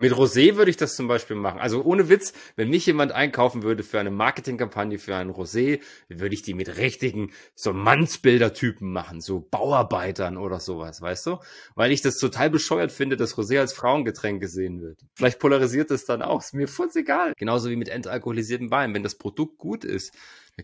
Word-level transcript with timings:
Mit 0.00 0.12
Rosé 0.12 0.56
würde 0.56 0.70
ich 0.70 0.78
das 0.78 0.96
zum 0.96 1.08
Beispiel 1.08 1.36
machen. 1.36 1.60
Also 1.60 1.82
ohne 1.82 2.08
Witz, 2.08 2.32
wenn 2.56 2.70
mich 2.70 2.86
jemand 2.86 3.12
einkaufen 3.12 3.62
würde 3.62 3.82
für 3.82 4.00
eine 4.00 4.10
Marketingkampagne 4.10 4.98
für 4.98 5.14
ein 5.14 5.30
Rosé, 5.30 5.80
würde 6.08 6.34
ich 6.34 6.42
die 6.42 6.54
mit 6.54 6.78
richtigen 6.78 7.32
so 7.54 7.72
Mannsbildertypen 7.74 8.90
machen, 8.90 9.20
so 9.20 9.40
Bauarbeitern 9.40 10.38
oder 10.38 10.58
sowas, 10.58 11.02
weißt 11.02 11.26
du? 11.26 11.38
Weil 11.74 11.92
ich 11.92 12.00
das 12.00 12.16
total 12.16 12.48
bescheuert 12.48 12.92
finde, 12.92 13.16
dass 13.16 13.34
Rosé 13.34 13.58
als 13.58 13.74
Frauengetränk 13.74 14.40
gesehen 14.40 14.80
wird. 14.80 15.00
Vielleicht 15.14 15.38
polarisiert 15.38 15.90
es 15.90 16.06
dann 16.06 16.22
auch. 16.22 16.40
Ist 16.40 16.54
mir 16.54 16.66
furz 16.66 16.96
egal. 16.96 17.34
Genauso 17.36 17.68
wie 17.68 17.76
mit 17.76 17.90
entalkoholisiertem 17.90 18.70
Wein. 18.70 18.94
Wenn 18.94 19.02
das 19.02 19.16
Produkt 19.16 19.58
gut 19.58 19.84
ist, 19.84 20.14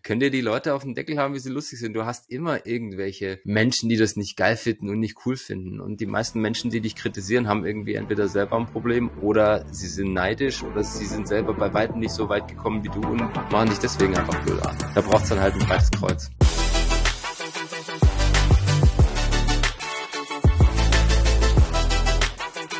könnt 0.03 0.23
ihr 0.23 0.31
die 0.31 0.41
Leute 0.41 0.75
auf 0.75 0.83
dem 0.83 0.95
Deckel 0.95 1.19
haben, 1.19 1.35
wie 1.35 1.39
sie 1.39 1.51
lustig 1.51 1.79
sind. 1.79 1.95
Du 1.95 2.05
hast 2.05 2.31
immer 2.31 2.67
irgendwelche 2.67 3.41
Menschen, 3.45 3.89
die 3.89 3.97
das 3.97 4.17
nicht 4.17 4.37
geil 4.37 4.57
finden 4.57 4.89
und 4.89 5.01
nicht 5.01 5.17
cool 5.27 5.37
finden. 5.37 5.80
Und 5.80 6.01
die 6.01 6.07
meisten 6.07 6.41
Menschen, 6.41 6.71
die 6.71 6.80
dich 6.80 6.97
kritisieren, 6.97 7.49
haben 7.49 7.65
irgendwie 7.65 7.95
entweder 7.95 8.29
selber 8.29 8.57
ein 8.57 8.67
Problem 8.67 9.11
oder 9.21 9.65
sie 9.73 9.89
sind 9.89 10.12
neidisch 10.12 10.62
oder 10.62 10.83
sie 10.83 11.07
sind 11.07 11.29
selber 11.29 11.55
bei 11.55 11.73
weitem 11.73 12.01
nicht 12.01 12.12
so 12.12 12.29
weit 12.29 12.48
gekommen 12.48 12.83
wie 12.84 12.89
du 12.89 13.01
und 13.01 13.19
machen 13.19 13.69
dich 13.69 13.79
deswegen 13.79 14.17
einfach 14.17 14.43
blöd 14.45 14.61
an. 14.62 14.77
Da 14.95 15.01
braucht 15.01 15.25
es 15.25 15.29
dann 15.30 15.41
halt 15.41 15.55
ein 15.55 15.61
breites 15.61 15.91
Kreuz. 15.91 16.31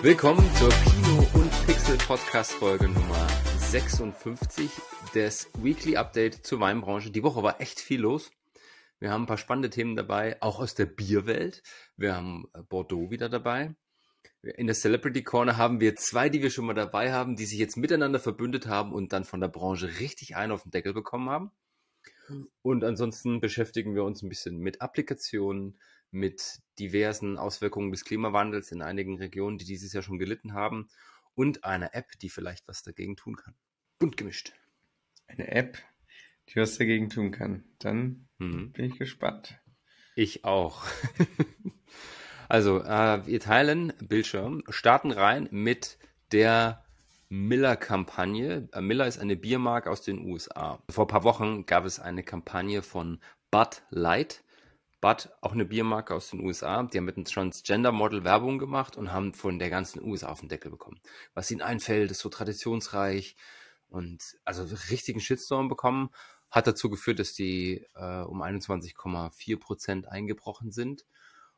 Willkommen 0.02 0.48
zur 0.56 0.68
Kino- 0.68 1.26
und 1.34 1.66
Pixel-Podcast-Folge 1.66 2.88
Nummer 2.88 3.26
56 3.76 4.70
des 5.14 5.50
Weekly 5.58 5.98
Update 5.98 6.46
zur 6.46 6.60
Weinbranche. 6.60 7.10
Die 7.10 7.22
Woche 7.22 7.42
war 7.42 7.60
echt 7.60 7.78
viel 7.78 8.00
los. 8.00 8.30
Wir 9.00 9.10
haben 9.10 9.24
ein 9.24 9.26
paar 9.26 9.36
spannende 9.36 9.68
Themen 9.68 9.96
dabei, 9.96 10.40
auch 10.40 10.60
aus 10.60 10.74
der 10.74 10.86
Bierwelt. 10.86 11.62
Wir 11.94 12.16
haben 12.16 12.48
Bordeaux 12.70 13.10
wieder 13.10 13.28
dabei. 13.28 13.74
In 14.40 14.66
der 14.66 14.74
Celebrity 14.74 15.22
Corner 15.22 15.58
haben 15.58 15.78
wir 15.78 15.94
zwei, 15.94 16.30
die 16.30 16.40
wir 16.40 16.48
schon 16.48 16.64
mal 16.64 16.72
dabei 16.72 17.12
haben, 17.12 17.36
die 17.36 17.44
sich 17.44 17.58
jetzt 17.58 17.76
miteinander 17.76 18.18
verbündet 18.18 18.66
haben 18.66 18.94
und 18.94 19.12
dann 19.12 19.26
von 19.26 19.42
der 19.42 19.48
Branche 19.48 20.00
richtig 20.00 20.36
einen 20.36 20.52
auf 20.52 20.62
den 20.62 20.70
Deckel 20.70 20.95
bekommen 20.95 21.29
haben. 21.29 21.51
Und 22.62 22.82
ansonsten 22.82 23.42
beschäftigen 23.42 23.95
wir 23.95 24.04
uns 24.04 24.23
ein 24.23 24.30
bisschen 24.30 24.56
mit 24.56 24.80
Applikationen, 24.80 25.79
mit 26.10 26.60
diversen 26.79 27.36
Auswirkungen 27.36 27.90
des 27.90 28.06
Klimawandels 28.06 28.73
in 28.73 28.80
einigen 28.80 29.18
Regionen, 29.18 29.58
die 29.58 29.66
dieses 29.66 29.92
Jahr 29.92 30.02
schon 30.02 30.18
gelitten 30.18 30.54
haben 30.54 30.88
und 31.34 31.64
einer 31.64 31.95
App, 31.95 32.18
die 32.23 32.30
vielleicht 32.30 32.66
was 32.68 32.82
dagegen 32.82 33.16
tun 33.16 33.36
kann. 33.36 33.54
Bunt 33.98 34.16
gemischt. 34.16 34.52
Eine 35.26 35.50
App, 35.50 35.78
die 36.48 36.56
was 36.56 36.78
dagegen 36.78 37.08
tun 37.08 37.30
kann. 37.30 37.64
Dann 37.78 38.28
mhm. 38.38 38.72
bin 38.72 38.86
ich 38.86 38.98
gespannt. 38.98 39.58
Ich 40.14 40.44
auch. 40.44 40.84
also, 42.48 42.82
äh, 42.82 43.26
wir 43.26 43.40
teilen 43.40 43.92
Bildschirm, 44.00 44.62
starten 44.68 45.10
rein 45.10 45.48
mit 45.50 45.98
der 46.32 46.84
Miller-Kampagne. 47.28 48.68
Äh, 48.72 48.80
Miller 48.80 49.06
ist 49.06 49.18
eine 49.18 49.36
Biermarke 49.36 49.90
aus 49.90 50.02
den 50.02 50.24
USA. 50.24 50.82
Vor 50.88 51.04
ein 51.04 51.08
paar 51.08 51.24
Wochen 51.24 51.66
gab 51.66 51.84
es 51.84 51.98
eine 51.98 52.22
Kampagne 52.22 52.82
von 52.82 53.20
Bud 53.50 53.82
Light. 53.90 54.42
Bud, 55.00 55.28
auch 55.40 55.52
eine 55.52 55.66
Biermarke 55.66 56.14
aus 56.14 56.30
den 56.30 56.40
USA, 56.40 56.82
die 56.82 56.98
haben 56.98 57.04
mit 57.04 57.16
einem 57.16 57.26
Transgender-Model 57.26 58.24
Werbung 58.24 58.58
gemacht 58.58 58.96
und 58.96 59.12
haben 59.12 59.34
von 59.34 59.58
der 59.58 59.70
ganzen 59.70 60.02
USA 60.02 60.28
auf 60.28 60.40
den 60.40 60.48
Deckel 60.48 60.70
bekommen. 60.70 61.00
Was 61.34 61.50
ihnen 61.50 61.62
einfällt, 61.62 62.10
ist 62.10 62.20
so 62.20 62.28
traditionsreich 62.28 63.36
und 63.96 64.36
also 64.44 64.62
richtigen 64.91 65.20
Shitstorm 65.20 65.69
bekommen. 65.69 66.10
Hat 66.50 66.66
dazu 66.66 66.91
geführt, 66.91 67.19
dass 67.19 67.32
die 67.32 67.86
äh, 67.94 68.20
um 68.20 68.42
21,4 68.42 69.58
Prozent 69.58 70.08
eingebrochen 70.08 70.70
sind. 70.70 71.04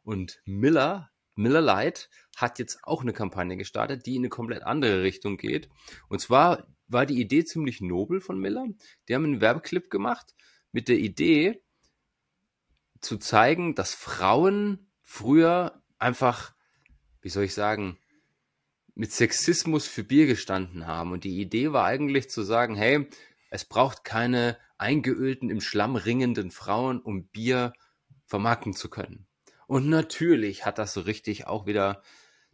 Und 0.03 0.41
Miller, 0.45 1.11
Miller 1.35 1.61
Light, 1.61 2.09
hat 2.37 2.59
jetzt 2.59 2.85
auch 2.85 3.03
eine 3.03 3.13
Kampagne 3.13 3.57
gestartet, 3.57 4.07
die 4.07 4.17
in 4.17 4.23
eine 4.23 4.29
komplett 4.31 4.63
andere 4.63 5.03
Richtung 5.03 5.37
geht. 5.37 5.69
Und 6.09 6.21
zwar 6.21 6.67
war 6.87 7.05
die 7.05 7.21
Idee 7.21 7.45
ziemlich 7.45 7.81
nobel 7.81 8.21
von 8.21 8.39
Miller. 8.39 8.67
Die 9.09 9.15
haben 9.15 9.25
einen 9.25 9.41
Werbeclip 9.41 9.91
gemacht 9.91 10.35
mit 10.73 10.89
der 10.89 10.99
Idee, 10.99 11.63
zu 13.01 13.17
zeigen, 13.19 13.75
dass 13.75 13.95
Frauen 13.95 14.91
früher 15.03 15.83
einfach, 15.99 16.55
wie 17.21 17.29
soll 17.29 17.45
ich 17.45 17.55
sagen, 17.55 17.99
mit 18.99 19.13
Sexismus 19.13 19.87
für 19.87 20.03
Bier 20.03 20.27
gestanden 20.27 20.89
haben. 20.89 21.13
Und 21.13 21.23
die 21.23 21.41
Idee 21.41 21.73
war 21.73 21.85
eigentlich 21.85 22.29
zu 22.29 22.43
sagen, 22.43 22.75
hey, 22.75 23.09
es 23.49 23.65
braucht 23.65 24.03
keine 24.03 24.59
eingeölten, 24.77 25.51
im 25.51 25.61
Schlamm 25.61 25.95
ringenden 25.95 26.51
Frauen, 26.51 27.01
um 27.01 27.29
Bier 27.29 27.73
vermarkten 28.27 28.75
zu 28.75 28.91
können. 28.91 29.29
Und 29.69 29.89
natürlich 29.89 30.67
hat 30.67 30.79
das 30.79 30.93
so 30.93 31.03
richtig 31.03 31.47
auch 31.47 31.67
wieder 31.67 32.03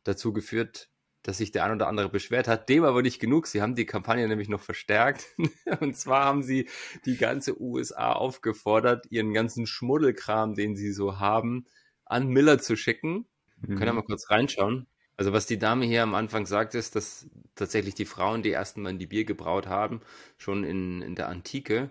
dazu 0.03 0.35
geführt, 0.35 0.91
dass 1.23 1.39
sich 1.39 1.51
der 1.51 1.65
ein 1.65 1.73
oder 1.73 1.89
andere 1.89 2.11
beschwert 2.11 2.47
hat. 2.47 2.69
Dem 2.69 2.85
aber 2.85 3.01
nicht 3.01 3.21
genug. 3.21 3.47
Sie 3.47 3.63
haben 3.63 3.75
die 3.75 3.87
Kampagne 3.87 4.29
nämlich 4.29 4.51
noch 4.51 4.61
verstärkt. 4.61 5.25
Und 5.81 5.97
zwar 5.97 6.27
haben 6.27 6.43
sie 6.43 6.69
die 7.07 7.17
ganze 7.17 7.59
USA 7.59 8.13
aufgefordert, 8.13 9.07
ihren 9.09 9.33
ganzen 9.33 9.67
Schmuddelkram, 9.67 10.55
den 10.55 10.77
sie 10.77 10.93
so 10.93 11.19
haben, 11.19 11.65
an 12.05 12.29
Miller 12.29 12.59
zu 12.59 12.77
schicken. 12.77 13.25
Mhm. 13.63 13.77
Können 13.77 13.87
wir 13.87 13.93
mal 13.95 14.03
kurz 14.03 14.29
reinschauen. 14.29 14.87
Also 15.17 15.33
was 15.33 15.47
die 15.47 15.59
Dame 15.59 15.85
hier 15.87 16.03
am 16.03 16.15
Anfang 16.15 16.47
sagt, 16.47 16.75
ist, 16.75 16.97
dass 16.97 17.27
tatsächlich 17.55 17.95
die 17.95 18.05
Frauen 18.05 18.43
die 18.43 18.53
ersten 18.53 18.83
Mal 18.83 18.97
die 18.97 19.07
Bier 19.07 19.25
gebraut 19.25 19.67
haben, 19.69 20.01
schon 20.39 20.65
in, 20.65 21.03
in 21.03 21.15
der 21.15 21.29
Antike. 21.29 21.91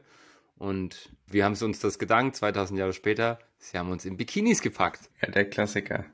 Und 0.57 1.09
wir 1.27 1.45
haben 1.45 1.53
es 1.53 1.63
uns 1.63 1.79
das 1.79 1.99
gedankt, 1.99 2.35
2000 2.35 2.79
Jahre 2.79 2.93
später, 2.93 3.39
sie 3.57 3.77
haben 3.77 3.91
uns 3.91 4.05
in 4.05 4.17
Bikinis 4.17 4.61
gepackt. 4.61 5.09
Ja, 5.21 5.29
der 5.31 5.49
Klassiker. 5.49 6.05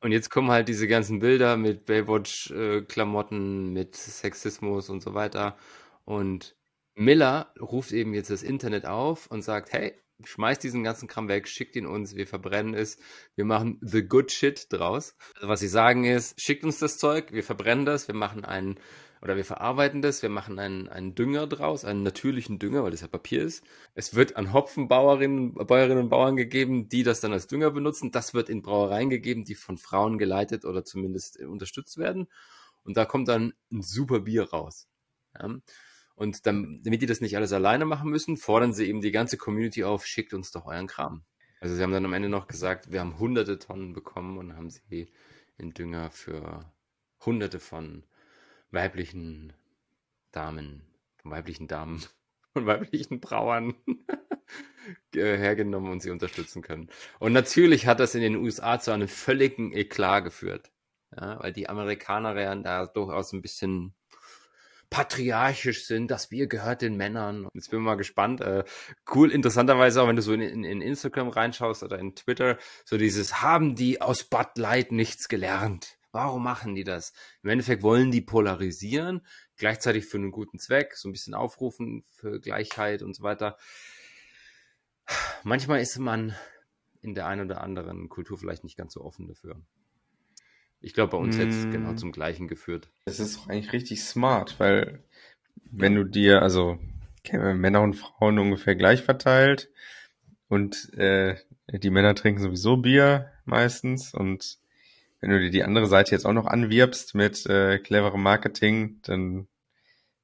Und 0.00 0.12
jetzt 0.12 0.28
kommen 0.28 0.50
halt 0.50 0.68
diese 0.68 0.86
ganzen 0.86 1.20
Bilder 1.20 1.56
mit 1.56 1.86
Baywatch-Klamotten, 1.86 3.72
mit 3.72 3.96
Sexismus 3.96 4.90
und 4.90 5.02
so 5.02 5.14
weiter. 5.14 5.56
Und 6.04 6.56
Miller 6.94 7.52
ruft 7.58 7.90
eben 7.92 8.12
jetzt 8.12 8.28
das 8.30 8.42
Internet 8.42 8.84
auf 8.84 9.26
und 9.28 9.42
sagt, 9.42 9.72
hey, 9.72 9.94
schmeißt 10.26 10.62
diesen 10.62 10.84
ganzen 10.84 11.08
Kram 11.08 11.28
weg, 11.28 11.48
schickt 11.48 11.76
ihn 11.76 11.86
uns, 11.86 12.16
wir 12.16 12.26
verbrennen 12.26 12.74
es, 12.74 12.98
wir 13.34 13.44
machen 13.44 13.78
the 13.80 14.06
good 14.06 14.30
shit 14.30 14.66
draus. 14.72 15.16
Also 15.36 15.48
was 15.48 15.60
sie 15.60 15.68
sagen 15.68 16.04
ist, 16.04 16.40
schickt 16.40 16.64
uns 16.64 16.78
das 16.78 16.98
Zeug, 16.98 17.32
wir 17.32 17.44
verbrennen 17.44 17.86
das, 17.86 18.08
wir 18.08 18.14
machen 18.14 18.44
einen 18.44 18.78
oder 19.24 19.36
wir 19.36 19.44
verarbeiten 19.46 20.02
das, 20.02 20.20
wir 20.20 20.28
machen 20.28 20.58
einen, 20.58 20.86
einen 20.86 21.14
Dünger 21.14 21.46
draus, 21.46 21.86
einen 21.86 22.02
natürlichen 22.02 22.58
Dünger, 22.58 22.84
weil 22.84 22.90
das 22.90 23.00
ja 23.00 23.08
Papier 23.08 23.42
ist. 23.42 23.64
Es 23.94 24.14
wird 24.14 24.36
an 24.36 24.52
Hopfenbauerinnen, 24.52 25.54
Bäuerinnen 25.54 26.04
und 26.04 26.10
Bauern 26.10 26.36
gegeben, 26.36 26.90
die 26.90 27.04
das 27.04 27.22
dann 27.22 27.32
als 27.32 27.46
Dünger 27.46 27.70
benutzen. 27.70 28.10
Das 28.10 28.34
wird 28.34 28.50
in 28.50 28.60
Brauereien 28.60 29.08
gegeben, 29.08 29.46
die 29.46 29.54
von 29.54 29.78
Frauen 29.78 30.18
geleitet 30.18 30.66
oder 30.66 30.84
zumindest 30.84 31.40
unterstützt 31.40 31.96
werden. 31.96 32.28
Und 32.82 32.98
da 32.98 33.06
kommt 33.06 33.28
dann 33.28 33.54
ein 33.72 33.80
super 33.80 34.20
Bier 34.20 34.50
raus. 34.50 34.88
Ja? 35.38 35.56
Und 36.16 36.46
dann, 36.46 36.80
damit 36.84 37.02
die 37.02 37.06
das 37.06 37.20
nicht 37.20 37.36
alles 37.36 37.52
alleine 37.52 37.84
machen 37.84 38.10
müssen, 38.10 38.36
fordern 38.36 38.72
sie 38.72 38.88
eben 38.88 39.00
die 39.00 39.10
ganze 39.10 39.36
Community 39.36 39.84
auf, 39.84 40.06
schickt 40.06 40.32
uns 40.32 40.52
doch 40.52 40.66
euren 40.66 40.86
Kram. 40.86 41.24
Also 41.60 41.74
sie 41.74 41.82
haben 41.82 41.92
dann 41.92 42.04
am 42.04 42.12
Ende 42.12 42.28
noch 42.28 42.46
gesagt, 42.46 42.92
wir 42.92 43.00
haben 43.00 43.18
hunderte 43.18 43.58
Tonnen 43.58 43.94
bekommen 43.94 44.38
und 44.38 44.56
haben 44.56 44.70
sie 44.70 45.10
in 45.56 45.72
Dünger 45.72 46.10
für 46.10 46.72
hunderte 47.24 47.58
von 47.58 48.04
weiblichen 48.70 49.52
Damen, 50.30 50.82
von 51.22 51.30
weiblichen 51.30 51.68
Damen, 51.68 52.04
von 52.52 52.66
weiblichen 52.66 53.20
Brauern 53.20 53.74
hergenommen 55.14 55.90
und 55.90 56.02
sie 56.02 56.10
unterstützen 56.10 56.62
können. 56.62 56.90
Und 57.18 57.32
natürlich 57.32 57.86
hat 57.86 57.98
das 57.98 58.14
in 58.14 58.22
den 58.22 58.36
USA 58.36 58.78
zu 58.78 58.92
einem 58.92 59.08
völligen 59.08 59.72
Eklat 59.72 60.24
geführt. 60.24 60.70
Ja, 61.16 61.40
weil 61.40 61.52
die 61.52 61.68
Amerikaner 61.68 62.38
ja 62.40 62.54
da 62.56 62.86
durchaus 62.86 63.32
ein 63.32 63.42
bisschen 63.42 63.94
patriarchisch 64.90 65.86
sind, 65.86 66.10
das 66.10 66.28
Bier 66.28 66.46
gehört 66.46 66.82
den 66.82 66.96
Männern. 66.96 67.48
Jetzt 67.54 67.70
bin 67.70 67.80
ich 67.80 67.84
mal 67.84 67.96
gespannt. 67.96 68.40
Äh, 68.40 68.64
cool, 69.14 69.30
interessanterweise 69.30 70.02
auch, 70.02 70.08
wenn 70.08 70.16
du 70.16 70.22
so 70.22 70.32
in, 70.32 70.40
in, 70.40 70.64
in, 70.64 70.80
Instagram 70.80 71.28
reinschaust 71.28 71.82
oder 71.82 71.98
in 71.98 72.14
Twitter, 72.14 72.58
so 72.84 72.96
dieses, 72.96 73.42
haben 73.42 73.74
die 73.74 74.00
aus 74.00 74.24
Bud 74.24 74.56
Light 74.56 74.92
nichts 74.92 75.28
gelernt? 75.28 75.98
Warum 76.12 76.44
machen 76.44 76.74
die 76.76 76.84
das? 76.84 77.12
Im 77.42 77.50
Endeffekt 77.50 77.82
wollen 77.82 78.12
die 78.12 78.20
polarisieren, 78.20 79.26
gleichzeitig 79.56 80.06
für 80.06 80.18
einen 80.18 80.30
guten 80.30 80.60
Zweck, 80.60 80.94
so 80.94 81.08
ein 81.08 81.12
bisschen 81.12 81.34
aufrufen 81.34 82.04
für 82.08 82.40
Gleichheit 82.40 83.02
und 83.02 83.14
so 83.14 83.24
weiter. 83.24 83.56
Manchmal 85.42 85.80
ist 85.80 85.98
man 85.98 86.34
in 87.00 87.14
der 87.14 87.26
einen 87.26 87.46
oder 87.50 87.60
anderen 87.60 88.08
Kultur 88.08 88.38
vielleicht 88.38 88.64
nicht 88.64 88.76
ganz 88.76 88.94
so 88.94 89.02
offen 89.02 89.26
dafür. 89.26 89.60
Ich 90.84 90.94
glaube, 90.94 91.12
bei 91.12 91.18
uns 91.18 91.36
mm. 91.36 91.40
hätte 91.40 91.50
es 91.50 91.70
genau 91.70 91.94
zum 91.94 92.12
Gleichen 92.12 92.46
geführt. 92.46 92.90
Das 93.06 93.20
ist 93.20 93.36
doch 93.36 93.48
eigentlich 93.48 93.72
richtig 93.72 94.02
smart, 94.02 94.60
weil 94.60 95.02
wenn 95.70 95.94
du 95.94 96.04
dir, 96.04 96.42
also 96.42 96.78
Männer 97.32 97.80
und 97.80 97.94
Frauen 97.94 98.38
ungefähr 98.38 98.76
gleich 98.76 99.02
verteilt 99.02 99.70
und 100.48 100.92
äh, 100.94 101.36
die 101.68 101.90
Männer 101.90 102.14
trinken 102.14 102.42
sowieso 102.42 102.76
Bier 102.76 103.32
meistens 103.46 104.12
und 104.12 104.58
wenn 105.20 105.30
du 105.30 105.40
dir 105.40 105.50
die 105.50 105.64
andere 105.64 105.86
Seite 105.86 106.10
jetzt 106.10 106.26
auch 106.26 106.34
noch 106.34 106.46
anwirbst 106.46 107.14
mit 107.14 107.46
äh, 107.46 107.78
cleverem 107.78 108.22
Marketing, 108.22 109.00
dann 109.02 109.48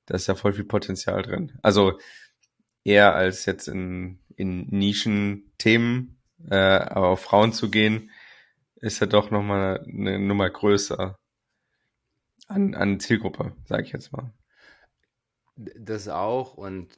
da 0.04 0.16
ist 0.16 0.26
ja 0.26 0.34
voll 0.34 0.52
viel 0.52 0.64
Potenzial 0.64 1.22
drin. 1.22 1.58
Also 1.62 1.98
eher 2.84 3.14
als 3.14 3.46
jetzt 3.46 3.68
in, 3.68 4.18
in 4.36 4.66
Nischen-Themen, 4.66 6.18
äh, 6.50 6.56
aber 6.56 7.08
auf 7.08 7.20
Frauen 7.20 7.52
zu 7.52 7.70
gehen, 7.70 8.10
ist 8.80 9.00
ja 9.00 9.06
doch 9.06 9.30
nochmal 9.30 9.84
eine 9.86 10.18
Nummer 10.18 10.48
größer. 10.50 11.16
an, 12.46 12.74
an 12.74 13.00
Zielgruppe, 13.00 13.54
sage 13.66 13.84
ich 13.84 13.92
jetzt 13.92 14.12
mal. 14.12 14.32
Das 15.56 16.08
auch 16.08 16.54
und 16.54 16.96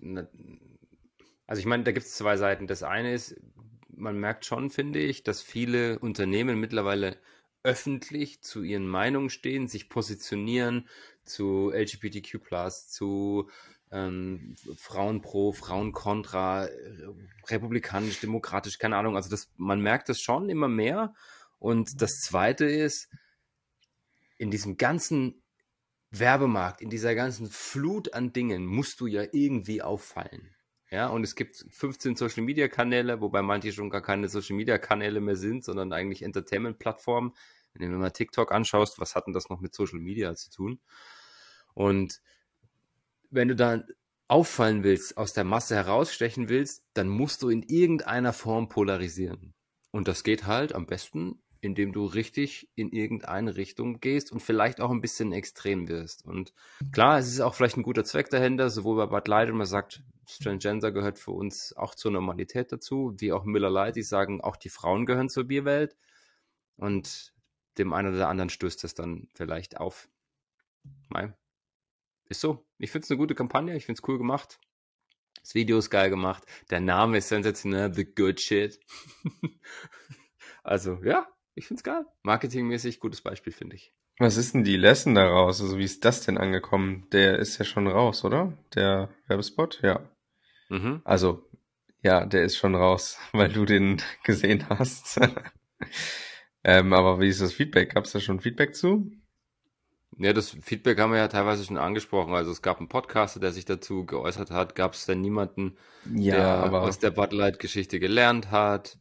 also 1.46 1.60
ich 1.60 1.66
meine, 1.66 1.82
da 1.84 1.92
gibt 1.92 2.06
es 2.06 2.14
zwei 2.14 2.36
Seiten. 2.36 2.66
Das 2.66 2.82
eine 2.82 3.12
ist, 3.12 3.36
man 3.88 4.18
merkt 4.18 4.46
schon, 4.46 4.70
finde 4.70 5.00
ich, 5.00 5.22
dass 5.22 5.42
viele 5.42 5.98
Unternehmen 5.98 6.58
mittlerweile 6.58 7.18
öffentlich 7.64 8.42
zu 8.42 8.62
ihren 8.62 8.86
Meinungen 8.86 9.30
stehen, 9.30 9.68
sich 9.68 9.88
positionieren 9.88 10.88
zu 11.24 11.70
LGBTQ+, 11.72 12.38
zu 12.88 13.50
ähm, 13.90 14.56
Frauen 14.76 15.20
pro, 15.20 15.52
Frauen 15.52 15.92
kontra, 15.92 16.68
republikanisch, 17.48 18.20
demokratisch, 18.20 18.78
keine 18.78 18.96
Ahnung. 18.96 19.16
Also 19.16 19.28
das, 19.30 19.52
man 19.56 19.80
merkt 19.80 20.08
das 20.08 20.20
schon 20.20 20.48
immer 20.48 20.68
mehr. 20.68 21.14
Und 21.62 22.02
das 22.02 22.18
Zweite 22.18 22.64
ist, 22.64 23.08
in 24.36 24.50
diesem 24.50 24.78
ganzen 24.78 25.44
Werbemarkt, 26.10 26.80
in 26.80 26.90
dieser 26.90 27.14
ganzen 27.14 27.48
Flut 27.48 28.14
an 28.14 28.32
Dingen 28.32 28.66
musst 28.66 28.98
du 28.98 29.06
ja 29.06 29.22
irgendwie 29.30 29.80
auffallen. 29.80 30.56
Ja, 30.90 31.06
und 31.06 31.22
es 31.22 31.36
gibt 31.36 31.64
15 31.70 32.16
Social 32.16 32.42
Media 32.42 32.66
Kanäle, 32.66 33.20
wobei 33.20 33.42
manche 33.42 33.72
schon 33.72 33.90
gar 33.90 34.02
keine 34.02 34.28
Social 34.28 34.56
Media 34.56 34.76
Kanäle 34.76 35.20
mehr 35.20 35.36
sind, 35.36 35.62
sondern 35.62 35.92
eigentlich 35.92 36.22
Entertainment 36.22 36.80
Plattformen. 36.80 37.32
Wenn 37.74 37.92
du 37.92 37.96
mal 37.96 38.10
TikTok 38.10 38.50
anschaust, 38.50 38.98
was 38.98 39.14
hat 39.14 39.28
denn 39.28 39.32
das 39.32 39.48
noch 39.48 39.60
mit 39.60 39.72
Social 39.72 40.00
Media 40.00 40.34
zu 40.34 40.50
tun? 40.50 40.80
Und 41.74 42.20
wenn 43.30 43.46
du 43.46 43.54
da 43.54 43.84
auffallen 44.26 44.82
willst, 44.82 45.16
aus 45.16 45.32
der 45.32 45.44
Masse 45.44 45.76
herausstechen 45.76 46.48
willst, 46.48 46.82
dann 46.94 47.06
musst 47.06 47.40
du 47.40 47.50
in 47.50 47.62
irgendeiner 47.62 48.32
Form 48.32 48.68
polarisieren. 48.68 49.54
Und 49.92 50.08
das 50.08 50.24
geht 50.24 50.48
halt 50.48 50.74
am 50.74 50.86
besten, 50.86 51.40
indem 51.62 51.92
du 51.92 52.04
richtig 52.04 52.68
in 52.74 52.90
irgendeine 52.90 53.56
Richtung 53.56 54.00
gehst 54.00 54.32
und 54.32 54.40
vielleicht 54.40 54.80
auch 54.80 54.90
ein 54.90 55.00
bisschen 55.00 55.32
extrem 55.32 55.88
wirst. 55.88 56.26
Und 56.26 56.52
klar, 56.90 57.18
es 57.18 57.28
ist 57.28 57.40
auch 57.40 57.54
vielleicht 57.54 57.76
ein 57.76 57.84
guter 57.84 58.04
Zweck 58.04 58.28
dahinter, 58.30 58.68
sowohl 58.68 58.96
bei 58.96 59.06
Bud 59.06 59.28
Light, 59.28 59.48
und 59.48 59.58
man 59.58 59.66
sagt, 59.66 60.02
Transgender 60.42 60.90
gehört 60.90 61.20
für 61.20 61.30
uns 61.30 61.72
auch 61.76 61.94
zur 61.94 62.10
Normalität 62.10 62.72
dazu, 62.72 63.14
wie 63.18 63.32
auch 63.32 63.44
Miller 63.44 63.70
Lite, 63.70 63.92
die 63.92 64.02
sagen, 64.02 64.40
auch 64.40 64.56
die 64.56 64.70
Frauen 64.70 65.06
gehören 65.06 65.28
zur 65.28 65.44
Bierwelt. 65.44 65.96
Und 66.76 67.32
dem 67.78 67.92
einen 67.92 68.12
oder 68.12 68.28
anderen 68.28 68.50
stößt 68.50 68.82
das 68.82 68.94
dann 68.94 69.28
vielleicht 69.32 69.76
auf. 69.78 70.08
Nein. 71.10 71.32
Ist 72.28 72.40
so. 72.40 72.66
Ich 72.78 72.90
finde 72.90 73.04
es 73.04 73.10
eine 73.10 73.18
gute 73.18 73.36
Kampagne, 73.36 73.76
ich 73.76 73.86
finde 73.86 74.00
es 74.02 74.08
cool 74.08 74.18
gemacht. 74.18 74.58
Das 75.40 75.54
Video 75.54 75.78
ist 75.78 75.90
geil 75.90 76.10
gemacht. 76.10 76.44
Der 76.70 76.80
Name 76.80 77.18
ist 77.18 77.28
sensationell, 77.28 77.94
The 77.94 78.04
Good 78.04 78.40
Shit. 78.40 78.80
also, 80.64 80.98
ja, 81.04 81.28
ich 81.54 81.66
finde 81.66 81.80
es 81.80 81.84
geil. 81.84 82.04
Marketingmäßig 82.22 83.00
gutes 83.00 83.20
Beispiel, 83.20 83.52
finde 83.52 83.76
ich. 83.76 83.92
Was 84.18 84.36
ist 84.36 84.54
denn 84.54 84.64
die 84.64 84.76
Lesson 84.76 85.14
daraus? 85.14 85.60
Also 85.60 85.78
wie 85.78 85.84
ist 85.84 86.04
das 86.04 86.22
denn 86.22 86.38
angekommen? 86.38 87.06
Der 87.12 87.38
ist 87.38 87.58
ja 87.58 87.64
schon 87.64 87.86
raus, 87.86 88.24
oder? 88.24 88.56
Der 88.74 89.08
Werbespot? 89.26 89.80
Ja. 89.82 90.00
Mhm. 90.68 91.00
Also, 91.04 91.48
ja, 92.02 92.24
der 92.26 92.44
ist 92.44 92.56
schon 92.56 92.74
raus, 92.74 93.18
weil 93.32 93.50
du 93.50 93.64
den 93.64 94.02
gesehen 94.24 94.68
hast. 94.68 95.20
ähm, 96.64 96.92
aber 96.92 97.20
wie 97.20 97.28
ist 97.28 97.40
das 97.40 97.52
Feedback? 97.52 97.94
Gab 97.94 98.04
es 98.04 98.12
da 98.12 98.20
schon 98.20 98.40
Feedback 98.40 98.74
zu? 98.74 99.10
Ja, 100.18 100.32
das 100.32 100.50
Feedback 100.50 101.00
haben 101.00 101.12
wir 101.12 101.18
ja 101.18 101.28
teilweise 101.28 101.64
schon 101.64 101.78
angesprochen. 101.78 102.34
Also 102.34 102.50
es 102.50 102.60
gab 102.60 102.78
einen 102.78 102.88
Podcaster, 102.88 103.40
der 103.40 103.52
sich 103.52 103.64
dazu 103.64 104.04
geäußert 104.04 104.50
hat. 104.50 104.74
Gab 104.74 104.92
es 104.92 105.06
denn 105.06 105.22
niemanden, 105.22 105.76
ja, 106.14 106.36
der 106.36 106.46
aber... 106.46 106.82
aus 106.82 106.98
der 106.98 107.10
Bud 107.10 107.32
Light-Geschichte 107.32 107.98
gelernt 107.98 108.50
hat? 108.50 108.98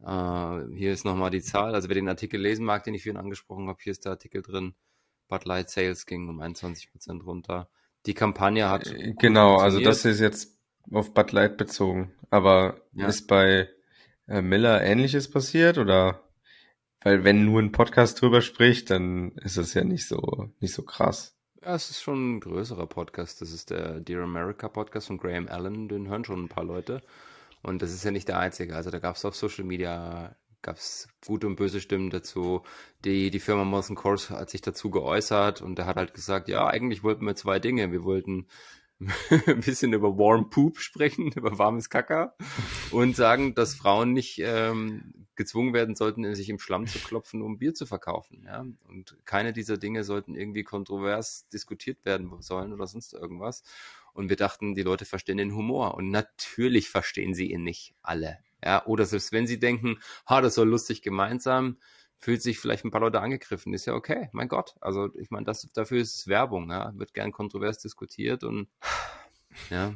Uh, 0.00 0.62
hier 0.74 0.92
ist 0.92 1.04
nochmal 1.04 1.30
die 1.30 1.40
Zahl. 1.40 1.74
Also 1.74 1.88
wer 1.88 1.94
den 1.94 2.08
Artikel 2.08 2.40
lesen 2.40 2.64
mag, 2.64 2.84
den 2.84 2.94
ich 2.94 3.04
vorhin 3.04 3.16
angesprochen 3.16 3.68
habe, 3.68 3.78
hier 3.82 3.92
ist 3.92 4.04
der 4.04 4.12
Artikel 4.12 4.42
drin. 4.42 4.74
Bud 5.28 5.44
Light 5.44 5.70
Sales 5.70 6.06
ging 6.06 6.28
um 6.28 6.40
21% 6.40 7.22
runter. 7.24 7.68
Die 8.04 8.14
Kampagne 8.14 8.68
hat. 8.68 8.86
Äh, 8.86 9.14
genau, 9.18 9.56
also 9.56 9.80
das 9.80 10.04
ist 10.04 10.20
jetzt 10.20 10.58
auf 10.92 11.14
Bud 11.14 11.32
Light 11.32 11.56
bezogen. 11.56 12.12
Aber 12.30 12.80
ja. 12.92 13.06
ist 13.06 13.26
bei 13.26 13.68
äh, 14.28 14.42
Miller 14.42 14.82
ähnliches 14.82 15.30
passiert 15.30 15.78
oder? 15.78 16.22
Weil 17.02 17.24
wenn 17.24 17.44
nur 17.44 17.60
ein 17.60 17.72
Podcast 17.72 18.20
drüber 18.20 18.40
spricht, 18.40 18.90
dann 18.90 19.32
ist 19.36 19.56
es 19.56 19.74
ja 19.74 19.84
nicht 19.84 20.08
so, 20.08 20.50
nicht 20.60 20.74
so 20.74 20.82
krass. 20.82 21.36
Ja, 21.62 21.74
es 21.74 21.90
ist 21.90 22.02
schon 22.02 22.36
ein 22.36 22.40
größerer 22.40 22.86
Podcast. 22.86 23.40
Das 23.40 23.52
ist 23.52 23.70
der 23.70 24.00
Dear 24.00 24.22
America 24.22 24.68
Podcast 24.68 25.08
von 25.08 25.18
Graham 25.18 25.48
Allen. 25.48 25.88
Den 25.88 26.08
hören 26.08 26.24
schon 26.24 26.44
ein 26.44 26.48
paar 26.48 26.64
Leute. 26.64 27.02
Und 27.66 27.82
das 27.82 27.92
ist 27.92 28.04
ja 28.04 28.12
nicht 28.12 28.28
der 28.28 28.38
einzige. 28.38 28.76
Also 28.76 28.90
da 28.90 29.00
gab 29.00 29.16
es 29.16 29.24
auf 29.24 29.34
Social 29.34 29.64
Media 29.64 30.36
gab 30.62 30.76
es 30.76 31.08
gute 31.26 31.48
und 31.48 31.56
böse 31.56 31.80
Stimmen 31.80 32.10
dazu. 32.10 32.62
Die, 33.04 33.30
die 33.30 33.40
Firma 33.40 33.64
Molson 33.64 33.96
Course 33.96 34.36
hat 34.36 34.50
sich 34.50 34.60
dazu 34.62 34.90
geäußert 34.90 35.62
und 35.62 35.78
er 35.78 35.86
hat 35.86 35.96
halt 35.96 36.14
gesagt, 36.14 36.48
ja, 36.48 36.66
eigentlich 36.66 37.02
wollten 37.02 37.24
wir 37.24 37.34
zwei 37.34 37.58
Dinge. 37.58 37.90
Wir 37.90 38.04
wollten 38.04 38.46
ein 39.46 39.60
bisschen 39.60 39.92
über 39.92 40.16
Warm 40.16 40.48
Poop 40.48 40.78
sprechen, 40.78 41.32
über 41.36 41.58
warmes 41.58 41.90
Kacker 41.90 42.36
und 42.92 43.16
sagen, 43.16 43.54
dass 43.54 43.74
Frauen 43.74 44.12
nicht 44.12 44.40
ähm, 44.42 45.26
gezwungen 45.34 45.74
werden 45.74 45.96
sollten, 45.96 46.34
sich 46.36 46.48
im 46.48 46.60
Schlamm 46.60 46.86
zu 46.86 47.00
klopfen, 47.00 47.42
um 47.42 47.58
Bier 47.58 47.74
zu 47.74 47.84
verkaufen. 47.84 48.44
Ja? 48.46 48.64
Und 48.88 49.16
keine 49.24 49.52
dieser 49.52 49.76
Dinge 49.76 50.04
sollten 50.04 50.36
irgendwie 50.36 50.62
kontrovers 50.62 51.48
diskutiert 51.48 52.04
werden 52.04 52.30
sollen 52.42 52.72
oder 52.72 52.86
sonst 52.86 53.12
irgendwas. 53.12 53.64
Und 54.16 54.28
wir 54.30 54.36
dachten, 54.36 54.74
die 54.74 54.82
Leute 54.82 55.04
verstehen 55.04 55.36
den 55.36 55.54
Humor. 55.54 55.94
Und 55.94 56.10
natürlich 56.10 56.88
verstehen 56.88 57.34
sie 57.34 57.52
ihn 57.52 57.62
nicht 57.62 57.94
alle. 58.02 58.38
Ja, 58.64 58.84
oder 58.86 59.04
selbst 59.04 59.32
wenn 59.32 59.46
sie 59.46 59.58
denken, 59.58 59.98
ha, 60.28 60.40
das 60.40 60.54
soll 60.54 60.68
lustig 60.68 61.02
gemeint 61.02 61.42
sein, 61.42 61.76
fühlt 62.18 62.42
sich 62.42 62.58
vielleicht 62.58 62.84
ein 62.84 62.90
paar 62.90 63.02
Leute 63.02 63.20
angegriffen. 63.20 63.74
Ist 63.74 63.86
ja 63.86 63.92
okay, 63.92 64.30
mein 64.32 64.48
Gott. 64.48 64.74
Also 64.80 65.14
ich 65.16 65.30
meine, 65.30 65.44
das 65.44 65.68
dafür 65.74 66.00
ist 66.00 66.16
es 66.16 66.26
Werbung, 66.28 66.70
ja. 66.70 66.92
Wird 66.96 67.12
gern 67.12 67.30
kontrovers 67.30 67.78
diskutiert 67.78 68.42
und 68.42 68.68
ja. 69.70 69.94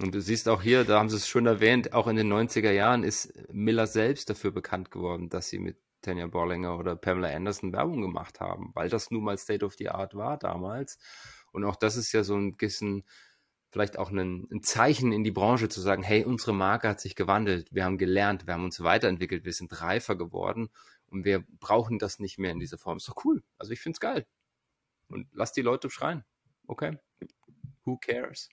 Und 0.00 0.14
du 0.14 0.20
siehst 0.20 0.48
auch 0.48 0.62
hier, 0.62 0.84
da 0.84 0.98
haben 0.98 1.10
sie 1.10 1.16
es 1.16 1.28
schon 1.28 1.46
erwähnt, 1.46 1.92
auch 1.92 2.06
in 2.06 2.16
den 2.16 2.32
90er 2.32 2.70
Jahren 2.70 3.02
ist 3.02 3.32
Miller 3.52 3.86
selbst 3.86 4.30
dafür 4.30 4.50
bekannt 4.50 4.90
geworden, 4.90 5.28
dass 5.28 5.48
sie 5.48 5.58
mit 5.58 5.78
Tanya 6.02 6.26
Borlinger 6.26 6.78
oder 6.78 6.96
Pamela 6.96 7.28
Anderson 7.28 7.72
Werbung 7.72 8.00
gemacht 8.00 8.40
haben, 8.40 8.70
weil 8.74 8.88
das 8.88 9.10
nun 9.10 9.24
mal 9.24 9.36
State 9.36 9.64
of 9.64 9.74
the 9.74 9.90
Art 9.90 10.14
war 10.14 10.38
damals. 10.38 10.98
Und 11.52 11.64
auch 11.64 11.76
das 11.76 11.96
ist 11.96 12.12
ja 12.12 12.22
so 12.22 12.36
ein 12.36 12.56
bisschen 12.56 13.04
vielleicht 13.70 13.98
auch 13.98 14.10
ein, 14.10 14.48
ein, 14.50 14.62
Zeichen 14.62 15.12
in 15.12 15.24
die 15.24 15.30
Branche 15.30 15.68
zu 15.68 15.80
sagen, 15.80 16.02
hey, 16.02 16.24
unsere 16.24 16.52
Marke 16.52 16.88
hat 16.88 17.00
sich 17.00 17.14
gewandelt, 17.14 17.68
wir 17.72 17.84
haben 17.84 17.98
gelernt, 17.98 18.46
wir 18.46 18.54
haben 18.54 18.64
uns 18.64 18.82
weiterentwickelt, 18.82 19.44
wir 19.44 19.52
sind 19.52 19.80
reifer 19.80 20.16
geworden 20.16 20.70
und 21.06 21.24
wir 21.24 21.44
brauchen 21.60 21.98
das 21.98 22.18
nicht 22.18 22.38
mehr 22.38 22.52
in 22.52 22.58
dieser 22.58 22.78
Form. 22.78 22.98
Ist 22.98 23.08
doch 23.08 23.24
cool. 23.24 23.42
Also 23.58 23.72
ich 23.72 23.80
finde 23.80 23.96
es 23.96 24.00
geil. 24.00 24.26
Und 25.08 25.28
lass 25.32 25.52
die 25.52 25.62
Leute 25.62 25.90
schreien. 25.90 26.24
Okay. 26.66 26.98
Who 27.84 27.96
cares? 27.96 28.48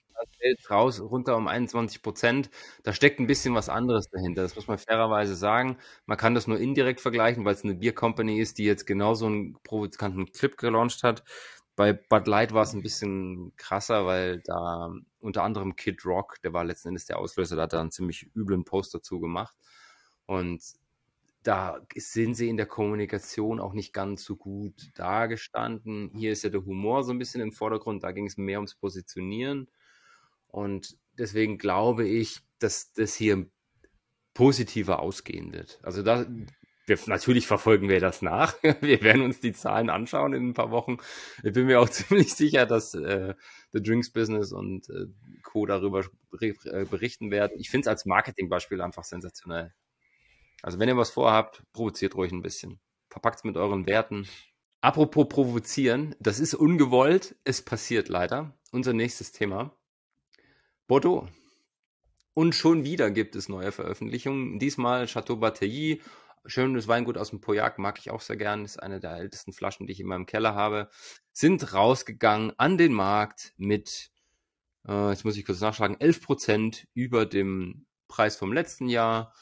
Raus, 0.68 1.00
runter 1.00 1.36
um 1.36 1.46
21 1.46 2.02
Prozent. 2.02 2.50
Da 2.82 2.92
steckt 2.92 3.20
ein 3.20 3.26
bisschen 3.28 3.54
was 3.54 3.68
anderes 3.68 4.08
dahinter. 4.10 4.42
Das 4.42 4.56
muss 4.56 4.66
man 4.66 4.78
fairerweise 4.78 5.36
sagen. 5.36 5.78
Man 6.06 6.18
kann 6.18 6.34
das 6.34 6.46
nur 6.46 6.58
indirekt 6.58 7.00
vergleichen, 7.00 7.44
weil 7.44 7.54
es 7.54 7.62
eine 7.62 7.74
Beer 7.74 7.94
Company 7.94 8.40
ist, 8.40 8.58
die 8.58 8.64
jetzt 8.64 8.86
genauso 8.86 9.26
einen 9.26 9.56
provokanten 9.62 10.32
Clip 10.32 10.56
gelauncht 10.56 11.04
hat. 11.04 11.22
Bei 11.76 11.92
Bud 11.92 12.26
Light 12.26 12.52
war 12.52 12.64
es 12.64 12.72
ein 12.72 12.82
bisschen 12.82 13.52
krasser, 13.56 14.06
weil 14.06 14.40
da 14.40 14.90
unter 15.20 15.42
anderem 15.42 15.76
Kid 15.76 16.04
Rock, 16.04 16.40
der 16.42 16.52
war 16.52 16.64
letzten 16.64 16.88
Endes 16.88 17.06
der 17.06 17.18
Auslöser, 17.18 17.56
da 17.56 17.62
hat 17.62 17.72
er 17.72 17.80
einen 17.80 17.90
ziemlich 17.90 18.30
üblen 18.34 18.64
Post 18.64 18.94
dazu 18.94 19.20
gemacht. 19.20 19.56
Und 20.26 20.62
da 21.42 21.80
sind 21.96 22.34
sie 22.34 22.48
in 22.48 22.56
der 22.56 22.66
Kommunikation 22.66 23.60
auch 23.60 23.72
nicht 23.72 23.92
ganz 23.92 24.24
so 24.24 24.36
gut 24.36 24.90
dargestanden. 24.94 26.10
Hier 26.14 26.32
ist 26.32 26.44
ja 26.44 26.50
der 26.50 26.64
Humor 26.64 27.04
so 27.04 27.12
ein 27.12 27.18
bisschen 27.18 27.40
im 27.40 27.52
Vordergrund, 27.52 28.02
da 28.04 28.12
ging 28.12 28.26
es 28.26 28.36
mehr 28.36 28.58
ums 28.58 28.74
Positionieren. 28.74 29.68
Und 30.48 30.98
deswegen 31.18 31.58
glaube 31.58 32.06
ich, 32.06 32.40
dass 32.58 32.92
das 32.92 33.14
hier 33.14 33.48
positiver 34.34 35.00
ausgehen 35.00 35.52
wird. 35.52 35.80
Also 35.82 36.02
da, 36.02 36.26
wir, 36.88 36.98
natürlich 37.06 37.46
verfolgen 37.46 37.88
wir 37.88 38.00
das 38.00 38.22
nach. 38.22 38.54
Wir 38.80 39.02
werden 39.02 39.22
uns 39.22 39.40
die 39.40 39.52
Zahlen 39.52 39.90
anschauen 39.90 40.32
in 40.32 40.48
ein 40.48 40.54
paar 40.54 40.70
Wochen. 40.70 40.98
Ich 41.42 41.52
bin 41.52 41.66
mir 41.66 41.80
auch 41.80 41.88
ziemlich 41.90 42.34
sicher, 42.34 42.66
dass 42.66 42.94
äh, 42.94 43.34
The 43.72 43.82
Drinks 43.82 44.10
Business 44.10 44.52
und 44.52 44.88
äh, 44.90 45.06
Co. 45.42 45.66
darüber 45.66 46.04
äh, 46.40 46.84
berichten 46.84 47.30
werden. 47.30 47.58
Ich 47.58 47.70
finde 47.70 47.82
es 47.82 47.88
als 47.88 48.06
Marketingbeispiel 48.06 48.80
einfach 48.80 49.04
sensationell. 49.04 49.74
Also 50.62 50.78
wenn 50.78 50.88
ihr 50.88 50.96
was 50.96 51.10
vorhabt, 51.10 51.62
provoziert 51.72 52.14
ruhig 52.14 52.32
ein 52.32 52.42
bisschen. 52.42 52.80
Verpackt 53.10 53.38
es 53.38 53.44
mit 53.44 53.56
euren 53.56 53.86
Werten. 53.86 54.28
Apropos 54.80 55.28
provozieren, 55.28 56.14
das 56.20 56.38
ist 56.38 56.54
ungewollt, 56.54 57.36
es 57.44 57.62
passiert 57.62 58.08
leider. 58.08 58.56
Unser 58.70 58.92
nächstes 58.92 59.32
Thema. 59.32 59.76
Bordeaux. 60.86 61.28
Und 62.34 62.54
schon 62.54 62.84
wieder 62.84 63.10
gibt 63.10 63.34
es 63.34 63.48
neue 63.48 63.72
Veröffentlichungen. 63.72 64.60
Diesmal 64.60 65.06
Chateau 65.06 65.36
Batailly 65.36 66.00
Schönes 66.46 66.88
Weingut 66.88 67.18
aus 67.18 67.30
dem 67.30 67.40
Pauillac 67.40 67.78
mag 67.78 67.98
ich 67.98 68.10
auch 68.10 68.20
sehr 68.20 68.36
gern. 68.36 68.64
Ist 68.64 68.82
eine 68.82 69.00
der 69.00 69.16
ältesten 69.16 69.52
Flaschen, 69.52 69.86
die 69.86 69.92
ich 69.92 70.00
in 70.00 70.06
meinem 70.06 70.26
Keller 70.26 70.54
habe. 70.54 70.90
Sind 71.32 71.72
rausgegangen 71.72 72.52
an 72.58 72.78
den 72.78 72.92
Markt 72.92 73.52
mit, 73.56 74.10
äh, 74.86 75.10
jetzt 75.10 75.24
muss 75.24 75.36
ich 75.36 75.44
kurz 75.44 75.60
nachschlagen, 75.60 76.00
11 76.00 76.22
Prozent 76.22 76.88
über 76.94 77.26
dem 77.26 77.86
Preis 78.08 78.36
vom 78.36 78.52
letzten 78.52 78.88
Jahr. 78.88 79.34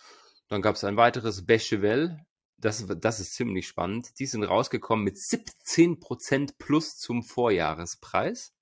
Dann 0.48 0.62
gab 0.62 0.76
es 0.76 0.84
ein 0.84 0.96
weiteres 0.96 1.46
Bechevel 1.46 2.26
das, 2.58 2.86
das 2.86 3.20
ist 3.20 3.34
ziemlich 3.34 3.68
spannend. 3.68 4.18
Die 4.18 4.26
sind 4.26 4.42
rausgekommen 4.44 5.04
mit 5.04 5.16
17% 5.16 6.54
plus 6.58 6.96
zum 6.96 7.22
Vorjahrespreis 7.22 8.54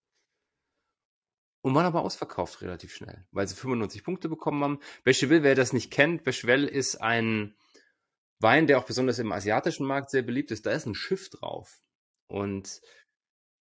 und 1.62 1.74
waren 1.74 1.86
aber 1.86 2.02
ausverkauft 2.02 2.60
relativ 2.60 2.94
schnell, 2.94 3.26
weil 3.30 3.48
sie 3.48 3.54
95 3.54 4.04
Punkte 4.04 4.28
bekommen 4.28 4.62
haben. 4.62 4.80
Bechevel, 5.04 5.42
wer 5.42 5.54
das 5.54 5.72
nicht 5.72 5.90
kennt, 5.90 6.24
Bechevel 6.24 6.64
ist 6.64 6.96
ein 6.96 7.56
Wein, 8.44 8.68
der 8.68 8.78
auch 8.78 8.84
besonders 8.86 9.18
im 9.18 9.32
asiatischen 9.32 9.86
Markt 9.86 10.10
sehr 10.10 10.22
beliebt 10.22 10.52
ist. 10.52 10.66
Da 10.66 10.70
ist 10.70 10.86
ein 10.86 10.94
Schiff 10.94 11.30
drauf. 11.30 11.82
Und 12.28 12.80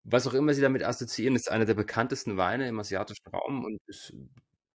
was 0.04 0.26
auch 0.28 0.34
immer 0.34 0.54
sie 0.54 0.62
damit 0.62 0.84
assoziieren, 0.84 1.36
ist 1.36 1.52
einer 1.52 1.66
der 1.66 1.74
bekanntesten 1.74 2.38
Weine 2.38 2.70
im 2.70 2.80
asiatischen 2.80 3.28
Raum 3.28 3.66
und 3.66 3.82
ist, 3.88 4.14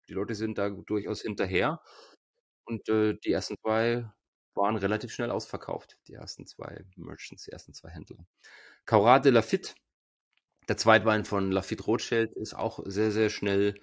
die 0.09 0.15
Leute 0.15 0.35
sind 0.35 0.57
da 0.57 0.71
durchaus 0.71 1.21
hinterher. 1.21 1.83
Und 2.65 2.89
äh, 2.89 3.15
die 3.25 3.33
ersten 3.33 3.57
zwei 3.63 4.11
waren 4.55 4.77
relativ 4.77 5.13
schnell 5.13 5.31
ausverkauft, 5.31 5.99
die 6.09 6.15
ersten 6.15 6.47
zwei 6.47 6.85
Merchants, 6.97 7.45
die 7.45 7.53
ersten 7.53 7.75
zwei 7.75 7.91
Händler. 7.91 8.25
Caurat 8.87 9.25
de 9.25 9.33
Lafitte 9.33 9.75
der 10.69 10.77
Zweitwein 10.77 11.25
von 11.25 11.51
Lafitte 11.51 11.85
Rothschild 11.85 12.33
ist 12.37 12.55
auch 12.55 12.81
sehr, 12.85 13.11
sehr 13.11 13.29
schnell 13.29 13.75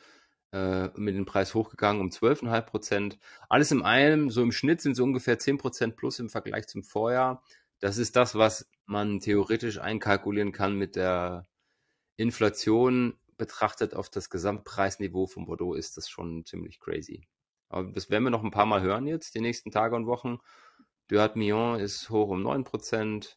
äh, 0.52 0.88
mit 0.96 1.16
dem 1.16 1.26
Preis 1.26 1.54
hochgegangen 1.54 2.02
um 2.02 2.10
12,5 2.10 2.62
Prozent. 2.62 3.20
Alles 3.50 3.72
in 3.72 3.82
allem, 3.82 4.30
so 4.30 4.42
im 4.42 4.52
Schnitt 4.52 4.82
sind 4.82 4.94
es 4.94 5.00
ungefähr 5.00 5.40
10 5.40 5.58
Prozent 5.58 5.96
plus 5.98 6.20
im 6.20 6.30
Vergleich 6.30 6.68
zum 6.68 6.84
Vorjahr. 6.84 7.44
Das 7.80 7.98
ist 7.98 8.16
das, 8.16 8.36
was 8.36 8.70
man 8.86 9.20
theoretisch 9.20 9.80
einkalkulieren 9.80 10.52
kann 10.52 10.76
mit 10.76 10.96
der 10.96 11.46
Inflation 12.16 13.20
betrachtet 13.38 13.94
auf 13.94 14.10
das 14.10 14.30
Gesamtpreisniveau 14.30 15.28
von 15.28 15.46
Bordeaux 15.46 15.76
ist 15.76 15.98
das 15.98 16.10
schon 16.10 16.46
ziemlich 16.46 16.80
crazy. 16.80 17.28
Aber 17.70 17.92
das 17.92 18.10
werden 18.10 18.24
wir 18.24 18.32
noch 18.32 18.44
ein 18.44 18.52
paar 18.52 18.66
Mal 18.66 18.82
hören 18.82 19.08
jetzt, 19.08 19.36
die 19.36 19.42
nächsten 19.42 19.72
Tage 19.72 19.96
und 19.96 20.08
Wochen. 20.08 20.40
Duat 21.08 21.36
Millon 21.36 21.80
ist 21.80 22.10
hoch 22.10 22.30
um 22.30 22.46
9%. 22.46 23.36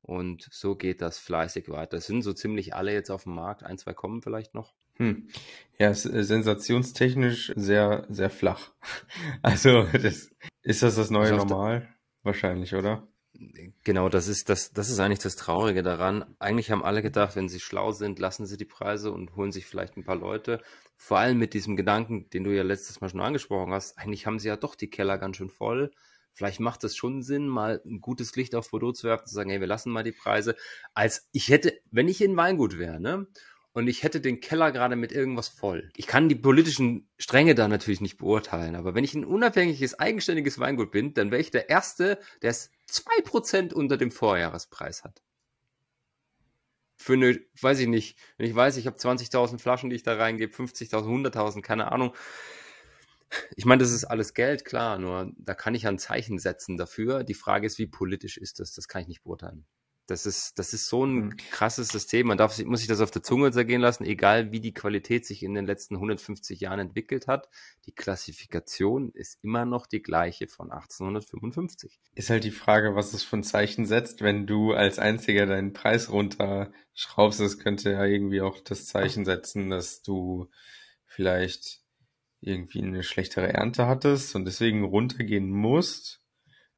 Und 0.00 0.48
so 0.50 0.74
geht 0.76 1.02
das 1.02 1.18
fleißig 1.18 1.68
weiter. 1.68 1.98
Es 1.98 2.06
sind 2.06 2.22
so 2.22 2.32
ziemlich 2.32 2.74
alle 2.74 2.92
jetzt 2.92 3.10
auf 3.10 3.24
dem 3.24 3.34
Markt. 3.34 3.62
Ein, 3.62 3.78
zwei 3.78 3.92
kommen 3.92 4.22
vielleicht 4.22 4.54
noch. 4.54 4.74
Hm. 4.98 5.28
Ja, 5.78 5.90
äh, 5.90 5.94
sensationstechnisch 5.94 7.52
sehr, 7.56 8.06
sehr 8.08 8.30
flach. 8.30 8.72
Also, 9.42 9.84
das, 9.84 10.30
ist 10.62 10.82
das 10.82 10.96
das 10.96 11.10
neue 11.10 11.32
also 11.32 11.46
Normal? 11.46 11.88
Wahrscheinlich, 12.22 12.74
oder? 12.74 13.06
Genau, 13.84 14.08
das 14.08 14.26
ist 14.26 14.48
das, 14.48 14.72
das 14.72 14.90
ist 14.90 14.98
eigentlich 14.98 15.20
das 15.20 15.36
Traurige 15.36 15.82
daran. 15.82 16.24
Eigentlich 16.40 16.72
haben 16.72 16.82
alle 16.82 17.02
gedacht, 17.02 17.36
wenn 17.36 17.48
sie 17.48 17.60
schlau 17.60 17.92
sind, 17.92 18.18
lassen 18.18 18.46
sie 18.46 18.56
die 18.56 18.64
Preise 18.64 19.12
und 19.12 19.36
holen 19.36 19.52
sich 19.52 19.66
vielleicht 19.66 19.96
ein 19.96 20.04
paar 20.04 20.16
Leute. 20.16 20.60
Vor 20.96 21.18
allem 21.18 21.38
mit 21.38 21.54
diesem 21.54 21.76
Gedanken, 21.76 22.28
den 22.30 22.42
du 22.42 22.50
ja 22.54 22.64
letztes 22.64 23.00
Mal 23.00 23.08
schon 23.08 23.20
angesprochen 23.20 23.72
hast. 23.72 23.96
Eigentlich 23.96 24.26
haben 24.26 24.40
sie 24.40 24.48
ja 24.48 24.56
doch 24.56 24.74
die 24.74 24.90
Keller 24.90 25.18
ganz 25.18 25.36
schön 25.36 25.50
voll 25.50 25.92
vielleicht 26.38 26.60
macht 26.60 26.84
es 26.84 26.96
schon 26.96 27.22
Sinn, 27.22 27.48
mal 27.48 27.82
ein 27.84 28.00
gutes 28.00 28.36
Licht 28.36 28.54
auf 28.54 28.70
Bordeaux 28.70 28.92
zu 28.92 29.08
werfen, 29.08 29.26
zu 29.26 29.34
sagen, 29.34 29.50
hey, 29.50 29.58
wir 29.58 29.66
lassen 29.66 29.90
mal 29.90 30.04
die 30.04 30.12
Preise. 30.12 30.54
Als 30.94 31.28
ich 31.32 31.48
hätte, 31.48 31.74
wenn 31.90 32.06
ich 32.06 32.20
in 32.20 32.36
Weingut 32.36 32.78
wäre, 32.78 33.00
ne? 33.00 33.26
Und 33.78 33.86
ich 33.86 34.02
hätte 34.02 34.20
den 34.20 34.40
Keller 34.40 34.72
gerade 34.72 34.96
mit 34.96 35.12
irgendwas 35.12 35.46
voll. 35.46 35.92
Ich 35.94 36.08
kann 36.08 36.28
die 36.28 36.34
politischen 36.34 37.08
Stränge 37.16 37.54
da 37.54 37.68
natürlich 37.68 38.00
nicht 38.00 38.16
beurteilen, 38.18 38.74
aber 38.74 38.96
wenn 38.96 39.04
ich 39.04 39.14
ein 39.14 39.24
unabhängiges, 39.24 40.00
eigenständiges 40.00 40.58
Weingut 40.58 40.90
bin, 40.90 41.14
dann 41.14 41.30
wäre 41.30 41.40
ich 41.40 41.52
der 41.52 41.70
Erste, 41.70 42.18
der 42.42 42.50
es 42.50 42.72
2% 42.90 43.72
unter 43.72 43.96
dem 43.96 44.10
Vorjahrespreis 44.10 45.04
hat. 45.04 45.22
Für 46.96 47.12
eine, 47.12 47.38
weiß 47.60 47.78
ich 47.78 47.86
nicht, 47.86 48.18
wenn 48.36 48.48
ich 48.48 48.54
weiß, 48.56 48.78
ich 48.78 48.88
habe 48.88 48.96
20.000 48.96 49.60
Flaschen, 49.60 49.90
die 49.90 49.94
ich 49.96 50.02
da 50.02 50.16
reingebe, 50.16 50.52
50.000, 50.52 51.30
100.000, 51.30 51.62
keine 51.62 51.92
Ahnung, 51.92 52.16
ich 53.54 53.64
meine, 53.64 53.80
das 53.80 53.92
ist 53.92 54.06
alles 54.06 54.34
Geld, 54.34 54.64
klar, 54.64 54.98
nur 54.98 55.30
da 55.36 55.54
kann 55.54 55.76
ich 55.76 55.86
ein 55.86 56.00
Zeichen 56.00 56.40
setzen 56.40 56.78
dafür. 56.78 57.22
Die 57.22 57.34
Frage 57.34 57.68
ist, 57.68 57.78
wie 57.78 57.86
politisch 57.86 58.38
ist 58.38 58.58
das? 58.58 58.72
Das 58.74 58.88
kann 58.88 59.02
ich 59.02 59.08
nicht 59.08 59.22
beurteilen. 59.22 59.66
Das 60.08 60.24
ist, 60.24 60.58
das 60.58 60.72
ist 60.72 60.88
so 60.88 61.04
ein 61.04 61.14
mhm. 61.16 61.36
krasses 61.36 61.88
System. 61.88 62.28
Man 62.28 62.38
darf, 62.38 62.58
muss 62.64 62.80
sich 62.80 62.88
das 62.88 63.02
auf 63.02 63.10
der 63.10 63.22
Zunge 63.22 63.52
zergehen 63.52 63.82
lassen, 63.82 64.04
egal 64.04 64.52
wie 64.52 64.60
die 64.60 64.72
Qualität 64.72 65.26
sich 65.26 65.42
in 65.42 65.52
den 65.52 65.66
letzten 65.66 65.96
150 65.96 66.60
Jahren 66.60 66.80
entwickelt 66.80 67.26
hat. 67.26 67.50
Die 67.84 67.92
Klassifikation 67.92 69.12
ist 69.12 69.38
immer 69.42 69.66
noch 69.66 69.86
die 69.86 70.00
gleiche 70.00 70.48
von 70.48 70.72
1855. 70.72 72.00
Ist 72.14 72.30
halt 72.30 72.44
die 72.44 72.50
Frage, 72.50 72.94
was 72.94 73.12
es 73.12 73.22
für 73.22 73.36
ein 73.36 73.44
Zeichen 73.44 73.84
setzt, 73.84 74.22
wenn 74.22 74.46
du 74.46 74.72
als 74.72 74.98
Einziger 74.98 75.44
deinen 75.44 75.74
Preis 75.74 76.10
runterschraubst. 76.10 77.40
Das 77.40 77.58
könnte 77.58 77.92
ja 77.92 78.06
irgendwie 78.06 78.40
auch 78.40 78.60
das 78.60 78.86
Zeichen 78.86 79.26
setzen, 79.26 79.68
dass 79.68 80.00
du 80.00 80.48
vielleicht 81.04 81.82
irgendwie 82.40 82.82
eine 82.82 83.02
schlechtere 83.02 83.52
Ernte 83.52 83.86
hattest 83.86 84.34
und 84.34 84.46
deswegen 84.46 84.84
runtergehen 84.84 85.50
musst. 85.50 86.17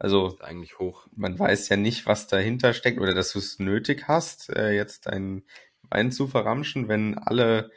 Also 0.01 0.39
eigentlich 0.41 0.79
hoch. 0.79 1.07
Man 1.15 1.39
weiß 1.39 1.69
ja 1.69 1.77
nicht, 1.77 2.07
was 2.07 2.27
dahinter 2.27 2.73
steckt 2.73 2.99
oder 2.99 3.13
dass 3.13 3.33
du 3.33 3.39
es 3.39 3.59
nötig 3.59 4.09
hast, 4.09 4.49
äh, 4.49 4.73
jetzt 4.73 5.07
deinen 5.07 5.45
Wein 5.91 6.11
zu 6.11 6.27
verramschen, 6.27 6.89
wenn 6.89 7.19
alle 7.19 7.71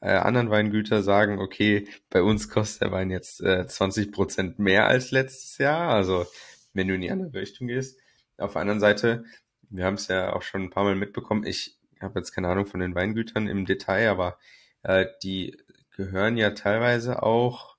äh, 0.00 0.10
anderen 0.10 0.50
Weingüter 0.50 1.02
sagen, 1.02 1.38
okay, 1.38 1.88
bei 2.10 2.22
uns 2.22 2.50
kostet 2.50 2.82
der 2.82 2.92
Wein 2.92 3.10
jetzt 3.10 3.40
äh, 3.40 3.66
20 3.66 4.12
Prozent 4.12 4.58
mehr 4.58 4.88
als 4.88 5.10
letztes 5.10 5.56
Jahr. 5.56 5.88
Also 5.88 6.26
wenn 6.74 6.86
du 6.86 6.94
in 6.94 7.00
die 7.00 7.10
andere 7.10 7.40
Richtung 7.40 7.66
gehst. 7.66 7.98
Auf 8.36 8.52
der 8.52 8.60
anderen 8.60 8.80
Seite, 8.80 9.24
wir 9.70 9.86
haben 9.86 9.94
es 9.94 10.08
ja 10.08 10.34
auch 10.34 10.42
schon 10.42 10.64
ein 10.64 10.70
paar 10.70 10.84
Mal 10.84 10.96
mitbekommen. 10.96 11.44
Ich 11.46 11.78
habe 11.98 12.18
jetzt 12.18 12.32
keine 12.32 12.48
Ahnung 12.48 12.66
von 12.66 12.80
den 12.80 12.94
Weingütern 12.94 13.48
im 13.48 13.64
Detail, 13.64 14.10
aber 14.10 14.38
äh, 14.82 15.06
die 15.22 15.56
gehören 15.96 16.36
ja 16.36 16.50
teilweise 16.50 17.22
auch, 17.22 17.69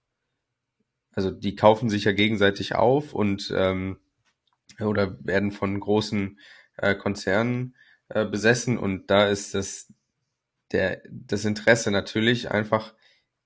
also 1.13 1.31
die 1.31 1.55
kaufen 1.55 1.89
sich 1.89 2.05
ja 2.05 2.11
gegenseitig 2.11 2.75
auf 2.75 3.13
und 3.13 3.53
ähm, 3.55 3.99
oder 4.79 5.17
werden 5.25 5.51
von 5.51 5.79
großen 5.79 6.39
äh, 6.77 6.95
Konzernen 6.95 7.75
äh, 8.09 8.25
besessen 8.25 8.77
und 8.77 9.09
da 9.11 9.27
ist 9.27 9.53
das 9.53 9.93
der 10.71 11.01
das 11.09 11.45
Interesse 11.45 11.91
natürlich 11.91 12.51
einfach 12.51 12.93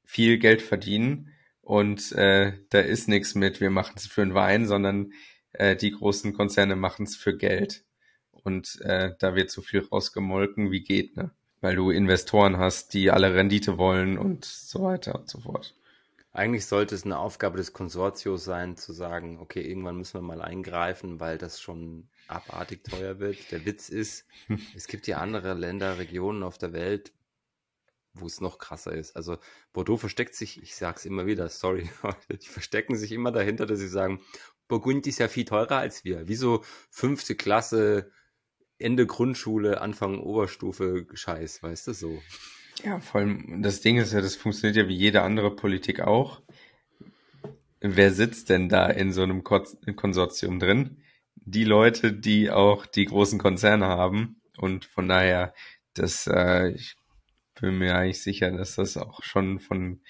viel 0.03 0.37
Geld 0.37 0.61
verdienen 0.61 1.31
und 1.61 2.11
äh, 2.13 2.53
da 2.69 2.79
ist 2.79 3.07
nichts 3.07 3.35
mit 3.35 3.61
wir 3.61 3.71
machen 3.71 3.93
es 3.97 4.07
für 4.07 4.21
einen 4.21 4.35
Wein, 4.35 4.67
sondern 4.67 5.11
äh, 5.53 5.75
die 5.75 5.91
großen 5.91 6.33
Konzerne 6.33 6.75
machen 6.75 7.05
es 7.05 7.15
für 7.15 7.35
Geld 7.35 7.83
und 8.31 8.79
äh, 8.81 9.13
da 9.19 9.35
wird 9.35 9.49
so 9.49 9.61
viel 9.61 9.79
rausgemolken 9.79 10.71
wie 10.71 10.83
geht 10.83 11.17
ne 11.17 11.31
weil 11.65 11.75
du 11.75 11.89
Investoren 11.89 12.57
hast, 12.57 12.93
die 12.93 13.09
alle 13.09 13.33
Rendite 13.33 13.79
wollen 13.79 14.19
und 14.19 14.45
so 14.45 14.83
weiter 14.83 15.15
und 15.15 15.27
so 15.27 15.39
fort. 15.39 15.73
Eigentlich 16.35 16.65
sollte 16.65 16.95
es 16.95 17.05
eine 17.05 17.17
Aufgabe 17.17 17.55
des 17.55 17.71
Konsortiums 17.71 18.43
sein, 18.43 18.75
zu 18.75 18.91
sagen, 18.91 19.39
okay, 19.39 19.61
irgendwann 19.61 19.95
müssen 19.95 20.15
wir 20.15 20.21
mal 20.21 20.41
eingreifen, 20.41 21.21
weil 21.21 21.37
das 21.37 21.61
schon 21.61 22.09
abartig 22.27 22.83
teuer 22.83 23.19
wird. 23.19 23.53
Der 23.53 23.65
Witz 23.65 23.87
ist, 23.87 24.27
es 24.75 24.87
gibt 24.87 25.07
ja 25.07 25.19
andere 25.19 25.53
Länder, 25.53 25.97
Regionen 25.97 26.43
auf 26.43 26.57
der 26.57 26.73
Welt, 26.73 27.13
wo 28.13 28.25
es 28.25 28.41
noch 28.41 28.57
krasser 28.57 28.91
ist. 28.91 29.15
Also 29.15 29.37
Bordeaux 29.71 29.95
versteckt 29.95 30.35
sich, 30.35 30.61
ich 30.61 30.75
sage 30.75 30.97
es 30.97 31.05
immer 31.05 31.25
wieder, 31.25 31.47
sorry, 31.47 31.89
die 32.29 32.49
verstecken 32.49 32.97
sich 32.97 33.13
immer 33.13 33.31
dahinter, 33.31 33.65
dass 33.65 33.79
sie 33.79 33.87
sagen, 33.87 34.19
Burgund 34.67 35.07
ist 35.07 35.19
ja 35.19 35.29
viel 35.29 35.45
teurer 35.45 35.77
als 35.77 36.03
wir. 36.03 36.27
Wieso 36.27 36.65
fünfte 36.89 37.35
Klasse 37.35 38.11
Ende 38.77 39.07
Grundschule, 39.07 39.79
Anfang 39.79 40.19
Oberstufe 40.19 41.07
Scheiß, 41.13 41.63
weißt 41.63 41.87
du 41.87 41.93
so. 41.93 42.21
Ja, 42.83 42.99
vor 42.99 43.21
allem 43.21 43.63
das 43.63 43.81
Ding 43.81 43.97
ist 43.97 44.13
ja, 44.13 44.21
das 44.21 44.35
funktioniert 44.35 44.75
ja 44.75 44.87
wie 44.87 44.95
jede 44.95 45.21
andere 45.21 45.55
Politik 45.55 46.01
auch. 46.01 46.41
Wer 47.79 48.11
sitzt 48.11 48.49
denn 48.49 48.69
da 48.69 48.87
in 48.87 49.11
so 49.11 49.23
einem 49.23 49.43
Konsortium 49.43 50.59
drin? 50.59 50.97
Die 51.35 51.63
Leute, 51.63 52.11
die 52.13 52.49
auch 52.49 52.85
die 52.85 53.05
großen 53.05 53.37
Konzerne 53.39 53.87
haben. 53.87 54.41
Und 54.57 54.85
von 54.85 55.07
daher, 55.07 55.53
das, 55.93 56.27
äh, 56.27 56.69
ich 56.69 56.95
bin 57.59 57.77
mir 57.77 57.95
eigentlich 57.95 58.21
sicher, 58.21 58.51
dass 58.51 58.75
das 58.75 58.97
auch 58.97 59.23
schon 59.23 59.59
von, 59.59 60.01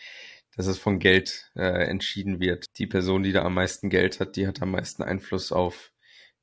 dass 0.55 0.67
es 0.67 0.77
von 0.77 0.99
Geld 0.99 1.51
äh, 1.55 1.87
entschieden 1.87 2.39
wird. 2.39 2.65
Die 2.77 2.87
Person, 2.87 3.23
die 3.23 3.31
da 3.31 3.43
am 3.43 3.53
meisten 3.53 3.89
Geld 3.89 4.19
hat, 4.19 4.35
die 4.35 4.47
hat 4.47 4.61
am 4.61 4.71
meisten 4.71 5.03
Einfluss 5.03 5.51
auf 5.51 5.91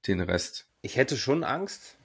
den 0.07 0.21
Rest. 0.21 0.69
Ich 0.83 0.97
hätte 0.97 1.17
schon 1.17 1.45
Angst, 1.45 1.97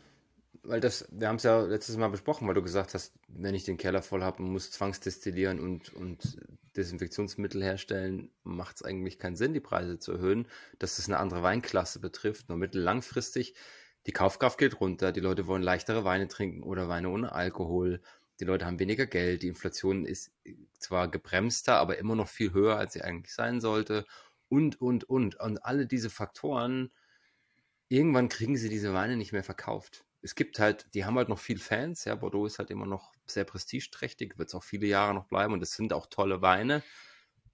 weil 0.68 0.82
das, 0.82 1.08
wir 1.12 1.30
haben 1.30 1.38
es 1.38 1.44
ja 1.44 1.62
letztes 1.62 1.96
Mal 1.96 2.10
besprochen, 2.10 2.48
weil 2.48 2.54
du 2.54 2.62
gesagt 2.62 2.94
hast, 2.94 3.14
wenn 3.30 3.56
ich 3.56 3.64
den 3.64 3.78
Keller 3.78 4.02
voll 4.02 4.22
habe 4.22 4.44
und 4.44 4.52
muss 4.52 4.70
zwangsdestillieren 4.70 5.60
und, 5.60 5.94
und 5.94 6.38
Desinfektionsmittel 6.76 7.64
herstellen, 7.64 8.32
macht 8.44 8.76
es 8.76 8.84
eigentlich 8.84 9.18
keinen 9.18 9.38
Sinn, 9.38 9.54
die 9.54 9.62
Preise 9.62 9.98
zu 9.98 10.12
erhöhen, 10.12 10.48
dass 10.78 11.00
es 11.00 11.08
eine 11.08 11.20
andere 11.20 11.42
Weinklasse 11.42 12.00
betrifft. 12.00 12.50
Nur 12.50 12.58
mittellangfristig, 12.58 13.56
die 14.08 14.12
Kaufkraft 14.12 14.58
geht 14.58 14.82
runter, 14.82 15.14
die 15.14 15.22
Leute 15.22 15.48
wollen 15.48 15.64
leichtere 15.64 16.04
Weine 16.04 16.28
trinken 16.28 16.64
oder 16.64 16.90
Weine 16.90 17.10
ohne 17.10 17.32
Alkohol, 17.32 18.02
die 18.42 18.46
Leute 18.46 18.66
haben 18.66 18.80
weniger 18.80 19.08
Geld, 19.08 19.44
die 19.44 19.48
Inflation 19.48 20.06
ist 20.06 20.32
zwar 20.80 21.10
gebremster, 21.10 21.78
aber 21.78 21.98
immer 21.98 22.16
noch 22.16 22.28
viel 22.28 22.54
höher, 22.54 22.78
als 22.78 22.94
sie 22.94 23.02
eigentlich 23.02 23.34
sein 23.34 23.62
sollte 23.62 24.06
und, 24.50 24.80
und, 24.82 25.06
und. 25.06 25.40
Und 25.40 25.66
alle 25.66 25.88
diese 25.88 26.10
Faktoren, 26.10 26.92
irgendwann 27.88 28.30
kriegen 28.30 28.58
sie 28.58 28.70
diese 28.70 28.94
Weine 28.94 29.16
nicht 29.16 29.32
mehr 29.32 29.44
verkauft 29.44 30.07
es 30.22 30.36
gibt 30.36 30.60
halt, 30.60 30.88
die 30.94 31.06
haben 31.06 31.18
halt 31.18 31.30
noch 31.30 31.40
viel 31.40 31.60
Fans, 31.60 32.06
ja, 32.06 32.16
Bordeaux 32.16 32.46
ist 32.46 32.60
halt 32.60 32.72
immer 32.72 32.86
noch 32.86 33.14
sehr 33.26 33.44
prestigeträchtig, 33.44 34.38
wird 34.38 34.50
es 34.50 34.56
auch 34.56 34.64
viele 34.64 34.88
Jahre 34.88 35.14
noch 35.14 35.26
bleiben 35.26 35.54
und 35.54 35.62
es 35.62 35.74
sind 35.74 35.94
auch 35.94 36.08
tolle 36.08 36.42
Weine. 36.42 36.84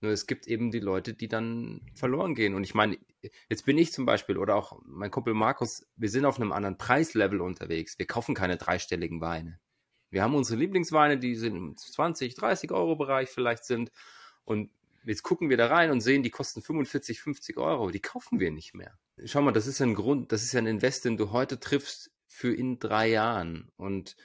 Nur 0.01 0.11
es 0.11 0.27
gibt 0.27 0.47
eben 0.47 0.69
die 0.69 0.81
Leute, 0.81 1.13
die 1.13 1.29
dann 1.29 1.79
verloren 1.95 2.35
gehen. 2.35 2.55
Und 2.55 2.65
ich 2.65 2.75
meine, 2.75 2.97
jetzt 3.49 3.65
bin 3.65 3.77
ich 3.77 3.93
zum 3.93 4.05
Beispiel 4.05 4.37
oder 4.37 4.55
auch 4.55 4.81
mein 4.83 5.11
Kumpel 5.11 5.33
Markus, 5.33 5.87
wir 5.95 6.09
sind 6.09 6.25
auf 6.25 6.35
einem 6.37 6.51
anderen 6.51 6.77
Preislevel 6.77 7.39
unterwegs. 7.39 7.97
Wir 7.97 8.05
kaufen 8.05 8.35
keine 8.35 8.57
dreistelligen 8.57 9.21
Weine. 9.21 9.61
Wir 10.09 10.21
haben 10.21 10.35
unsere 10.35 10.59
Lieblingsweine, 10.59 11.17
die 11.17 11.35
sind 11.35 11.55
im 11.55 11.77
20, 11.77 12.35
30 12.35 12.71
Euro 12.71 12.97
Bereich 12.97 13.29
vielleicht 13.29 13.63
sind. 13.63 13.91
Und 14.43 14.71
jetzt 15.05 15.23
gucken 15.23 15.49
wir 15.49 15.57
da 15.57 15.67
rein 15.67 15.89
und 15.89 16.01
sehen, 16.01 16.21
die 16.21 16.31
kosten 16.31 16.61
45, 16.61 17.21
50 17.21 17.57
Euro. 17.57 17.89
Die 17.89 18.01
kaufen 18.01 18.41
wir 18.41 18.51
nicht 18.51 18.73
mehr. 18.73 18.99
Schau 19.23 19.41
mal, 19.41 19.53
das 19.53 19.67
ist 19.67 19.81
ein 19.81 19.95
Grund, 19.95 20.33
das 20.33 20.43
ist 20.43 20.51
ja 20.51 20.59
ein 20.59 20.67
Invest, 20.67 21.05
den 21.05 21.15
du 21.15 21.31
heute 21.31 21.59
triffst 21.59 22.12
für 22.33 22.53
in 22.53 22.79
drei 22.79 23.09
Jahren. 23.09 23.71
Und 23.77 24.15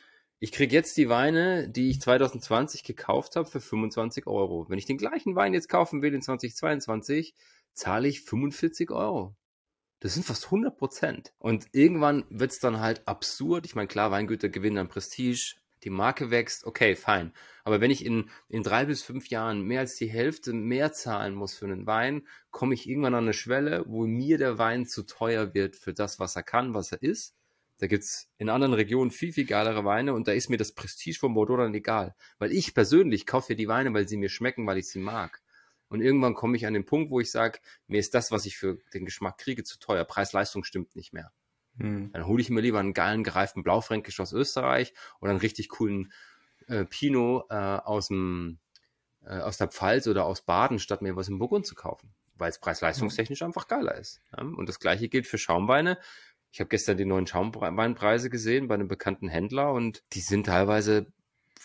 ich 0.40 0.52
kriege 0.52 0.74
jetzt 0.74 0.96
die 0.96 1.08
Weine, 1.08 1.68
die 1.68 1.90
ich 1.90 2.00
2020 2.00 2.84
gekauft 2.84 3.36
habe, 3.36 3.48
für 3.48 3.60
25 3.60 4.26
Euro. 4.26 4.66
Wenn 4.68 4.78
ich 4.78 4.86
den 4.86 4.98
gleichen 4.98 5.36
Wein 5.36 5.52
jetzt 5.52 5.68
kaufen 5.68 6.00
will 6.00 6.14
in 6.14 6.22
2022, 6.22 7.34
zahle 7.74 8.08
ich 8.08 8.22
45 8.22 8.90
Euro. 8.90 9.36
Das 10.00 10.14
sind 10.14 10.24
fast 10.24 10.46
100 10.46 10.76
Prozent. 10.76 11.32
Und 11.38 11.66
irgendwann 11.72 12.24
wird 12.30 12.52
es 12.52 12.60
dann 12.60 12.80
halt 12.80 13.06
absurd. 13.06 13.66
Ich 13.66 13.74
meine, 13.74 13.88
klar, 13.88 14.10
Weingüter 14.10 14.48
gewinnen 14.48 14.78
an 14.78 14.88
Prestige, 14.88 15.56
die 15.84 15.90
Marke 15.90 16.30
wächst, 16.30 16.64
okay, 16.64 16.96
fein. 16.96 17.32
Aber 17.64 17.80
wenn 17.80 17.90
ich 17.90 18.04
in, 18.04 18.30
in 18.48 18.62
drei 18.62 18.86
bis 18.86 19.02
fünf 19.02 19.28
Jahren 19.28 19.62
mehr 19.62 19.80
als 19.80 19.96
die 19.96 20.08
Hälfte 20.08 20.52
mehr 20.52 20.92
zahlen 20.92 21.34
muss 21.34 21.54
für 21.54 21.66
einen 21.66 21.86
Wein, 21.86 22.26
komme 22.50 22.74
ich 22.74 22.88
irgendwann 22.88 23.14
an 23.14 23.24
eine 23.24 23.32
Schwelle, 23.32 23.84
wo 23.86 24.06
mir 24.06 24.38
der 24.38 24.58
Wein 24.58 24.86
zu 24.86 25.04
teuer 25.04 25.52
wird 25.54 25.76
für 25.76 25.92
das, 25.92 26.18
was 26.18 26.36
er 26.36 26.42
kann, 26.42 26.74
was 26.74 26.92
er 26.92 27.02
ist. 27.02 27.37
Da 27.78 27.86
gibt's 27.86 28.28
in 28.38 28.48
anderen 28.48 28.74
Regionen 28.74 29.10
viel, 29.10 29.32
viel 29.32 29.46
geilere 29.46 29.84
Weine 29.84 30.12
und 30.12 30.28
da 30.28 30.32
ist 30.32 30.50
mir 30.50 30.56
das 30.56 30.72
Prestige 30.72 31.18
von 31.18 31.34
Bordeaux 31.34 31.56
dann 31.56 31.74
egal. 31.74 32.14
Weil 32.38 32.52
ich 32.52 32.74
persönlich 32.74 33.26
kaufe 33.26 33.52
ja 33.52 33.56
die 33.56 33.68
Weine, 33.68 33.94
weil 33.94 34.08
sie 34.08 34.16
mir 34.16 34.28
schmecken, 34.28 34.66
weil 34.66 34.78
ich 34.78 34.88
sie 34.88 34.98
mag. 34.98 35.40
Und 35.88 36.00
irgendwann 36.02 36.34
komme 36.34 36.56
ich 36.56 36.66
an 36.66 36.74
den 36.74 36.84
Punkt, 36.84 37.10
wo 37.10 37.20
ich 37.20 37.30
sage, 37.30 37.60
mir 37.86 37.98
ist 37.98 38.14
das, 38.14 38.30
was 38.30 38.46
ich 38.46 38.56
für 38.58 38.78
den 38.92 39.04
Geschmack 39.04 39.38
kriege, 39.38 39.64
zu 39.64 39.78
teuer. 39.78 40.04
Preis-Leistung 40.04 40.64
stimmt 40.64 40.96
nicht 40.96 41.12
mehr. 41.12 41.32
Hm. 41.78 42.10
Dann 42.12 42.26
hole 42.26 42.42
ich 42.42 42.50
mir 42.50 42.60
lieber 42.60 42.80
einen 42.80 42.94
geilen, 42.94 43.24
gereiften 43.24 43.62
Blaufränkisch 43.62 44.20
aus 44.20 44.32
Österreich 44.32 44.92
oder 45.20 45.30
einen 45.30 45.40
richtig 45.40 45.68
coolen 45.68 46.12
äh, 46.66 46.84
Pinot 46.84 47.46
äh, 47.50 47.54
aus, 47.54 48.08
dem, 48.08 48.58
äh, 49.24 49.38
aus 49.38 49.56
der 49.56 49.68
Pfalz 49.68 50.06
oder 50.06 50.24
aus 50.24 50.42
Baden, 50.42 50.78
statt 50.78 51.00
mir 51.00 51.16
was 51.16 51.28
im 51.28 51.38
Burgund 51.38 51.66
zu 51.66 51.74
kaufen. 51.74 52.12
Weil 52.34 52.50
es 52.50 52.58
preis-leistungstechnisch 52.58 53.42
einfach 53.42 53.66
geiler 53.66 53.94
ist. 53.94 54.20
Ja? 54.36 54.42
Und 54.42 54.68
das 54.68 54.80
gleiche 54.80 55.08
gilt 55.08 55.26
für 55.26 55.38
Schaumweine. 55.38 55.98
Ich 56.50 56.60
habe 56.60 56.68
gestern 56.68 56.96
die 56.96 57.04
neuen 57.04 57.26
Schaumweinpreise 57.26 58.30
gesehen 58.30 58.68
bei 58.68 58.74
einem 58.74 58.88
bekannten 58.88 59.28
Händler 59.28 59.72
und 59.72 60.02
die 60.12 60.20
sind 60.20 60.46
teilweise 60.46 61.06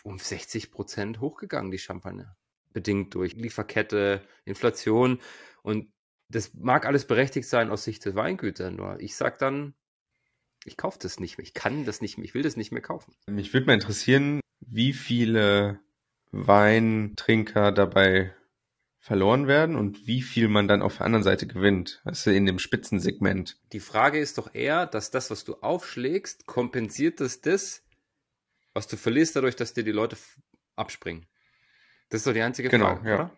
um 0.03 0.19
60 0.19 0.71
Prozent 0.71 1.19
hochgegangen, 1.19 1.71
die 1.71 1.79
Champagner. 1.79 2.35
Bedingt 2.73 3.15
durch 3.15 3.33
Lieferkette, 3.35 4.21
Inflation 4.45 5.19
und 5.61 5.91
das 6.29 6.53
mag 6.53 6.85
alles 6.85 7.05
berechtigt 7.05 7.47
sein 7.47 7.69
aus 7.69 7.83
Sicht 7.83 8.03
der 8.05 8.15
Weingüter, 8.15 8.71
nur 8.71 8.99
ich 8.99 9.15
sag 9.15 9.37
dann, 9.37 9.75
ich 10.65 10.77
kaufe 10.77 10.97
das 11.01 11.19
nicht 11.19 11.37
mehr. 11.37 11.45
Ich 11.45 11.53
kann 11.53 11.85
das 11.85 12.01
nicht 12.01 12.17
mehr. 12.17 12.25
Ich 12.25 12.33
will 12.33 12.41
das 12.41 12.55
nicht 12.55 12.71
mehr 12.71 12.81
kaufen. 12.81 13.13
Mich 13.27 13.53
würde 13.53 13.67
mal 13.67 13.73
interessieren, 13.73 14.39
wie 14.61 14.93
viele 14.93 15.79
Weintrinker 16.31 17.71
dabei 17.71 18.33
verloren 19.03 19.47
werden 19.47 19.75
und 19.75 20.07
wie 20.07 20.21
viel 20.21 20.47
man 20.47 20.69
dann 20.69 20.81
auf 20.81 20.95
der 20.95 21.05
anderen 21.05 21.23
Seite 21.23 21.45
gewinnt, 21.45 22.01
also 22.05 22.31
in 22.31 22.45
dem 22.45 22.57
Spitzensegment. 22.57 23.57
Die 23.73 23.81
Frage 23.81 24.17
ist 24.17 24.37
doch 24.37 24.55
eher, 24.55 24.85
dass 24.85 25.11
das, 25.11 25.29
was 25.29 25.43
du 25.43 25.55
aufschlägst, 25.55 26.45
kompensiert 26.45 27.19
das 27.19 27.41
das, 27.41 27.83
was 28.73 28.87
du 28.87 28.95
verlierst 28.95 29.35
dadurch, 29.35 29.57
dass 29.57 29.73
dir 29.73 29.83
die 29.83 29.91
Leute 29.91 30.15
abspringen. 30.77 31.25
Das 32.07 32.21
ist 32.21 32.27
doch 32.27 32.31
die 32.31 32.41
einzige 32.41 32.69
genau, 32.69 32.95
Frage, 32.95 33.09
ja. 33.09 33.15
oder? 33.15 33.37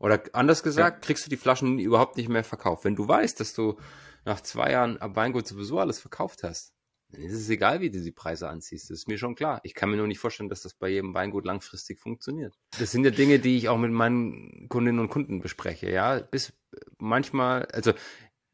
Oder 0.00 0.22
anders 0.32 0.64
gesagt, 0.64 0.96
ja. 0.96 1.06
kriegst 1.06 1.24
du 1.24 1.30
die 1.30 1.36
Flaschen 1.36 1.78
überhaupt 1.78 2.16
nicht 2.16 2.28
mehr 2.28 2.42
verkauft. 2.42 2.84
Wenn 2.84 2.96
du 2.96 3.06
weißt, 3.06 3.38
dass 3.38 3.54
du 3.54 3.78
nach 4.24 4.40
zwei 4.40 4.72
Jahren 4.72 5.00
am 5.00 5.14
Weingut 5.14 5.46
sowieso 5.46 5.78
alles 5.78 6.00
verkauft 6.00 6.42
hast, 6.42 6.74
dann 7.12 7.22
ist 7.22 7.34
es 7.34 7.48
egal, 7.48 7.80
wie 7.80 7.90
du 7.90 8.00
die 8.00 8.12
Preise 8.12 8.48
anziehst. 8.48 8.90
Das 8.90 8.98
ist 8.98 9.08
mir 9.08 9.18
schon 9.18 9.34
klar. 9.34 9.60
Ich 9.62 9.74
kann 9.74 9.90
mir 9.90 9.96
nur 9.96 10.08
nicht 10.08 10.18
vorstellen, 10.18 10.48
dass 10.48 10.62
das 10.62 10.74
bei 10.74 10.88
jedem 10.88 11.14
Weingut 11.14 11.44
langfristig 11.44 12.00
funktioniert. 12.00 12.58
Das 12.78 12.90
sind 12.90 13.04
ja 13.04 13.10
Dinge, 13.10 13.38
die 13.38 13.56
ich 13.56 13.68
auch 13.68 13.78
mit 13.78 13.92
meinen 13.92 14.68
Kundinnen 14.68 15.00
und 15.00 15.08
Kunden 15.08 15.40
bespreche. 15.40 15.90
Ja, 15.90 16.18
bis 16.18 16.52
manchmal, 16.98 17.66
also 17.66 17.92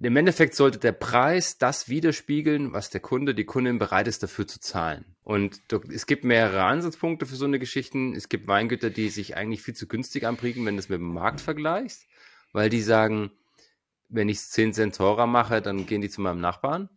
im 0.00 0.16
Endeffekt 0.16 0.54
sollte 0.54 0.78
der 0.78 0.92
Preis 0.92 1.58
das 1.58 1.88
widerspiegeln, 1.88 2.72
was 2.72 2.90
der 2.90 3.00
Kunde, 3.00 3.34
die 3.34 3.44
Kundin 3.44 3.78
bereit 3.78 4.08
ist, 4.08 4.22
dafür 4.22 4.46
zu 4.46 4.60
zahlen. 4.60 5.16
Und 5.22 5.62
es 5.90 6.06
gibt 6.06 6.24
mehrere 6.24 6.64
Ansatzpunkte 6.64 7.24
für 7.24 7.36
so 7.36 7.44
eine 7.44 7.60
Geschichten. 7.60 8.12
Es 8.14 8.28
gibt 8.28 8.48
Weingüter, 8.48 8.90
die 8.90 9.08
sich 9.08 9.36
eigentlich 9.36 9.62
viel 9.62 9.74
zu 9.74 9.86
günstig 9.86 10.26
anbieten, 10.26 10.66
wenn 10.66 10.74
du 10.74 10.80
es 10.80 10.88
mit 10.88 10.98
dem 10.98 11.12
Markt 11.12 11.40
vergleichst, 11.40 12.06
weil 12.52 12.68
die 12.68 12.82
sagen, 12.82 13.30
wenn 14.08 14.28
ich 14.28 14.38
es 14.38 14.50
10 14.50 14.72
Cent 14.74 14.96
teurer 14.96 15.26
mache, 15.26 15.62
dann 15.62 15.86
gehen 15.86 16.02
die 16.02 16.10
zu 16.10 16.20
meinem 16.20 16.40
Nachbarn. 16.40 16.90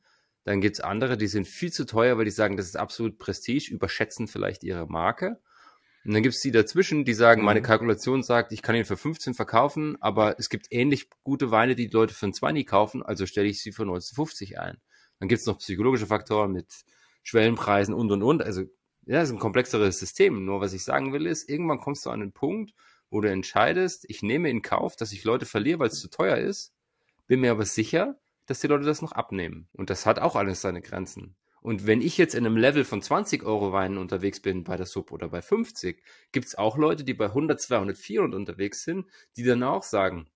Dann 0.45 0.61
gibt 0.61 0.77
es 0.77 0.79
andere, 0.79 1.17
die 1.17 1.27
sind 1.27 1.47
viel 1.47 1.73
zu 1.73 1.85
teuer, 1.85 2.17
weil 2.17 2.25
die 2.25 2.31
sagen, 2.31 2.55
das 2.55 2.67
ist 2.67 2.77
absolut 2.77 3.17
Prestige, 3.17 3.73
überschätzen 3.73 4.27
vielleicht 4.27 4.63
ihre 4.63 4.87
Marke. 4.87 5.41
Und 6.05 6.13
dann 6.13 6.21
gibt 6.21 6.35
es 6.35 6.41
die 6.41 6.51
dazwischen, 6.51 7.03
die 7.03 7.15
sagen, 7.15 7.41
mhm. 7.41 7.45
meine 7.45 7.63
Kalkulation 7.63 8.21
sagt, 8.21 8.51
ich 8.51 8.61
kann 8.61 8.75
ihn 8.75 8.85
für 8.85 8.95
15 8.95 9.33
verkaufen, 9.33 9.97
aber 10.01 10.35
es 10.37 10.49
gibt 10.49 10.67
ähnlich 10.69 11.09
gute 11.23 11.49
Weine, 11.49 11.75
die 11.75 11.87
die 11.87 11.93
Leute 11.93 12.13
für 12.13 12.27
ein 12.27 12.33
20 12.33 12.65
kaufen, 12.67 13.01
also 13.01 13.25
stelle 13.25 13.47
ich 13.47 13.61
sie 13.61 13.71
für 13.71 13.81
1950 13.81 14.59
ein. 14.59 14.77
Dann 15.19 15.29
gibt 15.29 15.41
es 15.41 15.47
noch 15.47 15.57
psychologische 15.57 16.05
Faktoren 16.05 16.51
mit 16.51 16.67
Schwellenpreisen 17.23 17.95
und 17.95 18.11
und 18.11 18.21
und. 18.21 18.43
Also 18.43 18.61
ja, 19.07 19.19
das 19.19 19.29
ist 19.29 19.35
ein 19.35 19.39
komplexeres 19.39 19.97
System. 19.97 20.45
Nur 20.45 20.61
was 20.61 20.73
ich 20.73 20.83
sagen 20.83 21.11
will 21.11 21.25
ist, 21.25 21.49
irgendwann 21.49 21.79
kommst 21.79 22.05
du 22.05 22.11
an 22.11 22.19
den 22.19 22.33
Punkt, 22.33 22.73
wo 23.09 23.19
du 23.21 23.31
entscheidest, 23.31 24.05
ich 24.07 24.21
nehme 24.21 24.49
in 24.49 24.61
Kauf, 24.61 24.95
dass 24.95 25.11
ich 25.11 25.23
Leute 25.23 25.47
verliere, 25.47 25.79
weil 25.79 25.87
es 25.87 25.99
zu 25.99 26.09
teuer 26.09 26.37
ist, 26.37 26.73
bin 27.25 27.39
mir 27.39 27.51
aber 27.51 27.65
sicher, 27.65 28.19
dass 28.45 28.59
die 28.59 28.67
Leute 28.67 28.85
das 28.85 29.01
noch 29.01 29.11
abnehmen. 29.11 29.67
Und 29.73 29.89
das 29.89 30.05
hat 30.05 30.19
auch 30.19 30.35
alles 30.35 30.61
seine 30.61 30.81
Grenzen. 30.81 31.35
Und 31.61 31.87
wenn 31.87 32.01
ich 32.01 32.17
jetzt 32.17 32.35
in 32.35 32.45
einem 32.45 32.57
Level 32.57 32.85
von 32.85 33.01
20 33.01 33.43
Euro 33.43 33.71
Weinen 33.71 33.97
unterwegs 33.97 34.39
bin 34.39 34.63
bei 34.63 34.77
der 34.77 34.85
Sub 34.85 35.11
oder 35.11 35.29
bei 35.29 35.41
50, 35.41 36.03
gibt 36.31 36.45
es 36.45 36.55
auch 36.55 36.77
Leute, 36.77 37.03
die 37.03 37.15
bei 37.15 37.25
100, 37.25 37.59
200, 37.59 37.97
400 37.97 38.35
unterwegs 38.37 38.83
sind, 38.83 39.07
die 39.35 39.43
dann 39.43 39.63
auch 39.63 39.81
sagen, 39.81 40.29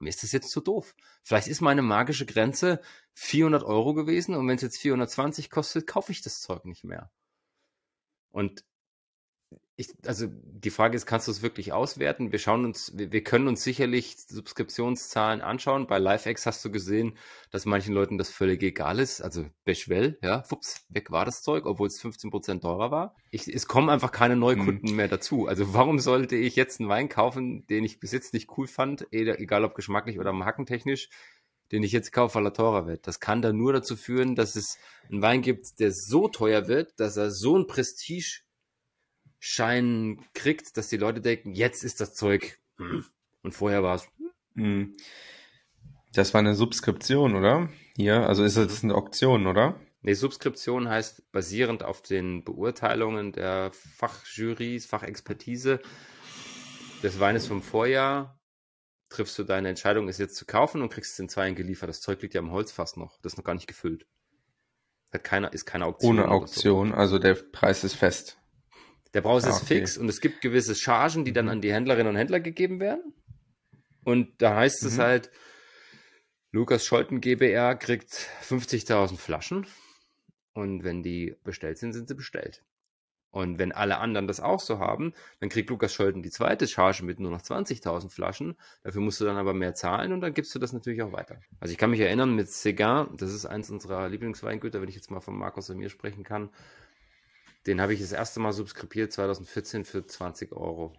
mir 0.00 0.10
ist 0.10 0.22
das 0.22 0.32
jetzt 0.32 0.50
zu 0.50 0.60
doof. 0.60 0.94
Vielleicht 1.22 1.48
ist 1.48 1.60
meine 1.60 1.82
magische 1.82 2.26
Grenze 2.26 2.80
400 3.14 3.62
Euro 3.62 3.94
gewesen 3.94 4.34
und 4.34 4.48
wenn 4.48 4.56
es 4.56 4.62
jetzt 4.62 4.78
420 4.78 5.50
kostet, 5.50 5.86
kaufe 5.86 6.12
ich 6.12 6.20
das 6.20 6.40
Zeug 6.40 6.64
nicht 6.64 6.84
mehr. 6.84 7.10
Und 8.30 8.64
ich, 9.80 9.94
also 10.06 10.26
die 10.28 10.68
Frage 10.68 10.94
ist, 10.94 11.06
kannst 11.06 11.26
du 11.26 11.32
es 11.32 11.40
wirklich 11.40 11.72
auswerten? 11.72 12.32
Wir 12.32 12.38
schauen 12.38 12.66
uns, 12.66 12.92
wir, 12.98 13.12
wir 13.12 13.24
können 13.24 13.48
uns 13.48 13.64
sicherlich 13.64 14.14
Subskriptionszahlen 14.18 15.40
anschauen. 15.40 15.86
Bei 15.86 15.98
LiveX 15.98 16.44
hast 16.44 16.62
du 16.62 16.70
gesehen, 16.70 17.16
dass 17.50 17.64
manchen 17.64 17.94
Leuten 17.94 18.18
das 18.18 18.28
völlig 18.28 18.62
egal 18.62 18.98
ist. 18.98 19.22
Also 19.22 19.46
Beschwell, 19.64 20.18
ja, 20.22 20.42
fups, 20.48 20.84
weg 20.90 21.10
war 21.10 21.24
das 21.24 21.42
Zeug, 21.42 21.64
obwohl 21.64 21.86
es 21.86 21.98
15% 21.98 22.60
teurer 22.60 22.90
war. 22.90 23.16
Ich, 23.30 23.48
es 23.48 23.66
kommen 23.66 23.88
einfach 23.88 24.12
keine 24.12 24.36
Neukunden 24.36 24.90
mhm. 24.90 24.96
mehr 24.96 25.08
dazu. 25.08 25.46
Also 25.46 25.72
warum 25.72 25.98
sollte 25.98 26.36
ich 26.36 26.56
jetzt 26.56 26.80
einen 26.80 26.90
Wein 26.90 27.08
kaufen, 27.08 27.66
den 27.68 27.82
ich 27.84 28.00
bis 28.00 28.12
jetzt 28.12 28.34
nicht 28.34 28.50
cool 28.58 28.66
fand, 28.66 29.06
egal 29.12 29.64
ob 29.64 29.74
geschmacklich 29.74 30.18
oder 30.18 30.38
hackentechnisch, 30.44 31.08
den 31.72 31.82
ich 31.82 31.92
jetzt 31.92 32.12
kaufe, 32.12 32.34
weil 32.34 32.46
er 32.46 32.52
teurer 32.52 32.86
wird. 32.86 33.06
Das 33.06 33.18
kann 33.18 33.40
dann 33.40 33.56
nur 33.56 33.72
dazu 33.72 33.96
führen, 33.96 34.34
dass 34.34 34.56
es 34.56 34.76
einen 35.10 35.22
Wein 35.22 35.40
gibt, 35.40 35.80
der 35.80 35.90
so 35.92 36.28
teuer 36.28 36.68
wird, 36.68 37.00
dass 37.00 37.16
er 37.16 37.30
so 37.30 37.56
ein 37.56 37.66
Prestige 37.66 38.42
Schein 39.40 40.24
kriegt, 40.34 40.76
dass 40.76 40.88
die 40.88 40.98
Leute 40.98 41.20
denken, 41.20 41.52
jetzt 41.52 41.82
ist 41.82 42.00
das 42.00 42.14
Zeug. 42.14 42.58
Und 43.42 43.52
vorher 43.52 43.82
war 43.82 43.96
es. 43.96 44.08
Hm. 44.54 44.94
Das 46.12 46.32
war 46.34 46.38
eine 46.38 46.54
Subskription, 46.54 47.34
oder? 47.34 47.68
Hier, 47.96 48.26
also 48.26 48.44
ist 48.44 48.56
das 48.56 48.84
eine 48.84 48.94
Auktion, 48.94 49.46
oder? 49.46 49.80
Nee, 50.02 50.14
Subskription 50.14 50.88
heißt 50.88 51.30
basierend 51.32 51.82
auf 51.82 52.02
den 52.02 52.44
Beurteilungen 52.44 53.32
der 53.32 53.70
Fachjurys, 53.72 54.86
Fachexpertise 54.86 55.80
des 57.02 57.20
Weines 57.20 57.46
vom 57.46 57.62
Vorjahr 57.62 58.38
triffst 59.10 59.38
du 59.38 59.44
deine 59.44 59.68
Entscheidung, 59.68 60.08
es 60.08 60.18
jetzt 60.18 60.36
zu 60.36 60.46
kaufen 60.46 60.82
und 60.82 60.90
kriegst 60.90 61.12
es 61.12 61.18
in 61.18 61.28
zwei 61.28 61.50
geliefert. 61.50 61.88
Das 61.88 62.00
Zeug 62.00 62.22
liegt 62.22 62.34
ja 62.34 62.40
im 62.40 62.52
Holzfass 62.52 62.96
noch. 62.96 63.18
Das 63.20 63.32
ist 63.32 63.36
noch 63.36 63.44
gar 63.44 63.54
nicht 63.54 63.66
gefüllt. 63.66 64.06
Hat 65.12 65.24
keiner, 65.24 65.52
ist 65.52 65.66
keine 65.66 65.86
Auktion. 65.86 66.18
Ohne 66.18 66.28
Auktion, 66.28 66.90
so. 66.90 66.94
also 66.94 67.18
der 67.18 67.34
Preis 67.34 67.82
ist 67.82 67.94
fest. 67.94 68.39
Der 69.14 69.22
Preis 69.22 69.44
ah, 69.44 69.50
ist 69.50 69.62
okay. 69.62 69.78
fix 69.78 69.98
und 69.98 70.08
es 70.08 70.20
gibt 70.20 70.40
gewisse 70.40 70.74
Chargen, 70.74 71.24
die 71.24 71.32
dann 71.32 71.46
mhm. 71.46 71.52
an 71.52 71.60
die 71.60 71.72
Händlerinnen 71.72 72.10
und 72.10 72.16
Händler 72.16 72.40
gegeben 72.40 72.80
werden. 72.80 73.14
Und 74.04 74.40
da 74.40 74.56
heißt 74.56 74.82
mhm. 74.82 74.88
es 74.88 74.98
halt, 74.98 75.30
Lukas 76.52 76.84
Scholten 76.84 77.20
GBR 77.20 77.76
kriegt 77.76 78.28
50.000 78.42 79.16
Flaschen 79.16 79.66
und 80.52 80.82
wenn 80.82 81.02
die 81.02 81.36
bestellt 81.44 81.78
sind, 81.78 81.92
sind 81.92 82.08
sie 82.08 82.14
bestellt. 82.14 82.64
Und 83.32 83.58
wenn 83.60 83.70
alle 83.70 83.98
anderen 83.98 84.26
das 84.26 84.40
auch 84.40 84.58
so 84.58 84.80
haben, 84.80 85.14
dann 85.38 85.48
kriegt 85.48 85.70
Lukas 85.70 85.94
Scholten 85.94 86.22
die 86.22 86.30
zweite 86.30 86.66
Charge 86.66 87.04
mit 87.04 87.20
nur 87.20 87.30
noch 87.30 87.42
20.000 87.42 88.10
Flaschen. 88.10 88.56
Dafür 88.82 89.00
musst 89.02 89.20
du 89.20 89.24
dann 89.24 89.36
aber 89.36 89.54
mehr 89.54 89.74
zahlen 89.74 90.12
und 90.12 90.20
dann 90.20 90.34
gibst 90.34 90.52
du 90.54 90.58
das 90.58 90.72
natürlich 90.72 91.02
auch 91.02 91.12
weiter. 91.12 91.40
Also 91.60 91.70
ich 91.70 91.78
kann 91.78 91.90
mich 91.90 92.00
erinnern 92.00 92.34
mit 92.34 92.50
Segan, 92.50 93.16
das 93.16 93.32
ist 93.32 93.46
eins 93.46 93.70
unserer 93.70 94.08
Lieblingsweingüter, 94.08 94.80
wenn 94.80 94.88
ich 94.88 94.96
jetzt 94.96 95.12
mal 95.12 95.20
von 95.20 95.38
Markus 95.38 95.70
und 95.70 95.78
mir 95.78 95.90
sprechen 95.90 96.24
kann. 96.24 96.50
Den 97.66 97.80
habe 97.80 97.94
ich 97.94 98.00
das 98.00 98.12
erste 98.12 98.40
Mal 98.40 98.52
subskribiert 98.52 99.12
2014 99.12 99.84
für 99.84 100.06
20 100.06 100.52
Euro. 100.52 100.94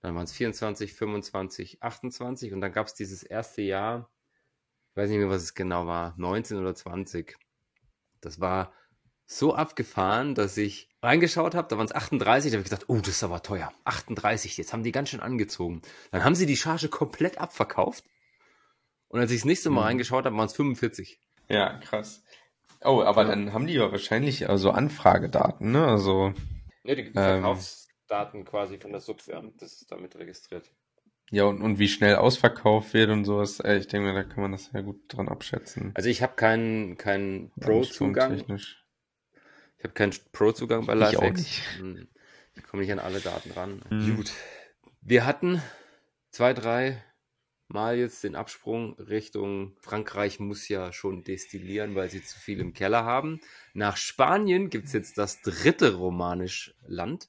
dann 0.00 0.14
waren 0.14 0.24
es 0.24 0.32
24, 0.32 0.94
25, 0.94 1.82
28 1.82 2.52
und 2.52 2.60
dann 2.60 2.72
gab 2.72 2.86
es 2.86 2.94
dieses 2.94 3.22
erste 3.22 3.62
Jahr, 3.62 4.10
ich 4.90 4.96
weiß 4.96 5.10
nicht 5.10 5.18
mehr, 5.18 5.28
was 5.28 5.42
es 5.42 5.54
genau 5.54 5.86
war, 5.86 6.14
19 6.16 6.58
oder 6.58 6.74
20. 6.74 7.36
Das 8.20 8.40
war 8.40 8.72
so 9.26 9.54
abgefahren, 9.54 10.34
dass 10.34 10.56
ich 10.56 10.88
reingeschaut 11.02 11.54
habe, 11.54 11.68
da 11.68 11.76
waren 11.76 11.86
es 11.86 11.94
38, 11.94 12.50
da 12.50 12.56
habe 12.56 12.62
ich 12.62 12.70
gesagt, 12.70 12.88
oh, 12.88 12.96
das 12.96 13.08
ist 13.08 13.22
aber 13.22 13.42
teuer. 13.42 13.72
38, 13.84 14.56
jetzt 14.56 14.72
haben 14.72 14.82
die 14.82 14.92
ganz 14.92 15.10
schön 15.10 15.20
angezogen. 15.20 15.82
Dann 16.10 16.24
haben 16.24 16.34
sie 16.34 16.46
die 16.46 16.56
Charge 16.56 16.88
komplett 16.88 17.38
abverkauft. 17.38 18.04
Und 19.08 19.20
als 19.20 19.30
ich 19.30 19.40
das 19.40 19.46
nächste 19.46 19.70
Mal 19.70 19.82
mhm. 19.82 19.86
reingeschaut 19.86 20.24
habe, 20.24 20.36
waren 20.36 20.46
es 20.46 20.54
45. 20.54 21.20
Ja, 21.48 21.78
krass. 21.78 22.22
Oh, 22.84 23.02
aber 23.02 23.22
ja. 23.22 23.28
dann 23.28 23.52
haben 23.52 23.66
die 23.66 23.74
ja 23.74 23.90
wahrscheinlich 23.90 24.48
also 24.48 24.70
Anfragedaten, 24.70 25.72
ne? 25.72 25.86
Also. 25.86 26.32
Ne, 26.84 26.96
die, 26.96 27.04
die 27.04 27.08
ähm, 27.08 27.12
Verkaufsdaten 27.12 28.44
quasi 28.44 28.78
von 28.78 28.92
der 28.92 29.00
Subfirma, 29.00 29.50
das 29.58 29.80
ist 29.80 29.90
damit 29.90 30.16
registriert. 30.16 30.70
Ja, 31.30 31.44
und, 31.44 31.60
und 31.60 31.78
wie 31.78 31.88
schnell 31.88 32.16
ausverkauft 32.16 32.94
wird 32.94 33.10
und 33.10 33.24
sowas, 33.24 33.60
äh, 33.60 33.76
ich 33.76 33.86
denke, 33.86 34.14
da 34.14 34.22
kann 34.22 34.42
man 34.42 34.52
das 34.52 34.70
ja 34.72 34.80
gut 34.80 35.00
dran 35.08 35.28
abschätzen. 35.28 35.92
Also 35.94 36.08
ich 36.08 36.22
habe 36.22 36.34
keinen 36.36 36.96
keinen 36.96 37.50
Pro-Zugang. 37.60 38.44
Ich 39.78 39.84
habe 39.84 39.94
keinen 39.94 40.14
Pro-Zugang 40.32 40.86
bei 40.86 40.94
LiveX. 40.94 41.40
Ich, 41.40 41.62
hm. 41.78 42.08
ich 42.56 42.62
komme 42.64 42.82
nicht 42.82 42.92
an 42.92 42.98
alle 42.98 43.20
Daten 43.20 43.50
ran. 43.50 43.82
Mhm. 43.90 44.16
Gut. 44.16 44.32
Wir 45.02 45.26
hatten 45.26 45.62
zwei, 46.30 46.54
drei 46.54 47.02
Mal 47.70 47.98
jetzt 47.98 48.24
den 48.24 48.34
Absprung 48.34 48.94
Richtung 48.94 49.76
Frankreich 49.80 50.40
muss 50.40 50.68
ja 50.68 50.90
schon 50.90 51.22
destillieren, 51.22 51.94
weil 51.94 52.08
sie 52.08 52.22
zu 52.22 52.38
viel 52.38 52.60
im 52.60 52.72
Keller 52.72 53.04
haben. 53.04 53.40
Nach 53.74 53.98
Spanien 53.98 54.70
gibt 54.70 54.86
es 54.86 54.94
jetzt 54.94 55.18
das 55.18 55.42
dritte 55.42 55.94
romanisch 55.96 56.74
Land, 56.86 57.28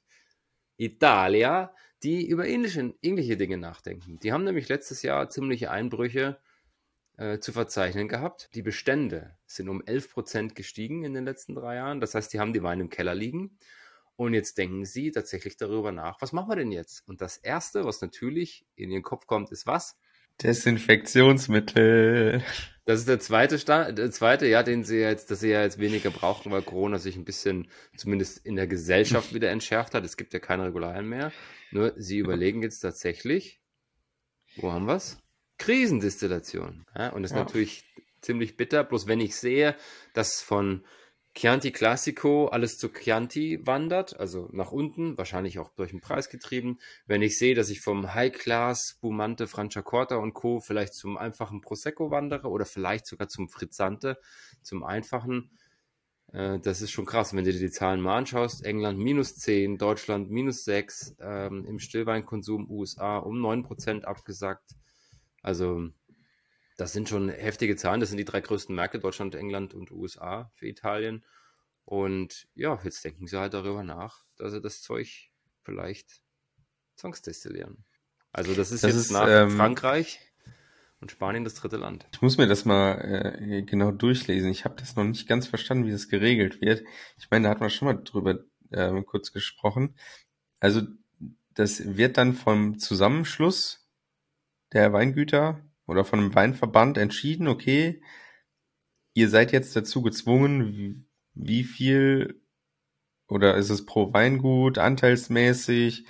Italia, 0.78 1.74
die 2.02 2.26
über 2.26 2.46
ähnliche, 2.46 2.94
ähnliche 3.02 3.36
Dinge 3.36 3.58
nachdenken. 3.58 4.18
Die 4.20 4.32
haben 4.32 4.44
nämlich 4.44 4.70
letztes 4.70 5.02
Jahr 5.02 5.28
ziemliche 5.28 5.70
Einbrüche 5.70 6.40
äh, 7.18 7.38
zu 7.38 7.52
verzeichnen 7.52 8.08
gehabt. 8.08 8.48
Die 8.54 8.62
Bestände 8.62 9.36
sind 9.44 9.68
um 9.68 9.82
11% 9.82 10.54
gestiegen 10.54 11.04
in 11.04 11.12
den 11.12 11.26
letzten 11.26 11.54
drei 11.54 11.74
Jahren. 11.74 12.00
Das 12.00 12.14
heißt, 12.14 12.32
die 12.32 12.40
haben 12.40 12.54
die 12.54 12.62
Weine 12.62 12.84
im 12.84 12.88
Keller 12.88 13.14
liegen. 13.14 13.58
Und 14.16 14.32
jetzt 14.32 14.56
denken 14.56 14.86
sie 14.86 15.10
tatsächlich 15.10 15.58
darüber 15.58 15.92
nach, 15.92 16.22
was 16.22 16.32
machen 16.32 16.48
wir 16.48 16.56
denn 16.56 16.72
jetzt? 16.72 17.06
Und 17.06 17.20
das 17.20 17.36
Erste, 17.36 17.84
was 17.84 18.00
natürlich 18.00 18.66
in 18.74 18.90
ihren 18.90 19.02
Kopf 19.02 19.26
kommt, 19.26 19.50
ist 19.50 19.66
was? 19.66 19.98
Desinfektionsmittel. 20.42 22.42
Das 22.86 23.00
ist 23.00 23.08
der 23.08 23.20
zweite 23.20 23.58
Stand, 23.58 23.98
der 23.98 24.10
zweite, 24.10 24.46
ja, 24.46 24.62
den 24.62 24.84
sie 24.84 24.98
jetzt, 24.98 25.30
dass 25.30 25.40
sie 25.40 25.50
ja 25.50 25.62
jetzt 25.62 25.78
weniger 25.78 26.10
brauchen, 26.10 26.50
weil 26.50 26.62
Corona 26.62 26.98
sich 26.98 27.16
ein 27.16 27.24
bisschen, 27.24 27.68
zumindest 27.96 28.44
in 28.44 28.56
der 28.56 28.66
Gesellschaft 28.66 29.34
wieder 29.34 29.50
entschärft 29.50 29.94
hat. 29.94 30.04
Es 30.04 30.16
gibt 30.16 30.32
ja 30.32 30.40
keine 30.40 30.64
Regularien 30.64 31.08
mehr. 31.08 31.32
Nur 31.70 31.92
sie 31.96 32.18
überlegen 32.18 32.62
jetzt 32.62 32.80
tatsächlich, 32.80 33.60
wo 34.56 34.72
haben 34.72 34.86
wir's? 34.86 35.18
Krisendistillation. 35.58 36.86
Ja, 36.96 37.10
und 37.10 37.22
das 37.22 37.32
ist 37.32 37.36
ja. 37.36 37.44
natürlich 37.44 37.84
ziemlich 38.22 38.56
bitter. 38.56 38.82
Bloß 38.82 39.06
wenn 39.06 39.20
ich 39.20 39.36
sehe, 39.36 39.76
dass 40.14 40.40
von 40.40 40.84
Chianti 41.40 41.72
Classico 41.72 42.48
alles 42.48 42.76
zu 42.76 42.90
Chianti 42.90 43.66
wandert, 43.66 44.20
also 44.20 44.50
nach 44.52 44.72
unten, 44.72 45.16
wahrscheinlich 45.16 45.58
auch 45.58 45.70
durch 45.70 45.90
den 45.90 46.02
Preis 46.02 46.28
getrieben. 46.28 46.78
Wenn 47.06 47.22
ich 47.22 47.38
sehe, 47.38 47.54
dass 47.54 47.70
ich 47.70 47.80
vom 47.80 48.12
High 48.12 48.30
Class 48.30 48.98
Bumante, 49.00 49.46
Franciacorta 49.46 50.16
und 50.16 50.34
Co. 50.34 50.60
vielleicht 50.60 50.92
zum 50.92 51.16
einfachen 51.16 51.62
Prosecco 51.62 52.10
wandere 52.10 52.48
oder 52.50 52.66
vielleicht 52.66 53.06
sogar 53.06 53.28
zum 53.28 53.48
Frizzante, 53.48 54.18
zum 54.60 54.84
einfachen, 54.84 55.50
äh, 56.34 56.58
das 56.58 56.82
ist 56.82 56.90
schon 56.90 57.06
krass, 57.06 57.32
wenn 57.32 57.46
du 57.46 57.52
dir 57.52 57.58
die 57.58 57.70
Zahlen 57.70 58.02
mal 58.02 58.18
anschaust. 58.18 58.62
England 58.62 58.98
minus 58.98 59.36
10, 59.36 59.78
Deutschland 59.78 60.30
minus 60.30 60.64
6, 60.64 61.16
ähm, 61.20 61.64
im 61.64 61.78
Stillweinkonsum 61.78 62.70
USA 62.70 63.16
um 63.16 63.40
9% 63.40 64.04
abgesackt. 64.04 64.72
Also 65.40 65.88
das 66.80 66.92
sind 66.94 67.10
schon 67.10 67.28
heftige 67.28 67.76
Zahlen. 67.76 68.00
Das 68.00 68.08
sind 68.08 68.18
die 68.18 68.24
drei 68.24 68.40
größten 68.40 68.74
Märkte, 68.74 68.98
Deutschland, 68.98 69.34
England 69.34 69.74
und 69.74 69.90
USA 69.90 70.50
für 70.54 70.66
Italien. 70.66 71.26
Und 71.84 72.48
ja, 72.54 72.80
jetzt 72.84 73.04
denken 73.04 73.26
sie 73.26 73.38
halt 73.38 73.52
darüber 73.52 73.82
nach, 73.82 74.24
dass 74.36 74.52
sie 74.52 74.62
das 74.62 74.80
Zeug 74.80 75.30
vielleicht 75.62 76.22
zwangsdestillieren. 76.96 77.84
Also 78.32 78.54
das 78.54 78.72
ist 78.72 78.82
das 78.82 78.92
jetzt 78.92 79.00
ist, 79.00 79.10
nach 79.10 79.28
ähm, 79.28 79.50
Frankreich 79.50 80.20
und 81.00 81.10
Spanien 81.10 81.44
das 81.44 81.54
dritte 81.54 81.76
Land. 81.76 82.06
Ich 82.12 82.22
muss 82.22 82.38
mir 82.38 82.46
das 82.46 82.64
mal 82.64 82.94
äh, 83.38 83.62
genau 83.62 83.90
durchlesen. 83.90 84.50
Ich 84.50 84.64
habe 84.64 84.76
das 84.76 84.96
noch 84.96 85.04
nicht 85.04 85.28
ganz 85.28 85.48
verstanden, 85.48 85.86
wie 85.86 85.92
das 85.92 86.08
geregelt 86.08 86.62
wird. 86.62 86.82
Ich 87.18 87.30
meine, 87.30 87.44
da 87.44 87.50
hat 87.50 87.60
man 87.60 87.68
schon 87.68 87.86
mal 87.86 88.02
drüber 88.02 88.38
äh, 88.70 89.02
kurz 89.02 89.32
gesprochen. 89.32 89.96
Also 90.60 90.82
das 91.52 91.96
wird 91.96 92.16
dann 92.16 92.32
vom 92.32 92.78
Zusammenschluss 92.78 93.86
der 94.72 94.92
Weingüter 94.92 95.60
oder 95.90 96.04
von 96.04 96.20
einem 96.20 96.34
Weinverband 96.34 96.98
entschieden, 96.98 97.48
okay, 97.48 98.00
ihr 99.12 99.28
seid 99.28 99.50
jetzt 99.50 99.74
dazu 99.74 100.02
gezwungen, 100.02 100.68
wie, 100.68 101.02
wie 101.34 101.64
viel 101.64 102.40
oder 103.28 103.56
ist 103.56 103.70
es 103.70 103.84
pro 103.84 104.12
Weingut 104.12 104.78
anteilsmäßig 104.78 106.06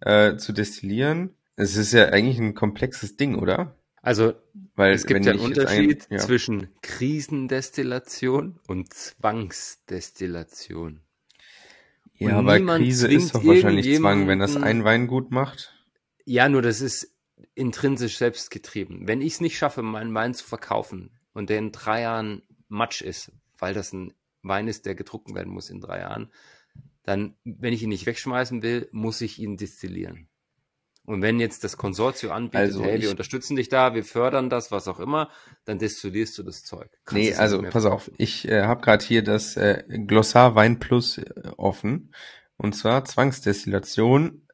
äh, 0.00 0.36
zu 0.36 0.52
destillieren? 0.52 1.36
Es 1.56 1.76
ist 1.76 1.92
ja 1.92 2.06
eigentlich 2.06 2.38
ein 2.38 2.54
komplexes 2.54 3.16
Ding, 3.16 3.34
oder? 3.34 3.76
Also 4.02 4.32
Weil, 4.74 4.94
es 4.94 5.06
gibt 5.06 5.26
ja 5.26 5.32
einen 5.32 5.40
Unterschied 5.40 6.06
ein, 6.10 6.16
ja. 6.16 6.18
zwischen 6.18 6.68
Krisendestillation 6.80 8.58
und 8.66 8.94
Zwangsdestillation. 8.94 11.02
Ja, 12.14 12.38
und 12.38 12.48
aber 12.48 12.78
Krise 12.78 13.08
ist 13.08 13.34
doch 13.34 13.44
wahrscheinlich 13.44 13.98
Zwang, 13.98 14.28
wenn 14.28 14.38
das 14.38 14.56
ein 14.56 14.84
Weingut 14.84 15.30
macht. 15.30 15.74
Ja, 16.24 16.48
nur 16.48 16.62
das 16.62 16.80
ist 16.80 17.14
intrinsisch 17.54 18.18
selbst 18.18 18.50
getrieben. 18.50 19.06
Wenn 19.06 19.20
ich 19.20 19.34
es 19.34 19.40
nicht 19.40 19.58
schaffe, 19.58 19.82
meinen 19.82 20.14
Wein 20.14 20.34
zu 20.34 20.44
verkaufen 20.44 21.10
und 21.32 21.50
der 21.50 21.58
in 21.58 21.72
drei 21.72 22.02
Jahren 22.02 22.42
Matsch 22.68 23.02
ist, 23.02 23.32
weil 23.58 23.74
das 23.74 23.92
ein 23.92 24.12
Wein 24.42 24.68
ist, 24.68 24.86
der 24.86 24.94
gedruckt 24.94 25.34
werden 25.34 25.52
muss 25.52 25.70
in 25.70 25.80
drei 25.80 26.00
Jahren, 26.00 26.30
dann, 27.02 27.34
wenn 27.44 27.72
ich 27.72 27.82
ihn 27.82 27.88
nicht 27.88 28.06
wegschmeißen 28.06 28.62
will, 28.62 28.88
muss 28.92 29.20
ich 29.20 29.38
ihn 29.38 29.56
destillieren. 29.56 30.28
Und 31.06 31.22
wenn 31.22 31.40
jetzt 31.40 31.64
das 31.64 31.76
Konsortium 31.76 32.30
anbietet, 32.30 32.60
also 32.60 32.84
hey, 32.84 33.00
wir 33.00 33.10
unterstützen 33.10 33.56
dich 33.56 33.68
da, 33.68 33.94
wir 33.94 34.04
fördern 34.04 34.48
das, 34.48 34.70
was 34.70 34.86
auch 34.86 35.00
immer, 35.00 35.30
dann 35.64 35.78
destillierst 35.78 36.38
du 36.38 36.42
das 36.42 36.62
Zeug. 36.62 36.88
Kannst 37.04 37.24
nee, 37.24 37.34
also 37.34 37.62
pass 37.62 37.84
auf, 37.84 38.10
ich 38.16 38.46
äh, 38.46 38.62
habe 38.62 38.82
gerade 38.82 39.04
hier 39.04 39.24
das 39.24 39.56
äh, 39.56 39.82
Glossar 40.06 40.54
Wein 40.54 40.78
Plus 40.78 41.18
äh, 41.18 41.24
offen. 41.56 42.14
Und 42.56 42.74
zwar 42.74 43.04
Zwangsdestillation 43.04 44.46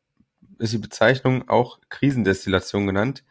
ist 0.59 0.73
die 0.73 0.79
Bezeichnung 0.79 1.49
auch 1.49 1.79
Krisendestillation 1.89 2.87
genannt, 2.87 3.25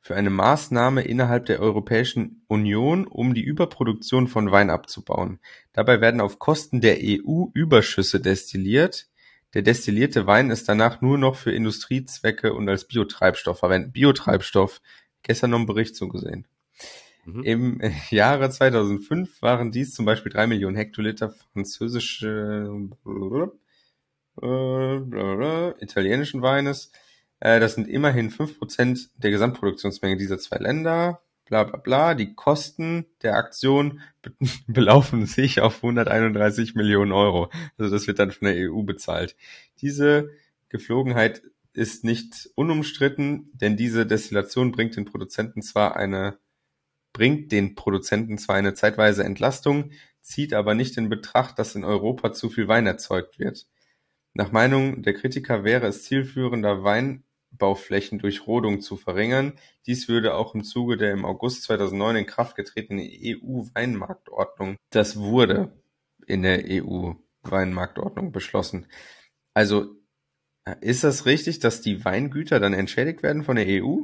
für 0.00 0.16
eine 0.16 0.30
Maßnahme 0.30 1.02
innerhalb 1.02 1.46
der 1.46 1.60
Europäischen 1.60 2.44
Union, 2.48 3.06
um 3.06 3.34
die 3.34 3.42
Überproduktion 3.42 4.26
von 4.26 4.50
Wein 4.50 4.68
abzubauen. 4.68 5.38
Dabei 5.72 6.00
werden 6.00 6.20
auf 6.20 6.40
Kosten 6.40 6.80
der 6.80 6.98
EU 7.00 7.46
Überschüsse 7.54 8.20
destilliert. 8.20 9.08
Der 9.54 9.62
destillierte 9.62 10.26
Wein 10.26 10.50
ist 10.50 10.68
danach 10.68 11.02
nur 11.02 11.18
noch 11.18 11.36
für 11.36 11.52
Industriezwecke 11.52 12.52
und 12.52 12.68
als 12.68 12.88
Biotreibstoff 12.88 13.60
verwendet. 13.60 13.92
Biotreibstoff, 13.92 14.80
gestern 15.22 15.50
noch 15.50 15.58
einen 15.58 15.66
Bericht 15.66 15.94
zugesehen. 15.94 16.48
Mhm. 17.24 17.44
Im 17.44 17.80
Jahre 18.10 18.50
2005 18.50 19.40
waren 19.40 19.70
dies 19.70 19.94
zum 19.94 20.04
Beispiel 20.04 20.32
drei 20.32 20.48
Millionen 20.48 20.76
Hektoliter 20.76 21.30
französische 21.52 22.68
äh, 24.40 25.82
italienischen 25.82 26.42
Weines. 26.42 26.92
Äh, 27.40 27.60
das 27.60 27.74
sind 27.74 27.88
immerhin 27.88 28.30
fünf 28.30 28.58
Prozent 28.58 29.10
der 29.16 29.30
Gesamtproduktionsmenge 29.30 30.16
dieser 30.16 30.38
zwei 30.38 30.58
Länder. 30.58 31.22
Bla 31.44 31.64
bla 31.64 31.78
bla. 31.78 32.14
Die 32.14 32.34
Kosten 32.34 33.06
der 33.22 33.36
Aktion 33.36 34.00
be 34.22 34.32
belaufen 34.66 35.26
sich 35.26 35.60
auf 35.60 35.76
131 35.76 36.74
Millionen 36.74 37.12
Euro. 37.12 37.50
Also 37.76 37.92
das 37.92 38.06
wird 38.06 38.18
dann 38.18 38.30
von 38.30 38.46
der 38.46 38.70
EU 38.70 38.82
bezahlt. 38.82 39.36
Diese 39.80 40.30
Geflogenheit 40.68 41.42
ist 41.74 42.04
nicht 42.04 42.50
unumstritten, 42.54 43.50
denn 43.54 43.76
diese 43.76 44.06
Destillation 44.06 44.72
bringt 44.72 44.96
den 44.96 45.04
Produzenten 45.04 45.62
zwar 45.62 45.96
eine 45.96 46.38
bringt 47.12 47.52
den 47.52 47.74
Produzenten 47.74 48.38
zwar 48.38 48.56
eine 48.56 48.74
zeitweise 48.74 49.24
Entlastung, 49.24 49.90
zieht 50.22 50.54
aber 50.54 50.74
nicht 50.74 50.96
in 50.96 51.08
Betracht, 51.08 51.58
dass 51.58 51.74
in 51.74 51.84
Europa 51.84 52.32
zu 52.32 52.48
viel 52.48 52.68
Wein 52.68 52.86
erzeugt 52.86 53.38
wird. 53.38 53.66
Nach 54.34 54.52
Meinung 54.52 55.02
der 55.02 55.14
Kritiker 55.14 55.64
wäre 55.64 55.86
es 55.86 56.04
zielführender, 56.04 56.84
Weinbauflächen 56.84 58.18
durch 58.18 58.46
Rodung 58.46 58.80
zu 58.80 58.96
verringern, 58.96 59.58
dies 59.86 60.08
würde 60.08 60.34
auch 60.34 60.54
im 60.54 60.64
Zuge 60.64 60.96
der 60.96 61.12
im 61.12 61.24
August 61.24 61.64
2009 61.64 62.16
in 62.16 62.26
Kraft 62.26 62.56
getretenen 62.56 63.06
EU-Weinmarktordnung 63.06 64.76
das 64.92 65.16
wurde 65.16 65.72
in 66.26 66.42
der 66.42 66.62
EU-Weinmarktordnung 66.66 68.30
beschlossen. 68.30 68.86
Also 69.54 69.96
ist 70.80 71.02
das 71.02 71.26
richtig, 71.26 71.58
dass 71.58 71.80
die 71.80 72.04
Weingüter 72.04 72.60
dann 72.60 72.74
entschädigt 72.74 73.22
werden 73.22 73.42
von 73.42 73.56
der 73.56 73.66
EU? 73.66 74.02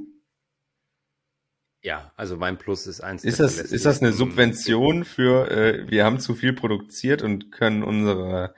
Ja, 1.81 2.13
also 2.17 2.41
Weinplus 2.41 2.89
ist 2.89 3.01
eins. 3.01 3.23
Ist 3.23 3.39
das, 3.39 3.59
ist 3.59 3.87
das 3.87 4.03
eine 4.03 4.13
Subvention 4.13 5.05
für, 5.05 5.49
äh, 5.51 5.89
wir 5.89 6.05
haben 6.05 6.19
zu 6.19 6.35
viel 6.35 6.53
produziert 6.53 7.23
und 7.23 7.53
können 7.53 7.85
unsere 7.85 8.55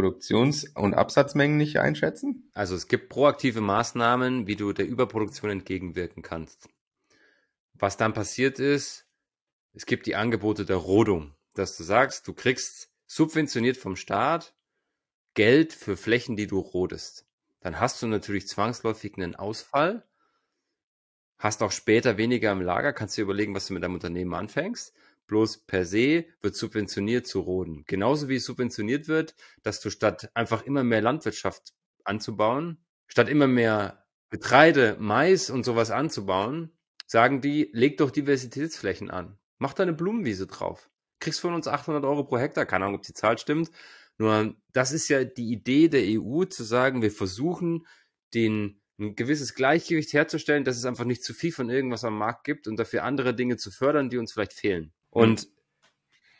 Produktions- 0.00 0.64
und 0.74 0.94
Absatzmengen 0.94 1.58
nicht 1.58 1.78
einschätzen? 1.78 2.50
Also 2.54 2.74
es 2.74 2.88
gibt 2.88 3.10
proaktive 3.10 3.60
Maßnahmen, 3.60 4.46
wie 4.46 4.56
du 4.56 4.72
der 4.72 4.86
Überproduktion 4.86 5.50
entgegenwirken 5.50 6.22
kannst. 6.22 6.70
Was 7.74 7.98
dann 7.98 8.14
passiert 8.14 8.58
ist, 8.58 9.06
es 9.74 9.84
gibt 9.84 10.06
die 10.06 10.16
Angebote 10.16 10.64
der 10.64 10.76
Rodung, 10.76 11.34
dass 11.54 11.76
du 11.76 11.82
sagst, 11.84 12.26
du 12.26 12.32
kriegst 12.32 12.90
subventioniert 13.06 13.76
vom 13.76 13.94
Staat 13.94 14.54
Geld 15.34 15.74
für 15.74 15.98
Flächen, 15.98 16.34
die 16.34 16.46
du 16.46 16.58
rodest. 16.58 17.26
Dann 17.60 17.78
hast 17.78 18.00
du 18.00 18.06
natürlich 18.06 18.48
zwangsläufig 18.48 19.18
einen 19.18 19.36
Ausfall, 19.36 20.02
hast 21.38 21.62
auch 21.62 21.72
später 21.72 22.16
weniger 22.16 22.52
im 22.52 22.62
Lager, 22.62 22.94
kannst 22.94 23.18
dir 23.18 23.22
überlegen, 23.22 23.54
was 23.54 23.66
du 23.66 23.74
mit 23.74 23.82
deinem 23.82 23.94
Unternehmen 23.94 24.32
anfängst. 24.32 24.94
Bloß 25.30 25.58
per 25.58 25.84
se 25.84 26.24
wird 26.42 26.56
subventioniert 26.56 27.24
zu 27.24 27.38
roden. 27.38 27.84
Genauso 27.86 28.28
wie 28.28 28.34
es 28.34 28.44
subventioniert 28.44 29.06
wird, 29.06 29.36
dass 29.62 29.80
du 29.80 29.88
statt 29.88 30.28
einfach 30.34 30.62
immer 30.64 30.82
mehr 30.82 31.00
Landwirtschaft 31.00 31.72
anzubauen, 32.02 32.84
statt 33.06 33.28
immer 33.28 33.46
mehr 33.46 34.04
Getreide, 34.30 34.96
Mais 34.98 35.48
und 35.48 35.64
sowas 35.64 35.92
anzubauen, 35.92 36.72
sagen 37.06 37.40
die, 37.40 37.70
leg 37.72 37.96
doch 37.98 38.10
Diversitätsflächen 38.10 39.08
an. 39.08 39.38
Mach 39.58 39.72
da 39.72 39.84
eine 39.84 39.92
Blumenwiese 39.92 40.48
drauf. 40.48 40.90
Kriegst 41.20 41.38
von 41.38 41.54
uns 41.54 41.68
800 41.68 42.04
Euro 42.04 42.24
pro 42.24 42.36
Hektar. 42.36 42.66
Keine 42.66 42.86
Ahnung, 42.86 42.96
ob 42.96 43.04
die 43.04 43.12
Zahl 43.12 43.38
stimmt. 43.38 43.70
Nur 44.18 44.56
das 44.72 44.90
ist 44.90 45.06
ja 45.06 45.22
die 45.22 45.52
Idee 45.52 45.86
der 45.86 46.02
EU, 46.20 46.44
zu 46.44 46.64
sagen, 46.64 47.02
wir 47.02 47.12
versuchen, 47.12 47.86
den, 48.34 48.80
ein 48.98 49.14
gewisses 49.14 49.54
Gleichgewicht 49.54 50.12
herzustellen, 50.12 50.64
dass 50.64 50.76
es 50.76 50.86
einfach 50.86 51.04
nicht 51.04 51.22
zu 51.22 51.34
viel 51.34 51.52
von 51.52 51.70
irgendwas 51.70 52.02
am 52.02 52.18
Markt 52.18 52.42
gibt 52.42 52.66
und 52.66 52.76
dafür 52.80 53.04
andere 53.04 53.32
Dinge 53.32 53.58
zu 53.58 53.70
fördern, 53.70 54.10
die 54.10 54.18
uns 54.18 54.32
vielleicht 54.32 54.54
fehlen. 54.54 54.92
Und 55.10 55.48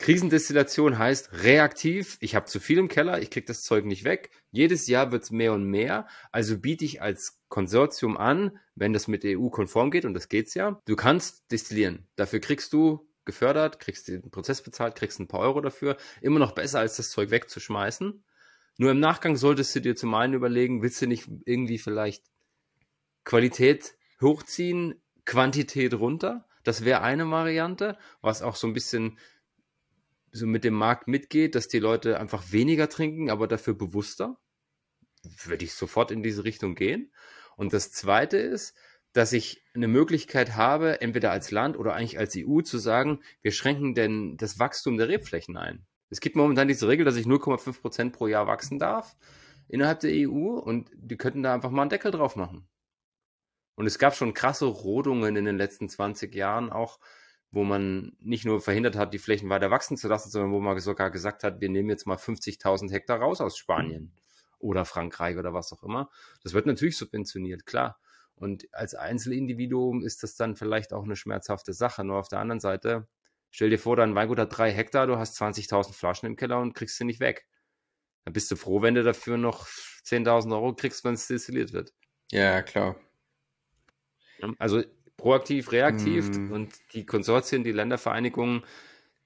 Krisendestillation 0.01 0.97
heißt 0.97 1.45
reaktiv, 1.45 2.17
ich 2.21 2.35
habe 2.35 2.47
zu 2.47 2.59
viel 2.59 2.79
im 2.79 2.89
Keller, 2.89 3.21
ich 3.21 3.31
kriege 3.31 3.45
das 3.45 3.65
Zeug 3.65 3.85
nicht 3.85 4.05
weg. 4.05 4.31
Jedes 4.51 4.87
Jahr 4.87 5.13
wird 5.13 5.25
es 5.25 5.31
mehr 5.31 5.53
und 5.53 5.65
mehr. 5.65 6.07
Also 6.33 6.59
biete 6.59 6.87
ich 6.87 7.03
als 7.03 7.39
Konsortium 7.49 8.17
an, 8.17 8.59
wenn 8.75 8.95
das 8.95 9.09
mit 9.09 9.25
EU 9.27 9.51
konform 9.51 9.91
geht, 9.91 10.07
und 10.07 10.15
das 10.15 10.31
geht's 10.31 10.55
ja, 10.55 10.81
du 10.87 10.97
kannst 10.97 11.53
destillieren. 11.53 12.09
Dafür 12.17 12.41
kriegst 12.41 12.73
du 12.73 13.07
gefördert, 13.27 13.79
kriegst 13.79 14.09
den 14.09 14.31
Prozess 14.31 14.63
bezahlt, 14.63 14.97
kriegst 14.97 15.21
ein 15.21 15.29
paar 15.29 15.41
Euro 15.41 15.61
dafür. 15.61 15.99
Immer 16.23 16.39
noch 16.39 16.53
besser, 16.53 16.79
als 16.79 16.97
das 16.97 17.11
Zeug 17.11 17.31
wegzuschmeißen. 17.31 18.25
Nur 18.79 18.91
im 18.91 19.01
Nachgang 19.01 19.37
solltest 19.37 19.75
du 19.77 19.81
dir 19.81 19.97
zum 19.97 20.15
einen 20.15 20.33
überlegen, 20.33 20.81
willst 20.81 21.03
du 21.03 21.07
nicht 21.07 21.29
irgendwie 21.45 21.79
vielleicht 21.79 22.25
Qualität 23.25 23.95
hochziehen, 24.23 24.95
Quantität 25.27 25.93
runter? 25.93 26.47
Das 26.63 26.85
wäre 26.85 27.03
eine 27.03 27.31
Variante, 27.31 27.97
was 28.21 28.43
auch 28.43 28.57
so 28.57 28.67
ein 28.67 28.73
bisschen 28.73 29.19
so 30.33 30.47
mit 30.47 30.65
dem 30.65 30.75
Markt 30.75 31.09
mitgeht, 31.09 31.55
dass 31.55 31.69
die 31.69 31.79
Leute 31.79 32.21
einfach 32.21 32.53
weniger 32.53 32.89
trinken, 32.89 33.31
aber 33.31 33.49
dafür 33.49 33.75
bewusster. 33.75 34.39
Würde 35.45 35.65
ich 35.65 35.75
sofort 35.75 36.11
in 36.11 36.23
diese 36.23 36.45
Richtung 36.45 36.75
gehen. 36.75 37.13
Und 37.57 37.73
das 37.73 37.93
zweite 37.93 38.39
ist, 38.39 38.75
dass 39.13 39.33
ich 39.33 39.65
eine 39.75 39.89
Möglichkeit 39.89 40.57
habe, 40.57 41.01
entweder 41.01 41.33
als 41.33 41.51
Land 41.51 41.77
oder 41.77 41.95
eigentlich 41.95 42.19
als 42.19 42.37
EU 42.37 42.61
zu 42.61 42.79
sagen, 42.79 43.21
wir 43.43 43.53
schränken 43.53 43.95
denn 43.95 44.37
das 44.37 44.59
Wachstum 44.59 44.97
der 44.97 45.09
Rebflächen 45.09 45.57
ein. 45.57 45.85
Es 46.11 46.21
gibt 46.21 46.37
momentan 46.37 46.69
diese 46.69 46.89
Regel, 46.89 47.05
dass 47.05 47.17
ich 47.17 47.27
0,5 47.27 47.81
Prozent 47.81 48.13
pro 48.13 48.27
Jahr 48.29 48.47
wachsen 48.47 48.79
darf 48.79 49.17
innerhalb 49.69 50.01
der 50.01 50.29
EU 50.29 50.59
und 50.59 50.91
die 50.95 51.17
könnten 51.17 51.43
da 51.43 51.55
einfach 51.55 51.71
mal 51.71 51.83
einen 51.83 51.91
Deckel 51.91 52.11
drauf 52.11 52.37
machen. 52.37 52.69
Und 53.81 53.87
es 53.87 53.99
gab 53.99 54.15
schon 54.15 54.35
krasse 54.35 54.67
Rodungen 54.67 55.37
in 55.37 55.47
den 55.47 55.57
letzten 55.57 55.89
20 55.89 56.35
Jahren 56.35 56.69
auch, 56.69 56.99
wo 57.51 57.65
man 57.65 58.15
nicht 58.21 58.45
nur 58.45 58.61
verhindert 58.61 58.95
hat, 58.95 59.15
die 59.15 59.19
Flächen 59.19 59.49
weiter 59.49 59.71
wachsen 59.71 59.97
zu 59.97 60.07
lassen, 60.07 60.29
sondern 60.29 60.53
wo 60.53 60.61
man 60.61 60.79
sogar 60.81 61.11
gesagt 61.11 61.45
hat, 61.45 61.63
wir 61.63 61.71
nehmen 61.71 61.89
jetzt 61.89 62.07
mal 62.07 62.19
50.000 62.19 62.93
Hektar 62.93 63.21
raus 63.21 63.41
aus 63.41 63.57
Spanien 63.57 64.13
oder 64.59 64.85
Frankreich 64.85 65.39
oder 65.39 65.55
was 65.55 65.73
auch 65.73 65.83
immer. 65.83 66.11
Das 66.43 66.53
wird 66.53 66.67
natürlich 66.67 66.99
subventioniert, 66.99 67.65
klar. 67.65 67.99
Und 68.35 68.69
als 68.73 68.95
Einzelindividuum 68.95 70.05
ist 70.05 70.25
das 70.25 70.37
dann 70.37 70.57
vielleicht 70.57 70.93
auch 70.93 71.05
eine 71.05 71.17
schmerzhafte 71.17 71.73
Sache. 71.73 72.05
Nur 72.05 72.19
auf 72.19 72.29
der 72.29 72.41
anderen 72.41 72.61
Seite, 72.61 73.09
stell 73.51 73.71
dir 73.71 73.79
vor, 73.79 73.97
dein 73.97 74.15
Weingut 74.15 74.41
hat 74.41 74.55
drei 74.59 74.71
Hektar, 74.73 75.07
du 75.07 75.17
hast 75.17 75.41
20.000 75.41 75.95
Flaschen 75.95 76.27
im 76.27 76.37
Keller 76.37 76.61
und 76.61 76.75
kriegst 76.75 76.99
sie 76.99 77.05
nicht 77.05 77.21
weg. 77.21 77.47
Dann 78.27 78.35
bist 78.35 78.51
du 78.51 78.57
froh, 78.57 78.83
wenn 78.83 78.95
du 78.95 79.03
dafür 79.03 79.39
noch 79.39 79.67
10.000 80.05 80.53
Euro 80.53 80.75
kriegst, 80.75 81.03
wenn 81.03 81.15
es 81.15 81.29
destilliert 81.29 81.73
wird. 81.73 81.95
Ja, 82.31 82.61
klar. 82.61 82.97
Also 84.59 84.83
proaktiv, 85.17 85.73
reaktiv 85.73 86.29
Mm. 86.31 86.53
und 86.53 86.73
die 86.95 87.05
Konsortien, 87.05 87.63
die 87.63 87.73
Ländervereinigungen, 87.73 88.63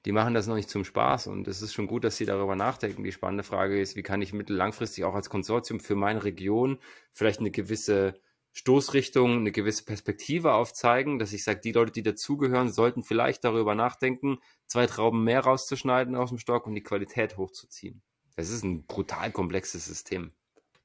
die 0.04 0.12
machen 0.12 0.34
das 0.34 0.46
noch 0.46 0.56
nicht 0.56 0.68
zum 0.68 0.84
Spaß 0.84 1.28
und 1.28 1.48
es 1.48 1.62
ist 1.62 1.72
schon 1.72 1.86
gut, 1.86 2.04
dass 2.04 2.16
sie 2.16 2.26
darüber 2.26 2.56
nachdenken. 2.56 3.04
Die 3.04 3.12
spannende 3.12 3.44
Frage 3.44 3.80
ist, 3.80 3.96
wie 3.96 4.02
kann 4.02 4.20
ich 4.20 4.32
mittellangfristig 4.32 5.04
auch 5.04 5.14
als 5.14 5.30
Konsortium 5.30 5.80
für 5.80 5.94
meine 5.94 6.24
Region 6.24 6.78
vielleicht 7.12 7.40
eine 7.40 7.50
gewisse 7.50 8.20
Stoßrichtung, 8.52 9.38
eine 9.38 9.50
gewisse 9.50 9.84
Perspektive 9.84 10.52
aufzeigen, 10.52 11.18
dass 11.18 11.32
ich 11.32 11.42
sage, 11.42 11.60
die 11.60 11.72
Leute, 11.72 11.90
die 11.90 12.02
dazugehören, 12.02 12.70
sollten 12.70 13.02
vielleicht 13.02 13.42
darüber 13.44 13.74
nachdenken, 13.74 14.38
zwei 14.66 14.86
Trauben 14.86 15.24
mehr 15.24 15.40
rauszuschneiden 15.40 16.14
aus 16.14 16.28
dem 16.28 16.38
Stock 16.38 16.66
und 16.66 16.74
die 16.74 16.82
Qualität 16.82 17.36
hochzuziehen. 17.36 18.02
Das 18.36 18.50
ist 18.50 18.62
ein 18.62 18.86
brutal 18.86 19.32
komplexes 19.32 19.86
System. 19.86 20.32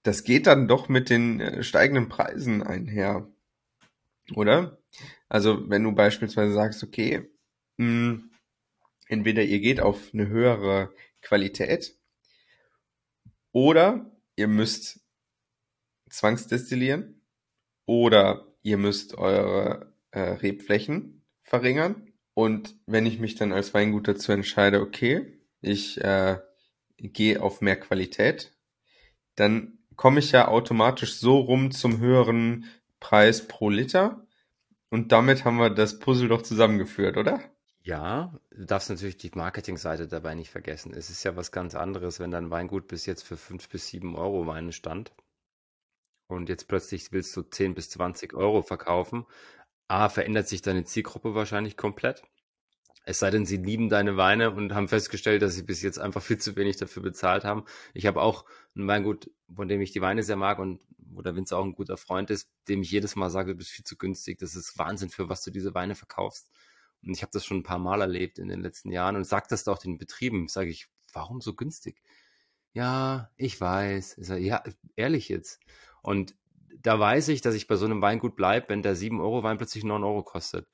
Das 0.04 0.24
geht 0.24 0.48
dann 0.48 0.68
doch 0.68 0.90
mit 0.90 1.10
den 1.10 1.40
äh, 1.42 1.62
steigenden 1.62 2.10
Preisen 2.10 2.64
einher, 2.64 3.28
oder? 4.36 4.82
Also 5.28 5.70
wenn 5.70 5.84
du 5.84 5.94
beispielsweise 5.94 6.54
sagst, 6.54 6.84
okay, 6.84 7.30
mh, 7.78 8.22
entweder 9.08 9.44
ihr 9.44 9.60
geht 9.60 9.80
auf 9.80 10.10
eine 10.14 10.28
höhere 10.28 10.94
Qualität 11.22 11.98
oder 13.52 14.12
ihr 14.36 14.48
müsst 14.48 15.02
zwangsdestillieren 16.10 17.22
oder 17.86 18.48
ihr 18.62 18.78
müsst 18.78 19.18
eure 19.18 19.94
äh, 20.12 20.20
Rebflächen 20.20 21.26
verringern. 21.44 22.14
Und 22.34 22.76
wenn 22.86 23.06
ich 23.06 23.20
mich 23.20 23.36
dann 23.36 23.52
als 23.52 23.74
Weingut 23.74 24.08
dazu 24.08 24.32
entscheide, 24.32 24.82
okay, 24.82 25.40
ich 25.62 26.00
äh, 26.02 26.38
gehe 26.98 27.42
auf 27.42 27.62
mehr 27.62 27.80
Qualität, 27.80 28.56
dann 29.36 29.80
komme 29.96 30.20
ich 30.20 30.32
ja 30.32 30.48
automatisch 30.48 31.16
so 31.16 31.40
rum 31.40 31.72
zum 31.72 32.00
höheren 32.00 32.66
Preis 33.00 33.48
pro 33.48 33.70
Liter. 33.70 34.26
Und 34.90 35.12
damit 35.12 35.46
haben 35.46 35.58
wir 35.58 35.70
das 35.70 36.00
Puzzle 36.00 36.30
doch 36.30 36.42
zusammengeführt, 36.42 37.18
oder? 37.18 37.42
Ja, 37.82 38.34
du 38.52 38.66
darfst 38.66 38.90
natürlich 38.90 39.18
die 39.18 39.32
Marketingseite 39.34 40.08
dabei 40.08 40.36
nicht 40.36 40.50
vergessen. 40.50 40.94
Es 40.94 41.10
ist 41.10 41.24
ja 41.24 41.36
was 41.36 41.52
ganz 41.52 41.76
anderes, 41.76 42.20
wenn 42.20 42.32
dein 42.32 42.50
Weingut 42.50 42.88
bis 42.88 43.06
jetzt 43.06 43.24
für 43.24 43.38
fünf 43.38 43.70
bis 43.70 43.88
sieben 43.88 44.16
Euro 44.16 44.46
Weine 44.48 44.74
stand 44.74 45.12
und 46.30 46.48
jetzt 46.48 46.68
plötzlich 46.68 47.12
willst 47.12 47.36
du 47.36 47.42
10 47.42 47.74
bis 47.74 47.90
20 47.90 48.36
Euro 48.36 48.62
verkaufen. 48.62 49.26
A, 49.88 50.10
verändert 50.10 50.48
sich 50.48 50.62
deine 50.62 50.84
Zielgruppe 50.86 51.34
wahrscheinlich 51.34 51.76
komplett. 51.76 52.22
Es 53.04 53.18
sei 53.18 53.32
denn, 53.32 53.48
sie 53.48 53.58
lieben 53.58 53.90
deine 53.90 54.18
Weine 54.18 54.52
und 54.52 54.76
haben 54.76 54.88
festgestellt, 54.88 55.42
dass 55.42 55.56
sie 55.56 55.64
bis 55.64 55.82
jetzt 55.82 55.98
einfach 55.98 56.22
viel 56.22 56.38
zu 56.38 56.56
wenig 56.56 56.78
dafür 56.78 57.02
bezahlt 57.02 57.44
haben. 57.44 57.66
Ich 57.96 58.06
habe 58.06 58.22
auch 58.22 58.46
ein 58.76 58.88
Weingut, 58.88 59.32
von 59.54 59.68
dem 59.68 59.82
ich 59.82 59.92
die 59.92 60.02
Weine 60.02 60.22
sehr 60.22 60.36
mag 60.36 60.60
und 60.60 60.80
wo 61.12 61.22
der 61.22 61.36
Winzer 61.36 61.58
auch 61.58 61.66
ein 61.66 61.74
guter 61.74 61.98
Freund 61.98 62.30
ist, 62.30 62.50
dem 62.68 62.82
ich 62.82 62.92
jedes 62.92 63.16
Mal 63.16 63.30
sage, 63.30 63.54
du 63.54 63.58
bist 63.58 63.72
viel 63.72 63.86
zu 63.86 63.98
günstig. 63.98 64.38
Das 64.40 64.56
ist 64.56 64.78
Wahnsinn, 64.78 65.10
für 65.10 65.30
was 65.30 65.44
du 65.44 65.52
diese 65.52 65.74
Weine 65.74 65.96
verkaufst. 65.96 66.50
Und 67.04 67.16
ich 67.16 67.22
habe 67.22 67.32
das 67.32 67.46
schon 67.46 67.58
ein 67.58 67.64
paar 67.64 67.80
Mal 67.80 68.02
erlebt 68.02 68.40
in 68.40 68.48
den 68.48 68.62
letzten 68.62 68.92
Jahren 68.92 69.16
und 69.16 69.24
sage 69.24 69.48
das 69.50 69.68
auch 69.68 69.78
den 69.78 69.98
Betrieben. 69.98 70.48
Sage 70.48 70.70
ich, 70.70 70.88
warum 71.14 71.42
so 71.42 71.54
günstig? 71.54 72.02
Ja, 72.74 73.32
ich 73.38 73.60
weiß. 73.60 74.18
Ich 74.18 74.28
sage, 74.28 74.42
ja, 74.42 74.64
ehrlich 74.96 75.30
jetzt. 75.30 75.60
Und 76.02 76.36
da 76.82 77.00
weiß 77.00 77.30
ich, 77.30 77.42
dass 77.42 77.56
ich 77.56 77.68
bei 77.68 77.76
so 77.76 77.86
einem 77.86 78.02
Weingut 78.02 78.36
bleibe, 78.36 78.70
wenn 78.70 78.82
der 78.82 78.96
7 78.96 79.20
Euro 79.20 79.44
Wein 79.44 79.58
plötzlich 79.58 79.84
9 79.84 80.04
Euro 80.04 80.24
kostet. 80.24 80.68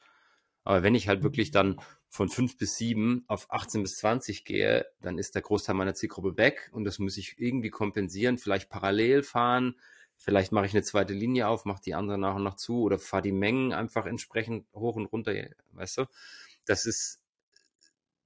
Aber 0.64 0.82
wenn 0.82 0.96
ich 0.96 1.08
halt 1.08 1.24
wirklich 1.24 1.52
dann 1.52 1.80
von 2.10 2.28
5 2.28 2.58
bis 2.58 2.78
7 2.78 3.24
auf 3.28 3.52
18 3.52 3.84
bis 3.84 3.98
20 3.98 4.46
gehe, 4.46 4.86
dann 5.00 5.18
ist 5.18 5.36
der 5.36 5.44
Großteil 5.44 5.76
meiner 5.76 5.94
Zielgruppe 5.94 6.38
weg 6.38 6.70
und 6.74 6.86
das 6.86 6.98
muss 6.98 7.18
ich 7.18 7.36
irgendwie 7.38 7.70
kompensieren, 7.70 8.38
vielleicht 8.38 8.70
parallel 8.70 9.22
fahren, 9.22 9.76
vielleicht 10.18 10.52
mache 10.52 10.66
ich 10.66 10.74
eine 10.74 10.84
zweite 10.84 11.14
Linie 11.14 11.48
auf, 11.48 11.66
mache 11.66 11.82
die 11.84 11.96
andere 11.96 12.18
nach 12.18 12.36
und 12.36 12.44
nach 12.44 12.56
zu 12.56 12.82
oder 12.82 13.00
fahre 13.00 13.24
die 13.24 13.32
Mengen 13.32 13.74
einfach 13.74 14.06
entsprechend 14.06 14.68
hoch 14.74 14.96
und 14.96 15.06
runter, 15.06 15.34
weißt 15.72 16.00
du? 16.00 16.06
Das 16.66 16.86
ist 16.86 17.22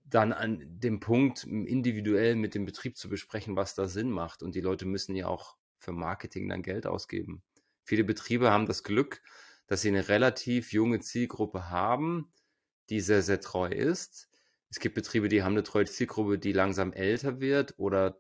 dann 0.10 0.34
an 0.34 0.60
dem 0.80 1.00
Punkt, 1.00 1.44
individuell 1.44 2.36
mit 2.36 2.56
dem 2.56 2.66
Betrieb 2.66 2.98
zu 2.98 3.10
besprechen, 3.10 3.56
was 3.56 3.76
da 3.76 3.88
Sinn 3.88 4.10
macht. 4.10 4.42
Und 4.42 4.56
die 4.56 4.62
Leute 4.62 4.86
müssen 4.86 5.16
ja 5.16 5.28
auch 5.28 5.56
für 5.78 5.92
Marketing 5.92 6.50
dann 6.50 6.64
Geld 6.64 6.88
ausgeben. 6.88 7.44
Viele 7.84 8.04
Betriebe 8.04 8.52
haben 8.52 8.66
das 8.66 8.84
Glück, 8.84 9.22
dass 9.68 9.82
sie 9.82 9.90
eine 9.90 10.10
relativ 10.10 10.74
junge 10.74 11.00
Zielgruppe 11.00 11.70
haben, 11.70 12.32
die 12.90 13.02
sehr, 13.02 13.22
sehr 13.22 13.40
treu 13.40 13.68
ist. 13.68 14.30
Es 14.70 14.80
gibt 14.80 14.96
Betriebe, 14.96 15.30
die 15.30 15.44
haben 15.44 15.54
eine 15.54 15.64
treue 15.64 15.86
Zielgruppe, 15.86 16.40
die 16.40 16.54
langsam 16.54 16.92
älter 16.92 17.40
wird 17.40 17.76
oder 17.78 18.18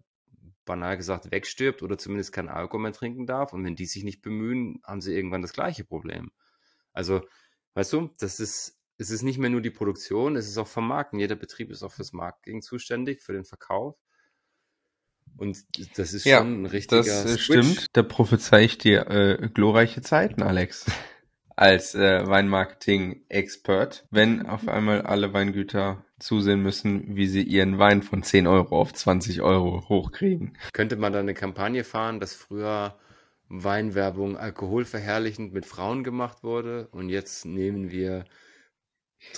banal 0.69 0.95
gesagt 0.97 1.31
wegstirbt 1.31 1.81
oder 1.81 1.97
zumindest 1.97 2.31
kein 2.31 2.47
Alkohol 2.47 2.83
mehr 2.83 2.93
trinken 2.93 3.25
darf. 3.25 3.53
Und 3.53 3.65
wenn 3.65 3.75
die 3.75 3.87
sich 3.87 4.03
nicht 4.03 4.21
bemühen, 4.21 4.79
haben 4.85 5.01
sie 5.01 5.15
irgendwann 5.15 5.41
das 5.41 5.51
gleiche 5.53 5.83
Problem. 5.83 6.31
Also, 6.93 7.21
weißt 7.73 7.91
du, 7.93 8.09
das 8.19 8.39
ist, 8.39 8.79
es 8.97 9.09
ist 9.09 9.23
nicht 9.23 9.39
mehr 9.39 9.49
nur 9.49 9.61
die 9.61 9.71
Produktion, 9.71 10.35
es 10.35 10.47
ist 10.47 10.59
auch 10.59 10.67
Vermarkten. 10.67 11.19
Jeder 11.19 11.35
Betrieb 11.35 11.71
ist 11.71 11.81
auch 11.81 11.91
fürs 11.91 12.13
Marketing 12.13 12.61
zuständig, 12.61 13.23
für 13.23 13.33
den 13.33 13.45
Verkauf. 13.45 13.97
Und 15.37 15.57
das 15.97 16.13
ist 16.13 16.25
Ja, 16.25 16.39
schon 16.39 16.61
ein 16.61 16.65
richtiger 16.67 17.01
das 17.01 17.39
Switch. 17.39 17.41
stimmt. 17.43 17.85
Da 17.93 18.03
prophezei 18.03 18.63
ich 18.63 18.77
dir 18.77 19.07
äh, 19.07 19.49
glorreiche 19.53 20.01
Zeiten, 20.01 20.43
Alex. 20.43 20.85
Als 21.59 21.93
äh, 21.93 22.25
Weinmarketing-Expert, 22.25 24.05
wenn 24.11 24.45
auf 24.45 24.69
einmal 24.69 25.01
alle 25.01 25.33
Weingüter 25.33 26.05
zusehen 26.17 26.63
müssen, 26.63 27.17
wie 27.17 27.27
sie 27.27 27.43
ihren 27.43 27.77
Wein 27.77 28.01
von 28.01 28.23
10 28.23 28.47
Euro 28.47 28.79
auf 28.79 28.93
20 28.93 29.41
Euro 29.41 29.83
hochkriegen. 29.89 30.57
Könnte 30.71 30.95
man 30.95 31.11
da 31.11 31.19
eine 31.19 31.33
Kampagne 31.33 31.83
fahren, 31.83 32.21
dass 32.21 32.33
früher 32.33 32.97
Weinwerbung 33.49 34.37
alkoholverherrlichend 34.37 35.51
mit 35.51 35.65
Frauen 35.65 36.05
gemacht 36.05 36.43
wurde 36.43 36.87
und 36.93 37.09
jetzt 37.09 37.45
nehmen 37.45 37.91
wir 37.91 38.23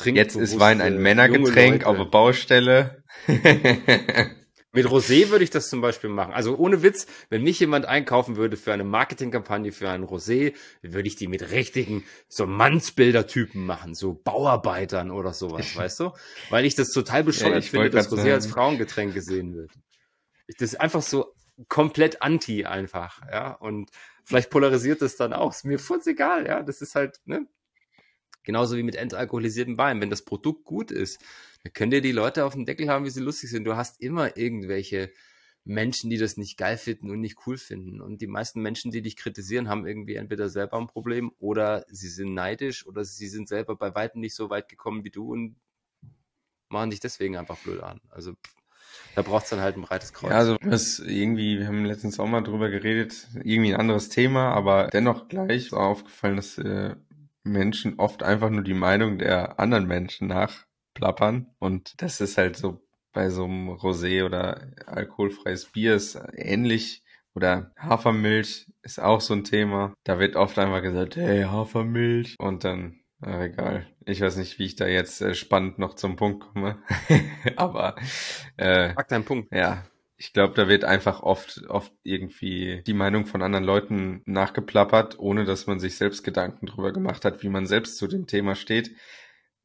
Jetzt 0.06 0.36
ist 0.36 0.60
Wein 0.60 0.80
ein 0.80 1.02
Männergetränk 1.02 1.86
auf 1.86 1.98
der 1.98 2.06
Baustelle. 2.06 3.04
Mit 4.74 4.86
Rosé 4.86 5.30
würde 5.30 5.44
ich 5.44 5.50
das 5.50 5.70
zum 5.70 5.82
Beispiel 5.82 6.10
machen. 6.10 6.34
Also 6.34 6.56
ohne 6.56 6.82
Witz, 6.82 7.06
wenn 7.30 7.44
mich 7.44 7.60
jemand 7.60 7.86
einkaufen 7.86 8.38
würde 8.38 8.56
für 8.56 8.72
eine 8.72 8.86
Marketingkampagne 8.86 9.74
für 9.74 9.90
ein 9.90 10.06
Rosé, 10.06 10.54
würde 10.82 11.08
ich 11.08 11.18
die 11.18 11.28
mit 11.28 11.52
richtigen 11.52 12.06
so 12.30 12.46
Mannsbildertypen 12.46 13.66
machen, 13.66 13.96
so 13.96 14.14
Bauarbeitern 14.14 15.12
oder 15.12 15.34
sowas, 15.34 15.66
weißt 15.76 16.00
du? 16.00 16.12
Weil 16.50 16.66
ich 16.66 16.76
das 16.76 16.92
total 16.92 17.24
bescheuert 17.24 17.52
Ja, 17.52 17.60
ich 17.60 17.70
finde, 17.70 17.90
dass 17.90 18.10
Rosé 18.12 18.34
als 18.34 18.46
sagen. 18.46 18.54
Frauengetränk 18.54 19.14
gesehen 19.14 19.56
wird. 19.56 19.72
Das 20.48 20.74
ist 20.74 20.80
einfach 20.80 21.02
so 21.02 21.34
komplett 21.68 22.22
anti 22.22 22.66
einfach, 22.66 23.22
ja. 23.30 23.52
Und 23.52 23.90
vielleicht 24.24 24.50
polarisiert 24.50 25.02
das 25.02 25.18
dann 25.18 25.34
auch. 25.34 25.52
Ist 25.52 25.66
mir 25.66 25.80
furz 25.80 26.08
egal, 26.08 26.48
ja. 26.48 26.64
Das 26.64 26.82
ist 26.82 26.96
halt, 26.96 27.20
ne? 27.26 27.46
Genauso 28.44 28.78
wie 28.78 28.84
mit 28.84 28.96
entalkoholisiertem 28.96 29.78
Wein. 29.78 30.02
Wenn 30.02 30.10
das 30.10 30.24
Produkt 30.24 30.66
gut 30.66 30.92
ist, 30.92 31.22
dann 31.64 31.74
können 31.74 31.92
dir 31.92 32.02
die 32.02 32.12
Leute 32.12 32.46
auf 32.46 32.54
dem 32.54 32.66
Deckel 32.66 32.90
haben, 32.90 33.06
wie 33.06 33.10
sie 33.10 33.22
lustig 33.22 33.50
sind. 33.50 33.66
Du 33.66 33.76
hast 33.76 34.02
immer 34.02 34.36
irgendwelche 34.38 35.12
Menschen, 35.64 36.10
die 36.10 36.18
das 36.18 36.38
nicht 36.38 36.58
geil 36.58 36.78
finden 36.78 37.12
und 37.12 37.20
nicht 37.20 37.38
cool 37.46 37.58
finden. 37.58 38.02
Und 38.02 38.22
die 38.22 38.28
meisten 38.28 38.62
Menschen, 38.62 38.92
die 38.92 39.02
dich 39.02 39.16
kritisieren, 39.16 39.70
haben 39.70 39.86
irgendwie 39.86 40.16
entweder 40.16 40.50
selber 40.50 40.78
ein 40.78 40.88
Problem 40.88 41.32
oder 41.38 41.86
sie 41.90 42.10
sind 42.10 42.34
neidisch 42.34 42.88
oder 42.88 43.04
sie 43.04 43.28
sind 43.28 43.48
selber 43.48 43.76
bei 43.76 43.94
weitem 43.94 44.22
nicht 44.22 44.36
so 44.36 44.50
weit 44.50 44.70
gekommen 44.70 45.04
wie 45.04 45.12
du 45.12 45.32
und 45.32 45.56
machen 46.70 46.90
dich 46.90 47.00
deswegen 47.00 47.38
einfach 47.38 47.58
blöd 47.58 47.82
an. 47.84 48.02
Also 48.10 48.34
da 49.16 49.22
braucht 49.22 49.44
es 49.44 49.50
dann 49.52 49.60
halt 49.60 49.78
ein 49.78 49.84
breites 49.84 50.14
Kreuz. 50.14 50.32
Ja, 50.32 50.38
also 50.38 50.58
das 50.58 51.00
irgendwie, 51.00 51.60
wir 51.60 51.68
haben 51.68 51.86
letztens 51.86 52.20
auch 52.20 52.28
mal 52.28 52.42
drüber 52.42 52.70
geredet, 52.70 53.28
irgendwie 53.44 53.74
ein 53.74 53.80
anderes 53.80 54.10
Thema, 54.10 54.54
aber 54.54 54.88
dennoch 54.88 55.28
gleich 55.28 55.68
ist 55.68 55.74
aufgefallen, 55.74 56.38
dass 56.38 56.58
äh, 56.58 56.96
Menschen 57.44 58.00
oft 58.00 58.24
einfach 58.24 58.50
nur 58.50 58.64
die 58.64 58.74
Meinung 58.74 59.18
der 59.18 59.60
anderen 59.60 59.88
Menschen 59.88 60.28
nachplappern 60.28 61.48
und 61.60 61.94
das 61.98 62.22
ist 62.22 62.38
halt 62.38 62.58
so 62.58 62.82
bei 63.14 63.30
so 63.30 63.44
einem 63.46 63.70
Rosé 63.70 64.26
oder 64.26 64.72
alkoholfreies 64.86 65.72
Bier 65.72 65.96
ist 65.96 66.20
ähnlich 66.34 67.04
oder 67.34 67.72
Hafermilch 67.78 68.68
ist 68.84 69.00
auch 69.00 69.22
so 69.22 69.34
ein 69.34 69.44
Thema. 69.44 69.94
Da 70.04 70.20
wird 70.20 70.36
oft 70.36 70.58
einfach 70.60 70.82
gesagt, 70.82 71.16
hey, 71.16 71.44
Hafermilch 71.44 72.36
und 72.40 72.64
dann 72.64 73.02
äh, 73.24 73.46
egal. 73.46 73.88
Ich 74.06 74.22
weiß 74.22 74.38
nicht, 74.38 74.58
wie 74.58 74.66
ich 74.66 74.76
da 74.76 74.88
jetzt 74.88 75.22
äh, 75.22 75.36
spannend 75.36 75.78
noch 75.78 75.94
zum 75.94 76.16
Punkt 76.16 76.44
komme. 76.54 76.82
Aber 77.56 77.96
äh, 78.58 78.94
Sag 78.96 79.08
deinen 79.10 79.26
Punkt. 79.26 79.54
ja, 79.54 79.84
ich 80.22 80.34
glaube, 80.34 80.54
da 80.54 80.68
wird 80.68 80.84
einfach 80.84 81.24
oft, 81.24 81.68
oft 81.68 81.92
irgendwie 82.04 82.84
die 82.86 82.94
Meinung 82.94 83.26
von 83.26 83.42
anderen 83.42 83.66
Leuten 83.66 84.22
nachgeplappert, 84.26 85.18
ohne 85.18 85.46
dass 85.46 85.66
man 85.66 85.80
sich 85.80 85.96
selbst 85.98 86.22
Gedanken 86.24 86.68
drüber 86.68 86.94
gemacht 86.94 87.26
hat, 87.26 87.42
wie 87.42 87.50
man 87.50 87.66
selbst 87.66 87.98
zu 87.98 88.06
dem 88.06 88.28
Thema 88.28 88.54
steht. 88.54 88.96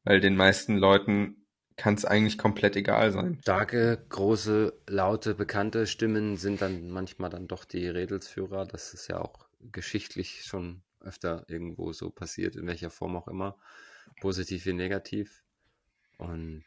Weil 0.03 0.19
den 0.19 0.35
meisten 0.35 0.75
Leuten 0.75 1.45
kann 1.75 1.93
es 1.93 2.05
eigentlich 2.05 2.39
komplett 2.39 2.75
egal 2.75 3.11
sein. 3.11 3.37
Starke, 3.43 4.03
große, 4.09 4.73
laute, 4.87 5.35
bekannte 5.35 5.85
Stimmen 5.85 6.37
sind 6.37 6.59
dann 6.59 6.89
manchmal 6.89 7.29
dann 7.29 7.47
doch 7.47 7.63
die 7.63 7.87
Redelsführer. 7.87 8.65
Das 8.65 8.95
ist 8.95 9.07
ja 9.09 9.21
auch 9.21 9.45
geschichtlich 9.71 10.41
schon 10.43 10.81
öfter 11.01 11.45
irgendwo 11.49 11.93
so 11.93 12.09
passiert, 12.09 12.55
in 12.55 12.65
welcher 12.65 12.89
Form 12.89 13.15
auch 13.15 13.27
immer. 13.27 13.59
Positiv 14.21 14.65
wie 14.65 14.73
negativ. 14.73 15.43
Und 16.17 16.63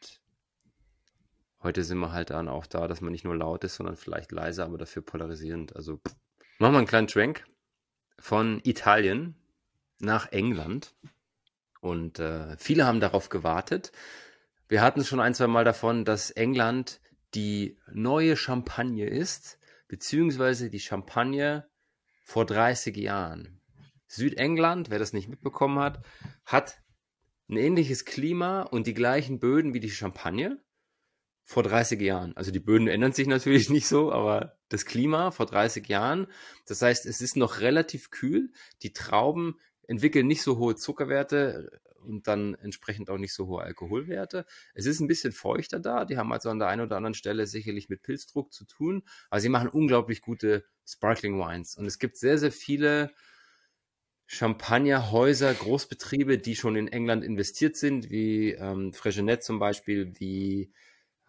heute 1.63 1.83
sind 1.83 1.99
wir 1.99 2.11
halt 2.11 2.29
dann 2.29 2.47
auch 2.47 2.65
da, 2.65 2.87
dass 2.87 3.01
man 3.01 3.11
nicht 3.11 3.23
nur 3.23 3.35
laut 3.35 3.63
ist, 3.63 3.75
sondern 3.75 3.95
vielleicht 3.95 4.31
leise, 4.31 4.63
aber 4.63 4.77
dafür 4.77 5.01
polarisierend. 5.01 5.75
Also 5.75 5.97
pff. 5.97 6.15
machen 6.59 6.73
wir 6.73 6.77
einen 6.79 6.87
kleinen 6.87 7.09
Schwenk 7.09 7.45
von 8.19 8.61
Italien 8.63 9.35
nach 9.99 10.31
England. 10.31 10.95
Und 11.79 12.19
äh, 12.19 12.55
viele 12.57 12.85
haben 12.85 12.99
darauf 12.99 13.29
gewartet. 13.29 13.91
Wir 14.67 14.81
hatten 14.81 15.01
es 15.01 15.07
schon 15.07 15.19
ein, 15.19 15.33
zwei 15.33 15.47
Mal 15.47 15.65
davon, 15.65 16.05
dass 16.05 16.31
England 16.31 17.01
die 17.33 17.77
neue 17.91 18.37
Champagne 18.37 19.07
ist, 19.07 19.57
beziehungsweise 19.87 20.69
die 20.69 20.79
Champagne 20.79 21.67
vor 22.23 22.45
30 22.45 22.95
Jahren. 22.97 23.61
Südengland, 24.07 24.89
wer 24.89 24.99
das 24.99 25.13
nicht 25.13 25.27
mitbekommen 25.27 25.79
hat, 25.79 26.05
hat 26.45 26.81
ein 27.49 27.57
ähnliches 27.57 28.05
Klima 28.05 28.61
und 28.61 28.87
die 28.87 28.93
gleichen 28.93 29.39
Böden 29.39 29.73
wie 29.73 29.79
die 29.79 29.89
Champagne 29.89 30.61
vor 31.51 31.63
30 31.63 31.99
Jahren. 31.99 32.35
Also 32.37 32.49
die 32.51 32.61
Böden 32.61 32.87
ändern 32.87 33.11
sich 33.11 33.27
natürlich 33.27 33.69
nicht 33.69 33.87
so, 33.87 34.11
aber 34.11 34.57
das 34.69 34.85
Klima 34.85 35.31
vor 35.31 35.45
30 35.45 35.87
Jahren. 35.87 36.27
Das 36.65 36.81
heißt, 36.81 37.05
es 37.05 37.21
ist 37.21 37.35
noch 37.35 37.59
relativ 37.59 38.09
kühl. 38.09 38.51
Die 38.83 38.93
Trauben 38.93 39.59
entwickeln 39.85 40.27
nicht 40.27 40.43
so 40.43 40.57
hohe 40.57 40.75
Zuckerwerte 40.75 41.81
und 41.97 42.27
dann 42.27 42.55
entsprechend 42.55 43.09
auch 43.09 43.17
nicht 43.17 43.33
so 43.33 43.47
hohe 43.47 43.63
Alkoholwerte. 43.63 44.45
Es 44.73 44.85
ist 44.85 45.01
ein 45.01 45.07
bisschen 45.07 45.33
feuchter 45.33 45.79
da. 45.79 46.05
Die 46.05 46.17
haben 46.17 46.31
also 46.31 46.49
an 46.49 46.57
der 46.57 46.69
einen 46.69 46.83
oder 46.83 46.95
anderen 46.95 47.13
Stelle 47.13 47.45
sicherlich 47.45 47.89
mit 47.89 48.01
Pilzdruck 48.01 48.53
zu 48.53 48.65
tun. 48.65 49.03
Aber 49.29 49.41
sie 49.41 49.49
machen 49.49 49.67
unglaublich 49.67 50.21
gute 50.21 50.63
Sparkling 50.87 51.37
Wines. 51.37 51.75
Und 51.75 51.85
es 51.85 51.99
gibt 51.99 52.15
sehr, 52.15 52.37
sehr 52.37 52.53
viele 52.53 53.11
Champagnerhäuser, 54.25 55.53
Großbetriebe, 55.53 56.37
die 56.37 56.55
schon 56.55 56.77
in 56.77 56.87
England 56.87 57.25
investiert 57.25 57.75
sind, 57.75 58.09
wie 58.09 58.51
ähm, 58.51 58.93
Fregenet 58.93 59.43
zum 59.43 59.59
Beispiel, 59.59 60.13
wie 60.17 60.71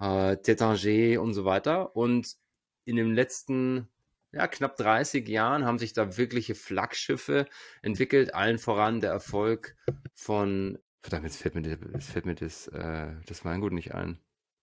äh, 0.02 0.36
Tétanger 0.36 1.18
und 1.20 1.32
so 1.32 1.44
weiter. 1.44 1.94
Und 1.94 2.36
in 2.84 2.96
den 2.96 3.14
letzten 3.14 3.88
ja, 4.32 4.46
knapp 4.48 4.76
30 4.76 5.28
Jahren 5.28 5.64
haben 5.64 5.78
sich 5.78 5.92
da 5.92 6.16
wirkliche 6.16 6.54
Flaggschiffe 6.54 7.46
entwickelt, 7.82 8.34
allen 8.34 8.58
voran 8.58 9.00
der 9.00 9.10
Erfolg 9.10 9.76
von, 10.14 10.78
verdammt, 11.02 11.24
jetzt 11.24 11.36
fällt 11.36 11.54
mir, 11.54 11.78
jetzt 11.92 12.10
fällt 12.10 12.26
mir 12.26 12.34
das, 12.34 12.66
äh, 12.68 13.12
das 13.26 13.44
Weingut 13.44 13.72
nicht 13.72 13.94
ein, 13.94 14.18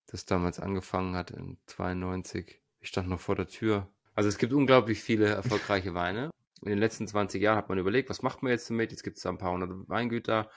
das 0.08 0.26
damals 0.26 0.60
angefangen 0.60 1.16
hat 1.16 1.32
in 1.32 1.58
92. 1.68 2.62
Ich 2.82 2.90
stand 2.90 3.10
noch 3.10 3.20
vor 3.20 3.36
der 3.36 3.48
Tür. 3.48 3.88
Also 4.16 4.28
es 4.28 4.38
gibt 4.38 4.54
unglaublich 4.54 5.02
viele 5.02 5.28
erfolgreiche 5.28 5.94
Weine. 5.94 6.32
In 6.62 6.70
den 6.70 6.80
letzten 6.80 7.08
20 7.08 7.42
Jahren 7.42 7.58
hat 7.58 7.70
man 7.70 7.78
überlegt, 7.78 8.10
was 8.10 8.22
macht 8.22 8.44
man 8.44 8.52
jetzt 8.52 8.70
damit? 8.70 8.92
Jetzt 8.92 9.04
gibt 9.04 9.18
es 9.18 9.24
da 9.24 9.30
ein 9.30 9.38
paar 9.38 9.54
hundert 9.54 9.88
Weingüter. 9.88 10.50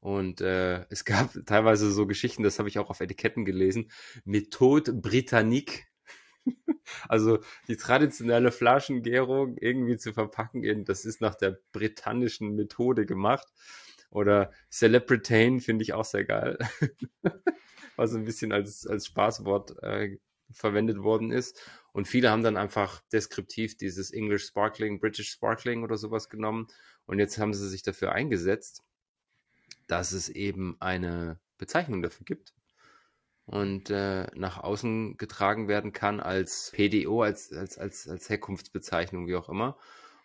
Und 0.00 0.40
äh, 0.40 0.84
es 0.90 1.04
gab 1.04 1.30
teilweise 1.46 1.90
so 1.90 2.06
Geschichten, 2.06 2.42
das 2.42 2.58
habe 2.58 2.68
ich 2.68 2.78
auch 2.78 2.90
auf 2.90 3.00
Etiketten 3.00 3.44
gelesen, 3.44 3.90
Methode 4.24 4.92
Britannique. 4.92 5.86
also 7.08 7.40
die 7.68 7.76
traditionelle 7.76 8.52
Flaschengärung 8.52 9.56
irgendwie 9.58 9.96
zu 9.96 10.12
verpacken, 10.12 10.62
in, 10.62 10.84
das 10.84 11.04
ist 11.04 11.20
nach 11.20 11.34
der 11.34 11.58
britannischen 11.72 12.54
Methode 12.54 13.06
gemacht. 13.06 13.46
Oder 14.10 14.52
Celebritain 14.70 15.60
finde 15.60 15.82
ich 15.82 15.92
auch 15.92 16.04
sehr 16.04 16.24
geil. 16.24 16.58
Was 17.96 18.14
ein 18.14 18.24
bisschen 18.24 18.52
als, 18.52 18.86
als 18.86 19.06
Spaßwort 19.06 19.82
äh, 19.82 20.18
verwendet 20.52 20.98
worden 20.98 21.32
ist. 21.32 21.60
Und 21.92 22.06
viele 22.06 22.30
haben 22.30 22.42
dann 22.42 22.56
einfach 22.56 23.00
deskriptiv 23.12 23.76
dieses 23.76 24.12
English 24.12 24.46
Sparkling, 24.46 25.00
British 25.00 25.30
Sparkling 25.30 25.82
oder 25.82 25.96
sowas 25.96 26.28
genommen. 26.28 26.66
Und 27.06 27.18
jetzt 27.18 27.38
haben 27.38 27.54
sie 27.54 27.68
sich 27.68 27.82
dafür 27.82 28.12
eingesetzt, 28.12 28.82
dass 29.86 30.12
es 30.12 30.28
eben 30.28 30.76
eine 30.80 31.38
Bezeichnung 31.58 32.02
dafür 32.02 32.24
gibt 32.24 32.54
und 33.46 33.90
äh, 33.90 34.26
nach 34.34 34.58
außen 34.58 35.16
getragen 35.16 35.68
werden 35.68 35.92
kann 35.92 36.20
als 36.20 36.72
PDO, 36.74 37.22
als, 37.22 37.52
als, 37.52 37.78
als, 37.78 38.08
als 38.08 38.28
Herkunftsbezeichnung, 38.28 39.26
wie 39.26 39.36
auch 39.36 39.48
immer. 39.48 39.78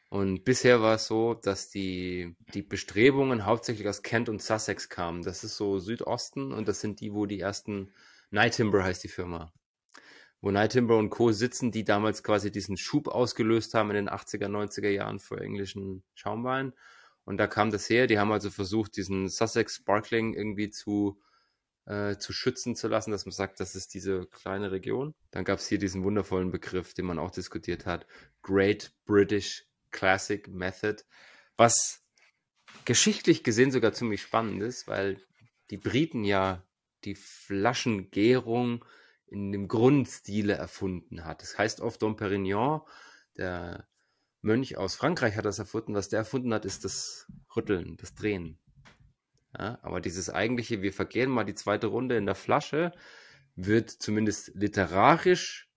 Und 0.09 0.43
bisher 0.43 0.81
war 0.81 0.95
es 0.95 1.07
so, 1.07 1.35
dass 1.35 1.69
die, 1.69 2.35
die 2.53 2.63
Bestrebungen 2.63 3.45
hauptsächlich 3.45 3.87
aus 3.87 4.01
Kent 4.01 4.27
und 4.27 4.41
Sussex 4.41 4.89
kamen. 4.89 5.21
Das 5.21 5.45
ist 5.45 5.55
so 5.55 5.79
Südosten 5.79 6.51
und 6.51 6.67
das 6.67 6.81
sind 6.81 6.99
die, 6.99 7.13
wo 7.13 7.25
die 7.25 7.39
ersten, 7.39 7.93
Night 8.29 8.55
Timber 8.55 8.83
heißt 8.83 9.03
die 9.03 9.07
Firma, 9.07 9.53
wo 10.41 10.51
Night 10.51 10.73
Timber 10.73 10.97
und 10.97 11.11
Co. 11.11 11.31
sitzen, 11.31 11.71
die 11.71 11.85
damals 11.85 12.23
quasi 12.23 12.51
diesen 12.51 12.75
Schub 12.75 13.07
ausgelöst 13.07 13.73
haben 13.73 13.91
in 13.91 13.95
den 13.95 14.09
80er, 14.09 14.47
90er 14.47 14.89
Jahren 14.89 15.19
für 15.19 15.39
englischen 15.39 16.03
Schaumwein. 16.13 16.73
Und 17.25 17.37
da 17.37 17.47
kam 17.47 17.71
das 17.71 17.89
her. 17.89 18.07
Die 18.07 18.19
haben 18.19 18.31
also 18.31 18.49
versucht, 18.49 18.97
diesen 18.97 19.29
Sussex 19.29 19.75
Sparkling 19.75 20.33
irgendwie 20.33 20.69
zu, 20.69 21.21
äh, 21.85 22.17
zu 22.17 22.33
schützen 22.33 22.75
zu 22.75 22.87
lassen, 22.87 23.11
dass 23.11 23.25
man 23.25 23.31
sagt, 23.31 23.59
das 23.59 23.75
ist 23.75 23.93
diese 23.93 24.25
kleine 24.27 24.71
Region. 24.71 25.13
Dann 25.31 25.45
gab 25.45 25.59
es 25.59 25.67
hier 25.67 25.77
diesen 25.77 26.03
wundervollen 26.03 26.51
Begriff, 26.51 26.93
den 26.93 27.05
man 27.05 27.19
auch 27.19 27.31
diskutiert 27.31 27.85
hat, 27.85 28.07
Great 28.41 28.93
British 29.05 29.65
Classic 29.91 30.47
Method, 30.47 31.03
was 31.57 32.03
geschichtlich 32.85 33.43
gesehen 33.43 33.71
sogar 33.71 33.93
ziemlich 33.93 34.21
spannend 34.21 34.63
ist, 34.63 34.87
weil 34.87 35.21
die 35.69 35.77
Briten 35.77 36.23
ja 36.23 36.65
die 37.03 37.15
Flaschengärung 37.15 38.85
in 39.27 39.51
dem 39.51 39.67
Grundstile 39.67 40.53
erfunden 40.53 41.25
hat. 41.25 41.41
Das 41.41 41.57
heißt 41.57 41.81
oft 41.81 42.01
Dom 42.01 42.15
Perignon, 42.15 42.81
der 43.37 43.87
Mönch 44.41 44.77
aus 44.77 44.95
Frankreich 44.95 45.35
hat 45.35 45.45
das 45.45 45.59
erfunden. 45.59 45.93
Was 45.93 46.09
der 46.09 46.19
erfunden 46.19 46.53
hat, 46.53 46.65
ist 46.65 46.83
das 46.83 47.27
Rütteln, 47.55 47.95
das 47.97 48.15
Drehen. 48.15 48.57
Ja, 49.57 49.79
aber 49.81 50.01
dieses 50.01 50.29
eigentliche, 50.29 50.81
wir 50.81 50.93
vergehen 50.93 51.29
mal 51.29 51.43
die 51.43 51.55
zweite 51.55 51.87
Runde 51.87 52.15
in 52.17 52.25
der 52.25 52.35
Flasche, 52.35 52.93
wird 53.55 53.89
zumindest 53.89 54.51
literarisch 54.55 55.69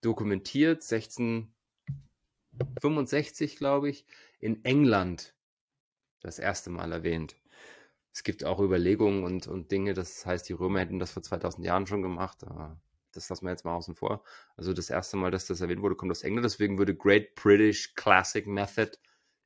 dokumentiert, 0.00 0.82
1665, 0.82 3.56
glaube 3.56 3.90
ich, 3.90 4.06
in 4.38 4.64
England 4.64 5.34
das 6.20 6.38
erste 6.38 6.70
Mal 6.70 6.92
erwähnt. 6.92 7.36
Es 8.12 8.22
gibt 8.22 8.44
auch 8.44 8.60
Überlegungen 8.60 9.24
und, 9.24 9.48
und 9.48 9.72
Dinge, 9.72 9.92
das 9.92 10.24
heißt, 10.24 10.48
die 10.48 10.54
Römer 10.54 10.80
hätten 10.80 10.98
das 10.98 11.10
vor 11.10 11.22
2000 11.22 11.66
Jahren 11.66 11.86
schon 11.86 12.00
gemacht, 12.02 12.44
aber 12.44 12.80
das 13.16 13.28
lassen 13.28 13.46
wir 13.46 13.50
jetzt 13.50 13.64
mal 13.64 13.74
außen 13.74 13.94
vor. 13.94 14.24
Also 14.56 14.72
das 14.72 14.90
erste 14.90 15.16
Mal, 15.16 15.30
dass 15.30 15.46
das 15.46 15.60
erwähnt 15.60 15.82
wurde, 15.82 15.96
kommt 15.96 16.12
aus 16.12 16.22
England, 16.22 16.44
deswegen 16.44 16.78
würde 16.78 16.94
Great 16.94 17.34
British 17.34 17.94
Classic 17.94 18.46
Method 18.46 18.92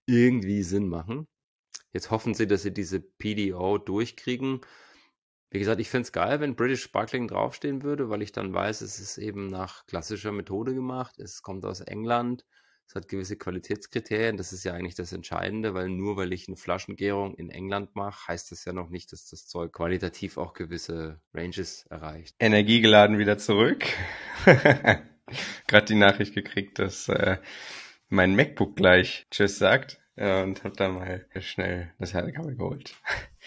irgendwie 0.07 0.62
Sinn 0.62 0.89
machen. 0.89 1.29
Jetzt 1.93 2.11
hoffen 2.11 2.35
sie, 2.35 2.47
dass 2.47 2.62
sie 2.62 2.73
diese 2.73 3.01
PDO 3.01 3.79
durchkriegen. 3.79 4.61
Wie 5.51 5.59
gesagt, 5.59 5.81
ich 5.81 5.91
fände 5.91 6.07
es 6.07 6.12
geil, 6.12 6.41
wenn 6.41 6.55
British 6.55 6.83
Sparkling 6.83 7.27
draufstehen 7.27 7.83
würde, 7.83 8.09
weil 8.09 8.23
ich 8.23 8.33
dann 8.33 8.55
weiß, 8.55 8.83
es 8.83 9.01
ist 9.01 9.18
eben 9.18 9.49
nach 9.49 9.87
klassischer 9.87 10.33
Methode 10.33 10.75
gemacht. 10.75 11.18
Es 11.18 11.43
kommt 11.43 11.64
aus 11.64 11.81
England. 11.81 12.45
Es 12.91 12.97
hat 12.97 13.07
gewisse 13.07 13.36
Qualitätskriterien. 13.36 14.36
Das 14.36 14.53
ist 14.53 14.64
ja 14.64 14.74
eigentlich 14.74 14.97
das 14.97 15.12
Entscheidende, 15.12 15.74
weil 15.74 15.88
nur 15.88 16.16
weil 16.16 16.32
ich 16.32 16.49
eine 16.49 16.57
Flaschengärung 16.57 17.36
in 17.36 17.49
England 17.49 17.95
mache, 17.95 18.26
heißt 18.26 18.51
das 18.51 18.64
ja 18.64 18.72
noch 18.72 18.88
nicht, 18.88 19.12
dass 19.12 19.30
das 19.30 19.47
Zeug 19.47 19.72
qualitativ 19.72 20.38
auch 20.38 20.55
gewisse 20.55 21.20
Ranges 21.32 21.86
erreicht. 21.86 22.34
Energiegeladen 22.41 23.20
wieder 23.20 23.38
zurück. 23.38 23.84
Gerade 25.68 25.86
die 25.86 25.95
Nachricht 25.95 26.34
gekriegt, 26.34 26.80
dass 26.80 27.09
äh, 27.09 27.36
mein 28.09 28.34
MacBook 28.34 28.74
gleich 28.74 29.28
Tschüss 29.30 29.59
sagt 29.59 30.01
und 30.16 30.64
habe 30.64 30.74
da 30.74 30.88
mal 30.88 31.24
schnell 31.38 31.93
das 32.01 32.12
Herrenkaffee 32.12 32.57
geholt. 32.57 32.97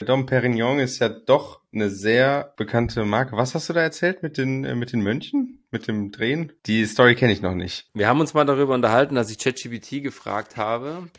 Dom 0.01 0.25
Perignon 0.25 0.79
ist 0.79 0.99
ja 0.99 1.09
doch 1.09 1.61
eine 1.71 1.89
sehr 1.89 2.53
bekannte 2.57 3.05
Marke. 3.05 3.37
Was 3.37 3.53
hast 3.53 3.69
du 3.69 3.73
da 3.73 3.81
erzählt 3.81 4.23
mit 4.23 4.37
den, 4.37 4.65
äh, 4.65 4.75
mit 4.75 4.91
den 4.91 5.01
Mönchen? 5.01 5.63
Mit 5.71 5.87
dem 5.87 6.11
Drehen? 6.11 6.51
Die 6.65 6.85
Story 6.85 7.15
kenne 7.15 7.31
ich 7.31 7.41
noch 7.41 7.53
nicht. 7.53 7.89
Wir 7.93 8.07
haben 8.07 8.19
uns 8.19 8.33
mal 8.33 8.45
darüber 8.45 8.73
unterhalten, 8.73 9.15
dass 9.15 9.29
ich 9.29 9.37
ChatGPT 9.37 10.01
gefragt 10.01 10.57
habe, 10.57 11.09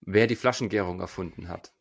wer 0.00 0.26
die 0.26 0.36
Flaschengärung 0.36 1.00
erfunden 1.00 1.48
hat. 1.48 1.72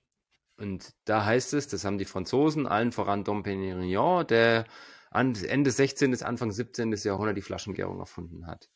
Und 0.58 0.94
da 1.06 1.26
heißt 1.26 1.54
es, 1.56 1.68
das 1.68 1.84
haben 1.84 1.98
die 1.98 2.06
Franzosen, 2.06 2.68
allen 2.68 2.92
voran 2.92 3.24
Dom 3.24 3.42
Perignon, 3.42 4.28
der 4.28 4.66
Ende 5.12 5.72
16. 5.72 6.12
bis 6.12 6.22
Anfang 6.22 6.52
17. 6.52 6.94
Jahrhundert 7.04 7.38
die 7.38 7.42
Flaschengärung 7.42 8.00
erfunden 8.00 8.46
hat. 8.46 8.70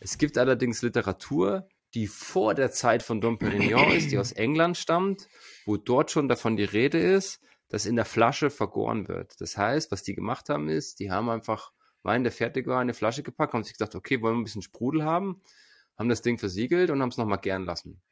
Es 0.00 0.18
gibt 0.18 0.36
allerdings 0.36 0.82
Literatur, 0.82 1.66
die 1.94 2.06
vor 2.08 2.54
der 2.54 2.70
Zeit 2.72 3.02
von 3.02 3.20
Dom 3.20 3.38
Perignon 3.38 3.92
ist, 3.92 4.10
die 4.10 4.18
aus 4.18 4.32
England 4.32 4.76
stammt, 4.76 5.28
wo 5.64 5.76
dort 5.76 6.10
schon 6.10 6.28
davon 6.28 6.56
die 6.56 6.64
Rede 6.64 6.98
ist, 6.98 7.40
dass 7.68 7.86
in 7.86 7.96
der 7.96 8.04
Flasche 8.04 8.50
vergoren 8.50 9.08
wird. 9.08 9.40
Das 9.40 9.56
heißt, 9.56 9.90
was 9.90 10.02
die 10.02 10.14
gemacht 10.14 10.48
haben, 10.48 10.68
ist, 10.68 11.00
die 11.00 11.10
haben 11.10 11.28
einfach 11.28 11.72
Wein, 12.02 12.22
der 12.22 12.32
fertig 12.32 12.66
war, 12.66 12.76
in 12.76 12.82
eine 12.82 12.94
Flasche 12.94 13.22
gepackt, 13.22 13.54
haben 13.54 13.64
sich 13.64 13.72
gesagt, 13.72 13.94
okay, 13.94 14.20
wollen 14.20 14.34
wir 14.34 14.40
ein 14.40 14.44
bisschen 14.44 14.62
Sprudel 14.62 15.04
haben, 15.04 15.40
haben 15.96 16.08
das 16.08 16.22
Ding 16.22 16.38
versiegelt 16.38 16.90
und 16.90 17.00
haben 17.00 17.08
es 17.08 17.16
nochmal 17.16 17.38
gern 17.38 17.64
lassen. 17.64 18.02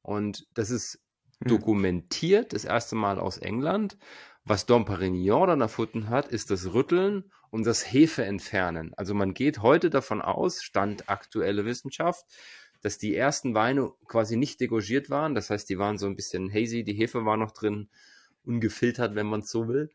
Und 0.00 0.46
das 0.54 0.70
ist 0.70 1.00
hm. 1.40 1.48
dokumentiert, 1.48 2.52
das 2.52 2.64
erste 2.64 2.96
Mal 2.96 3.18
aus 3.18 3.36
England. 3.38 3.98
Was 4.44 4.64
Dom 4.64 4.86
Perignon 4.86 5.46
dann 5.46 5.60
erfunden 5.60 6.08
hat, 6.08 6.28
ist 6.28 6.50
das 6.50 6.72
Rütteln 6.72 7.30
und 7.50 7.66
das 7.66 7.92
Hefe 7.92 8.24
entfernen. 8.24 8.94
Also 8.96 9.12
man 9.14 9.34
geht 9.34 9.60
heute 9.60 9.90
davon 9.90 10.22
aus, 10.22 10.62
Stand 10.62 11.10
aktuelle 11.10 11.66
Wissenschaft, 11.66 12.24
dass 12.80 12.98
die 12.98 13.14
ersten 13.14 13.54
Weine 13.54 13.92
quasi 14.06 14.36
nicht 14.36 14.60
degorgiert 14.60 15.10
waren. 15.10 15.34
Das 15.34 15.50
heißt, 15.50 15.68
die 15.68 15.78
waren 15.78 15.98
so 15.98 16.06
ein 16.06 16.16
bisschen 16.16 16.52
hazy, 16.52 16.84
die 16.84 16.94
Hefe 16.94 17.24
war 17.24 17.36
noch 17.36 17.52
drin, 17.52 17.88
ungefiltert, 18.44 19.14
wenn 19.14 19.26
man 19.26 19.40
es 19.40 19.50
so 19.50 19.68
will. 19.68 19.90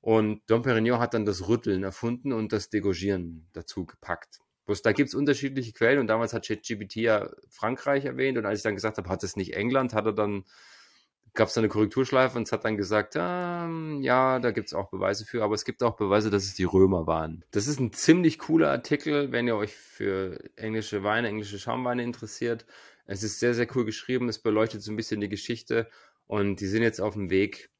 Und 0.00 0.42
Dom 0.46 0.62
Perignon 0.62 1.00
hat 1.00 1.14
dann 1.14 1.24
das 1.24 1.48
Rütteln 1.48 1.82
erfunden 1.82 2.32
und 2.32 2.52
das 2.52 2.70
Degorgieren 2.70 3.48
dazu 3.52 3.86
gepackt. 3.86 4.40
Bloß 4.66 4.82
da 4.82 4.92
gibt 4.92 5.08
es 5.08 5.14
unterschiedliche 5.14 5.72
Quellen 5.72 5.98
und 5.98 6.08
damals 6.08 6.32
hat 6.32 6.46
ChatGPT 6.46 6.96
ja 6.96 7.30
Frankreich 7.48 8.04
erwähnt 8.04 8.36
und 8.36 8.46
als 8.46 8.60
ich 8.60 8.62
dann 8.64 8.74
gesagt 8.74 8.98
habe, 8.98 9.08
hat 9.08 9.22
es 9.22 9.36
nicht 9.36 9.54
England, 9.54 9.94
hat 9.94 10.06
er 10.06 10.12
dann 10.12 10.44
gab 11.36 11.48
es 11.48 11.58
eine 11.58 11.68
Korrekturschleife 11.68 12.36
und 12.36 12.46
es 12.46 12.52
hat 12.52 12.64
dann 12.64 12.76
gesagt, 12.76 13.14
ähm, 13.16 14.00
ja, 14.02 14.38
da 14.38 14.50
gibt 14.50 14.68
es 14.68 14.74
auch 14.74 14.90
Beweise 14.90 15.24
für, 15.24 15.44
aber 15.44 15.54
es 15.54 15.64
gibt 15.64 15.82
auch 15.82 15.96
Beweise, 15.96 16.30
dass 16.30 16.44
es 16.44 16.54
die 16.54 16.64
Römer 16.64 17.06
waren. 17.06 17.44
Das 17.52 17.68
ist 17.68 17.78
ein 17.78 17.92
ziemlich 17.92 18.38
cooler 18.38 18.70
Artikel, 18.70 19.32
wenn 19.32 19.46
ihr 19.46 19.56
euch 19.56 19.74
für 19.74 20.40
englische 20.56 21.04
Weine, 21.04 21.28
englische 21.28 21.58
Schaumweine 21.58 22.02
interessiert. 22.02 22.66
Es 23.06 23.22
ist 23.22 23.38
sehr, 23.38 23.54
sehr 23.54 23.68
cool 23.76 23.84
geschrieben, 23.84 24.28
es 24.28 24.40
beleuchtet 24.40 24.82
so 24.82 24.90
ein 24.90 24.96
bisschen 24.96 25.20
die 25.20 25.28
Geschichte 25.28 25.88
und 26.26 26.60
die 26.60 26.66
sind 26.66 26.82
jetzt 26.82 27.00
auf 27.00 27.14
dem 27.14 27.30
Weg, 27.30 27.70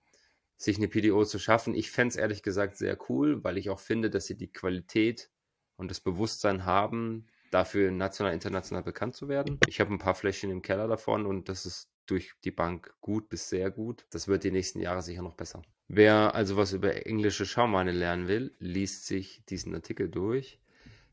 sich 0.56 0.76
eine 0.76 0.88
PDO 0.88 1.24
zu 1.24 1.38
schaffen. 1.38 1.74
Ich 1.74 1.90
fände 1.90 2.10
es 2.10 2.16
ehrlich 2.16 2.42
gesagt 2.42 2.76
sehr 2.76 2.96
cool, 3.08 3.42
weil 3.42 3.58
ich 3.58 3.70
auch 3.70 3.80
finde, 3.80 4.08
dass 4.10 4.26
sie 4.26 4.36
die 4.36 4.52
Qualität 4.52 5.30
und 5.76 5.90
das 5.90 6.00
Bewusstsein 6.00 6.64
haben, 6.64 7.26
dafür 7.50 7.90
national, 7.90 8.34
international 8.34 8.82
bekannt 8.82 9.16
zu 9.16 9.28
werden. 9.28 9.58
Ich 9.66 9.80
habe 9.80 9.92
ein 9.92 9.98
paar 9.98 10.14
Fläschchen 10.14 10.50
im 10.50 10.62
Keller 10.62 10.88
davon 10.88 11.26
und 11.26 11.48
das 11.48 11.66
ist 11.66 11.90
durch 12.06 12.34
die 12.44 12.50
Bank 12.50 12.94
gut 13.00 13.28
bis 13.28 13.48
sehr 13.48 13.70
gut. 13.70 14.06
Das 14.10 14.28
wird 14.28 14.44
die 14.44 14.50
nächsten 14.50 14.80
Jahre 14.80 15.02
sicher 15.02 15.22
noch 15.22 15.34
besser. 15.34 15.62
Wer 15.88 16.34
also 16.34 16.56
was 16.56 16.72
über 16.72 17.06
englische 17.06 17.46
Schaumweine 17.46 17.92
lernen 17.92 18.28
will, 18.28 18.54
liest 18.58 19.06
sich 19.06 19.44
diesen 19.48 19.74
Artikel 19.74 20.08
durch. 20.08 20.58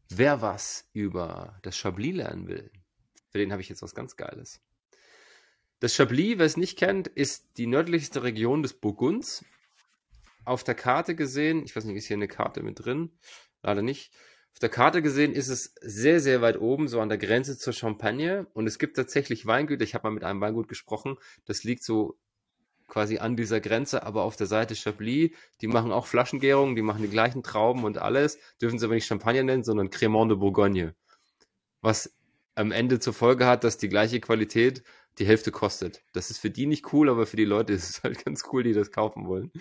Wer 0.09 0.41
was 0.41 0.89
über 0.93 1.59
das 1.61 1.77
Chablis 1.77 2.15
lernen 2.15 2.47
will, 2.47 2.71
für 3.29 3.37
den 3.37 3.51
habe 3.51 3.61
ich 3.61 3.69
jetzt 3.69 3.81
was 3.81 3.95
ganz 3.95 4.15
Geiles. 4.15 4.61
Das 5.79 5.95
Chablis, 5.95 6.37
wer 6.37 6.45
es 6.45 6.57
nicht 6.57 6.77
kennt, 6.77 7.07
ist 7.07 7.57
die 7.57 7.67
nördlichste 7.67 8.23
Region 8.23 8.63
des 8.63 8.73
Burgunds. 8.73 9.43
Auf 10.45 10.63
der 10.63 10.75
Karte 10.75 11.15
gesehen, 11.15 11.63
ich 11.65 11.75
weiß 11.75 11.85
nicht, 11.85 11.95
ist 11.95 12.07
hier 12.07 12.17
eine 12.17 12.27
Karte 12.27 12.63
mit 12.63 12.85
drin? 12.85 13.11
Leider 13.61 13.81
nicht. 13.81 14.13
Auf 14.53 14.59
der 14.59 14.69
Karte 14.69 15.01
gesehen 15.01 15.33
ist 15.33 15.49
es 15.49 15.73
sehr, 15.81 16.19
sehr 16.19 16.41
weit 16.41 16.59
oben, 16.59 16.87
so 16.87 17.01
an 17.01 17.09
der 17.09 17.17
Grenze 17.17 17.57
zur 17.57 17.73
Champagne. 17.73 18.45
Und 18.53 18.67
es 18.67 18.77
gibt 18.77 18.95
tatsächlich 18.95 19.47
Weingüter. 19.47 19.83
Ich 19.83 19.95
habe 19.95 20.07
mal 20.07 20.13
mit 20.13 20.23
einem 20.23 20.41
Weingut 20.41 20.67
gesprochen. 20.67 21.17
Das 21.45 21.63
liegt 21.63 21.83
so 21.83 22.17
quasi 22.87 23.17
an 23.17 23.35
dieser 23.35 23.59
Grenze, 23.59 24.03
aber 24.03 24.21
auf 24.23 24.35
der 24.35 24.45
Seite 24.45 24.75
Chablis. 24.75 25.31
Die 25.61 25.67
machen 25.67 25.91
auch 25.91 26.05
Flaschengärungen, 26.05 26.75
die 26.75 26.83
machen 26.83 27.01
die 27.01 27.09
gleichen 27.09 27.41
Trauben 27.41 27.83
und 27.83 27.97
alles. 27.97 28.37
Dürfen 28.61 28.77
sie 28.77 28.85
aber 28.85 28.93
nicht 28.93 29.07
Champagner 29.07 29.43
nennen, 29.43 29.63
sondern 29.63 29.89
Cremant 29.89 30.29
de 30.29 30.37
Bourgogne. 30.37 30.93
Was 31.81 32.15
am 32.53 32.71
Ende 32.71 32.99
zur 32.99 33.13
Folge 33.13 33.47
hat, 33.47 33.63
dass 33.63 33.79
die 33.79 33.89
gleiche 33.89 34.19
Qualität 34.19 34.83
die 35.17 35.25
Hälfte 35.25 35.51
kostet. 35.51 36.03
Das 36.13 36.29
ist 36.29 36.37
für 36.37 36.51
die 36.51 36.67
nicht 36.67 36.93
cool, 36.93 37.09
aber 37.09 37.25
für 37.25 37.37
die 37.37 37.45
Leute 37.45 37.73
ist 37.73 37.89
es 37.89 38.03
halt 38.03 38.23
ganz 38.23 38.43
cool, 38.51 38.61
die 38.61 38.73
das 38.73 38.91
kaufen 38.91 39.25
wollen 39.27 39.51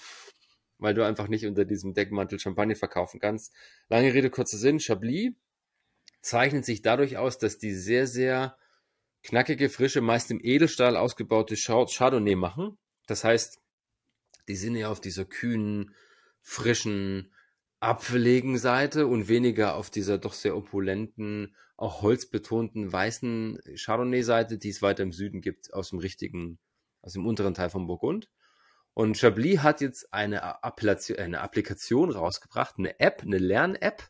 weil 0.83 0.95
du 0.95 1.05
einfach 1.05 1.29
nicht 1.29 1.47
unter 1.47 1.65
diesem 1.65 1.95
Deckmantel 1.95 2.39
Champagner 2.39 2.77
verkaufen 2.77 3.21
kannst. 3.21 3.55
Lange 3.89 4.13
Rede, 4.13 4.31
kurzer 4.31 4.59
Sinn. 4.59 4.81
Chablis 4.81 5.33
zeichnet 6.21 6.65
sich 6.65 6.83
dadurch 6.83 7.17
aus, 7.17 7.39
dass 7.39 7.59
die 7.59 7.73
sehr, 7.73 8.07
sehr 8.07 8.57
knackige, 9.23 9.69
frische, 9.69 10.01
meist 10.01 10.31
im 10.31 10.41
Edelstahl 10.43 10.97
ausgebaute 10.97 11.57
Chardonnay 11.57 12.35
machen. 12.35 12.77
Das 13.07 13.25
heißt, 13.25 13.61
die 14.49 14.57
sind 14.57 14.77
ja 14.77 14.91
auf 14.91 15.01
dieser 15.01 15.25
kühnen, 15.25 15.95
frischen, 16.41 17.33
apfeligen 17.81 18.59
Seite 18.59 19.07
und 19.07 19.29
weniger 19.29 19.77
auf 19.77 19.91
dieser 19.91 20.19
doch 20.19 20.33
sehr 20.33 20.57
opulenten, 20.57 21.55
auch 21.77 22.03
holzbetonten, 22.03 22.93
weißen 22.93 23.59
Chardonnay-Seite, 23.77 24.59
die 24.59 24.69
es 24.69 24.83
weiter 24.83 25.03
im 25.03 25.13
Süden 25.13 25.41
gibt, 25.41 25.73
aus 25.73 25.91
dem 25.91 25.99
richtigen, 25.99 26.59
aus 27.01 27.15
dem 27.15 27.27
unteren 27.27 27.55
Teil 27.55 27.71
von 27.71 27.87
Burgund. 27.87 28.29
Und 28.95 29.17
Chablis 29.17 29.61
hat 29.61 29.81
jetzt 29.81 30.13
eine 30.13 30.63
Applikation, 30.63 31.19
eine 31.19 31.41
Applikation 31.41 32.11
rausgebracht, 32.11 32.77
eine 32.79 33.01
App, 33.01 33.23
eine 33.23 33.39
Lern-App, 33.39 34.03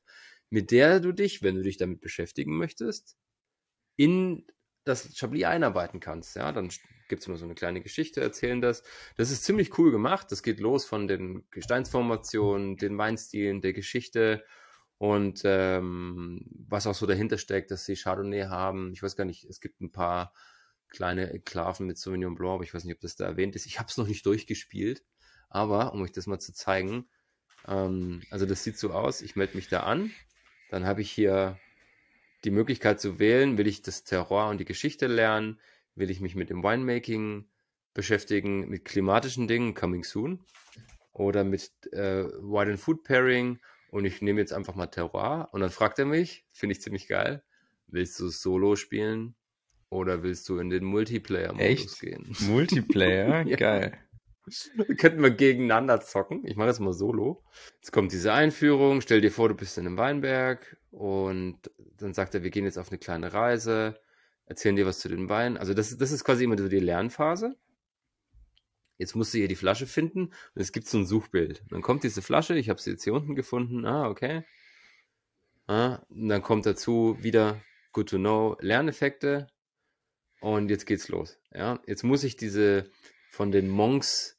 mit 0.50 0.70
der 0.70 1.00
du 1.00 1.12
dich, 1.12 1.42
wenn 1.42 1.56
du 1.56 1.62
dich 1.62 1.76
damit 1.76 2.00
beschäftigen 2.00 2.56
möchtest, 2.58 3.16
in 3.96 4.46
das 4.84 5.16
Chablis 5.16 5.44
einarbeiten 5.44 6.00
kannst. 6.00 6.34
Ja, 6.34 6.50
dann 6.50 6.70
gibt 7.08 7.22
es 7.22 7.28
immer 7.28 7.36
so 7.36 7.44
eine 7.44 7.54
kleine 7.54 7.80
Geschichte, 7.80 8.20
erzählen 8.20 8.60
das. 8.60 8.82
Das 9.16 9.30
ist 9.30 9.44
ziemlich 9.44 9.78
cool 9.78 9.92
gemacht. 9.92 10.32
Das 10.32 10.42
geht 10.42 10.58
los 10.58 10.84
von 10.84 11.06
den 11.06 11.44
Gesteinsformationen, 11.50 12.76
den 12.76 12.98
Weinstilen, 12.98 13.60
der 13.60 13.72
Geschichte 13.72 14.44
und 14.98 15.42
ähm, 15.44 16.46
was 16.68 16.86
auch 16.86 16.94
so 16.94 17.06
dahinter 17.06 17.38
steckt, 17.38 17.70
dass 17.70 17.84
sie 17.84 17.96
Chardonnay 17.96 18.44
haben. 18.44 18.92
Ich 18.92 19.02
weiß 19.02 19.16
gar 19.16 19.24
nicht, 19.24 19.44
es 19.44 19.60
gibt 19.60 19.80
ein 19.80 19.92
paar 19.92 20.32
kleine 20.92 21.30
Enklaven 21.30 21.86
mit 21.86 21.98
Sauvignon 21.98 22.34
Blanc, 22.34 22.54
aber 22.54 22.64
ich 22.64 22.74
weiß 22.74 22.84
nicht, 22.84 22.94
ob 22.94 23.00
das 23.00 23.16
da 23.16 23.24
erwähnt 23.24 23.56
ist. 23.56 23.66
Ich 23.66 23.78
habe 23.78 23.88
es 23.88 23.96
noch 23.96 24.06
nicht 24.06 24.24
durchgespielt, 24.26 25.02
aber 25.48 25.94
um 25.94 26.02
euch 26.02 26.12
das 26.12 26.26
mal 26.26 26.38
zu 26.38 26.52
zeigen, 26.52 27.08
ähm, 27.66 28.22
also 28.30 28.44
das 28.44 28.62
sieht 28.62 28.78
so 28.78 28.92
aus, 28.92 29.22
ich 29.22 29.34
melde 29.34 29.56
mich 29.56 29.68
da 29.68 29.80
an, 29.80 30.12
dann 30.70 30.86
habe 30.86 31.00
ich 31.00 31.10
hier 31.10 31.58
die 32.44 32.50
Möglichkeit 32.50 33.00
zu 33.00 33.18
wählen, 33.18 33.56
will 33.56 33.66
ich 33.66 33.80
das 33.80 34.04
Terroir 34.04 34.50
und 34.50 34.58
die 34.58 34.66
Geschichte 34.66 35.06
lernen, 35.06 35.58
will 35.94 36.10
ich 36.10 36.20
mich 36.20 36.34
mit 36.34 36.50
dem 36.50 36.62
Winemaking 36.62 37.48
beschäftigen, 37.94 38.68
mit 38.68 38.84
klimatischen 38.84 39.48
Dingen, 39.48 39.74
coming 39.74 40.04
soon, 40.04 40.44
oder 41.12 41.42
mit 41.42 41.70
äh, 41.92 42.24
Wine 42.24 42.72
and 42.72 42.80
Food 42.80 43.02
Pairing? 43.04 43.60
Und 43.90 44.04
ich 44.04 44.22
nehme 44.22 44.40
jetzt 44.40 44.52
einfach 44.52 44.74
mal 44.74 44.86
Terroir. 44.86 45.50
Und 45.52 45.60
dann 45.60 45.70
fragt 45.70 45.98
er 45.98 46.06
mich, 46.06 46.46
finde 46.50 46.72
ich 46.72 46.80
ziemlich 46.80 47.06
geil, 47.08 47.44
willst 47.86 48.18
du 48.18 48.28
Solo 48.28 48.76
spielen 48.76 49.36
oder 49.92 50.22
willst 50.22 50.48
du 50.48 50.58
in 50.58 50.70
den 50.70 50.84
Multiplayer-Modus 50.84 52.00
gehen? 52.00 52.34
Multiplayer? 52.40 53.42
ja. 53.46 53.56
Geil. 53.56 53.92
Könnten 54.96 55.22
wir 55.22 55.30
gegeneinander 55.30 56.00
zocken. 56.00 56.44
Ich 56.46 56.56
mache 56.56 56.68
jetzt 56.68 56.80
mal 56.80 56.94
Solo. 56.94 57.44
Jetzt 57.76 57.92
kommt 57.92 58.10
diese 58.10 58.32
Einführung. 58.32 59.02
Stell 59.02 59.20
dir 59.20 59.30
vor, 59.30 59.50
du 59.50 59.54
bist 59.54 59.78
in 59.78 59.86
einem 59.86 59.98
Weinberg 59.98 60.78
und 60.90 61.58
dann 61.98 62.14
sagt 62.14 62.34
er, 62.34 62.42
wir 62.42 62.50
gehen 62.50 62.64
jetzt 62.64 62.78
auf 62.78 62.88
eine 62.88 62.98
kleine 62.98 63.34
Reise, 63.34 64.00
erzählen 64.46 64.74
dir 64.74 64.86
was 64.86 64.98
zu 64.98 65.08
den 65.08 65.28
Weinen. 65.28 65.58
Also 65.58 65.74
das, 65.74 65.96
das 65.96 66.10
ist 66.10 66.24
quasi 66.24 66.44
immer 66.44 66.58
so 66.58 66.68
die 66.68 66.80
Lernphase. 66.80 67.54
Jetzt 68.96 69.14
musst 69.14 69.34
du 69.34 69.38
hier 69.38 69.48
die 69.48 69.56
Flasche 69.56 69.86
finden 69.86 70.32
und 70.54 70.62
es 70.62 70.72
gibt 70.72 70.88
so 70.88 70.98
ein 70.98 71.06
Suchbild. 71.06 71.62
Dann 71.70 71.82
kommt 71.82 72.02
diese 72.02 72.22
Flasche, 72.22 72.54
ich 72.54 72.70
habe 72.70 72.80
sie 72.80 72.92
jetzt 72.92 73.04
hier 73.04 73.14
unten 73.14 73.34
gefunden. 73.34 73.84
Ah, 73.84 74.08
okay. 74.08 74.42
Ah, 75.66 76.00
und 76.08 76.28
dann 76.28 76.42
kommt 76.42 76.66
dazu 76.66 77.16
wieder 77.20 77.60
Good 77.92 78.08
to 78.08 78.16
Know 78.16 78.56
Lerneffekte 78.60 79.48
und 80.42 80.70
jetzt 80.70 80.86
geht's 80.86 81.08
los. 81.08 81.38
Ja, 81.52 81.80
jetzt 81.86 82.02
muss 82.02 82.24
ich 82.24 82.36
diese 82.36 82.90
von 83.30 83.50
den 83.50 83.68
Monks 83.70 84.38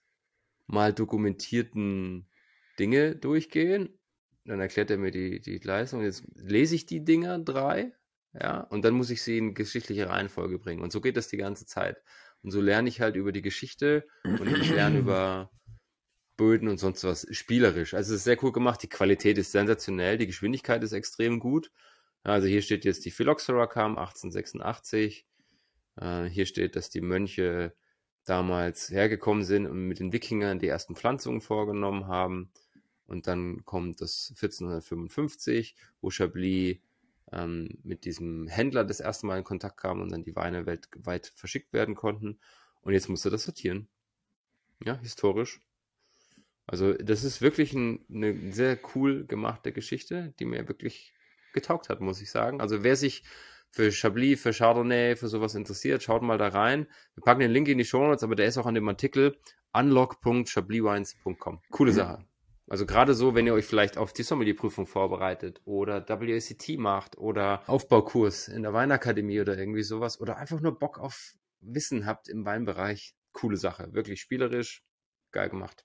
mal 0.67 0.93
dokumentierten 0.93 2.29
Dinge 2.77 3.15
durchgehen. 3.15 3.97
Dann 4.45 4.59
erklärt 4.59 4.91
er 4.91 4.97
mir 4.97 5.11
die, 5.11 5.39
die 5.39 5.57
Leistung. 5.57 6.03
Jetzt 6.03 6.23
lese 6.35 6.75
ich 6.75 6.85
die 6.85 7.03
Dinger 7.03 7.39
drei, 7.39 7.93
ja, 8.33 8.61
und 8.61 8.83
dann 8.83 8.93
muss 8.93 9.09
ich 9.09 9.21
sie 9.21 9.37
in 9.37 9.53
geschichtliche 9.53 10.09
Reihenfolge 10.09 10.59
bringen. 10.59 10.81
Und 10.81 10.91
so 10.91 11.01
geht 11.01 11.17
das 11.17 11.27
die 11.27 11.37
ganze 11.37 11.65
Zeit. 11.65 11.97
Und 12.41 12.51
so 12.51 12.59
lerne 12.59 12.89
ich 12.89 12.99
halt 12.99 13.15
über 13.15 13.31
die 13.31 13.41
Geschichte 13.41 14.05
und 14.25 14.47
ich 14.47 14.69
lerne 14.69 14.99
über 14.99 15.51
Böden 16.35 16.67
und 16.67 16.79
sonst 16.79 17.03
was 17.03 17.25
spielerisch. 17.31 17.93
Also 17.93 18.13
es 18.13 18.19
ist 18.19 18.23
sehr 18.25 18.43
cool 18.43 18.51
gemacht. 18.51 18.83
Die 18.83 18.89
Qualität 18.89 19.37
ist 19.37 19.51
sensationell. 19.51 20.17
Die 20.17 20.27
Geschwindigkeit 20.27 20.83
ist 20.83 20.91
extrem 20.91 21.39
gut. 21.39 21.71
Also 22.23 22.47
hier 22.47 22.61
steht 22.61 22.85
jetzt, 22.85 23.05
die 23.05 23.11
Phylloxera 23.11 23.67
kam 23.67 23.97
1886. 23.97 25.25
Äh, 25.95 26.25
hier 26.25 26.45
steht, 26.45 26.75
dass 26.75 26.89
die 26.89 27.01
Mönche 27.01 27.73
damals 28.25 28.89
hergekommen 28.89 29.43
sind 29.43 29.67
und 29.67 29.87
mit 29.87 29.99
den 29.99 30.13
Wikingern 30.13 30.59
die 30.59 30.67
ersten 30.67 30.95
Pflanzungen 30.95 31.41
vorgenommen 31.41 32.07
haben. 32.07 32.51
Und 33.05 33.27
dann 33.27 33.65
kommt 33.65 34.01
das 34.01 34.29
1455, 34.35 35.75
wo 36.01 36.09
Chablis 36.09 36.77
ähm, 37.31 37.77
mit 37.83 38.05
diesem 38.05 38.47
Händler 38.47 38.85
das 38.85 38.99
erste 38.99 39.25
Mal 39.25 39.37
in 39.37 39.43
Kontakt 39.43 39.77
kam 39.77 40.01
und 40.01 40.11
dann 40.11 40.23
die 40.23 40.35
Weine 40.35 40.65
weltweit 40.65 41.31
verschickt 41.35 41.73
werden 41.73 41.95
konnten. 41.95 42.39
Und 42.81 42.93
jetzt 42.93 43.09
musste 43.09 43.29
das 43.29 43.43
sortieren. 43.43 43.87
Ja, 44.83 44.99
historisch. 44.99 45.61
Also 46.65 46.93
das 46.93 47.23
ist 47.23 47.41
wirklich 47.41 47.73
ein, 47.73 48.05
eine 48.09 48.53
sehr 48.53 48.79
cool 48.95 49.25
gemachte 49.25 49.73
Geschichte, 49.73 50.33
die 50.39 50.45
mir 50.45 50.67
wirklich 50.67 51.13
getaugt 51.53 51.89
hat, 51.89 51.99
muss 51.99 52.21
ich 52.21 52.31
sagen. 52.31 52.61
Also 52.61 52.83
wer 52.83 52.95
sich 52.95 53.23
für 53.73 53.91
Chablis, 53.91 54.39
für 54.39 54.53
Chardonnay, 54.53 55.15
für 55.15 55.27
sowas 55.27 55.55
interessiert, 55.55 56.03
schaut 56.03 56.21
mal 56.21 56.37
da 56.37 56.49
rein. 56.49 56.87
Wir 57.15 57.23
packen 57.23 57.39
den 57.39 57.51
Link 57.51 57.67
in 57.67 57.79
die 57.79 57.85
Show 57.85 58.05
Notes, 58.05 58.23
aber 58.23 58.35
der 58.35 58.45
ist 58.45 58.57
auch 58.59 58.67
an 58.67 58.75
dem 58.75 58.87
Artikel 58.87 59.35
unlock.chabliwines.com. 59.73 61.59
Coole 61.71 61.91
mhm. 61.91 61.95
Sache. 61.95 62.25
Also 62.69 62.85
gerade 62.85 63.15
so, 63.15 63.33
wenn 63.33 63.47
ihr 63.47 63.55
euch 63.55 63.65
vielleicht 63.65 63.97
auf 63.97 64.13
die 64.13 64.21
Sommelier-Prüfung 64.21 64.85
vorbereitet 64.85 65.59
oder 65.65 66.07
WACT 66.07 66.77
macht 66.77 67.17
oder 67.17 67.67
Aufbaukurs 67.67 68.47
in 68.47 68.61
der 68.61 68.73
Weinakademie 68.73 69.41
oder 69.41 69.57
irgendwie 69.57 69.83
sowas 69.83 70.21
oder 70.21 70.37
einfach 70.37 70.61
nur 70.61 70.77
Bock 70.77 70.99
auf 70.99 71.33
Wissen 71.59 72.05
habt 72.05 72.29
im 72.29 72.45
Weinbereich. 72.45 73.15
Coole 73.31 73.57
Sache. 73.57 73.91
Wirklich 73.93 74.21
spielerisch. 74.21 74.85
Geil 75.31 75.49
gemacht. 75.49 75.83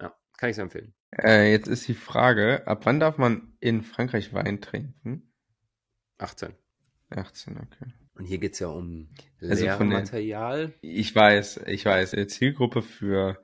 Ja, 0.00 0.16
kann 0.38 0.50
ich 0.50 0.56
sehr 0.56 0.64
empfehlen. 0.64 0.94
Äh, 1.10 1.50
jetzt 1.50 1.66
ist 1.66 1.88
die 1.88 1.94
Frage, 1.94 2.66
ab 2.68 2.86
wann 2.86 3.00
darf 3.00 3.18
man 3.18 3.56
in 3.58 3.82
Frankreich 3.82 4.32
Wein 4.32 4.60
trinken? 4.60 5.32
18. 6.18 6.54
18, 7.10 7.56
okay. 7.58 7.92
Und 8.14 8.24
hier 8.24 8.38
geht 8.38 8.54
es 8.54 8.60
ja 8.60 8.68
um 8.68 9.08
also 9.40 9.64
Lehrmaterial. 9.64 10.72
ich 10.80 11.14
weiß, 11.14 11.60
ich 11.66 11.84
weiß. 11.84 12.16
Zielgruppe 12.28 12.82
für 12.82 13.38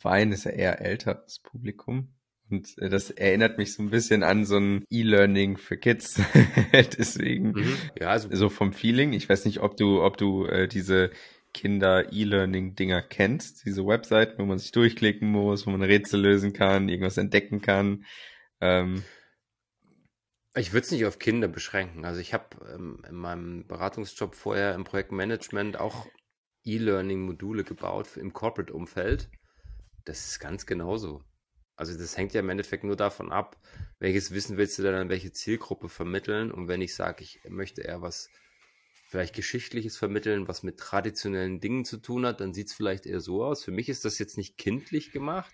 Wein 0.00 0.32
ist 0.32 0.44
ja 0.44 0.52
eher 0.52 0.80
älteres 0.80 1.40
Publikum. 1.40 2.14
Und 2.50 2.78
äh, 2.78 2.88
das 2.88 3.10
erinnert 3.10 3.58
mich 3.58 3.74
so 3.74 3.82
ein 3.82 3.90
bisschen 3.90 4.22
an 4.22 4.44
so 4.44 4.58
ein 4.58 4.84
E-Learning 4.90 5.56
für 5.56 5.76
Kids. 5.76 6.20
Deswegen, 6.72 7.52
mhm. 7.52 7.76
ja, 7.98 8.10
also 8.10 8.28
so 8.32 8.48
vom 8.48 8.72
Feeling. 8.72 9.12
Ich 9.12 9.28
weiß 9.28 9.44
nicht, 9.44 9.60
ob 9.60 9.76
du, 9.76 10.02
ob 10.02 10.16
du 10.18 10.46
äh, 10.46 10.68
diese 10.68 11.10
Kinder-E-Learning-Dinger 11.54 13.02
kennst, 13.02 13.64
diese 13.66 13.86
Webseiten, 13.86 14.40
wo 14.40 14.46
man 14.46 14.58
sich 14.58 14.72
durchklicken 14.72 15.28
muss, 15.28 15.66
wo 15.66 15.70
man 15.70 15.82
Rätsel 15.82 16.20
lösen 16.20 16.52
kann, 16.52 16.88
irgendwas 16.88 17.18
entdecken 17.18 17.60
kann. 17.60 18.04
Ähm, 18.60 19.02
ich 20.54 20.72
würde 20.72 20.84
es 20.84 20.90
nicht 20.90 21.06
auf 21.06 21.18
Kinder 21.18 21.48
beschränken. 21.48 22.04
Also 22.04 22.20
ich 22.20 22.34
habe 22.34 22.46
ähm, 22.74 23.02
in 23.08 23.14
meinem 23.14 23.66
Beratungsjob 23.66 24.34
vorher 24.34 24.74
im 24.74 24.84
Projektmanagement 24.84 25.78
auch 25.78 26.06
E-Learning-Module 26.64 27.64
gebaut 27.64 28.16
im 28.16 28.32
Corporate-Umfeld. 28.32 29.30
Das 30.04 30.26
ist 30.26 30.40
ganz 30.40 30.66
genauso. 30.66 31.24
Also 31.76 31.96
das 31.98 32.16
hängt 32.16 32.34
ja 32.34 32.40
im 32.40 32.50
Endeffekt 32.50 32.84
nur 32.84 32.96
davon 32.96 33.32
ab, 33.32 33.56
welches 33.98 34.30
Wissen 34.32 34.56
willst 34.56 34.78
du 34.78 34.82
dann 34.82 34.94
an 34.94 35.08
welche 35.08 35.32
Zielgruppe 35.32 35.88
vermitteln. 35.88 36.52
Und 36.52 36.68
wenn 36.68 36.82
ich 36.82 36.94
sage, 36.94 37.24
ich 37.24 37.40
möchte 37.48 37.80
eher 37.80 38.02
was 38.02 38.28
vielleicht 39.08 39.34
Geschichtliches 39.34 39.96
vermitteln, 39.96 40.48
was 40.48 40.62
mit 40.62 40.78
traditionellen 40.78 41.60
Dingen 41.60 41.84
zu 41.84 41.96
tun 41.98 42.26
hat, 42.26 42.40
dann 42.40 42.54
sieht 42.54 42.68
es 42.68 42.74
vielleicht 42.74 43.06
eher 43.06 43.20
so 43.20 43.44
aus. 43.44 43.64
Für 43.64 43.70
mich 43.70 43.88
ist 43.88 44.04
das 44.04 44.18
jetzt 44.18 44.36
nicht 44.36 44.58
kindlich 44.58 45.12
gemacht. 45.12 45.52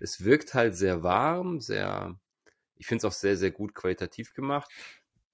Es 0.00 0.24
wirkt 0.24 0.54
halt 0.54 0.74
sehr 0.74 1.02
warm, 1.02 1.60
sehr 1.60 2.18
ich 2.78 2.86
finde 2.86 2.98
es 2.98 3.04
auch 3.04 3.16
sehr, 3.16 3.36
sehr 3.36 3.50
gut 3.50 3.74
qualitativ 3.74 4.34
gemacht. 4.34 4.70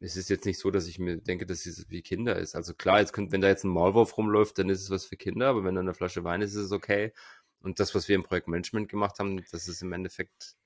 Es 0.00 0.16
ist 0.16 0.28
jetzt 0.28 0.44
nicht 0.44 0.58
so, 0.58 0.70
dass 0.70 0.86
ich 0.86 0.98
mir 0.98 1.18
denke, 1.18 1.46
dass 1.46 1.66
es 1.66 1.88
wie 1.88 2.02
Kinder 2.02 2.36
ist. 2.36 2.56
Also 2.56 2.74
klar, 2.74 3.00
jetzt 3.00 3.12
könnt, 3.12 3.32
wenn 3.32 3.40
da 3.40 3.48
jetzt 3.48 3.64
ein 3.64 3.68
Maulwurf 3.68 4.18
rumläuft, 4.18 4.58
dann 4.58 4.68
ist 4.68 4.82
es 4.82 4.90
was 4.90 5.04
für 5.04 5.16
Kinder, 5.16 5.48
aber 5.48 5.64
wenn 5.64 5.74
da 5.74 5.80
eine 5.80 5.94
Flasche 5.94 6.24
Wein 6.24 6.42
ist, 6.42 6.54
ist 6.54 6.66
es 6.66 6.72
okay. 6.72 7.12
Und 7.60 7.80
das, 7.80 7.94
was 7.94 8.08
wir 8.08 8.16
im 8.16 8.22
Projektmanagement 8.22 8.88
gemacht 8.88 9.18
haben, 9.18 9.42
das 9.50 9.68
ist 9.68 9.82
im 9.82 9.92
Endeffekt 9.92 10.56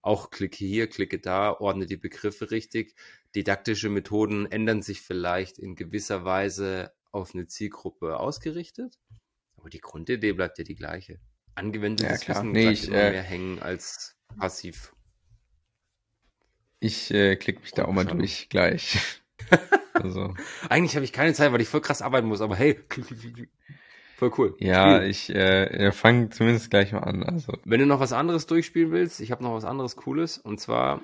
auch 0.00 0.30
klicke 0.30 0.64
hier, 0.64 0.88
klicke 0.88 1.18
da, 1.18 1.52
ordne 1.52 1.84
die 1.84 1.96
Begriffe 1.96 2.50
richtig. 2.50 2.94
Didaktische 3.34 3.90
Methoden 3.90 4.46
ändern 4.46 4.80
sich 4.80 5.02
vielleicht 5.02 5.58
in 5.58 5.74
gewisser 5.74 6.24
Weise 6.24 6.92
auf 7.10 7.34
eine 7.34 7.46
Zielgruppe 7.46 8.18
ausgerichtet, 8.18 8.98
aber 9.56 9.68
die 9.68 9.80
Grundidee 9.80 10.32
bleibt 10.32 10.58
ja 10.58 10.64
die 10.64 10.76
gleiche. 10.76 11.18
Angewendetes 11.54 12.26
ja, 12.26 12.36
Wissen 12.36 12.52
nee, 12.52 12.70
ich, 12.70 12.88
äh, 12.88 13.10
mehr 13.10 13.22
hängen 13.22 13.58
als 13.58 14.16
passiv 14.38 14.95
ich 16.80 17.12
äh, 17.12 17.36
klicke 17.36 17.60
mich 17.60 17.72
da 17.72 17.86
auch 17.86 17.92
mal 17.92 18.04
durch 18.04 18.48
gleich. 18.48 18.98
also. 19.94 20.34
Eigentlich 20.68 20.94
habe 20.96 21.04
ich 21.04 21.12
keine 21.12 21.34
Zeit, 21.34 21.52
weil 21.52 21.60
ich 21.60 21.68
voll 21.68 21.80
krass 21.80 22.02
arbeiten 22.02 22.28
muss, 22.28 22.40
aber 22.40 22.56
hey, 22.56 22.78
voll 24.16 24.32
cool. 24.38 24.56
Ja, 24.58 24.96
Spiel. 24.96 25.10
ich 25.10 25.30
äh, 25.30 25.92
fange 25.92 26.30
zumindest 26.30 26.70
gleich 26.70 26.92
mal 26.92 27.00
an. 27.00 27.22
Also. 27.22 27.52
Wenn 27.64 27.80
du 27.80 27.86
noch 27.86 28.00
was 28.00 28.12
anderes 28.12 28.46
durchspielen 28.46 28.92
willst, 28.92 29.20
ich 29.20 29.30
habe 29.30 29.42
noch 29.42 29.54
was 29.54 29.64
anderes 29.64 29.96
Cooles 29.96 30.38
und 30.38 30.60
zwar 30.60 31.02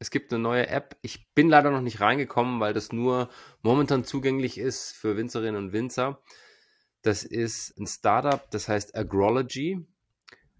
es 0.00 0.10
gibt 0.10 0.32
eine 0.32 0.40
neue 0.40 0.68
App. 0.68 0.96
Ich 1.02 1.32
bin 1.34 1.48
leider 1.48 1.70
noch 1.70 1.80
nicht 1.80 2.00
reingekommen, 2.00 2.60
weil 2.60 2.72
das 2.72 2.92
nur 2.92 3.28
momentan 3.62 4.04
zugänglich 4.04 4.58
ist 4.58 4.92
für 4.92 5.16
Winzerinnen 5.16 5.56
und 5.56 5.72
Winzer. 5.72 6.22
Das 7.02 7.24
ist 7.24 7.76
ein 7.78 7.86
Startup, 7.86 8.48
das 8.50 8.68
heißt 8.68 8.96
Agrology 8.96 9.86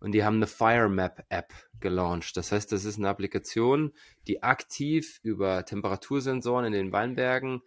und 0.01 0.13
die 0.13 0.25
haben 0.25 0.37
eine 0.37 0.47
FireMap-App 0.47 1.53
gelauncht. 1.81 2.37
Das 2.37 2.53
heißt, 2.53 2.71
das 2.73 2.85
ist 2.85 2.99
eine 2.99 3.09
Applikation, 3.09 3.93
die 4.27 4.43
aktiv 4.43 5.21
über 5.23 5.65
Temperatursensoren 5.65 6.67
in 6.67 6.73
den 6.73 6.93
Weinbergen 6.93 7.63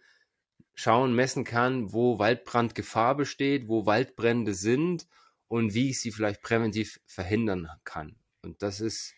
schauen, 0.74 1.14
messen 1.14 1.44
kann, 1.44 1.92
wo 1.92 2.18
Waldbrandgefahr 2.18 3.16
besteht, 3.16 3.68
wo 3.68 3.86
Waldbrände 3.86 4.54
sind 4.54 5.06
und 5.48 5.74
wie 5.74 5.90
ich 5.90 6.00
sie 6.00 6.12
vielleicht 6.12 6.42
präventiv 6.42 7.00
verhindern 7.06 7.68
kann. 7.84 8.16
Und 8.42 8.62
das 8.62 8.80
ist 8.80 9.14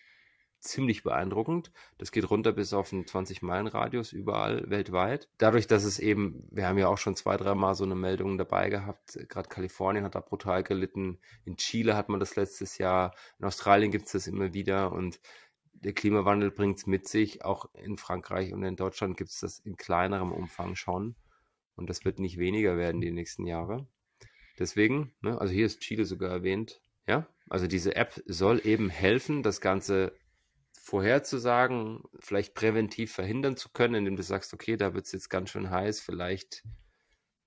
ziemlich 0.64 1.02
beeindruckend. 1.02 1.70
Das 1.98 2.10
geht 2.10 2.28
runter 2.30 2.52
bis 2.52 2.72
auf 2.72 2.92
einen 2.92 3.04
20-Meilen-Radius 3.04 4.12
überall 4.12 4.68
weltweit. 4.68 5.28
Dadurch, 5.38 5.66
dass 5.66 5.84
es 5.84 5.98
eben, 5.98 6.46
wir 6.50 6.66
haben 6.66 6.78
ja 6.78 6.88
auch 6.88 6.98
schon 6.98 7.16
zwei, 7.16 7.36
dreimal 7.36 7.74
so 7.74 7.84
eine 7.84 7.94
Meldung 7.94 8.38
dabei 8.38 8.70
gehabt, 8.70 9.18
gerade 9.28 9.48
Kalifornien 9.48 10.04
hat 10.04 10.14
da 10.14 10.20
brutal 10.20 10.62
gelitten, 10.62 11.18
in 11.44 11.56
Chile 11.56 11.96
hat 11.96 12.08
man 12.08 12.20
das 12.20 12.36
letztes 12.36 12.78
Jahr, 12.78 13.14
in 13.38 13.44
Australien 13.44 13.90
gibt 13.90 14.06
es 14.06 14.12
das 14.12 14.26
immer 14.26 14.54
wieder 14.54 14.92
und 14.92 15.20
der 15.72 15.92
Klimawandel 15.92 16.50
bringt 16.50 16.78
es 16.78 16.86
mit 16.86 17.06
sich, 17.06 17.44
auch 17.44 17.66
in 17.74 17.98
Frankreich 17.98 18.52
und 18.52 18.62
in 18.62 18.76
Deutschland 18.76 19.16
gibt 19.16 19.30
es 19.30 19.40
das 19.40 19.58
in 19.58 19.76
kleinerem 19.76 20.32
Umfang 20.32 20.76
schon 20.76 21.14
und 21.76 21.90
das 21.90 22.04
wird 22.04 22.18
nicht 22.18 22.38
weniger 22.38 22.76
werden 22.76 23.00
die 23.00 23.10
nächsten 23.10 23.46
Jahre. 23.46 23.86
Deswegen, 24.58 25.12
ne, 25.20 25.38
also 25.40 25.52
hier 25.52 25.66
ist 25.66 25.80
Chile 25.80 26.04
sogar 26.04 26.30
erwähnt, 26.30 26.80
ja, 27.06 27.26
also 27.50 27.66
diese 27.66 27.96
App 27.96 28.22
soll 28.26 28.60
eben 28.64 28.88
helfen, 28.88 29.42
das 29.42 29.60
Ganze 29.60 30.12
vorherzusagen, 30.84 32.02
vielleicht 32.20 32.54
präventiv 32.54 33.10
verhindern 33.10 33.56
zu 33.56 33.70
können, 33.70 33.94
indem 33.94 34.16
du 34.16 34.22
sagst, 34.22 34.52
okay, 34.52 34.76
da 34.76 34.92
wird 34.92 35.06
es 35.06 35.12
jetzt 35.12 35.30
ganz 35.30 35.48
schön 35.48 35.70
heiß, 35.70 36.00
vielleicht 36.00 36.62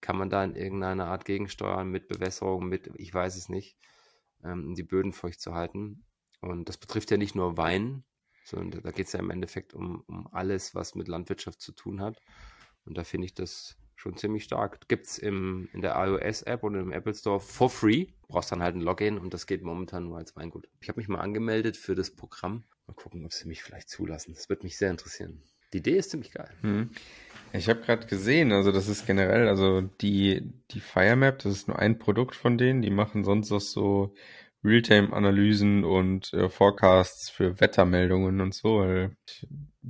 kann 0.02 0.18
man 0.18 0.32
da 0.32 0.44
in 0.44 0.56
irgendeiner 0.56 1.06
Art 1.06 1.24
gegensteuern 1.24 1.88
mit 1.88 2.08
Bewässerung, 2.08 2.68
mit, 2.68 2.90
ich 2.96 3.14
weiß 3.14 3.36
es 3.36 3.48
nicht, 3.48 3.78
ähm, 4.44 4.74
die 4.74 4.82
Böden 4.82 5.14
feucht 5.14 5.40
zu 5.40 5.54
halten. 5.54 6.04
Und 6.42 6.68
das 6.68 6.78
betrifft 6.78 7.12
ja 7.12 7.18
nicht 7.18 7.36
nur 7.36 7.58
Wein, 7.58 8.04
sondern 8.44 8.82
da 8.82 8.90
geht 8.90 9.06
es 9.06 9.14
ja 9.14 9.20
im 9.20 9.30
Endeffekt 9.30 9.76
um, 9.76 10.04
um 10.08 10.28
alles, 10.34 10.74
was 10.74 10.96
mit 10.96 11.08
Landwirtschaft 11.08 11.62
zu 11.62 11.74
tun 11.74 12.02
hat. 12.02 12.20
Und 12.86 12.98
da 12.98 13.04
finde 13.04 13.26
ich 13.26 13.36
das 13.36 13.78
schon 13.96 14.18
ziemlich 14.18 14.46
stark. 14.46 14.88
Gibt 14.88 15.06
es 15.06 15.20
in 15.20 15.70
der 15.76 15.96
iOS-App 15.96 16.64
und 16.64 16.74
im 16.74 16.92
Apple 16.92 17.14
Store 17.14 17.40
for 17.40 17.70
free. 17.70 18.08
Brauchst 18.28 18.52
dann 18.52 18.64
halt 18.64 18.76
ein 18.76 18.82
Login 18.82 19.20
und 19.20 19.32
das 19.32 19.46
geht 19.46 19.62
momentan 19.62 20.06
nur 20.06 20.18
als 20.18 20.36
Weingut. 20.36 20.68
Ich 20.80 20.90
habe 20.90 21.00
mich 21.00 21.08
mal 21.08 21.20
angemeldet 21.20 21.78
für 21.78 21.94
das 21.94 22.16
Programm. 22.16 22.64
Mal 22.88 22.94
gucken, 22.94 23.26
ob 23.26 23.34
sie 23.34 23.48
mich 23.48 23.64
vielleicht 23.64 23.90
zulassen. 23.90 24.34
Das 24.34 24.50
wird 24.50 24.64
mich 24.64 24.78
sehr 24.78 24.92
interessieren. 24.92 25.42
Die 25.74 25.80
Idee 25.80 25.98
ist 25.98 26.12
ziemlich 26.12 26.32
geil. 26.32 26.50
Hm. 26.62 26.90
Ich 27.54 27.70
habe 27.70 27.82
gerade 27.82 28.08
gesehen, 28.08 28.52
also 28.52 28.72
das 28.72 28.88
ist 28.88 29.06
generell, 29.06 29.48
also 29.48 29.82
die, 29.82 30.54
die 30.72 30.80
Firemap, 30.80 31.40
das 31.40 31.54
ist 31.54 31.68
nur 31.68 31.80
ein 31.80 32.00
Produkt 32.00 32.36
von 32.36 32.58
denen. 32.58 32.82
Die 32.82 32.90
machen 32.90 33.24
sonst 33.24 33.52
auch 33.52 33.62
so 33.62 34.14
Realtime-Analysen 34.64 35.84
und 35.84 36.34
äh, 36.34 36.50
Forecasts 36.50 37.30
für 37.30 37.60
Wettermeldungen 37.60 38.42
und 38.42 38.54
so. 38.54 39.10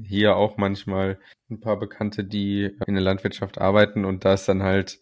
Hier 0.04 0.36
auch 0.36 0.58
manchmal 0.58 1.20
ein 1.50 1.60
paar 1.60 1.80
Bekannte, 1.80 2.24
die 2.24 2.76
in 2.86 2.94
der 2.96 3.04
Landwirtschaft 3.04 3.60
arbeiten 3.60 4.06
und 4.06 4.26
da 4.26 4.34
ist 4.34 4.48
dann 4.48 4.64
halt 4.64 5.00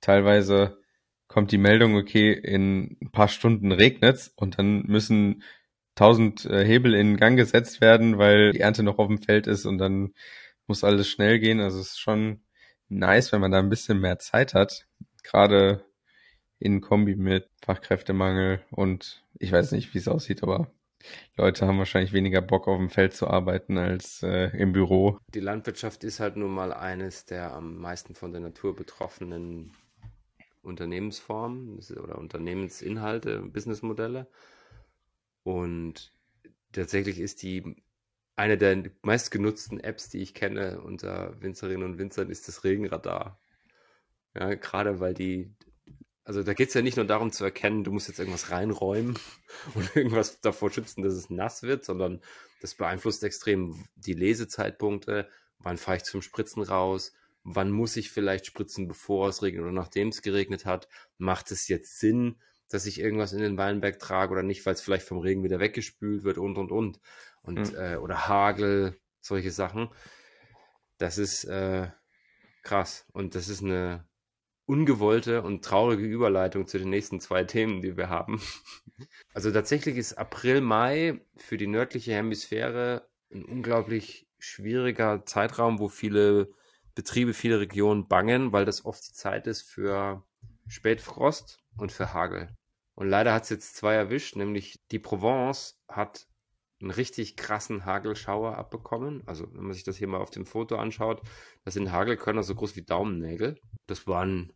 teilweise 0.00 0.78
kommt 1.28 1.50
die 1.50 1.58
Meldung, 1.58 1.96
okay, 1.96 2.32
in 2.32 2.96
ein 3.02 3.10
paar 3.10 3.28
Stunden 3.28 3.72
regnet's 3.72 4.32
und 4.36 4.58
dann 4.58 4.82
müssen 4.86 5.42
tausend 5.96 6.44
äh, 6.44 6.64
Hebel 6.64 6.94
in 6.94 7.16
Gang 7.16 7.36
gesetzt 7.36 7.80
werden, 7.80 8.18
weil 8.18 8.52
die 8.52 8.60
Ernte 8.60 8.84
noch 8.84 8.98
auf 8.98 9.08
dem 9.08 9.20
Feld 9.20 9.48
ist 9.48 9.66
und 9.66 9.78
dann 9.78 10.14
muss 10.68 10.84
alles 10.84 11.08
schnell 11.08 11.40
gehen. 11.40 11.60
Also 11.60 11.80
es 11.80 11.88
ist 11.88 12.00
schon 12.00 12.42
nice, 12.88 13.32
wenn 13.32 13.40
man 13.40 13.50
da 13.50 13.58
ein 13.58 13.70
bisschen 13.70 13.98
mehr 13.98 14.18
Zeit 14.20 14.54
hat. 14.54 14.86
Gerade 15.24 15.84
in 16.58 16.80
Kombi 16.80 17.16
mit 17.16 17.48
Fachkräftemangel 17.64 18.60
und 18.70 19.24
ich 19.38 19.50
weiß 19.50 19.72
nicht, 19.72 19.92
wie 19.92 19.98
es 19.98 20.08
aussieht, 20.08 20.42
aber 20.42 20.70
Leute 21.36 21.66
haben 21.66 21.78
wahrscheinlich 21.78 22.12
weniger 22.12 22.40
Bock 22.40 22.68
auf 22.68 22.78
dem 22.78 22.90
Feld 22.90 23.14
zu 23.14 23.28
arbeiten 23.28 23.78
als 23.78 24.22
äh, 24.22 24.56
im 24.56 24.72
Büro. 24.72 25.18
Die 25.34 25.40
Landwirtschaft 25.40 26.04
ist 26.04 26.20
halt 26.20 26.36
nun 26.36 26.52
mal 26.52 26.72
eines 26.72 27.26
der 27.26 27.54
am 27.54 27.76
meisten 27.78 28.14
von 28.14 28.32
der 28.32 28.40
Natur 28.40 28.74
betroffenen 28.74 29.72
Unternehmensformen 30.62 31.78
oder 32.02 32.18
Unternehmensinhalte, 32.18 33.40
Businessmodelle. 33.40 34.26
Und 35.46 36.12
tatsächlich 36.72 37.20
ist 37.20 37.40
die 37.44 37.76
eine 38.34 38.58
der 38.58 38.90
meistgenutzten 39.02 39.78
Apps, 39.78 40.08
die 40.08 40.18
ich 40.18 40.34
kenne 40.34 40.80
unter 40.80 41.40
Winzerinnen 41.40 41.84
und 41.84 41.98
Winzern, 41.98 42.30
ist 42.30 42.48
das 42.48 42.64
Regenradar. 42.64 43.40
Ja, 44.34 44.54
gerade 44.54 44.98
weil 44.98 45.14
die 45.14 45.54
also 46.24 46.42
da 46.42 46.52
geht 46.52 46.68
es 46.70 46.74
ja 46.74 46.82
nicht 46.82 46.96
nur 46.96 47.06
darum 47.06 47.30
zu 47.30 47.44
erkennen, 47.44 47.84
du 47.84 47.92
musst 47.92 48.08
jetzt 48.08 48.18
irgendwas 48.18 48.50
reinräumen 48.50 49.16
und 49.74 49.94
irgendwas 49.94 50.40
davor 50.40 50.72
schützen, 50.72 51.02
dass 51.02 51.14
es 51.14 51.30
nass 51.30 51.62
wird, 51.62 51.84
sondern 51.84 52.20
das 52.60 52.74
beeinflusst 52.74 53.22
extrem 53.22 53.84
die 53.94 54.14
Lesezeitpunkte, 54.14 55.28
wann 55.60 55.76
fahre 55.76 55.98
ich 55.98 56.02
zum 56.02 56.22
Spritzen 56.22 56.64
raus, 56.64 57.12
wann 57.44 57.70
muss 57.70 57.96
ich 57.96 58.10
vielleicht 58.10 58.46
spritzen, 58.46 58.88
bevor 58.88 59.28
es 59.28 59.42
regnet? 59.42 59.62
Oder 59.62 59.70
nachdem 59.70 60.08
es 60.08 60.22
geregnet 60.22 60.66
hat, 60.66 60.88
macht 61.18 61.52
es 61.52 61.68
jetzt 61.68 62.00
Sinn, 62.00 62.40
dass 62.68 62.86
ich 62.86 63.00
irgendwas 63.00 63.32
in 63.32 63.40
den 63.40 63.58
Weinberg 63.58 63.98
trage 63.98 64.32
oder 64.32 64.42
nicht, 64.42 64.66
weil 64.66 64.74
es 64.74 64.80
vielleicht 64.80 65.06
vom 65.06 65.18
Regen 65.18 65.44
wieder 65.44 65.60
weggespült 65.60 66.24
wird 66.24 66.38
und 66.38 66.58
und 66.58 66.72
und 66.72 67.00
und 67.42 67.72
mhm. 67.72 67.78
äh, 67.78 67.96
oder 67.96 68.28
Hagel, 68.28 68.98
solche 69.20 69.50
Sachen. 69.50 69.88
Das 70.98 71.18
ist 71.18 71.44
äh, 71.44 71.88
krass 72.62 73.06
und 73.12 73.34
das 73.34 73.48
ist 73.48 73.62
eine 73.62 74.06
ungewollte 74.66 75.42
und 75.42 75.64
traurige 75.64 76.04
Überleitung 76.04 76.66
zu 76.66 76.78
den 76.78 76.90
nächsten 76.90 77.20
zwei 77.20 77.44
Themen, 77.44 77.80
die 77.82 77.96
wir 77.96 78.08
haben. 78.08 78.40
Also 79.34 79.50
tatsächlich 79.50 79.98
ist 79.98 80.14
April, 80.14 80.62
Mai 80.62 81.20
für 81.36 81.58
die 81.58 81.66
nördliche 81.66 82.12
Hemisphäre 82.12 83.06
ein 83.30 83.44
unglaublich 83.44 84.26
schwieriger 84.38 85.26
Zeitraum, 85.26 85.78
wo 85.78 85.88
viele 85.88 86.48
Betriebe, 86.94 87.34
viele 87.34 87.60
Regionen 87.60 88.08
bangen, 88.08 88.52
weil 88.52 88.64
das 88.64 88.86
oft 88.86 89.06
die 89.06 89.12
Zeit 89.12 89.46
ist 89.46 89.60
für 89.60 90.24
Spätfrost 90.66 91.62
und 91.78 91.92
für 91.92 92.12
Hagel. 92.12 92.48
Und 92.94 93.08
leider 93.08 93.34
hat 93.34 93.44
es 93.44 93.50
jetzt 93.50 93.76
zwei 93.76 93.94
erwischt, 93.94 94.36
nämlich 94.36 94.80
die 94.90 94.98
Provence 94.98 95.78
hat 95.88 96.26
einen 96.80 96.90
richtig 96.90 97.36
krassen 97.36 97.84
Hagelschauer 97.84 98.56
abbekommen. 98.56 99.22
Also 99.26 99.46
wenn 99.52 99.64
man 99.64 99.72
sich 99.72 99.84
das 99.84 99.96
hier 99.96 100.08
mal 100.08 100.20
auf 100.20 100.30
dem 100.30 100.46
Foto 100.46 100.76
anschaut, 100.76 101.22
das 101.64 101.74
sind 101.74 101.92
Hagelkörner 101.92 102.42
so 102.42 102.54
groß 102.54 102.76
wie 102.76 102.84
Daumennägel. 102.84 103.58
Das 103.86 104.06
war 104.06 104.24
ein 104.24 104.52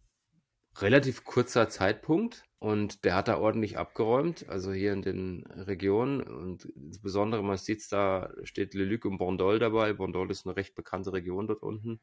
relativ 0.78 1.24
kurzer 1.24 1.68
Zeitpunkt 1.68 2.44
und 2.58 3.04
der 3.04 3.14
hat 3.14 3.28
da 3.28 3.38
ordentlich 3.38 3.76
abgeräumt, 3.78 4.48
also 4.48 4.72
hier 4.72 4.92
in 4.92 5.02
den 5.02 5.44
Regionen 5.46 6.22
und 6.22 6.64
insbesondere 6.64 7.42
man 7.42 7.56
sieht 7.56 7.80
es 7.80 7.88
da, 7.88 8.32
steht 8.44 8.74
Le 8.74 8.84
Luc 8.84 9.04
und 9.04 9.18
Bondol 9.18 9.58
dabei. 9.58 9.92
Bondol 9.92 10.30
ist 10.30 10.46
eine 10.46 10.56
recht 10.56 10.74
bekannte 10.74 11.12
Region 11.12 11.46
dort 11.46 11.62
unten. 11.62 12.00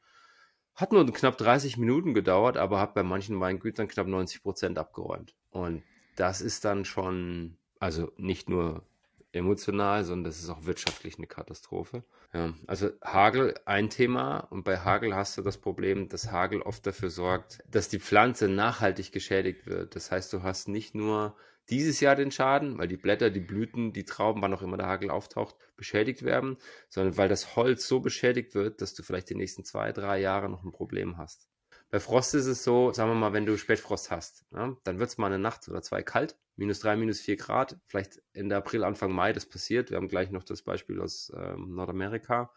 Hat 0.78 0.94
nur 0.94 1.12
knapp 1.12 1.38
30 1.40 1.78
Minuten 1.78 2.14
gedauert, 2.14 2.56
aber 2.56 2.80
hat 2.80 2.94
bei 2.94 3.02
manchen 3.02 3.40
Weingütern 3.40 3.88
knapp 3.88 4.06
90 4.06 4.44
Prozent 4.44 4.78
abgeräumt. 4.78 5.34
Und 5.50 5.82
das 6.16 6.40
ist 6.40 6.66
dann 6.66 6.86
schon, 6.86 7.58
also 7.80 8.12
nicht 8.18 8.48
nur 8.48 8.84
emotional, 9.32 10.04
sondern 10.04 10.26
das 10.26 10.40
ist 10.40 10.50
auch 10.50 10.66
wirtschaftlich 10.66 11.18
eine 11.18 11.26
Katastrophe. 11.26 12.04
Ja, 12.32 12.54
also 12.68 12.92
Hagel 13.04 13.56
ein 13.66 13.90
Thema 13.90 14.38
und 14.38 14.64
bei 14.64 14.78
Hagel 14.78 15.16
hast 15.16 15.36
du 15.38 15.42
das 15.42 15.58
Problem, 15.58 16.10
dass 16.10 16.32
Hagel 16.32 16.62
oft 16.62 16.86
dafür 16.86 17.10
sorgt, 17.10 17.64
dass 17.70 17.90
die 17.90 18.00
Pflanze 18.00 18.48
nachhaltig 18.48 19.12
geschädigt 19.12 19.66
wird. 19.66 19.96
Das 19.96 20.12
heißt, 20.12 20.32
du 20.32 20.44
hast 20.44 20.68
nicht 20.68 20.94
nur 20.94 21.36
dieses 21.70 22.00
Jahr 22.00 22.16
den 22.16 22.32
Schaden, 22.32 22.78
weil 22.78 22.88
die 22.88 22.98
Blätter, 22.98 23.32
die 23.32 23.40
Blüten, 23.40 23.94
die 23.94 24.06
Trauben, 24.06 24.44
wann 24.44 24.54
auch 24.54 24.62
immer 24.62 24.78
der 24.78 24.88
Hagel 24.88 25.10
auftaucht, 25.10 25.56
beschädigt 25.78 26.24
werden, 26.24 26.58
sondern 26.90 27.18
weil 27.18 27.30
das 27.30 27.56
Holz 27.56 27.88
so 27.88 28.00
beschädigt 28.00 28.56
wird, 28.56 28.82
dass 28.82 28.94
du 28.94 29.04
vielleicht 29.04 29.30
die 29.30 29.36
nächsten 29.36 29.64
zwei, 29.64 29.92
drei 29.92 30.20
Jahre 30.20 30.50
noch 30.50 30.64
ein 30.64 30.72
Problem 30.72 31.18
hast. 31.18 31.48
Bei 31.90 32.02
Frost 32.02 32.34
ist 32.36 32.48
es 32.48 32.64
so, 32.64 32.92
sagen 32.92 33.12
wir 33.12 33.16
mal, 33.16 33.32
wenn 33.32 33.46
du 33.46 33.58
Spätfrost 33.58 34.12
hast, 34.12 34.46
ja, 34.52 34.76
dann 34.84 35.00
wird 35.00 35.10
es 35.10 35.18
mal 35.18 35.28
eine 35.28 35.40
Nacht 35.40 35.70
oder 35.70 35.82
zwei 35.82 36.04
kalt, 36.04 36.38
minus 36.58 36.80
drei, 36.82 36.98
minus 36.98 37.22
vier 37.22 37.38
Grad, 37.38 37.80
vielleicht 37.86 38.22
Ende 38.34 38.58
April, 38.58 38.84
Anfang 38.84 39.14
Mai, 39.14 39.32
das 39.32 39.46
passiert. 39.46 39.90
Wir 39.90 39.98
haben 39.98 40.10
gleich 40.10 40.30
noch 40.30 40.44
das 40.44 40.64
Beispiel 40.64 41.00
aus 41.00 41.32
ähm, 41.34 41.76
Nordamerika. 41.76 42.52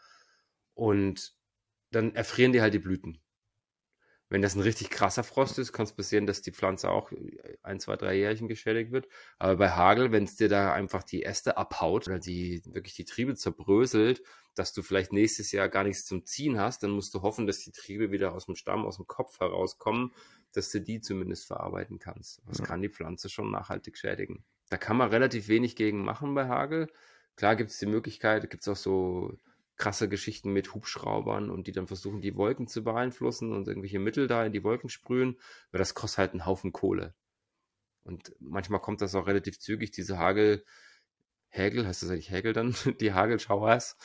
Und 0.74 1.34
dann 1.92 2.14
erfrieren 2.14 2.52
die 2.52 2.60
halt 2.60 2.74
die 2.74 2.78
Blüten. 2.80 3.20
Wenn 4.30 4.42
das 4.42 4.54
ein 4.54 4.62
richtig 4.62 4.90
krasser 4.90 5.24
Frost 5.24 5.58
ist, 5.58 5.72
kann 5.72 5.84
es 5.84 5.92
passieren, 5.92 6.24
dass 6.24 6.40
die 6.40 6.52
Pflanze 6.52 6.88
auch 6.88 7.10
ein, 7.64 7.80
zwei, 7.80 7.96
drei 7.96 8.14
Jährchen 8.16 8.46
geschädigt 8.46 8.92
wird. 8.92 9.08
Aber 9.40 9.56
bei 9.56 9.70
Hagel, 9.70 10.12
wenn 10.12 10.22
es 10.22 10.36
dir 10.36 10.48
da 10.48 10.72
einfach 10.72 11.02
die 11.02 11.24
Äste 11.24 11.56
abhaut 11.56 12.06
oder 12.06 12.20
die 12.20 12.62
wirklich 12.64 12.94
die 12.94 13.04
Triebe 13.04 13.34
zerbröselt, 13.34 14.22
dass 14.54 14.72
du 14.72 14.82
vielleicht 14.82 15.12
nächstes 15.12 15.50
Jahr 15.50 15.68
gar 15.68 15.82
nichts 15.82 16.06
zum 16.06 16.24
Ziehen 16.26 16.60
hast, 16.60 16.84
dann 16.84 16.92
musst 16.92 17.12
du 17.12 17.22
hoffen, 17.22 17.48
dass 17.48 17.58
die 17.58 17.72
Triebe 17.72 18.12
wieder 18.12 18.32
aus 18.32 18.46
dem 18.46 18.54
Stamm, 18.54 18.86
aus 18.86 18.98
dem 18.98 19.08
Kopf 19.08 19.40
herauskommen, 19.40 20.12
dass 20.52 20.70
du 20.70 20.80
die 20.80 21.00
zumindest 21.00 21.48
verarbeiten 21.48 21.98
kannst. 21.98 22.40
Das 22.46 22.58
ja. 22.58 22.64
kann 22.64 22.82
die 22.82 22.88
Pflanze 22.88 23.28
schon 23.28 23.50
nachhaltig 23.50 23.98
schädigen. 23.98 24.44
Da 24.68 24.76
kann 24.76 24.96
man 24.96 25.10
relativ 25.10 25.48
wenig 25.48 25.74
gegen 25.74 26.04
machen 26.04 26.34
bei 26.36 26.46
Hagel. 26.46 26.86
Klar 27.34 27.56
gibt 27.56 27.70
es 27.70 27.78
die 27.78 27.86
Möglichkeit, 27.86 28.48
gibt 28.48 28.62
es 28.62 28.68
auch 28.68 28.76
so 28.76 29.36
krasse 29.80 30.08
Geschichten 30.10 30.52
mit 30.52 30.74
Hubschraubern 30.74 31.50
und 31.50 31.66
die 31.66 31.72
dann 31.72 31.86
versuchen, 31.86 32.20
die 32.20 32.36
Wolken 32.36 32.66
zu 32.66 32.84
beeinflussen 32.84 33.52
und 33.52 33.66
irgendwelche 33.66 33.98
Mittel 33.98 34.26
da 34.26 34.44
in 34.44 34.52
die 34.52 34.62
Wolken 34.62 34.90
sprühen, 34.90 35.40
weil 35.72 35.78
das 35.78 35.94
kostet 35.94 36.18
halt 36.18 36.32
einen 36.32 36.44
Haufen 36.44 36.70
Kohle. 36.70 37.14
Und 38.02 38.34
manchmal 38.40 38.80
kommt 38.80 39.00
das 39.00 39.14
auch 39.14 39.26
relativ 39.26 39.58
zügig, 39.58 39.90
diese 39.90 40.18
Hagel, 40.18 40.64
Hägel, 41.48 41.86
heißt 41.86 42.02
das 42.02 42.10
eigentlich 42.10 42.30
Hägel 42.30 42.52
dann, 42.52 42.76
die 43.00 43.14
Hagelschauers, 43.14 43.96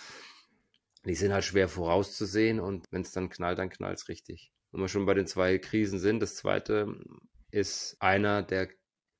die 1.03 1.13
sind 1.13 1.33
halt 1.33 1.43
schwer 1.43 1.67
vorauszusehen 1.67 2.61
und 2.61 2.87
wenn 2.91 3.01
es 3.01 3.11
dann 3.11 3.29
knallt, 3.29 3.59
dann 3.59 3.69
knallt 3.69 3.99
es 3.99 4.07
richtig. 4.07 4.53
Wenn 4.71 4.81
wir 4.81 4.87
schon 4.87 5.05
bei 5.05 5.13
den 5.13 5.27
zwei 5.27 5.57
Krisen 5.57 5.99
sind, 5.99 6.21
das 6.21 6.35
zweite 6.35 7.03
ist 7.51 7.97
einer 7.99 8.43
der 8.43 8.69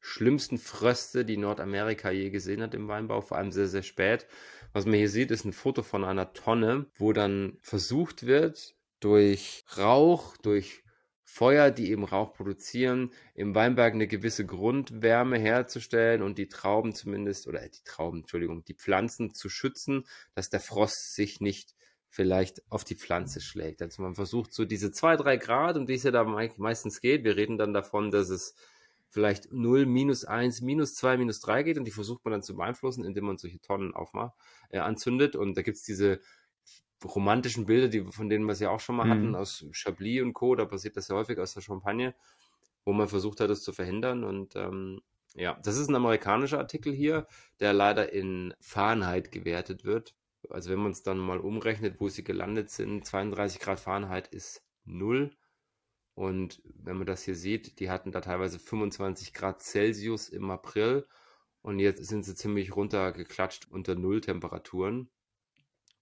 schlimmsten 0.06 0.60
Fröste, 0.60 1.26
die 1.26 1.38
Nordamerika 1.38 2.12
je 2.12 2.30
gesehen 2.30 2.62
hat 2.62 2.76
im 2.76 2.88
Weinbau, 2.88 3.22
vor 3.22 3.38
allem 3.38 3.52
sehr, 3.52 3.68
sehr 3.68 3.82
spät. 3.82 4.28
Was 4.72 4.86
man 4.86 4.96
hier 4.96 5.10
sieht, 5.10 5.32
ist 5.32 5.46
ein 5.46 5.54
Foto 5.54 5.82
von 5.82 6.04
einer 6.04 6.32
Tonne, 6.34 6.86
wo 6.96 7.12
dann 7.12 7.58
versucht 7.62 8.28
wird, 8.28 8.76
durch 9.00 9.66
Rauch, 9.78 10.38
durch 10.38 10.84
Feuer, 11.24 11.72
die 11.72 11.90
eben 11.90 12.04
Rauch 12.04 12.34
produzieren, 12.34 13.12
im 13.34 13.56
Weinberg 13.56 13.96
eine 13.96 14.08
gewisse 14.08 14.46
Grundwärme 14.46 15.40
herzustellen 15.40 16.22
und 16.22 16.38
die 16.38 16.50
Trauben 16.50 16.94
zumindest, 16.94 17.48
oder 17.48 17.68
die 17.68 17.84
Trauben, 17.84 18.20
Entschuldigung, 18.20 18.64
die 18.64 18.76
Pflanzen 18.76 19.34
zu 19.34 19.50
schützen, 19.50 20.06
dass 20.36 20.52
der 20.52 20.60
Frost 20.60 21.16
sich 21.16 21.42
nicht 21.42 21.74
vielleicht 22.10 22.62
auf 22.72 22.84
die 22.84 22.96
Pflanze 22.96 23.42
schlägt. 23.42 23.82
Also 23.82 24.04
man 24.04 24.14
versucht 24.14 24.54
so 24.54 24.66
diese 24.66 24.92
zwei, 24.92 25.18
drei 25.18 25.38
Grad, 25.38 25.78
um 25.78 25.88
die 25.88 25.96
es 25.96 26.04
ja 26.04 26.12
da 26.12 26.24
meistens 26.24 27.02
geht. 27.02 27.24
Wir 27.24 27.36
reden 27.36 27.58
dann 27.58 27.74
davon, 27.74 28.12
dass 28.12 28.30
es 28.30 28.56
vielleicht 29.16 29.54
0, 29.54 29.86
minus 29.86 30.26
1, 30.26 30.60
minus 30.60 30.94
2, 30.96 31.16
minus 31.16 31.40
3 31.40 31.64
geht 31.64 31.78
und 31.78 31.86
die 31.86 31.92
versucht 31.92 32.26
man 32.26 32.34
dann 32.34 32.44
zu 32.44 32.54
beeinflussen, 32.54 33.06
indem 33.06 33.24
man 33.24 33.38
solche 33.38 33.62
Tonnen 33.62 33.94
aufmacht, 33.94 34.34
äh, 34.68 34.80
anzündet. 34.80 35.38
Und 35.38 35.56
da 35.56 35.62
gibt 35.62 35.78
es 35.78 35.84
diese 35.84 36.20
romantischen 37.02 37.66
Bilder, 37.66 37.88
die, 37.88 38.04
von 38.12 38.28
denen 38.28 38.44
wir 38.44 38.52
es 38.52 38.60
ja 38.60 38.72
auch 38.72 38.82
schon 38.82 38.98
mal 38.98 39.06
mhm. 39.06 39.12
hatten, 39.12 39.36
aus 39.36 39.66
Chablis 39.72 40.22
und 40.22 40.34
Co., 40.34 40.56
da 40.56 40.66
passiert 40.66 40.98
das 40.98 41.08
ja 41.08 41.16
häufig 41.16 41.40
aus 41.40 41.54
der 41.54 41.62
Champagne, 41.62 42.14
wo 42.84 42.92
man 42.92 43.08
versucht 43.08 43.40
hat, 43.40 43.50
das 43.50 43.62
zu 43.64 43.72
verhindern. 43.72 44.26
Und 44.26 44.58
ähm, 44.58 45.00
ja, 45.34 45.58
das 45.64 45.78
ist 45.78 45.88
ein 45.88 45.96
amerikanischer 45.96 46.60
Artikel 46.60 46.92
hier, 46.92 47.26
der 47.62 47.72
leider 47.72 48.12
in 48.12 48.54
Fahrenheit 48.60 49.32
gewertet 49.32 49.86
wird. 49.86 50.14
Also 50.50 50.72
wenn 50.72 50.80
man 50.80 50.92
es 50.92 51.04
dann 51.04 51.20
mal 51.20 51.40
umrechnet, 51.40 52.02
wo 52.02 52.10
sie 52.10 52.26
gelandet 52.26 52.70
sind, 52.70 53.06
32 53.06 53.62
Grad 53.62 53.80
Fahrenheit 53.80 54.28
ist 54.28 54.62
null. 54.84 55.32
Und 56.16 56.62
wenn 56.64 56.98
man 56.98 57.06
das 57.06 57.24
hier 57.24 57.36
sieht, 57.36 57.80
die 57.80 57.90
hatten 57.90 58.12
da 58.12 58.22
teilweise 58.22 58.58
25 58.58 59.34
Grad 59.34 59.62
Celsius 59.62 60.30
im 60.30 60.50
April 60.50 61.06
und 61.62 61.80
jetzt 61.80 62.04
sind 62.06 62.24
sie 62.24 62.36
ziemlich 62.36 62.76
runtergeklatscht 62.76 63.68
unter 63.70 63.96
Nulltemperaturen. 63.96 65.10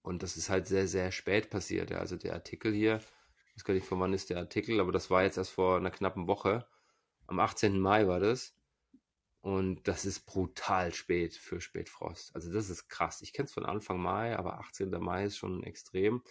Und 0.04 0.22
das 0.22 0.38
ist 0.38 0.50
halt 0.50 0.68
sehr, 0.68 0.88
sehr 0.88 1.12
spät 1.12 1.50
passiert. 1.50 1.92
Also 1.94 2.18
der 2.18 2.34
Artikel 2.34 2.74
hier, 2.74 3.00
ich 3.48 3.56
weiß 3.56 3.64
gar 3.64 3.74
nicht, 3.74 3.88
von 3.88 4.00
wann 4.00 4.14
ist 4.14 4.30
der 4.30 4.38
Artikel, 4.38 4.80
aber 4.80 4.92
das 4.92 5.10
war 5.10 5.24
jetzt 5.24 5.38
erst 5.38 5.52
vor 5.52 5.78
einer 5.78 5.92
knappen 5.92 6.28
Woche. 6.28 6.68
Am 7.26 7.40
18. 7.40 7.80
Mai 7.80 8.08
war 8.08 8.20
das. 8.20 8.56
Und 9.42 9.88
das 9.88 10.06
ist 10.06 10.26
brutal 10.26 10.94
spät 10.94 11.36
für 11.36 11.60
Spätfrost. 11.60 12.36
Also 12.36 12.52
das 12.54 12.70
ist 12.70 12.88
krass. 12.88 13.22
Ich 13.22 13.34
kenne 13.34 13.46
es 13.46 13.54
von 13.54 13.66
Anfang 13.66 14.00
Mai, 14.00 14.38
aber 14.38 14.60
18. 14.60 14.90
Mai 14.92 15.26
ist 15.26 15.38
schon 15.38 15.64
extrem. 15.64 16.24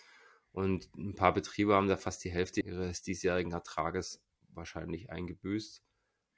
Und 0.52 0.88
ein 0.96 1.14
paar 1.14 1.32
Betriebe 1.32 1.74
haben 1.74 1.88
da 1.88 1.96
fast 1.96 2.22
die 2.24 2.30
Hälfte 2.30 2.60
ihres 2.60 3.02
diesjährigen 3.02 3.52
Ertrages 3.52 4.22
wahrscheinlich 4.54 5.10
eingebüßt. 5.10 5.82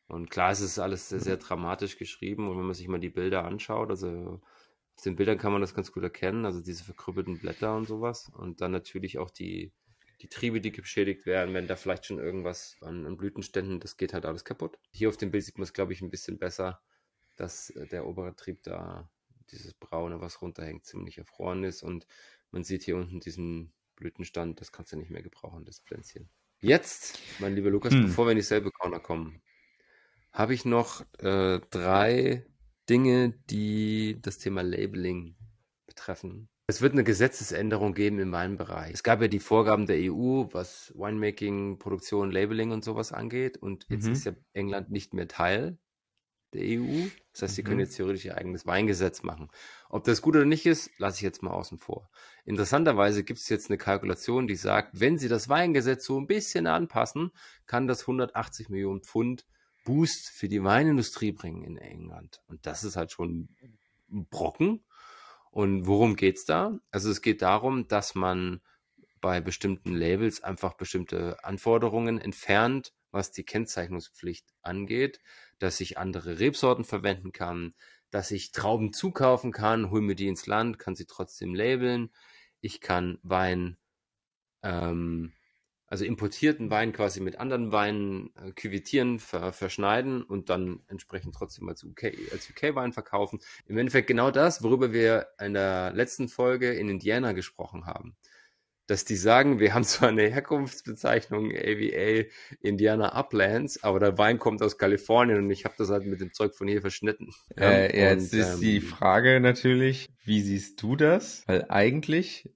Und 0.07 0.31
klar, 0.31 0.53
es 0.53 0.61
ist 0.61 0.79
alles 0.79 1.09
sehr, 1.09 1.21
sehr 1.21 1.37
dramatisch 1.37 1.99
geschrieben. 1.99 2.49
Und 2.49 2.59
wenn 2.59 2.67
man 2.67 2.75
sich 2.75 2.89
mal 2.89 3.01
die 3.01 3.11
Bilder 3.11 3.45
anschaut, 3.45 3.91
also 3.91 4.41
auf 4.97 5.03
den 5.03 5.17
Bildern 5.17 5.39
kann 5.39 5.53
man 5.53 5.61
das 5.61 5.75
ganz 5.75 5.91
gut 5.91 6.03
erkennen, 6.03 6.45
also 6.45 6.61
diese 6.61 6.85
verkrüppelten 6.85 7.39
Blätter 7.39 7.77
und 7.77 7.87
sowas. 7.87 8.31
Und 8.37 8.61
dann 8.61 8.71
natürlich 8.71 9.19
auch 9.19 9.31
die, 9.31 9.73
die 10.21 10.29
Triebe, 10.29 10.61
die 10.61 10.71
beschädigt 10.71 11.27
werden, 11.27 11.55
wenn 11.55 11.67
da 11.67 11.75
vielleicht 11.75 12.07
schon 12.07 12.19
irgendwas 12.19 12.77
an, 12.83 13.07
an 13.07 13.17
Blütenständen, 13.17 13.81
das 13.81 13.97
geht 13.97 14.15
halt 14.15 14.27
alles 14.27 14.45
kaputt. 14.45 14.79
Hier 14.93 15.09
auf 15.09 15.17
dem 15.17 15.31
Bild 15.31 15.45
sieht 15.45 15.59
man 15.59 15.65
es, 15.65 15.73
glaube 15.73 15.93
ich, 15.93 16.03
ein 16.03 16.11
bisschen 16.11 16.39
besser, 16.39 16.81
dass 17.37 17.71
äh, 17.71 17.87
der 17.89 18.07
obere 18.07 18.37
Trieb 18.37 18.62
da, 18.62 19.11
dieses 19.51 19.75
Braune, 19.75 20.21
was 20.21 20.41
runterhängt, 20.41 20.85
ziemlich 20.85 21.19
erfroren 21.19 21.65
ist. 21.65 21.83
Und 21.83 22.07
man 22.51 22.62
sieht 22.62 22.85
hier 22.85 22.97
unten 22.97 23.21
diesen 23.21 23.73
Blütenstand, 23.97 24.61
das 24.61 24.72
kannst 24.72 24.92
du 24.92 24.97
nicht 24.97 25.11
mehr 25.11 25.22
gebrauchen, 25.22 25.64
das 25.64 25.80
Pflänzchen. 25.80 26.28
Jetzt, 26.61 27.18
mein 27.40 27.55
lieber 27.55 27.70
Lukas, 27.70 27.92
hm. 27.92 28.07
bevor 28.07 28.26
wir 28.26 28.32
in 28.32 28.38
dieselbe 28.38 28.70
Corner 28.70 29.01
kommen, 29.01 29.42
habe 30.32 30.55
ich 30.55 30.64
noch 30.64 31.05
äh, 31.18 31.61
drei 31.70 32.47
Dinge, 32.88 33.34
die 33.51 34.18
das 34.20 34.38
Thema 34.38 34.62
Labeling 34.62 35.36
betreffen. 35.86 36.49
Es 36.66 36.80
wird 36.80 36.95
eine 36.95 37.05
Gesetzesänderung 37.05 37.92
geben 37.92 38.18
in 38.18 38.30
meinem 38.30 38.57
Bereich. 38.57 38.95
Es 38.95 39.03
gab 39.03 39.20
ja 39.20 39.28
die 39.28 39.38
Vorgaben 39.38 39.86
der 39.86 39.99
EU, 40.11 40.47
was 40.53 40.92
Winemaking, 40.97 41.78
Produktion, 41.78 42.30
Labeling 42.30 42.72
und 42.72 42.82
sowas 42.82 43.12
angeht. 43.12 43.59
Und 43.59 43.86
jetzt 43.90 44.07
mhm. 44.07 44.12
ist 44.12 44.24
ja 44.24 44.32
England 44.55 44.90
nicht 44.90 45.12
mehr 45.12 45.28
Teil 45.28 45.78
der 46.55 46.63
EU. 46.63 47.09
Das 47.33 47.43
heißt, 47.43 47.55
sie 47.57 47.63
mhm. 47.63 47.67
können 47.67 47.81
jetzt 47.81 47.97
theoretisch 47.97 48.25
ihr 48.25 48.37
eigenes 48.37 48.67
Weingesetz 48.67 49.23
machen. 49.23 49.51
Ob 49.89 50.05
das 50.05 50.23
gut 50.23 50.37
oder 50.37 50.45
nicht 50.45 50.67
ist, 50.67 50.91
lasse 50.99 51.17
ich 51.17 51.23
jetzt 51.23 51.43
mal 51.43 51.51
außen 51.51 51.79
vor. 51.79 52.09
Interessanterweise 52.45 53.25
gibt 53.25 53.41
es 53.41 53.49
jetzt 53.49 53.71
eine 53.71 53.79
Kalkulation, 53.79 54.47
die 54.47 54.57
sagt, 54.57 55.01
wenn 55.01 55.19
sie 55.19 55.29
das 55.29 55.49
Weingesetz 55.49 56.05
so 56.05 56.19
ein 56.19 56.27
bisschen 56.27 56.67
anpassen, 56.67 57.31
kann 57.67 57.87
das 57.87 58.03
180 58.03 58.69
Millionen 58.69 59.03
Pfund 59.03 59.47
Boost 59.85 60.31
für 60.31 60.49
die 60.49 60.65
Weinindustrie 60.65 61.33
bringen 61.33 61.63
in 61.63 61.77
England. 61.77 62.41
Und 62.47 62.67
das 62.67 62.85
ist 62.85 62.97
halt 62.97 63.13
schon 63.13 63.49
ein 64.11 64.27
Brocken. 64.31 64.85
Und 65.51 65.87
worum 65.87 66.17
geht's 66.17 66.47
da? 66.47 66.79
Also 66.91 67.11
es 67.11 67.23
geht 67.23 67.43
darum, 67.43 67.87
dass 67.87 68.15
man 68.15 68.61
bei 69.21 69.41
bestimmten 69.41 69.95
Labels 69.95 70.43
einfach 70.43 70.75
bestimmte 70.75 71.43
Anforderungen 71.45 72.19
entfernt, 72.19 72.93
was 73.11 73.31
die 73.31 73.45
Kennzeichnungspflicht 73.45 74.47
angeht, 74.61 75.21
dass 75.59 75.81
ich 75.81 75.99
andere 75.99 76.39
Rebsorten 76.39 76.85
verwenden 76.85 77.33
kann, 77.33 77.75
dass 78.11 78.31
ich 78.31 78.53
Trauben 78.53 78.93
zukaufen 78.93 79.53
kann, 79.53 79.91
hol 79.91 80.01
mir 80.01 80.15
die 80.15 80.29
ins 80.29 80.47
Land, 80.47 80.79
kann 80.79 80.95
sie 80.95 81.07
trotzdem 81.07 81.55
labeln. 81.55 82.11
Ich 82.61 82.81
kann 82.81 83.19
Wein 83.23 83.77
ähm, 84.63 85.33
also 85.87 86.05
importierten 86.05 86.71
Wein 86.71 86.93
quasi 86.93 87.21
mit 87.21 87.39
anderen 87.39 87.71
Weinen 87.71 88.35
äh, 88.37 88.51
küvitieren, 88.51 89.21
ver, 89.21 89.53
verschneiden 89.53 90.23
und 90.25 90.51
dann 90.51 90.81
entsprechend 90.89 91.37
trotzdem 91.37 91.69
als 91.69 91.85
UK, 91.85 92.13
als 92.33 92.51
UK-Wein 92.51 92.93
verkaufen. 92.93 93.39
Im 93.67 93.79
Endeffekt 93.79 94.09
genau 94.09 94.33
das, 94.33 94.65
worüber 94.65 94.93
wir 94.93 95.29
in 95.39 95.55
der 95.55 95.93
letzten 95.93 96.29
Folge 96.29 96.73
in 96.73 96.89
Indiana 96.89 97.31
gesprochen 97.31 97.87
haben. 97.87 98.17
Dass 98.87 99.05
die 99.05 99.16
sagen, 99.16 99.61
wir 99.61 99.72
haben 99.72 99.85
zwar 99.85 100.11
eine 100.11 100.28
Herkunftsbezeichnung 100.28 101.53
AVA 101.53 102.24
Indiana 102.61 103.14
Uplands, 103.14 103.82
aber 103.82 103.99
der 103.99 104.18
Wein 104.18 104.39
kommt 104.39 104.62
aus 104.62 104.76
Kalifornien 104.76 105.39
und 105.39 105.51
ich 105.51 105.64
habe 105.64 105.74
das 105.78 105.91
halt 105.91 106.07
mit 106.07 106.20
dem 106.20 106.32
Zeug 106.32 106.55
von 106.55 106.68
hier 106.68 106.82
verschnitten. 106.82 107.32
Äh, 107.59 107.97
jetzt 107.99 108.35
und, 108.35 108.41
ist 108.41 108.55
ähm, 108.55 108.61
die 108.61 108.80
Frage 108.80 109.41
natürlich, 109.41 110.11
wie 110.24 110.43
siehst 110.43 110.82
du 110.82 110.97
das? 110.97 111.45
Weil 111.47 111.66
eigentlich 111.68 112.51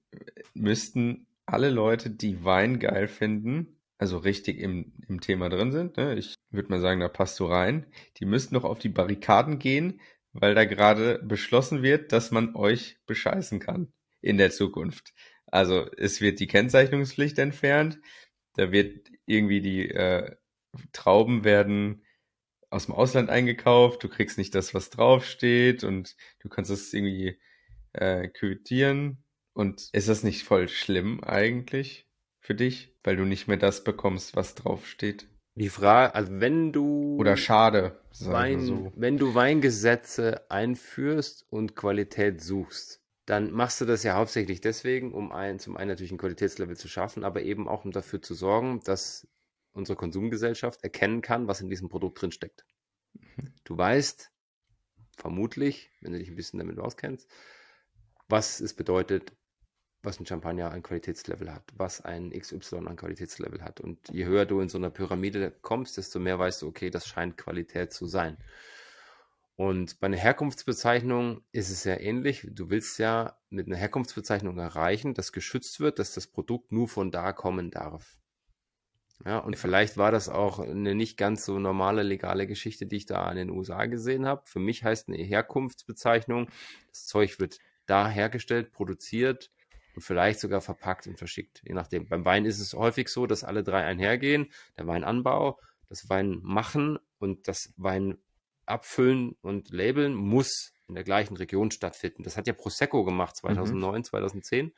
müssten 0.53 1.25
alle 1.45 1.69
Leute, 1.69 2.09
die 2.09 2.43
Wein 2.43 2.79
geil 2.79 3.07
finden, 3.07 3.79
also 3.97 4.17
richtig 4.17 4.59
im, 4.59 4.93
im 5.07 5.19
Thema 5.19 5.49
drin 5.49 5.71
sind, 5.71 5.97
ne? 5.97 6.15
ich 6.15 6.35
würde 6.51 6.69
mal 6.69 6.79
sagen, 6.79 6.99
da 6.99 7.09
passt 7.09 7.39
du 7.39 7.45
rein, 7.45 7.85
die 8.17 8.25
müssten 8.25 8.55
noch 8.55 8.63
auf 8.63 8.79
die 8.79 8.89
Barrikaden 8.89 9.59
gehen, 9.59 9.99
weil 10.31 10.55
da 10.55 10.65
gerade 10.65 11.19
beschlossen 11.23 11.81
wird, 11.81 12.11
dass 12.11 12.31
man 12.31 12.55
euch 12.55 12.97
bescheißen 13.07 13.59
kann 13.59 13.91
in 14.21 14.37
der 14.37 14.51
Zukunft. 14.51 15.13
Also 15.51 15.89
es 15.97 16.21
wird 16.21 16.39
die 16.39 16.47
Kennzeichnungspflicht 16.47 17.39
entfernt, 17.39 17.99
da 18.55 18.71
wird 18.71 19.09
irgendwie 19.25 19.61
die 19.61 19.89
äh, 19.89 20.35
Trauben 20.91 21.43
werden 21.43 22.03
aus 22.69 22.85
dem 22.85 22.95
Ausland 22.95 23.29
eingekauft, 23.29 24.03
du 24.03 24.09
kriegst 24.09 24.37
nicht 24.37 24.53
das, 24.53 24.73
was 24.73 24.89
draufsteht 24.89 25.83
und 25.83 26.15
du 26.39 26.49
kannst 26.49 26.69
es 26.69 26.93
irgendwie 26.93 27.39
äh, 27.93 28.27
quittieren 28.27 29.23
und 29.53 29.89
ist 29.91 30.09
das 30.09 30.23
nicht 30.23 30.43
voll 30.43 30.67
schlimm 30.67 31.23
eigentlich 31.23 32.07
für 32.39 32.55
dich, 32.55 32.95
weil 33.03 33.15
du 33.15 33.25
nicht 33.25 33.47
mehr 33.47 33.57
das 33.57 33.83
bekommst, 33.83 34.35
was 34.35 34.55
draufsteht? 34.55 35.27
Die 35.55 35.69
Frage, 35.69 36.15
also 36.15 36.39
wenn 36.39 36.71
du 36.71 37.17
oder 37.19 37.35
schade, 37.35 37.99
Wein, 38.21 38.61
so. 38.61 38.93
wenn 38.95 39.17
du 39.17 39.35
Weingesetze 39.35 40.49
einführst 40.49 41.45
und 41.49 41.75
Qualität 41.75 42.41
suchst, 42.41 42.98
dann 43.29 43.51
machst 43.51 43.79
du 43.79 43.85
das 43.85 44.01
ja 44.01 44.15
hauptsächlich 44.15 44.59
deswegen, 44.59 45.13
um 45.13 45.31
ein, 45.31 45.59
zum 45.59 45.77
einen 45.77 45.89
natürlich 45.89 46.11
ein 46.11 46.17
Qualitätslevel 46.17 46.75
zu 46.75 46.87
schaffen, 46.87 47.23
aber 47.23 47.43
eben 47.43 47.67
auch 47.67 47.85
um 47.85 47.91
dafür 47.91 48.23
zu 48.23 48.33
sorgen, 48.33 48.79
dass 48.85 49.27
unsere 49.71 49.95
Konsumgesellschaft 49.95 50.83
erkennen 50.83 51.21
kann, 51.21 51.47
was 51.47 51.61
in 51.61 51.69
diesem 51.69 51.89
Produkt 51.89 52.19
drin 52.19 52.31
steckt. 52.31 52.65
Mhm. 53.13 53.53
Du 53.65 53.77
weißt 53.77 54.31
vermutlich, 55.15 55.91
wenn 56.01 56.13
du 56.13 56.17
dich 56.17 56.29
ein 56.29 56.35
bisschen 56.35 56.57
damit 56.57 56.79
auskennst, 56.79 57.29
was 58.27 58.61
es 58.61 58.73
bedeutet, 58.73 59.31
was 60.01 60.19
ein 60.19 60.25
Champagner 60.25 60.71
an 60.71 60.81
Qualitätslevel 60.81 61.53
hat, 61.53 61.71
was 61.75 62.01
ein 62.01 62.31
XY 62.31 62.87
an 62.87 62.95
Qualitätslevel 62.95 63.61
hat. 63.61 63.79
Und 63.79 64.09
je 64.09 64.25
höher 64.25 64.47
du 64.47 64.59
in 64.59 64.69
so 64.69 64.79
einer 64.79 64.89
Pyramide 64.89 65.51
kommst, 65.61 65.97
desto 65.97 66.19
mehr 66.19 66.39
weißt 66.39 66.63
du, 66.63 66.67
okay, 66.67 66.89
das 66.89 67.05
scheint 67.05 67.37
Qualität 67.37 67.93
zu 67.93 68.07
sein. 68.07 68.37
Und 69.59 69.99
bei 69.99 70.05
einer 70.05 70.15
Herkunftsbezeichnung 70.15 71.41
ist 71.51 71.69
es 71.69 71.83
ja 71.83 71.99
ähnlich. 71.99 72.47
Du 72.49 72.69
willst 72.69 72.97
ja 72.97 73.37
mit 73.49 73.67
einer 73.67 73.75
Herkunftsbezeichnung 73.75 74.57
erreichen, 74.57 75.13
dass 75.13 75.33
geschützt 75.33 75.81
wird, 75.81 75.99
dass 75.99 76.13
das 76.13 76.27
Produkt 76.27 76.71
nur 76.71 76.87
von 76.87 77.11
da 77.11 77.33
kommen 77.33 77.69
darf. 77.69 78.17
Ja, 79.25 79.39
und 79.39 79.57
vielleicht 79.57 79.97
war 79.97 80.13
das 80.13 80.29
auch 80.29 80.59
eine 80.59 80.95
nicht 80.95 81.17
ganz 81.17 81.43
so 81.43 81.59
normale 81.59 82.03
legale 82.03 82.47
Geschichte, 82.47 82.85
die 82.85 82.95
ich 82.95 83.05
da 83.05 83.29
in 83.29 83.35
den 83.35 83.49
USA 83.49 83.87
gesehen 83.87 84.25
habe. 84.25 84.43
Für 84.45 84.59
mich 84.59 84.85
heißt 84.85 85.09
eine 85.09 85.17
Herkunftsbezeichnung, 85.17 86.47
das 86.87 87.07
Zeug 87.07 87.37
wird 87.41 87.59
da 87.85 88.07
hergestellt, 88.07 88.71
produziert, 88.71 89.51
und 89.93 90.03
vielleicht 90.03 90.39
sogar 90.39 90.61
verpackt 90.61 91.05
und 91.05 91.17
verschickt. 91.17 91.63
Je 91.65 91.73
nachdem. 91.73 92.07
Beim 92.07 92.23
Wein 92.23 92.45
ist 92.45 92.61
es 92.61 92.75
häufig 92.75 93.09
so, 93.09 93.27
dass 93.27 93.43
alle 93.43 93.65
drei 93.65 93.83
einhergehen. 93.83 94.53
Der 94.77 94.87
Weinanbau, 94.87 95.59
das 95.89 96.07
Wein 96.07 96.39
machen 96.43 96.97
und 97.17 97.49
das 97.49 97.73
Wein 97.75 98.17
abfüllen 98.69 99.35
und 99.41 99.71
labeln 99.71 100.13
muss 100.13 100.71
in 100.87 100.95
der 100.95 101.03
gleichen 101.03 101.37
Region 101.37 101.71
stattfinden. 101.71 102.23
Das 102.23 102.37
hat 102.37 102.47
ja 102.47 102.53
Prosecco 102.53 103.03
gemacht 103.03 103.35
2009, 103.37 103.99
mhm. 103.99 104.03
2010, 104.03 104.73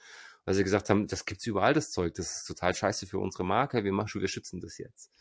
weil 0.45 0.53
sie 0.53 0.63
gesagt 0.63 0.89
haben, 0.89 1.07
das 1.07 1.25
gibt's 1.25 1.45
überall 1.47 1.73
das 1.73 1.91
Zeug, 1.91 2.13
das 2.15 2.37
ist 2.37 2.45
total 2.45 2.75
scheiße 2.75 3.07
für 3.07 3.19
unsere 3.19 3.43
Marke, 3.43 3.83
wir 3.83 3.93
machen, 3.93 4.21
wir 4.21 4.27
schützen 4.27 4.59
das 4.59 4.77
jetzt. 4.77 5.11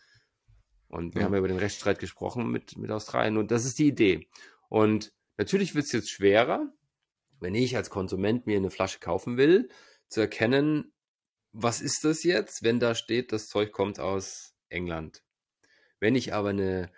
Und 0.89 1.15
wir 1.15 1.21
ja. 1.21 1.27
haben 1.27 1.33
ja 1.35 1.39
über 1.39 1.49
den 1.49 1.59
Rechtsstreit 1.59 2.01
gesprochen 2.01 2.51
mit, 2.51 2.77
mit 2.77 2.91
Australien 2.91 3.37
und 3.37 3.51
das 3.51 3.65
ist 3.65 3.79
die 3.79 3.87
Idee. 3.87 4.29
Und 4.69 5.13
natürlich 5.37 5.75
wird's 5.75 5.93
jetzt 5.93 6.11
schwerer, 6.11 6.73
wenn 7.39 7.55
ich 7.55 7.77
als 7.77 7.91
Konsument 7.91 8.47
mir 8.47 8.57
eine 8.57 8.71
Flasche 8.71 8.99
kaufen 8.99 9.37
will, 9.37 9.69
zu 10.09 10.21
erkennen, 10.21 10.93
was 11.53 11.81
ist 11.81 12.05
das 12.05 12.23
jetzt, 12.25 12.63
wenn 12.63 12.81
da 12.81 12.95
steht, 12.95 13.33
das 13.33 13.49
Zeug 13.49 13.73
kommt 13.73 14.01
aus 14.01 14.55
England. 14.69 15.23
Wenn 15.99 16.15
ich 16.15 16.35
aber 16.35 16.51
eine 16.51 16.91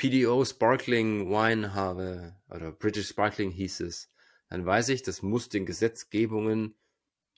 PDO 0.00 0.46
Sparkling 0.46 1.28
Wine 1.28 1.74
habe, 1.74 2.34
oder 2.48 2.72
British 2.72 3.08
Sparkling 3.08 3.50
hieß 3.50 3.80
es, 3.80 4.10
dann 4.48 4.64
weiß 4.64 4.88
ich, 4.88 5.02
das 5.02 5.20
muss 5.20 5.50
den 5.50 5.66
Gesetzgebungen 5.66 6.74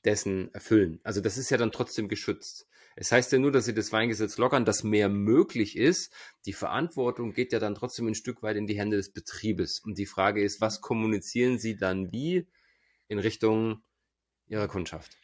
dessen 0.05 0.55
erfüllen. 0.55 1.01
Also 1.03 1.21
das 1.21 1.39
ist 1.39 1.51
ja 1.51 1.57
dann 1.57 1.73
trotzdem 1.73 2.07
geschützt. 2.07 2.69
Es 2.95 3.11
heißt 3.11 3.33
ja 3.33 3.41
nur, 3.41 3.51
dass 3.51 3.65
sie 3.65 3.75
das 3.75 3.91
Weingesetz 3.91 4.39
lockern, 4.39 4.65
dass 4.65 4.85
mehr 4.85 5.09
möglich 5.09 5.77
ist. 5.77 6.13
Die 6.47 6.53
Verantwortung 6.53 7.33
geht 7.33 7.53
ja 7.53 7.59
dann 7.59 7.75
trotzdem 7.75 8.07
ein 8.07 8.15
Stück 8.15 8.45
weit 8.45 8.57
in 8.57 8.69
die 8.69 8.79
Hände 8.79 8.97
des 8.97 9.13
Betriebes. 9.13 9.81
Und 9.81 9.99
die 9.99 10.07
Frage 10.07 10.41
ist, 10.41 10.61
was 10.61 10.81
kommunizieren 10.81 11.59
sie 11.59 11.77
dann 11.77 12.13
wie 12.13 12.47
in 13.09 13.19
Richtung 13.19 13.83
ihrer 14.47 14.69
Kundschaft. 14.69 15.17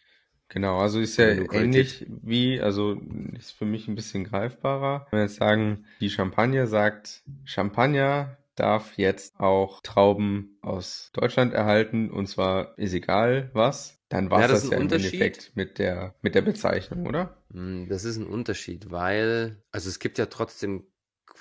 Genau, 0.49 0.79
also 0.79 0.99
ist 0.99 1.19
ja 1.19 1.29
ähnlich 1.29 2.07
wie, 2.09 2.61
also 2.61 2.99
ist 3.37 3.53
für 3.53 3.67
mich 3.67 3.87
ein 3.87 3.95
bisschen 3.95 4.25
greifbarer. 4.25 5.07
Wenn 5.11 5.19
wir 5.19 5.25
jetzt 5.25 5.37
sagen, 5.37 5.85
die 6.01 6.09
Champagne 6.11 6.67
sagt, 6.67 7.23
Champagner 7.45 8.39
darf 8.55 8.97
jetzt 8.97 9.39
auch 9.39 9.83
Trauben 9.83 10.59
aus 10.63 11.11
Deutschland 11.13 11.53
erhalten 11.53 12.11
und 12.11 12.27
zwar 12.29 12.77
ist 12.79 12.95
egal 12.95 13.51
was, 13.53 14.01
dann 14.09 14.31
war 14.31 14.41
Ja, 14.41 14.49
das 14.49 14.63
das 14.63 14.71
ja 14.71 14.77
im 14.77 14.83
Unterschied. 14.85 15.23
Endeffekt 15.23 15.53
mit 15.55 15.79
der, 15.79 16.15
mit 16.23 16.35
der 16.35 16.43
Bezeichnung, 16.43 17.07
oder? 17.07 17.37
Hm, 17.51 17.89
Das 17.89 18.05
ist 18.05 18.17
ein 18.17 18.27
Unterschied, 18.27 18.91
weil, 18.91 19.63
also 19.71 19.89
es 19.89 19.99
gibt 19.99 20.19
ja 20.19 20.27
trotzdem, 20.27 20.87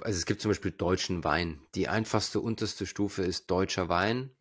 also 0.01 0.17
es 0.17 0.25
gibt 0.25 0.41
zum 0.41 0.51
Beispiel 0.51 0.71
deutschen 0.71 1.23
Wein. 1.23 1.61
Die 1.75 1.87
einfachste 1.87 2.39
unterste 2.39 2.85
Stufe 2.85 3.23
ist 3.23 3.49
deutscher 3.51 3.89
Wein 3.89 4.31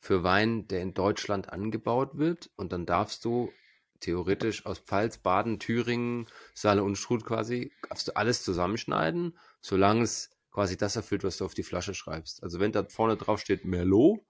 für 0.00 0.22
Wein, 0.24 0.68
der 0.68 0.82
in 0.82 0.94
Deutschland 0.94 1.50
angebaut 1.52 2.18
wird. 2.18 2.50
Und 2.56 2.72
dann 2.72 2.86
darfst 2.86 3.24
du 3.24 3.52
theoretisch 4.00 4.66
aus 4.66 4.78
Pfalz, 4.78 5.18
Baden, 5.18 5.58
Thüringen, 5.58 6.26
Saale 6.54 6.82
und 6.82 6.96
Struth 6.96 7.24
quasi, 7.24 7.72
darfst 7.88 8.08
du 8.08 8.16
alles 8.16 8.42
zusammenschneiden, 8.42 9.38
solange 9.60 10.02
es 10.02 10.30
quasi 10.50 10.76
das 10.76 10.96
erfüllt, 10.96 11.24
was 11.24 11.36
du 11.36 11.44
auf 11.44 11.54
die 11.54 11.62
Flasche 11.62 11.94
schreibst. 11.94 12.42
Also 12.42 12.60
wenn 12.60 12.72
da 12.72 12.84
vorne 12.88 13.16
drauf 13.16 13.40
steht 13.40 13.64
Merlot, 13.64 14.20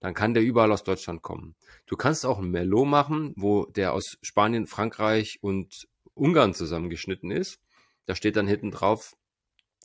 dann 0.00 0.14
kann 0.14 0.34
der 0.34 0.42
überall 0.42 0.72
aus 0.72 0.84
Deutschland 0.84 1.22
kommen. 1.22 1.56
Du 1.86 1.96
kannst 1.96 2.26
auch 2.26 2.38
ein 2.38 2.50
Merlot 2.50 2.86
machen, 2.86 3.32
wo 3.36 3.66
der 3.66 3.92
aus 3.92 4.18
Spanien, 4.22 4.66
Frankreich 4.66 5.38
und 5.42 5.88
Ungarn 6.14 6.54
zusammengeschnitten 6.54 7.30
ist. 7.30 7.60
Da 8.06 8.14
steht 8.14 8.36
dann 8.36 8.46
hinten 8.46 8.70
drauf, 8.70 9.14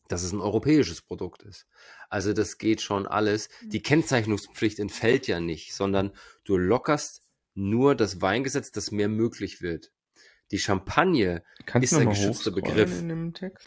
dass 0.10 0.24
es 0.24 0.32
ein 0.34 0.42
europäisches 0.42 1.02
Produkt 1.02 1.44
ist. 1.44 1.68
Also 2.10 2.34
das 2.34 2.58
geht 2.58 2.82
schon 2.82 3.08
alles. 3.08 3.50
Die 3.62 3.82
Kennzeichnungspflicht 3.82 4.80
entfällt 4.80 5.28
ja 5.28 5.40
nicht, 5.40 5.74
sondern 5.74 6.12
du 6.44 6.58
lockerst 6.58 7.22
nur 7.54 7.96
das 7.96 8.22
Weingesetz, 8.22 8.72
dass 8.72 8.92
mehr 8.92 9.10
möglich 9.10 9.62
wird. 9.62 9.92
Die 10.52 10.60
Champagne 10.60 11.44
Kannst 11.66 11.92
ist 11.92 12.00
ein 12.00 12.10
geschützter 12.10 12.52
Begriff. 12.52 13.04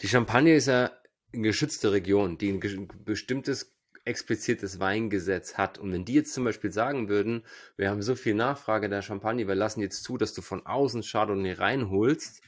Die 0.01 0.07
Champagne 0.07 0.55
ist 0.55 0.67
ja 0.67 0.91
eine 1.33 1.43
geschützte 1.43 1.91
Region, 1.91 2.37
die 2.37 2.49
ein 2.49 2.87
bestimmtes 3.05 3.73
explizites 4.05 4.79
Weingesetz 4.79 5.55
hat. 5.55 5.77
Und 5.77 5.93
wenn 5.93 6.05
die 6.05 6.13
jetzt 6.13 6.33
zum 6.33 6.43
Beispiel 6.43 6.71
sagen 6.71 7.07
würden, 7.07 7.45
wir 7.77 7.89
haben 7.89 8.01
so 8.01 8.15
viel 8.15 8.33
Nachfrage 8.33 8.89
der 8.89 9.01
Champagne, 9.01 9.47
wir 9.47 9.55
lassen 9.55 9.81
jetzt 9.81 10.03
zu, 10.03 10.17
dass 10.17 10.33
du 10.33 10.41
von 10.41 10.65
außen 10.65 11.03
Chardonnay 11.03 11.53
reinholst, 11.53 12.41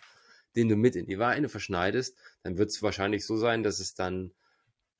den 0.55 0.69
du 0.69 0.75
mit 0.75 0.95
in 0.95 1.05
die 1.05 1.19
Weine 1.19 1.49
verschneidest, 1.49 2.17
dann 2.43 2.57
wird 2.57 2.69
es 2.69 2.81
wahrscheinlich 2.81 3.25
so 3.25 3.37
sein, 3.37 3.63
dass 3.63 3.79
es 3.79 3.93
dann 3.93 4.31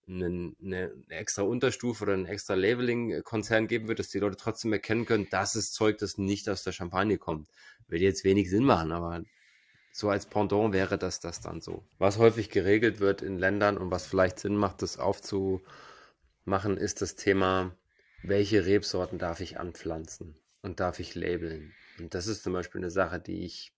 einen, 0.07 0.55
eine, 0.61 0.91
eine 1.09 1.19
extra 1.19 1.41
Unterstufe 1.43 2.03
oder 2.03 2.13
ein 2.13 2.25
extra 2.25 2.53
Labeling-Konzern 2.53 3.67
geben 3.67 3.87
wird, 3.87 3.99
dass 3.99 4.09
die 4.09 4.19
Leute 4.19 4.37
trotzdem 4.37 4.73
erkennen 4.73 5.05
können, 5.05 5.27
das 5.29 5.55
ist 5.55 5.73
Zeug, 5.73 5.97
das 5.97 6.17
nicht 6.17 6.47
aus 6.49 6.63
der 6.63 6.71
Champagne 6.71 7.17
kommt. 7.17 7.49
Wird 7.87 8.01
jetzt 8.01 8.23
wenig 8.23 8.49
Sinn 8.49 8.63
machen, 8.63 8.91
aber 8.91 9.23
so 9.91 10.09
als 10.09 10.25
Pendant 10.25 10.73
wäre 10.73 10.97
das 10.97 11.19
das 11.19 11.41
dann 11.41 11.61
so. 11.61 11.85
Was 11.97 12.17
häufig 12.17 12.49
geregelt 12.49 12.99
wird 12.99 13.21
in 13.21 13.37
Ländern 13.37 13.77
und 13.77 13.91
was 13.91 14.05
vielleicht 14.05 14.39
Sinn 14.39 14.57
macht, 14.57 14.81
das 14.81 14.97
aufzumachen, 14.97 16.77
ist 16.77 17.01
das 17.01 17.15
Thema, 17.15 17.75
welche 18.21 18.65
Rebsorten 18.65 19.19
darf 19.19 19.39
ich 19.39 19.59
anpflanzen 19.59 20.35
und 20.61 20.79
darf 20.79 20.99
ich 20.99 21.15
labeln. 21.15 21.73
Und 21.99 22.13
das 22.13 22.27
ist 22.27 22.43
zum 22.43 22.53
Beispiel 22.53 22.81
eine 22.81 22.91
Sache, 22.91 23.19
die 23.19 23.45
ich 23.45 23.74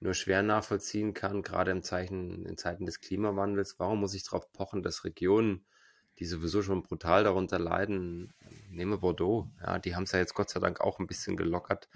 nur 0.00 0.14
schwer 0.14 0.42
nachvollziehen 0.42 1.14
kann, 1.14 1.42
gerade 1.42 1.70
im 1.70 1.82
Zeichen, 1.82 2.44
in 2.46 2.56
Zeiten 2.56 2.86
des 2.86 3.00
Klimawandels. 3.00 3.78
Warum 3.78 4.00
muss 4.00 4.14
ich 4.14 4.24
darauf 4.24 4.52
pochen, 4.52 4.82
dass 4.82 5.04
Regionen, 5.04 5.66
die 6.18 6.24
sowieso 6.24 6.62
schon 6.62 6.82
brutal 6.82 7.24
darunter 7.24 7.58
leiden, 7.58 8.32
nehme 8.70 8.98
Bordeaux, 8.98 9.48
ja, 9.60 9.78
die 9.78 9.94
haben 9.94 10.04
es 10.04 10.12
ja 10.12 10.18
jetzt 10.18 10.34
Gott 10.34 10.50
sei 10.50 10.60
Dank 10.60 10.80
auch 10.80 10.98
ein 10.98 11.06
bisschen 11.06 11.36
gelockert, 11.36 11.88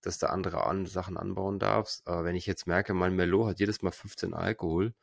dass 0.00 0.18
du 0.18 0.28
andere 0.30 0.66
an, 0.66 0.86
Sachen 0.86 1.16
anbauen 1.16 1.58
darfst. 1.58 2.06
Aber 2.06 2.24
wenn 2.24 2.36
ich 2.36 2.46
jetzt 2.46 2.66
merke, 2.66 2.94
mein 2.94 3.16
Merlot 3.16 3.48
hat 3.48 3.60
jedes 3.60 3.82
Mal 3.82 3.92
15 3.92 4.34
Alkohol 4.34 4.94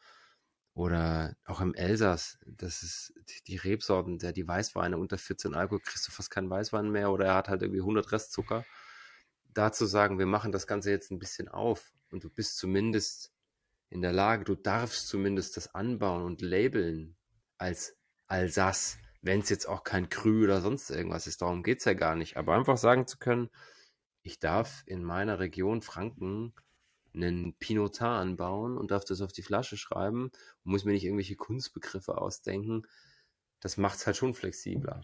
oder 0.74 1.36
auch 1.46 1.62
im 1.62 1.74
Elsass, 1.74 2.40
das 2.46 2.84
ist 2.84 3.14
die, 3.48 3.58
Rebsorten, 3.58 4.20
der 4.20 4.34
die 4.34 4.48
Weißweine 4.48 4.98
unter 4.98 5.18
14 5.18 5.54
Alkohol, 5.56 5.82
kriegst 5.82 6.08
du 6.08 6.12
fast 6.12 6.32
keinen 6.32 6.50
Weißwein 6.50 6.90
mehr 6.90 7.12
oder 7.12 7.26
er 7.26 7.36
hat 7.36 7.50
halt 7.50 7.62
irgendwie 7.62 7.82
100 7.82 8.12
Restzucker. 8.12 8.66
Da 9.54 9.72
zu 9.72 9.86
sagen, 9.86 10.20
wir 10.20 10.26
machen 10.26 10.52
das 10.52 10.68
Ganze 10.68 10.92
jetzt 10.92 11.12
ein 11.12 11.20
bisschen 11.20 11.48
auf 11.48 11.92
und 12.12 12.24
du 12.24 12.30
bist 12.30 12.58
zumindest 12.58 13.32
in 13.90 14.02
der 14.02 14.14
Lage, 14.14 14.44
du 14.44 14.56
darfst 14.56 15.08
zumindest 15.08 15.58
das 15.58 15.74
anbauen 15.74 16.24
und 16.24 16.42
labeln 16.42 17.16
als 17.58 17.98
Alsace, 18.28 18.98
wenn 19.22 19.42
es 19.42 19.50
jetzt 19.50 19.68
auch 19.68 19.84
kein 19.84 20.10
Krü 20.10 20.44
oder 20.44 20.62
sonst 20.62 20.90
irgendwas 20.92 21.28
ist. 21.28 21.42
Darum 21.42 21.64
geht 21.64 21.80
es 21.80 21.86
ja 21.86 21.94
gar 21.94 22.16
nicht. 22.16 22.38
Aber 22.38 22.56
einfach 22.56 22.78
sagen 22.78 23.08
zu 23.08 23.18
können, 23.18 23.50
ich 24.22 24.40
darf 24.40 24.84
in 24.86 25.04
meiner 25.04 25.40
Region 25.40 25.82
Franken 25.82 26.54
einen 27.14 27.56
Pinotin 27.56 28.06
anbauen 28.06 28.78
und 28.78 28.92
darf 28.92 29.04
das 29.04 29.22
auf 29.22 29.34
die 29.34 29.42
Flasche 29.42 29.78
schreiben 29.78 30.26
und 30.64 30.72
muss 30.72 30.86
mir 30.86 30.94
nicht 30.94 31.06
irgendwelche 31.06 31.36
Kunstbegriffe 31.36 32.18
ausdenken. 32.18 32.84
Das 33.60 33.78
macht 33.78 33.98
es 33.98 34.06
halt 34.06 34.16
schon 34.16 34.36
flexibler. 34.36 35.02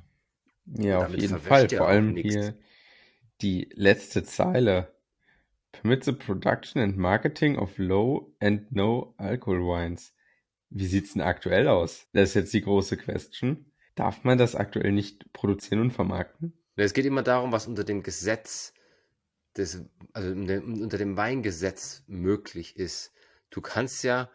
Ja, 0.66 1.06
auf 1.06 1.10
jeden 1.10 1.39
Fall. 1.39 1.68
Vor 1.70 1.88
allem 1.88 2.14
nix. 2.14 2.34
hier 2.34 2.58
die 3.41 3.69
letzte 3.73 4.23
Zeile. 4.23 4.93
Permit 5.71 6.05
the 6.05 6.13
production 6.13 6.81
and 6.81 6.97
marketing 6.97 7.57
of 7.57 7.77
low 7.77 8.33
and 8.39 8.71
no 8.71 9.13
alcohol 9.17 9.59
wines. 9.59 10.13
Wie 10.69 10.88
sieht's 10.88 11.13
denn 11.13 11.21
aktuell 11.21 11.67
aus? 11.67 12.07
Das 12.13 12.29
ist 12.29 12.36
jetzt 12.36 12.53
die 12.53 12.61
große 12.61 12.97
Question. 12.97 13.71
Darf 13.95 14.23
man 14.23 14.38
das 14.38 14.55
aktuell 14.55 14.91
nicht 14.91 15.31
produzieren 15.33 15.81
und 15.81 15.91
vermarkten? 15.91 16.53
Es 16.75 16.93
geht 16.93 17.05
immer 17.05 17.23
darum, 17.23 17.51
was 17.51 17.67
unter 17.67 17.83
dem 17.83 18.03
Gesetz 18.03 18.73
des, 19.55 19.86
also 20.11 20.31
unter 20.31 20.97
dem 20.97 21.15
Weingesetz 21.17 22.03
möglich 22.07 22.75
ist. 22.77 23.13
Du 23.49 23.61
kannst 23.61 24.03
ja 24.03 24.29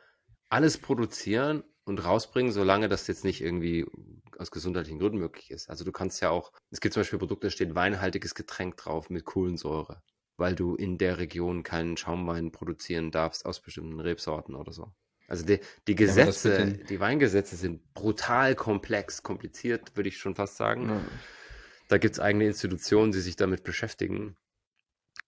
alles 0.48 0.78
produzieren 0.78 1.62
und 1.90 2.04
rausbringen, 2.04 2.52
solange 2.52 2.88
das 2.88 3.06
jetzt 3.06 3.24
nicht 3.24 3.42
irgendwie 3.42 3.84
aus 4.38 4.50
gesundheitlichen 4.50 4.98
Gründen 4.98 5.18
möglich 5.18 5.50
ist. 5.50 5.68
Also 5.68 5.84
du 5.84 5.92
kannst 5.92 6.22
ja 6.22 6.30
auch, 6.30 6.52
es 6.70 6.80
gibt 6.80 6.94
zum 6.94 7.00
Beispiel 7.00 7.18
Produkte, 7.18 7.48
da 7.48 7.50
steht 7.50 7.74
weinhaltiges 7.74 8.34
Getränk 8.34 8.78
drauf 8.78 9.10
mit 9.10 9.26
Kohlensäure, 9.26 10.00
weil 10.38 10.54
du 10.54 10.76
in 10.76 10.96
der 10.96 11.18
Region 11.18 11.62
keinen 11.62 11.98
Schaumwein 11.98 12.52
produzieren 12.52 13.10
darfst 13.10 13.44
aus 13.44 13.60
bestimmten 13.60 14.00
Rebsorten 14.00 14.54
oder 14.54 14.72
so. 14.72 14.92
Also 15.28 15.44
die, 15.44 15.60
die 15.86 15.94
Gesetze, 15.94 16.56
den- 16.56 16.86
die 16.86 16.98
Weingesetze 17.00 17.56
sind 17.56 17.92
brutal 17.92 18.54
komplex, 18.54 19.22
kompliziert, 19.22 19.96
würde 19.96 20.08
ich 20.08 20.18
schon 20.18 20.34
fast 20.34 20.56
sagen. 20.56 20.88
Ja. 20.88 21.04
Da 21.88 21.98
gibt 21.98 22.14
es 22.14 22.20
eigene 22.20 22.46
Institutionen, 22.46 23.12
die 23.12 23.20
sich 23.20 23.36
damit 23.36 23.62
beschäftigen. 23.62 24.36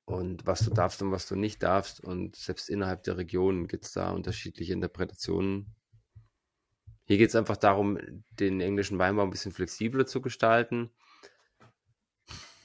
Und 0.04 0.46
was 0.46 0.60
du 0.64 0.70
darfst 0.70 1.02
und 1.02 1.12
was 1.12 1.28
du 1.28 1.36
nicht 1.36 1.62
darfst. 1.62 2.02
Und 2.02 2.34
selbst 2.34 2.68
innerhalb 2.68 3.04
der 3.04 3.16
Regionen 3.16 3.68
gibt 3.68 3.84
es 3.84 3.92
da 3.92 4.10
unterschiedliche 4.10 4.72
Interpretationen. 4.72 5.74
Hier 7.12 7.18
geht 7.18 7.28
es 7.28 7.36
einfach 7.36 7.58
darum, 7.58 7.98
den 8.30 8.62
englischen 8.62 8.98
Weinbau 8.98 9.24
ein 9.24 9.28
bisschen 9.28 9.52
flexibler 9.52 10.06
zu 10.06 10.22
gestalten. 10.22 10.88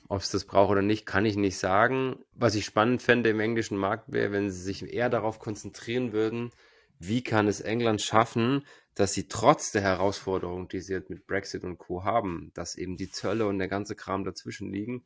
Ob 0.07 0.21
es 0.21 0.31
das 0.31 0.45
braucht 0.45 0.71
oder 0.71 0.81
nicht, 0.81 1.05
kann 1.05 1.25
ich 1.25 1.35
nicht 1.35 1.57
sagen. 1.57 2.23
Was 2.31 2.55
ich 2.55 2.63
spannend 2.63 3.01
fände 3.01 3.29
im 3.29 3.41
englischen 3.41 3.77
Markt 3.77 4.09
wäre, 4.09 4.31
wenn 4.31 4.49
sie 4.49 4.61
sich 4.61 4.89
eher 4.89 5.09
darauf 5.09 5.39
konzentrieren 5.39 6.13
würden, 6.13 6.51
wie 6.97 7.23
kann 7.23 7.49
es 7.49 7.59
England 7.59 8.01
schaffen, 8.01 8.65
dass 8.95 9.11
sie 9.11 9.27
trotz 9.27 9.73
der 9.73 9.81
Herausforderung, 9.81 10.69
die 10.69 10.79
sie 10.79 10.93
jetzt 10.93 11.09
mit 11.09 11.27
Brexit 11.27 11.65
und 11.65 11.77
Co. 11.77 12.05
haben, 12.05 12.51
dass 12.53 12.77
eben 12.77 12.95
die 12.95 13.11
Zölle 13.11 13.47
und 13.47 13.59
der 13.59 13.67
ganze 13.67 13.95
Kram 13.95 14.23
dazwischen 14.23 14.71
liegen 14.71 15.05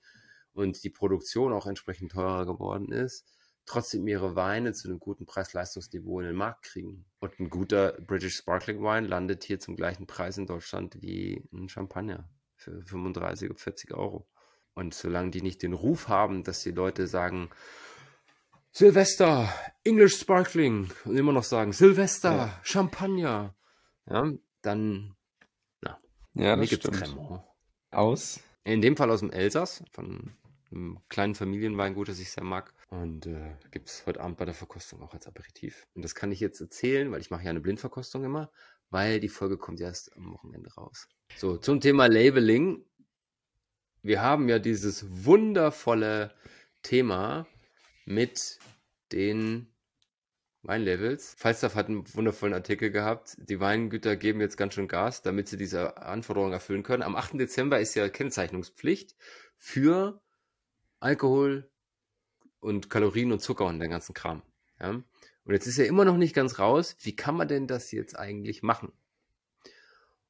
und 0.54 0.84
die 0.84 0.92
Produktion 0.92 1.52
auch 1.52 1.66
entsprechend 1.66 2.12
teurer 2.12 2.46
geworden 2.46 2.92
ist, 2.92 3.26
trotzdem 3.66 4.08
ihre 4.08 4.36
Weine 4.36 4.74
zu 4.74 4.88
einem 4.88 5.00
guten 5.00 5.26
Preis-Leistungsniveau 5.26 6.20
in 6.20 6.28
den 6.28 6.36
Markt 6.36 6.64
kriegen. 6.64 7.06
Und 7.20 7.40
ein 7.40 7.50
guter 7.50 7.94
British 8.02 8.36
Sparkling 8.38 8.82
Wine 8.82 9.08
landet 9.08 9.44
hier 9.44 9.60
zum 9.60 9.76
gleichen 9.76 10.08
Preis 10.08 10.38
in 10.38 10.48
Deutschland 10.48 11.02
wie 11.02 11.48
ein 11.54 11.70
Champagner 11.70 12.30
für 12.56 12.82
35, 12.84 13.52
40 13.56 13.94
Euro. 13.94 14.28
Und 14.74 14.94
solange 14.94 15.32
die 15.32 15.42
nicht 15.42 15.64
den 15.64 15.74
Ruf 15.74 16.08
haben, 16.08 16.44
dass 16.44 16.64
die 16.64 16.72
Leute 16.72 17.08
sagen, 17.08 17.50
Silvester, 18.72 19.54
English 19.84 20.18
Sparkling 20.18 20.90
und 21.04 21.18
immer 21.18 21.34
noch 21.34 21.44
sagen, 21.44 21.74
Silvester, 21.74 22.32
Ja. 22.36 22.60
Champagner, 22.64 23.54
ja, 24.10 24.32
dann 24.62 25.16
Ja, 26.34 26.56
mir 26.56 26.62
das 26.62 26.70
gibt's 26.70 26.88
stimmt. 26.88 27.04
Cremant. 27.04 27.44
Aus. 27.92 28.40
In 28.64 28.82
dem 28.82 28.96
Fall 28.96 29.12
aus 29.12 29.20
dem 29.20 29.32
Elsass, 29.32 29.84
von 29.92 30.38
einem 30.72 31.00
kleinen 31.10 31.36
Familienweingut, 31.36 32.08
das 32.08 32.20
ich 32.20 32.32
sehr 32.32 32.46
mag. 32.46 32.74
Und 32.92 33.26
äh, 33.26 33.56
gibt 33.72 33.88
es 33.88 34.06
heute 34.06 34.20
Abend 34.20 34.38
bei 34.38 34.44
der 34.44 34.54
Verkostung 34.54 35.02
auch 35.02 35.14
als 35.14 35.26
Aperitif. 35.26 35.88
Und 35.96 36.02
das 36.02 36.14
kann 36.14 36.30
ich 36.30 36.42
jetzt 36.42 36.60
erzählen, 36.60 37.10
weil 37.10 37.22
ich 37.22 37.32
mache 37.32 37.46
ja 37.46 37.50
eine 37.50 37.62
Blindverkostung 37.62 38.26
immer, 38.26 38.52
weil 38.90 39.22
die 39.22 39.30
Folge 39.30 39.58
kommt 39.58 39.80
erst 39.80 40.14
am 40.18 40.34
Wochenende 40.34 40.74
raus. 40.74 41.08
So, 41.38 41.56
zum 41.56 41.80
Thema 41.80 42.08
Labeling. 42.08 42.86
Wir 44.02 44.22
haben 44.22 44.50
ja 44.50 44.60
dieses 44.60 45.06
wundervolle 45.26 46.36
Thema 46.82 47.48
mit 48.06 48.60
den 49.14 49.74
Weinlabels. 50.64 51.34
Falstaff 51.38 51.76
hat 51.76 51.88
einen 51.88 52.14
wundervollen 52.14 52.54
Artikel 52.54 52.92
gehabt. 52.92 53.38
Die 53.38 53.62
Weingüter 53.62 54.18
geben 54.18 54.42
jetzt 54.42 54.58
ganz 54.58 54.74
schön 54.74 54.90
Gas, 54.90 55.22
damit 55.22 55.48
sie 55.48 55.56
diese 55.56 55.96
Anforderungen 55.96 56.52
erfüllen 56.52 56.84
können. 56.84 57.04
Am 57.04 57.16
8. 57.16 57.40
Dezember 57.40 57.80
ist 57.80 57.96
ja 57.96 58.10
Kennzeichnungspflicht 58.10 59.16
für 59.56 60.22
Alkohol 61.00 61.71
und 62.62 62.90
Kalorien 62.90 63.32
und 63.34 63.42
Zucker 63.42 63.66
und 63.66 63.80
den 63.80 63.92
ganzen 63.92 64.14
Kram. 64.14 64.42
Ja? 64.80 64.90
Und 64.92 65.54
jetzt 65.54 65.68
ist 65.68 65.78
ja 65.78 65.86
immer 65.86 66.06
noch 66.06 66.18
nicht 66.18 66.34
ganz 66.34 66.60
raus, 66.60 66.96
wie 67.02 67.16
kann 67.16 67.36
man 67.36 67.48
denn 67.48 67.68
das 67.68 67.92
jetzt 67.92 68.18
eigentlich 68.18 68.64
machen? 68.64 68.94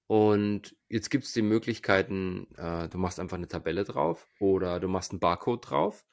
Und 0.07 0.75
jetzt 0.89 1.09
gibt 1.09 1.25
es 1.25 1.33
die 1.33 1.41
Möglichkeiten, 1.41 2.47
äh, 2.57 2.89
du 2.89 2.97
machst 2.97 3.19
einfach 3.19 3.37
eine 3.37 3.47
Tabelle 3.47 3.83
drauf 3.83 4.27
oder 4.39 4.79
du 4.79 4.87
machst 4.87 5.11
einen 5.11 5.19
Barcode 5.19 5.69
drauf. 5.69 6.05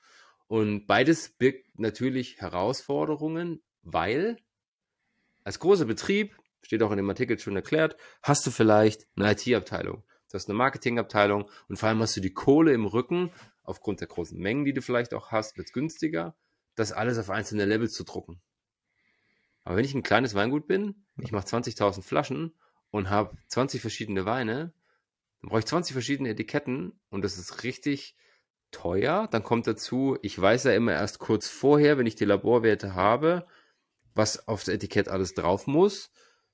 Und 0.47 0.87
beides 0.87 1.31
birgt 1.31 1.79
natürlich 1.79 2.41
Herausforderungen, 2.41 3.61
weil 3.83 4.37
als 5.45 5.59
großer 5.59 5.87
Betrieb, 5.87 6.37
steht 6.63 6.83
auch 6.83 6.91
in 6.91 6.99
dem 6.99 7.09
Artikel 7.09 7.39
schon 7.39 7.57
erklärt, 7.57 7.97
hast 8.23 8.47
du 8.47 8.51
vielleicht 8.51 9.07
eine 9.17 9.33
IT-Abteilung, 9.33 10.03
du 10.29 10.35
hast 10.35 10.49
eine 10.49 10.59
Marketingabteilung 10.59 11.49
und 11.69 11.79
vor 11.79 11.89
allem 11.89 12.01
hast 12.01 12.17
du 12.17 12.21
die 12.21 12.35
Kohle 12.35 12.73
im 12.73 12.85
Rücken, 12.85 13.33
aufgrund 13.69 14.01
der 14.01 14.09
großen 14.09 14.39
Mengen, 14.39 14.65
die 14.65 14.73
du 14.73 14.83
vielleicht 14.83 15.15
auch 15.15 15.31
hast, 15.31 15.57
wird 15.57 15.69
es 15.69 15.73
günstiger, 15.73 16.37
das 16.75 16.93
alles 16.93 17.19
auf 17.19 17.31
einzelne 17.31 17.67
Levels 17.67 17.93
zu 17.93 18.05
drucken. 18.05 18.41
Aber 19.63 19.77
wenn 19.77 19.85
ich 19.85 19.95
ein 19.95 20.03
kleines 20.03 20.35
Weingut 20.35 20.67
bin, 20.67 21.05
ich 21.19 21.33
mache 21.33 21.47
20.000 21.47 22.03
Flaschen 22.03 22.55
und 22.91 23.11
habe 23.11 23.37
20 23.49 23.81
verschiedene 23.81 24.25
Weine, 24.25 24.73
dann 25.41 25.51
brauche 25.51 25.61
ich 25.61 25.67
20 25.67 25.93
verschiedene 25.93 26.31
Etiketten 26.31 26.99
und 27.11 27.23
das 27.23 27.37
ist 27.37 27.63
richtig 27.63 28.17
teuer. 28.71 29.29
Dann 29.31 29.43
kommt 29.43 29.67
dazu, 29.67 30.17
ich 30.23 30.41
weiß 30.41 30.65
ja 30.65 30.73
immer 30.73 30.93
erst 30.93 31.19
kurz 31.19 31.49
vorher, 31.49 31.99
wenn 31.99 32.07
ich 32.07 32.17
die 32.17 32.25
Laborwerte 32.25 32.95
habe, 32.95 33.47
was 34.15 34.49
auf 34.49 34.65
das 34.65 34.75
Etikett 34.75 35.09
alles 35.09 35.35
drauf 35.35 35.67
muss. 35.67 36.11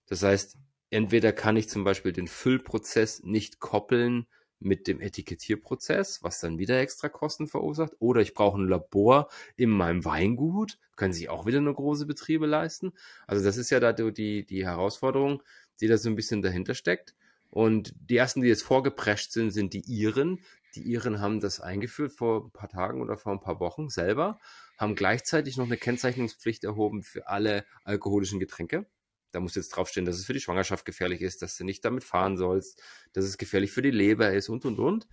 Das 0.06 0.22
heißt, 0.22 0.58
entweder 0.90 1.32
kann 1.32 1.56
ich 1.56 1.68
zum 1.68 1.84
Beispiel 1.84 2.12
den 2.12 2.26
Füllprozess 2.26 3.22
nicht 3.22 3.60
koppeln 3.60 4.26
mit 4.64 4.86
dem 4.86 5.00
Etikettierprozess, 5.00 6.22
was 6.22 6.40
dann 6.40 6.58
wieder 6.58 6.78
extra 6.80 7.08
Kosten 7.08 7.46
verursacht, 7.46 7.92
oder 7.98 8.20
ich 8.20 8.34
brauche 8.34 8.60
ein 8.60 8.68
Labor 8.68 9.28
in 9.56 9.70
meinem 9.70 10.04
Weingut, 10.04 10.78
können 10.96 11.12
sich 11.12 11.28
auch 11.28 11.46
wieder 11.46 11.60
nur 11.60 11.74
große 11.74 12.06
Betriebe 12.06 12.46
leisten. 12.46 12.92
Also 13.26 13.44
das 13.44 13.56
ist 13.56 13.70
ja 13.70 13.80
da 13.80 13.92
die, 13.92 14.44
die 14.44 14.64
Herausforderung, 14.64 15.42
die 15.80 15.88
da 15.88 15.98
so 15.98 16.08
ein 16.08 16.16
bisschen 16.16 16.42
dahinter 16.42 16.74
steckt. 16.74 17.14
Und 17.50 17.94
die 18.10 18.16
ersten, 18.16 18.40
die 18.40 18.48
jetzt 18.48 18.64
vorgeprescht 18.64 19.30
sind, 19.30 19.52
sind 19.52 19.74
die 19.74 19.84
Iren. 19.86 20.40
Die 20.74 20.82
Iren 20.82 21.20
haben 21.20 21.38
das 21.38 21.60
eingeführt 21.60 22.12
vor 22.12 22.46
ein 22.46 22.50
paar 22.50 22.68
Tagen 22.68 23.00
oder 23.00 23.16
vor 23.16 23.32
ein 23.32 23.40
paar 23.40 23.60
Wochen 23.60 23.88
selber, 23.88 24.40
haben 24.76 24.96
gleichzeitig 24.96 25.56
noch 25.56 25.66
eine 25.66 25.76
Kennzeichnungspflicht 25.76 26.64
erhoben 26.64 27.04
für 27.04 27.28
alle 27.28 27.64
alkoholischen 27.84 28.40
Getränke. 28.40 28.86
Da 29.34 29.40
muss 29.40 29.54
jetzt 29.54 29.70
draufstehen, 29.70 30.06
dass 30.06 30.16
es 30.16 30.26
für 30.26 30.32
die 30.32 30.40
Schwangerschaft 30.40 30.84
gefährlich 30.84 31.20
ist, 31.22 31.42
dass 31.42 31.56
du 31.56 31.64
nicht 31.64 31.84
damit 31.84 32.04
fahren 32.04 32.36
sollst, 32.36 32.82
dass 33.12 33.24
es 33.24 33.38
gefährlich 33.38 33.72
für 33.72 33.82
die 33.82 33.90
Leber 33.90 34.32
ist 34.32 34.48
und 34.48 34.64
und 34.64 34.78
und. 34.78 35.08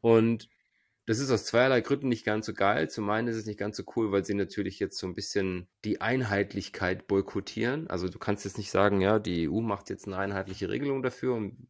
Und 0.00 0.48
das 1.06 1.18
ist 1.18 1.30
aus 1.30 1.44
zweierlei 1.44 1.80
Gründen 1.80 2.08
nicht 2.08 2.24
ganz 2.24 2.46
so 2.46 2.54
geil. 2.54 2.88
Zum 2.88 3.10
einen 3.10 3.28
ist 3.28 3.36
es 3.36 3.46
nicht 3.46 3.58
ganz 3.58 3.76
so 3.76 3.82
cool, 3.96 4.12
weil 4.12 4.24
sie 4.24 4.34
natürlich 4.34 4.78
jetzt 4.78 4.98
so 4.98 5.06
ein 5.06 5.14
bisschen 5.14 5.68
die 5.84 6.00
Einheitlichkeit 6.00 7.06
boykottieren. 7.08 7.88
Also 7.90 8.08
du 8.08 8.18
kannst 8.18 8.44
jetzt 8.44 8.58
nicht 8.58 8.70
sagen, 8.70 9.00
ja, 9.00 9.18
die 9.18 9.48
EU 9.48 9.60
macht 9.60 9.90
jetzt 9.90 10.06
eine 10.06 10.18
einheitliche 10.18 10.68
Regelung 10.68 11.02
dafür 11.02 11.34
und 11.34 11.68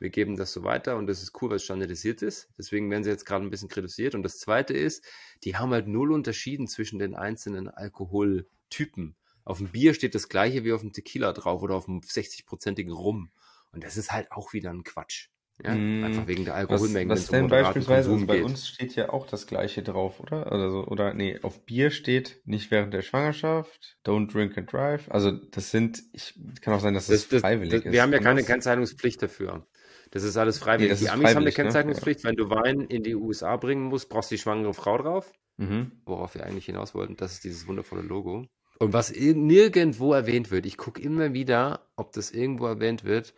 wir 0.00 0.10
geben 0.10 0.36
das 0.36 0.52
so 0.52 0.64
weiter 0.64 0.96
und 0.96 1.06
das 1.06 1.22
ist 1.22 1.40
cool, 1.40 1.50
weil 1.50 1.56
es 1.56 1.64
standardisiert 1.64 2.22
ist. 2.22 2.48
Deswegen 2.58 2.90
werden 2.90 3.04
sie 3.04 3.10
jetzt 3.10 3.26
gerade 3.26 3.44
ein 3.44 3.50
bisschen 3.50 3.68
kritisiert. 3.68 4.14
Und 4.14 4.22
das 4.22 4.38
zweite 4.38 4.72
ist, 4.72 5.04
die 5.44 5.56
haben 5.56 5.72
halt 5.72 5.86
null 5.86 6.10
unterschieden 6.10 6.66
zwischen 6.66 6.98
den 6.98 7.14
einzelnen 7.14 7.68
Alkoholtypen. 7.68 9.14
Auf 9.50 9.58
dem 9.58 9.68
Bier 9.68 9.94
steht 9.94 10.14
das 10.14 10.28
gleiche 10.28 10.64
wie 10.64 10.72
auf 10.72 10.80
dem 10.80 10.92
Tequila 10.92 11.32
drauf 11.32 11.62
oder 11.62 11.74
auf 11.74 11.86
dem 11.86 12.00
60-prozentigen 12.00 12.92
Rum. 12.92 13.30
Und 13.72 13.84
das 13.84 13.96
ist 13.96 14.12
halt 14.12 14.30
auch 14.32 14.52
wieder 14.52 14.70
ein 14.70 14.84
Quatsch. 14.84 15.28
Ja? 15.64 15.74
Mm, 15.74 16.04
Einfach 16.04 16.26
wegen 16.26 16.44
der 16.44 16.54
Alkoholmengen. 16.54 17.08
Was, 17.10 17.22
was 17.22 17.28
denn 17.28 17.48
beispielsweise, 17.48 18.10
also 18.10 18.26
bei 18.26 18.42
uns 18.42 18.68
steht 18.68 18.94
ja 18.96 19.10
auch 19.10 19.26
das 19.26 19.46
gleiche 19.46 19.82
drauf, 19.82 20.20
oder? 20.20 20.50
Also, 20.50 20.86
oder 20.86 21.14
nee, 21.14 21.38
auf 21.42 21.64
Bier 21.66 21.90
steht 21.90 22.40
nicht 22.44 22.70
während 22.70 22.94
der 22.94 23.02
Schwangerschaft, 23.02 23.98
don't 24.06 24.32
drink 24.32 24.56
and 24.56 24.72
drive. 24.72 25.10
Also 25.10 25.32
das 25.32 25.70
sind, 25.70 26.02
ich 26.12 26.34
kann 26.60 26.74
auch 26.74 26.80
sein, 26.80 26.94
dass 26.94 27.08
das, 27.08 27.28
das 27.28 27.40
freiwillig 27.40 27.72
das, 27.72 27.84
ist. 27.86 27.92
Wir 27.92 28.02
haben 28.02 28.12
ja 28.12 28.20
keine 28.20 28.42
Kennzeichnungspflicht 28.42 29.22
dafür. 29.22 29.66
Das 30.10 30.22
ist 30.22 30.36
alles 30.36 30.58
freiwillig. 30.58 30.92
Nee, 30.92 31.06
die 31.06 31.10
Amis 31.10 31.30
haben 31.30 31.36
eine 31.38 31.44
ne? 31.46 31.52
Kennzeichnungspflicht. 31.52 32.24
Ne? 32.24 32.30
Wenn 32.30 32.36
du 32.36 32.50
Wein 32.50 32.80
in 32.82 33.02
die 33.02 33.14
USA 33.14 33.56
bringen 33.56 33.82
musst, 33.82 34.08
brauchst 34.08 34.30
du 34.30 34.36
die 34.36 34.40
schwangere 34.40 34.74
Frau 34.74 34.98
drauf. 34.98 35.32
Mhm. 35.56 35.92
Worauf 36.04 36.34
wir 36.34 36.44
eigentlich 36.46 36.66
hinaus 36.66 36.94
wollten. 36.94 37.16
Das 37.16 37.32
ist 37.32 37.44
dieses 37.44 37.66
wundervolle 37.66 38.02
Logo. 38.02 38.46
Und 38.80 38.94
was 38.94 39.12
nirgendwo 39.12 40.14
erwähnt 40.14 40.50
wird, 40.50 40.64
ich 40.64 40.78
gucke 40.78 41.02
immer 41.02 41.34
wieder, 41.34 41.86
ob 41.96 42.12
das 42.12 42.30
irgendwo 42.30 42.66
erwähnt 42.66 43.04
wird. 43.04 43.34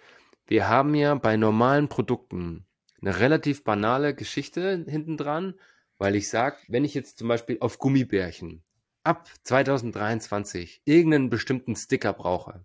Wir 0.47 0.68
haben 0.68 0.95
ja 0.95 1.16
bei 1.16 1.36
normalen 1.36 1.88
Produkten 1.88 2.64
eine 3.01 3.18
relativ 3.18 3.64
banale 3.64 4.14
Geschichte 4.14 4.84
hinten 4.86 5.16
dran, 5.16 5.55
weil 5.99 6.14
ich 6.14 6.28
sage, 6.28 6.59
wenn 6.68 6.84
ich 6.84 6.95
jetzt 6.95 7.18
zum 7.18 7.26
Beispiel 7.26 7.57
auf 7.59 7.78
Gummibärchen 7.78 8.62
ab 9.03 9.28
2023 9.43 10.82
irgendeinen 10.84 11.28
bestimmten 11.28 11.74
Sticker 11.74 12.12
brauche, 12.12 12.62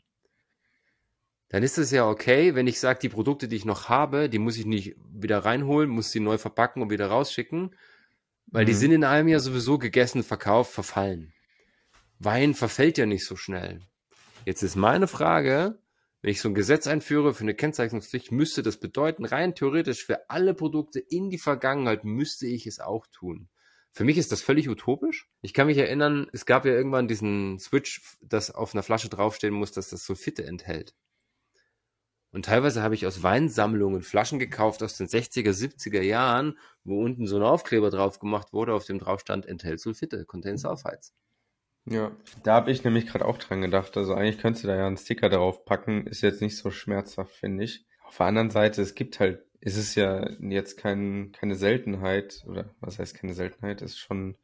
dann 1.50 1.64
ist 1.64 1.80
es 1.80 1.90
ja 1.90 2.08
okay, 2.08 2.54
wenn 2.54 2.68
ich 2.68 2.80
sage, 2.80 3.00
die 3.00 3.10
Produkte, 3.10 3.48
die 3.48 3.56
ich 3.56 3.66
noch 3.66 3.90
habe, 3.90 4.30
die 4.30 4.38
muss 4.38 4.56
ich 4.56 4.68
nicht 4.68 4.96
wieder 5.12 5.40
reinholen, 5.40 5.90
muss 5.90 6.12
sie 6.12 6.20
neu 6.20 6.38
verpacken 6.38 6.84
und 6.84 6.92
wieder 6.92 7.08
rausschicken, 7.08 7.74
weil 8.46 8.66
mhm. 8.66 8.68
die 8.68 8.74
sind 8.76 8.92
in 8.92 9.04
einem 9.04 9.30
Jahr 9.30 9.40
sowieso 9.40 9.80
gegessen, 9.80 10.22
verkauft, 10.22 10.74
verfallen. 10.74 11.34
Wein 12.20 12.56
verfällt 12.56 12.98
ja 12.98 13.06
nicht 13.06 13.26
so 13.26 13.36
schnell. 13.36 13.82
Jetzt 14.46 14.64
ist 14.64 14.76
meine 14.76 15.08
Frage, 15.08 15.80
wenn 16.22 16.32
ich 16.32 16.42
so 16.42 16.50
ein 16.50 16.56
Gesetz 16.56 16.88
einführe 16.88 17.34
für 17.34 17.44
eine 17.44 17.54
Kennzeichnungspflicht, 17.54 18.32
müsste 18.32 18.64
das 18.64 18.78
bedeuten, 18.80 19.24
rein 19.24 19.54
theoretisch 19.54 20.04
für 20.04 20.30
alle 20.30 20.56
Produkte 20.56 21.00
in 21.00 21.30
die 21.30 21.38
Vergangenheit 21.38 22.04
müsste 22.06 22.48
ich 22.48 22.66
es 22.66 22.80
auch 22.80 23.06
tun. 23.08 23.50
Für 23.92 24.04
mich 24.04 24.18
ist 24.18 24.32
das 24.32 24.42
völlig 24.42 24.68
utopisch. 24.68 25.30
Ich 25.42 25.54
kann 25.54 25.68
mich 25.68 25.78
erinnern, 25.78 26.28
es 26.34 26.46
gab 26.46 26.66
ja 26.66 26.72
irgendwann 26.72 27.08
diesen 27.08 27.60
Switch, 27.60 28.02
dass 28.22 28.50
auf 28.50 28.74
einer 28.74 28.84
Flasche 28.84 29.10
draufstehen 29.10 29.54
muss, 29.54 29.72
dass 29.72 29.90
das 29.90 30.06
Sulfite 30.06 30.44
enthält. 30.44 30.96
Und 32.32 32.46
teilweise 32.46 32.82
habe 32.82 32.96
ich 32.96 33.06
aus 33.06 33.24
Weinsammlungen 33.24 34.02
Flaschen 34.02 34.40
gekauft 34.40 34.84
aus 34.84 34.98
den 34.98 35.08
60er, 35.08 35.52
70er 35.52 36.02
Jahren, 36.02 36.58
wo 36.84 37.04
unten 37.04 37.28
so 37.28 37.38
ein 37.38 37.44
Aufkleber 37.44 37.90
drauf 37.90 38.20
gemacht 38.20 38.54
wurde, 38.54 38.74
auf 38.74 38.86
dem 38.86 39.00
drauf 39.00 39.22
stand, 39.22 39.46
enthält 39.46 39.80
Sulfite, 39.80 40.26
contains 40.26 40.64
Sulfites. 40.64 41.14
Ja, 41.90 42.12
da 42.44 42.56
habe 42.56 42.72
ich 42.72 42.84
nämlich 42.84 43.08
gerade 43.08 43.26
auch 43.26 43.38
dran 43.38 43.62
gedacht. 43.62 43.96
Also 43.96 44.14
eigentlich 44.14 44.40
könntest 44.40 44.66
du 44.66 44.68
da 44.68 44.76
ja 44.76 44.88
einen 44.88 44.98
Sticker 44.98 45.30
drauf 45.30 45.64
packen. 45.64 46.06
Ist 46.06 46.22
jetzt 46.22 46.42
nicht 46.42 46.58
so 46.58 46.70
schmerzhaft, 46.70 47.34
finde 47.34 47.64
ich. 47.64 47.86
Auf 48.04 48.18
der 48.18 48.26
anderen 48.26 48.50
Seite, 48.50 48.82
es 48.82 48.94
gibt 48.94 49.22
halt, 49.22 49.46
ist 49.62 49.78
es 49.78 49.96
ja 49.96 50.30
jetzt 50.42 50.76
kein, 50.78 51.32
keine 51.32 51.56
Seltenheit, 51.56 52.44
oder 52.46 52.76
was 52.82 53.00
heißt 53.00 53.16
keine 53.16 53.34
Seltenheit, 53.34 53.82
ist 53.82 53.98
schon 53.98 54.38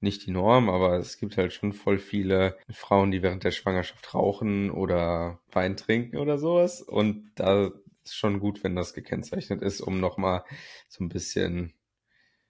nicht 0.00 0.26
die 0.26 0.32
Norm, 0.32 0.68
aber 0.70 0.98
es 0.98 1.18
gibt 1.18 1.36
halt 1.36 1.52
schon 1.52 1.72
voll 1.72 1.98
viele 1.98 2.58
Frauen, 2.68 3.12
die 3.12 3.22
während 3.22 3.44
der 3.44 3.50
Schwangerschaft 3.52 4.12
rauchen 4.12 4.70
oder 4.72 5.40
Wein 5.52 5.76
trinken 5.76 6.16
oder 6.16 6.36
sowas. 6.36 6.82
Und 6.82 7.30
da 7.36 7.70
ist 8.02 8.16
schon 8.16 8.40
gut, 8.40 8.64
wenn 8.64 8.74
das 8.74 8.92
gekennzeichnet 8.92 9.62
ist, 9.62 9.80
um 9.80 10.00
nochmal 10.00 10.42
so 10.88 11.04
ein 11.04 11.10
bisschen. 11.10 11.74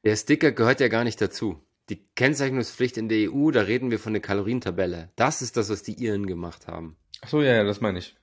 Der 0.04 0.16
Sticker 0.16 0.52
gehört 0.52 0.80
ja 0.80 0.88
gar 0.88 1.04
nicht 1.04 1.20
dazu 1.20 1.62
die 1.88 2.06
Kennzeichnungspflicht 2.14 2.96
in 2.96 3.08
der 3.08 3.32
EU, 3.32 3.50
da 3.50 3.62
reden 3.62 3.90
wir 3.90 3.98
von 3.98 4.12
der 4.12 4.22
Kalorientabelle. 4.22 5.10
Das 5.16 5.42
ist 5.42 5.56
das, 5.56 5.70
was 5.70 5.82
die 5.82 5.94
Iren 5.94 6.26
gemacht 6.26 6.68
haben. 6.68 6.96
Ach 7.22 7.28
so, 7.28 7.42
ja, 7.42 7.54
ja, 7.54 7.64
das 7.64 7.80
meine 7.80 7.98
ich. 7.98 8.14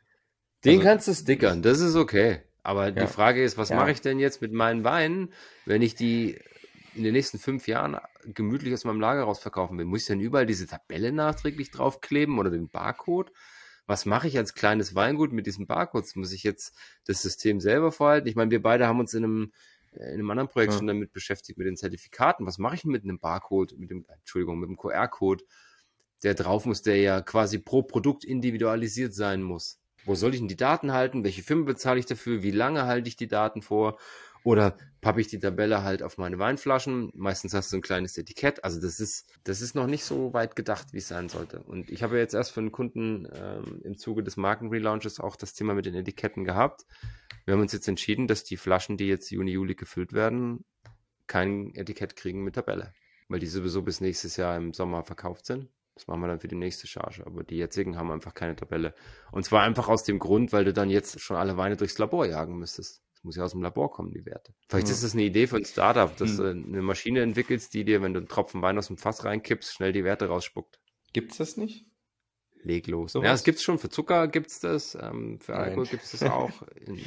Den 0.63 0.77
also, 0.77 0.83
kannst 0.83 1.07
du 1.07 1.13
stickern, 1.13 1.61
das 1.61 1.79
ist 1.79 1.95
okay. 1.95 2.41
Aber 2.63 2.85
ja. 2.85 2.91
die 2.91 3.07
Frage 3.07 3.43
ist, 3.43 3.57
was 3.57 3.69
ja. 3.69 3.75
mache 3.75 3.91
ich 3.91 4.01
denn 4.01 4.19
jetzt 4.19 4.41
mit 4.41 4.51
meinen 4.51 4.83
Weinen, 4.83 5.33
wenn 5.65 5.81
ich 5.81 5.95
die 5.95 6.37
in 6.95 7.03
den 7.03 7.13
nächsten 7.13 7.39
fünf 7.39 7.67
Jahren 7.67 7.97
gemütlich 8.25 8.73
aus 8.73 8.83
meinem 8.83 8.99
Lager 8.99 9.23
raus 9.23 9.39
verkaufen 9.39 9.77
will? 9.77 9.85
Muss 9.85 10.01
ich 10.01 10.07
denn 10.07 10.19
überall 10.19 10.45
diese 10.45 10.67
Tabelle 10.67 11.11
nachträglich 11.11 11.71
draufkleben 11.71 12.39
oder 12.39 12.49
den 12.49 12.69
Barcode? 12.69 13.31
Was 13.85 14.05
mache 14.05 14.27
ich 14.27 14.37
als 14.37 14.53
kleines 14.53 14.95
Weingut 14.95 15.31
mit 15.31 15.45
diesen 15.45 15.65
Barcodes? 15.65 16.15
Muss 16.15 16.33
ich 16.33 16.43
jetzt 16.43 16.75
das 17.05 17.21
System 17.21 17.61
selber 17.61 17.91
vorhalten? 17.91 18.27
Ich 18.27 18.35
meine, 18.35 18.51
wir 18.51 18.61
beide 18.61 18.87
haben 18.87 18.99
uns 18.99 19.13
in 19.13 19.23
einem 19.23 19.53
in 19.97 20.13
einem 20.13 20.29
anderen 20.29 20.49
Projekt 20.49 20.73
ja. 20.73 20.77
schon 20.77 20.87
damit 20.87 21.11
beschäftigt, 21.11 21.57
mit 21.57 21.67
den 21.67 21.77
Zertifikaten. 21.77 22.45
Was 22.45 22.57
mache 22.57 22.75
ich 22.75 22.85
mit 22.85 23.03
einem 23.03 23.19
Barcode, 23.19 23.77
mit 23.77 23.89
dem, 23.89 24.05
Entschuldigung, 24.07 24.59
mit 24.59 24.69
dem 24.69 24.77
QR-Code, 24.77 25.43
der 26.23 26.33
drauf 26.33 26.65
muss, 26.65 26.81
der 26.81 26.97
ja 26.97 27.21
quasi 27.21 27.59
pro 27.59 27.83
Produkt 27.83 28.23
individualisiert 28.23 29.13
sein 29.13 29.41
muss? 29.41 29.79
Wo 30.05 30.15
soll 30.15 30.33
ich 30.33 30.39
denn 30.39 30.47
die 30.47 30.55
Daten 30.55 30.93
halten? 30.93 31.23
Welche 31.23 31.43
Firma 31.43 31.65
bezahle 31.65 31.99
ich 31.99 32.05
dafür? 32.05 32.41
Wie 32.41 32.51
lange 32.51 32.85
halte 32.85 33.09
ich 33.09 33.17
die 33.17 33.27
Daten 33.27 33.61
vor? 33.61 33.99
Oder 34.47 34.77
pappe 35.01 35.19
ich 35.19 35.27
die 35.27 35.39
Tabelle 35.39 35.83
halt 35.83 36.01
auf 36.01 36.17
meine 36.17 36.39
Weinflaschen? 36.39 37.11
Meistens 37.13 37.53
hast 37.53 37.73
du 37.73 37.75
ein 37.75 37.81
kleines 37.81 38.17
Etikett. 38.17 38.63
Also 38.63 38.79
das 38.79 39.01
ist, 39.01 39.29
das 39.43 39.59
ist 39.59 39.75
noch 39.75 39.87
nicht 39.87 40.05
so 40.05 40.31
weit 40.31 40.55
gedacht, 40.55 40.93
wie 40.93 40.99
es 40.99 41.09
sein 41.09 41.27
sollte. 41.27 41.61
Und 41.63 41.89
ich 41.89 42.01
habe 42.01 42.17
jetzt 42.17 42.33
erst 42.33 42.51
für 42.51 42.61
einen 42.61 42.71
Kunden 42.71 43.27
ähm, 43.35 43.81
im 43.83 43.97
Zuge 43.97 44.23
des 44.23 44.37
Markenrelaunches 44.37 45.19
auch 45.19 45.35
das 45.35 45.53
Thema 45.53 45.73
mit 45.73 45.85
den 45.85 45.95
Etiketten 45.95 46.45
gehabt. 46.45 46.85
Wir 47.43 47.55
haben 47.55 47.59
uns 47.59 47.73
jetzt 47.73 47.89
entschieden, 47.89 48.27
dass 48.27 48.45
die 48.45 48.55
Flaschen, 48.55 48.95
die 48.95 49.09
jetzt 49.09 49.31
Juni, 49.31 49.51
Juli 49.51 49.75
gefüllt 49.75 50.13
werden, 50.13 50.63
kein 51.27 51.75
Etikett 51.75 52.15
kriegen 52.15 52.45
mit 52.45 52.55
Tabelle. 52.55 52.93
Weil 53.27 53.41
die 53.41 53.47
sowieso 53.47 53.81
bis 53.81 53.99
nächstes 53.99 54.37
Jahr 54.37 54.55
im 54.55 54.71
Sommer 54.71 55.03
verkauft 55.03 55.45
sind. 55.45 55.67
Das 55.93 56.07
machen 56.07 56.21
wir 56.21 56.29
dann 56.29 56.39
für 56.39 56.47
die 56.47 56.55
nächste 56.55 56.87
Charge. 56.87 57.25
Aber 57.25 57.43
die 57.43 57.57
jetzigen 57.57 57.97
haben 57.97 58.11
einfach 58.11 58.33
keine 58.33 58.55
Tabelle. 58.55 58.93
Und 59.29 59.43
zwar 59.43 59.63
einfach 59.63 59.89
aus 59.89 60.05
dem 60.05 60.19
Grund, 60.19 60.53
weil 60.53 60.63
du 60.63 60.71
dann 60.71 60.89
jetzt 60.89 61.19
schon 61.19 61.35
alle 61.35 61.57
Weine 61.57 61.75
durchs 61.75 61.97
Labor 61.97 62.25
jagen 62.25 62.57
müsstest. 62.57 63.03
Das 63.17 63.23
muss 63.23 63.35
ja 63.35 63.43
aus 63.43 63.51
dem 63.51 63.63
Labor 63.63 63.91
kommen, 63.91 64.11
die 64.11 64.25
Werte. 64.25 64.53
Vielleicht 64.69 64.87
Ja. 64.87 64.93
ist 64.93 65.03
das 65.03 65.13
eine 65.13 65.23
Idee 65.23 65.47
für 65.47 65.57
ein 65.57 65.65
Startup, 65.65 66.15
dass 66.15 66.37
Hm. 66.37 66.37
du 66.37 66.43
eine 66.73 66.81
Maschine 66.83 67.21
entwickelst, 67.21 67.73
die 67.73 67.83
dir, 67.83 68.01
wenn 68.03 68.13
du 68.13 68.19
einen 68.19 68.27
Tropfen 68.27 68.61
Wein 68.61 68.77
aus 68.77 68.87
dem 68.87 68.97
Fass 68.97 69.25
reinkippst, 69.25 69.73
schnell 69.73 69.91
die 69.91 70.03
Werte 70.03 70.27
rausspuckt. 70.27 70.79
Gibt's 71.13 71.37
das 71.37 71.57
nicht? 71.57 71.85
Leg 72.61 72.87
los. 72.87 73.13
Sowas? 73.13 73.25
Ja, 73.25 73.33
es 73.33 73.43
gibt's 73.43 73.63
schon. 73.63 73.79
Für 73.79 73.89
Zucker 73.89 74.27
gibt's 74.27 74.59
das, 74.59 74.95
ähm, 75.01 75.39
für 75.39 75.53
Nein. 75.53 75.61
Alkohol 75.63 75.85
gibt's 75.87 76.11
das 76.11 76.23
auch. 76.23 76.51
In 76.85 76.99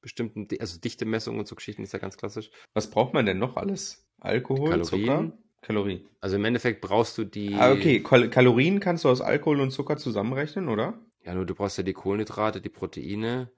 bestimmten, 0.00 0.46
also 0.60 0.78
Dichtemessungen 0.80 1.38
und 1.40 1.46
so 1.48 1.54
Geschichten 1.56 1.82
ist 1.82 1.92
ja 1.92 1.98
ganz 1.98 2.16
klassisch. 2.16 2.50
Was 2.74 2.88
braucht 2.90 3.14
man 3.14 3.26
denn 3.26 3.38
noch 3.38 3.56
alles? 3.56 4.08
Alkohol, 4.18 4.70
Kalorien. 4.70 4.84
Zucker, 4.84 5.38
Kalorien. 5.62 6.08
Also 6.20 6.36
im 6.36 6.44
Endeffekt 6.44 6.80
brauchst 6.80 7.18
du 7.18 7.24
die. 7.24 7.54
Ah, 7.54 7.72
okay. 7.72 8.02
Kal 8.02 8.28
Kalorien 8.30 8.80
kannst 8.80 9.04
du 9.04 9.08
aus 9.08 9.20
Alkohol 9.20 9.60
und 9.60 9.70
Zucker 9.70 9.96
zusammenrechnen, 9.96 10.68
oder? 10.68 11.00
Ja, 11.24 11.34
nur 11.34 11.44
du 11.46 11.54
brauchst 11.54 11.76
ja 11.78 11.84
die 11.84 11.92
Kohlenhydrate, 11.92 12.60
die 12.60 12.68
Proteine, 12.68 13.50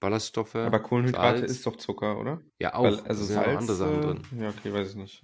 Ballaststoffe. 0.00 0.56
Aber 0.56 0.80
Kohlenhydrate 0.80 1.38
Salz. 1.38 1.52
ist 1.52 1.66
doch 1.66 1.76
Zucker, 1.76 2.18
oder? 2.18 2.40
Ja, 2.58 2.74
auch. 2.74 2.84
Weil, 2.84 3.00
also 3.00 3.24
sind 3.24 3.34
Salz. 3.34 3.48
auch 3.48 3.58
andere 3.58 3.76
Sachen 3.76 3.98
äh, 3.98 4.00
drin. 4.00 4.22
Ja, 4.40 4.48
okay, 4.48 4.72
weiß 4.72 4.90
ich 4.90 4.96
nicht. 4.96 5.22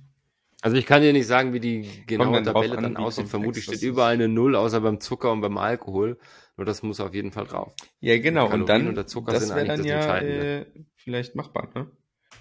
Also 0.63 0.77
ich 0.77 0.87
kann 0.87 1.03
dir 1.03 1.13
nicht 1.13 1.27
sagen, 1.27 1.53
wie 1.53 1.61
die 1.61 1.89
genaue 2.07 2.43
Tabelle 2.43 2.77
an, 2.77 2.83
dann 2.83 2.97
aussieht. 2.97 3.29
Vermutlich 3.29 3.65
steht 3.65 3.83
überall 3.83 4.15
eine 4.15 4.29
Null, 4.29 4.57
außer 4.57 4.81
beim 4.81 5.01
Zucker 5.01 5.33
und 5.33 5.41
beim 5.41 5.59
Alkohol. 5.59 6.19
Nur 6.57 6.65
das 6.65 6.83
muss 6.83 7.01
auf 7.01 7.15
jeden 7.15 7.31
Fall 7.31 7.47
drauf. 7.47 7.75
Ja, 8.01 8.19
genau. 8.19 8.51
Und 8.51 8.69
dann, 8.69 8.89
und 8.89 8.95
der 8.95 9.07
Zucker 9.07 9.33
das 9.33 9.55
wäre 9.55 9.67
dann 9.67 9.79
das 9.79 9.87
ja 9.87 10.19
äh, 10.19 10.67
vielleicht 10.95 11.35
machbar, 11.35 11.71
ne? 11.75 11.91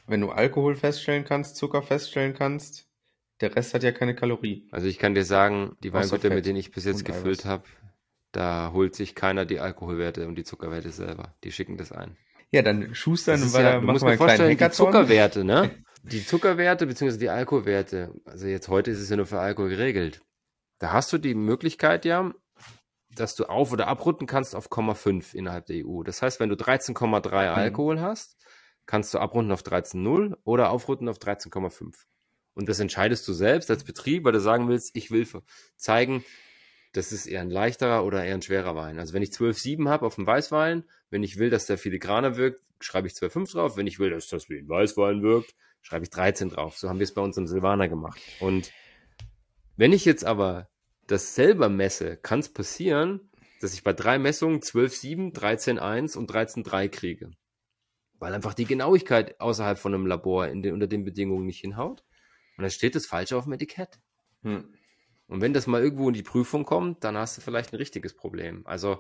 Wenn 0.08 0.22
du 0.22 0.30
Alkohol 0.30 0.76
feststellen 0.76 1.26
kannst, 1.26 1.58
Zucker 1.58 1.82
feststellen 1.82 2.34
kannst, 2.34 2.88
der 3.42 3.56
Rest 3.56 3.74
hat 3.74 3.84
ja 3.84 3.92
keine 3.92 4.16
Kalorie. 4.16 4.68
Also 4.72 4.88
ich 4.88 4.98
kann 4.98 5.14
dir 5.14 5.26
sagen, 5.26 5.76
die 5.84 5.92
Weingüter, 5.92 6.30
mit 6.30 6.46
denen 6.46 6.58
ich 6.58 6.72
bis 6.72 6.86
jetzt 6.86 7.04
gefüllt 7.04 7.44
habe, 7.46 7.64
da 8.36 8.72
holt 8.74 8.96
sich 8.96 9.16
keiner 9.16 9.46
die 9.46 9.60
Alkoholwerte 9.60 10.28
und 10.28 10.36
die 10.36 10.44
Zuckerwerte 10.44 10.92
selber. 10.92 11.34
Die 11.44 11.52
schicken 11.52 11.78
das 11.78 11.92
ein. 11.92 12.18
Ja, 12.52 12.62
dann 12.62 12.94
schustern 12.94 13.42
ist 13.42 13.54
wir 13.54 13.62
ja, 13.62 13.80
du 13.80 13.88
musst 13.88 14.04
mir 14.04 14.18
vorstellen, 14.18 14.58
die. 14.58 14.70
Zuckerwerte, 14.70 15.44
ne? 15.44 15.72
Die 16.04 16.24
Zuckerwerte 16.24 16.86
bzw. 16.86 17.18
die 17.18 17.30
Alkoholwerte, 17.30 18.14
also 18.26 18.46
jetzt 18.46 18.68
heute 18.68 18.92
ist 18.92 19.00
es 19.00 19.10
ja 19.10 19.16
nur 19.16 19.26
für 19.26 19.40
Alkohol 19.40 19.70
geregelt. 19.70 20.22
Da 20.78 20.92
hast 20.94 21.12
du 21.12 21.18
die 21.18 21.34
Möglichkeit 21.34 22.06
ja, 22.06 22.32
dass 23.16 23.34
du 23.34 23.46
auf- 23.46 23.72
oder 23.72 23.88
abrunden 23.88 24.28
kannst 24.28 24.56
auf 24.56 24.70
0,5 24.70 25.34
innerhalb 25.34 25.66
der 25.66 25.84
EU. 25.84 26.04
Das 26.04 26.22
heißt, 26.22 26.40
wenn 26.40 26.50
du 26.50 26.56
13,3 26.56 27.50
Mhm. 27.50 27.56
Alkohol 27.56 28.02
hast, 28.02 28.38
kannst 28.86 29.16
du 29.16 29.18
abrunden 29.18 29.52
auf 29.52 29.64
13,0 29.64 30.36
oder 30.44 30.70
aufrunden 30.70 31.10
auf 31.10 31.18
13,5. 31.18 32.06
Und 32.54 32.70
das 32.70 32.80
entscheidest 32.80 33.28
du 33.28 33.34
selbst 33.34 33.72
als 33.72 33.84
Betrieb, 33.84 34.26
weil 34.26 34.34
du 34.34 34.40
sagen 34.40 34.68
willst, 34.70 34.92
ich 34.96 35.10
will 35.10 35.28
zeigen, 35.76 36.24
das 36.96 37.12
ist 37.12 37.26
eher 37.26 37.42
ein 37.42 37.50
leichterer 37.50 38.06
oder 38.06 38.24
eher 38.24 38.36
ein 38.36 38.42
schwerer 38.42 38.76
Wein. 38.76 39.00
Also 39.00 39.14
wenn 39.14 39.22
ich 39.22 39.30
12,7 39.30 39.90
habe 39.90 40.06
auf 40.06 40.16
dem 40.16 40.26
Weißwein, 40.26 40.84
wenn 41.10 41.24
ich 41.24 41.38
will, 41.38 41.50
dass 41.50 41.66
der 41.66 41.78
filigraner 41.78 42.38
wirkt, 42.38 42.62
schreibe 42.80 43.08
ich 43.08 43.14
12,5 43.14 43.52
drauf. 43.52 43.78
Wenn 43.78 43.88
ich 43.88 44.00
will, 44.00 44.12
dass 44.12 44.28
das 44.28 44.50
wie 44.50 44.60
ein 44.60 44.70
Weißwein 44.70 45.22
wirkt, 45.22 45.56
schreibe 45.82 46.04
ich 46.04 46.10
13 46.10 46.50
drauf. 46.50 46.78
So 46.78 46.90
haben 46.90 47.00
wir 47.00 47.04
es 47.04 47.14
bei 47.14 47.22
uns 47.22 47.38
im 47.38 47.48
Silvaner 47.48 47.90
gemacht. 47.90 48.20
Und 48.40 48.72
wenn 49.76 49.92
ich 49.92 50.06
jetzt 50.06 50.26
aber 50.26 50.70
das 51.08 51.36
selber 51.36 51.70
messe, 51.70 52.18
kann 52.18 52.40
es 52.40 52.52
passieren, 52.52 53.30
dass 53.62 53.74
ich 53.74 53.84
bei 53.84 53.94
drei 53.94 54.18
Messungen 54.18 54.62
12,7, 54.62 55.34
13,1 55.34 56.18
und 56.18 56.32
13,3 56.32 56.90
kriege. 56.90 57.32
Weil 58.20 58.34
einfach 58.34 58.54
die 58.54 58.66
Genauigkeit 58.66 59.40
außerhalb 59.42 59.78
von 59.78 59.94
einem 59.94 60.08
Labor 60.08 60.48
den, 60.48 60.74
unter 60.74 60.88
den 60.88 61.04
Bedingungen 61.04 61.46
nicht 61.46 61.60
hinhaut. 61.60 62.04
Und 62.58 62.62
dann 62.62 62.72
steht 62.72 62.96
das 62.96 63.06
falsch 63.06 63.34
auf 63.34 63.44
dem 63.44 63.54
Etikett. 63.54 64.00
Hm. 64.44 64.74
Und 65.28 65.42
wenn 65.42 65.54
das 65.54 65.68
mal 65.68 65.82
irgendwo 65.82 66.08
in 66.08 66.14
die 66.14 66.24
Prüfung 66.24 66.66
kommt, 66.66 67.04
dann 67.04 67.18
hast 67.18 67.38
du 67.38 67.42
vielleicht 67.42 67.74
ein 67.74 67.78
richtiges 67.78 68.14
Problem. 68.14 68.62
Also, 68.66 69.00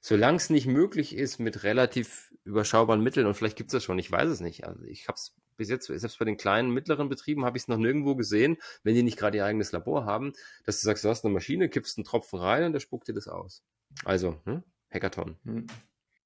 solange 0.00 0.36
es 0.36 0.50
nicht 0.50 0.66
möglich 0.66 1.16
ist 1.16 1.38
mit 1.38 1.64
relativ 1.64 2.32
überschaubaren 2.44 3.02
Mitteln, 3.02 3.26
und 3.26 3.34
vielleicht 3.34 3.56
gibt 3.56 3.70
es 3.70 3.72
das 3.72 3.84
schon, 3.84 3.98
ich 3.98 4.10
weiß 4.10 4.28
es 4.28 4.40
nicht. 4.40 4.64
Also 4.64 4.84
ich 4.84 5.08
habe 5.08 5.16
es 5.16 5.34
bis 5.56 5.68
jetzt, 5.68 5.86
selbst 5.86 6.18
bei 6.18 6.24
den 6.24 6.36
kleinen, 6.36 6.70
mittleren 6.70 7.08
Betrieben, 7.08 7.44
habe 7.44 7.56
ich 7.56 7.64
es 7.64 7.68
noch 7.68 7.78
nirgendwo 7.78 8.14
gesehen, 8.14 8.58
wenn 8.84 8.94
die 8.94 9.02
nicht 9.02 9.18
gerade 9.18 9.38
ihr 9.38 9.44
eigenes 9.44 9.72
Labor 9.72 10.04
haben, 10.04 10.32
dass 10.64 10.80
du 10.80 10.86
sagst, 10.86 11.04
du 11.04 11.08
hast 11.08 11.24
eine 11.24 11.34
Maschine, 11.34 11.68
kippst 11.68 11.98
einen 11.98 12.04
Tropfen 12.04 12.38
rein 12.38 12.64
und 12.64 12.72
der 12.72 12.80
spuckt 12.80 13.08
dir 13.08 13.14
das 13.14 13.26
aus. 13.26 13.62
Also, 14.04 14.40
hm? 14.44 14.62
Hackathon. 14.92 15.36
Hm. 15.44 15.66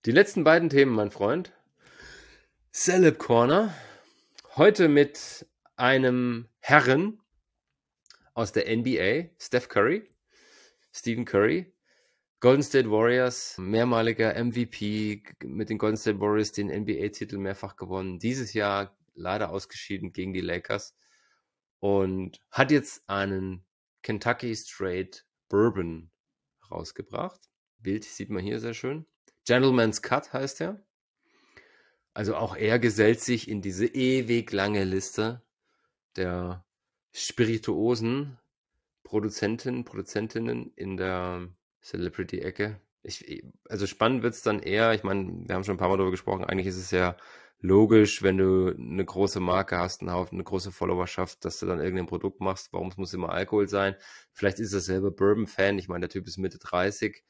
Die 0.05 0.12
letzten 0.12 0.45
beiden 0.45 0.68
Themen, 0.68 0.93
mein 0.93 1.11
Freund. 1.11 1.53
Celeb 2.72 3.18
Corner. 3.18 3.74
Heute 4.57 4.88
mit 4.88 5.47
einem 5.76 6.49
Herren 6.59 7.20
aus 8.41 8.53
der 8.53 8.74
NBA, 8.74 9.28
Steph 9.38 9.68
Curry, 9.68 10.09
Stephen 10.93 11.26
Curry, 11.26 11.74
Golden 12.41 12.62
State 12.62 12.91
Warriors, 12.91 13.59
mehrmaliger 13.59 14.32
MVP 14.43 15.22
mit 15.45 15.68
den 15.68 15.76
Golden 15.76 15.99
State 15.99 16.20
Warriors 16.20 16.51
den 16.51 16.68
NBA-Titel 16.68 17.36
mehrfach 17.36 17.76
gewonnen. 17.76 18.18
Dieses 18.18 18.55
Jahr 18.55 18.97
leider 19.12 19.51
ausgeschieden 19.51 20.14
gegen 20.14 20.32
die 20.32 20.41
Lakers 20.41 20.97
und 21.80 22.41
hat 22.51 22.70
jetzt 22.70 23.07
einen 23.11 23.66
Kentucky 24.03 24.57
Straight 24.57 25.26
Bourbon 25.51 26.11
rausgebracht. 26.70 27.43
Bild 27.78 28.05
sieht 28.05 28.30
man 28.30 28.43
hier 28.43 28.59
sehr 28.59 28.72
schön. 28.72 29.05
Gentleman's 29.45 30.01
Cut 30.01 30.32
heißt 30.32 30.62
er. 30.62 30.82
Also 32.14 32.36
auch 32.36 32.57
er 32.57 32.78
gesellt 32.78 33.20
sich 33.20 33.49
in 33.49 33.61
diese 33.61 33.86
ewig 33.86 34.51
lange 34.51 34.84
Liste 34.84 35.43
der 36.16 36.64
spirituosen 37.13 38.39
Produzenten, 39.03 39.85
Produzentinnen 39.85 40.73
in 40.77 40.97
der 40.97 41.49
Celebrity-Ecke. 41.83 42.81
Ich, 43.03 43.43
also 43.69 43.87
spannend 43.87 44.23
wird 44.23 44.35
es 44.35 44.43
dann 44.43 44.61
eher, 44.61 44.95
ich 44.95 45.03
meine, 45.03 45.49
wir 45.49 45.55
haben 45.55 45.65
schon 45.65 45.75
ein 45.75 45.79
paar 45.79 45.89
Mal 45.89 45.97
darüber 45.97 46.11
gesprochen, 46.11 46.45
eigentlich 46.45 46.67
ist 46.67 46.77
es 46.77 46.91
ja 46.91 47.17
logisch, 47.61 48.23
wenn 48.23 48.39
du 48.39 48.75
eine 48.77 49.05
große 49.05 49.41
Marke 49.41 49.79
hast, 49.79 50.01
einen 50.01 50.13
Haufen, 50.13 50.37
eine 50.37 50.45
große 50.45 50.73
Followerschaft, 50.73 51.45
dass 51.45 51.59
du 51.61 51.67
dann 51.67 51.81
irgendein 51.81 52.07
Produkt 52.07 52.41
machst. 52.41 52.73
Warum 52.73 52.89
es 52.89 52.97
muss 52.97 53.15
immer 53.15 53.31
Alkohol 53.31 53.69
sein? 53.69 53.97
Vielleicht 54.33 54.61
ist 54.61 54.73
er 54.73 54.81
selber 54.81 55.11
Bourbon-Fan. 55.11 55.79
Ich 55.79 55.89
meine, 55.89 56.01
der 56.01 56.09
Typ 56.11 56.27
ist 56.27 56.39
Mitte 56.39 56.59
30. 56.59 57.23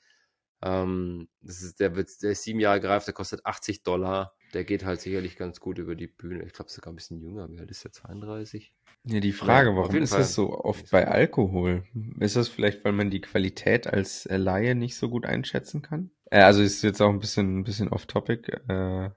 Ähm, 0.62 1.28
das 1.40 1.62
ist, 1.62 1.80
der, 1.80 1.96
wird, 1.96 2.10
der 2.22 2.32
ist 2.32 2.44
sieben 2.44 2.60
Jahre 2.60 2.80
gereift, 2.80 3.06
der 3.06 3.14
kostet 3.14 3.44
80 3.44 3.82
Dollar. 3.82 4.34
Der 4.54 4.64
geht 4.64 4.84
halt 4.84 5.00
sicherlich 5.00 5.36
ganz 5.36 5.60
gut 5.60 5.78
über 5.78 5.94
die 5.94 6.08
Bühne. 6.08 6.44
Ich 6.44 6.52
glaube, 6.52 6.70
sogar 6.70 6.92
ein 6.92 6.96
bisschen 6.96 7.20
jünger. 7.20 7.50
Wie 7.50 7.58
alt 7.58 7.70
ist 7.70 7.84
der? 7.84 7.92
32? 7.92 8.72
Ja, 9.04 9.20
die 9.20 9.32
Frage, 9.32 9.74
warum 9.76 9.96
ist 9.96 10.10
Fall. 10.10 10.20
das 10.20 10.34
so 10.34 10.62
oft 10.62 10.90
bei 10.90 11.08
Alkohol? 11.08 11.84
Ist 12.18 12.36
das 12.36 12.48
vielleicht, 12.48 12.84
weil 12.84 12.92
man 12.92 13.10
die 13.10 13.22
Qualität 13.22 13.86
als 13.86 14.26
äh, 14.26 14.36
Laie 14.36 14.74
nicht 14.74 14.96
so 14.96 15.08
gut 15.08 15.24
einschätzen 15.24 15.80
kann? 15.80 16.10
Äh, 16.30 16.42
also 16.42 16.62
ist 16.62 16.82
jetzt 16.82 17.00
auch 17.00 17.08
ein 17.08 17.20
bisschen, 17.20 17.60
ein 17.60 17.64
bisschen 17.64 17.88
off-topic, 17.88 18.52
äh, 18.68 19.10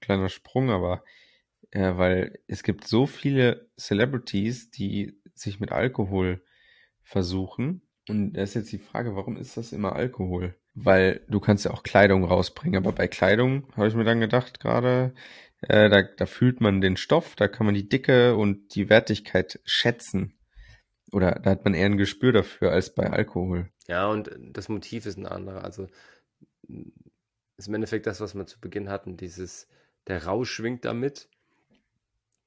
kleiner 0.00 0.28
Sprung, 0.28 0.70
aber 0.70 1.02
äh, 1.72 1.96
weil 1.96 2.38
es 2.46 2.62
gibt 2.62 2.86
so 2.86 3.06
viele 3.06 3.68
Celebrities, 3.76 4.70
die 4.70 5.18
sich 5.34 5.58
mit 5.58 5.72
Alkohol 5.72 6.42
versuchen. 7.02 7.82
Und 8.08 8.34
da 8.34 8.42
ist 8.42 8.54
jetzt 8.54 8.72
die 8.72 8.78
Frage, 8.78 9.16
warum 9.16 9.36
ist 9.36 9.56
das 9.56 9.72
immer 9.72 9.94
Alkohol? 9.94 10.54
Weil 10.74 11.22
du 11.28 11.40
kannst 11.40 11.64
ja 11.64 11.72
auch 11.72 11.82
Kleidung 11.82 12.24
rausbringen, 12.24 12.76
aber 12.76 12.92
bei 12.92 13.08
Kleidung 13.08 13.66
habe 13.74 13.88
ich 13.88 13.94
mir 13.94 14.04
dann 14.04 14.20
gedacht 14.20 14.60
gerade, 14.60 15.14
äh, 15.62 15.88
da, 15.88 16.02
da 16.02 16.26
fühlt 16.26 16.60
man 16.60 16.80
den 16.80 16.96
Stoff, 16.96 17.34
da 17.36 17.48
kann 17.48 17.66
man 17.66 17.74
die 17.74 17.88
Dicke 17.88 18.36
und 18.36 18.74
die 18.74 18.88
Wertigkeit 18.88 19.60
schätzen. 19.64 20.38
Oder 21.12 21.32
da 21.32 21.50
hat 21.50 21.64
man 21.64 21.74
eher 21.74 21.86
ein 21.86 21.96
Gespür 21.96 22.32
dafür 22.32 22.72
als 22.72 22.94
bei 22.94 23.08
Alkohol. 23.08 23.70
Ja, 23.86 24.08
und 24.08 24.30
das 24.38 24.68
Motiv 24.68 25.06
ist 25.06 25.16
ein 25.16 25.26
anderer. 25.26 25.64
Also 25.64 25.88
ist 27.56 27.68
im 27.68 27.74
Endeffekt 27.74 28.06
das, 28.06 28.20
was 28.20 28.34
wir 28.34 28.46
zu 28.46 28.60
Beginn 28.60 28.88
hatten, 28.88 29.16
dieses, 29.16 29.68
der 30.06 30.24
Rausch 30.24 30.50
schwingt 30.50 30.84
damit. 30.84 31.28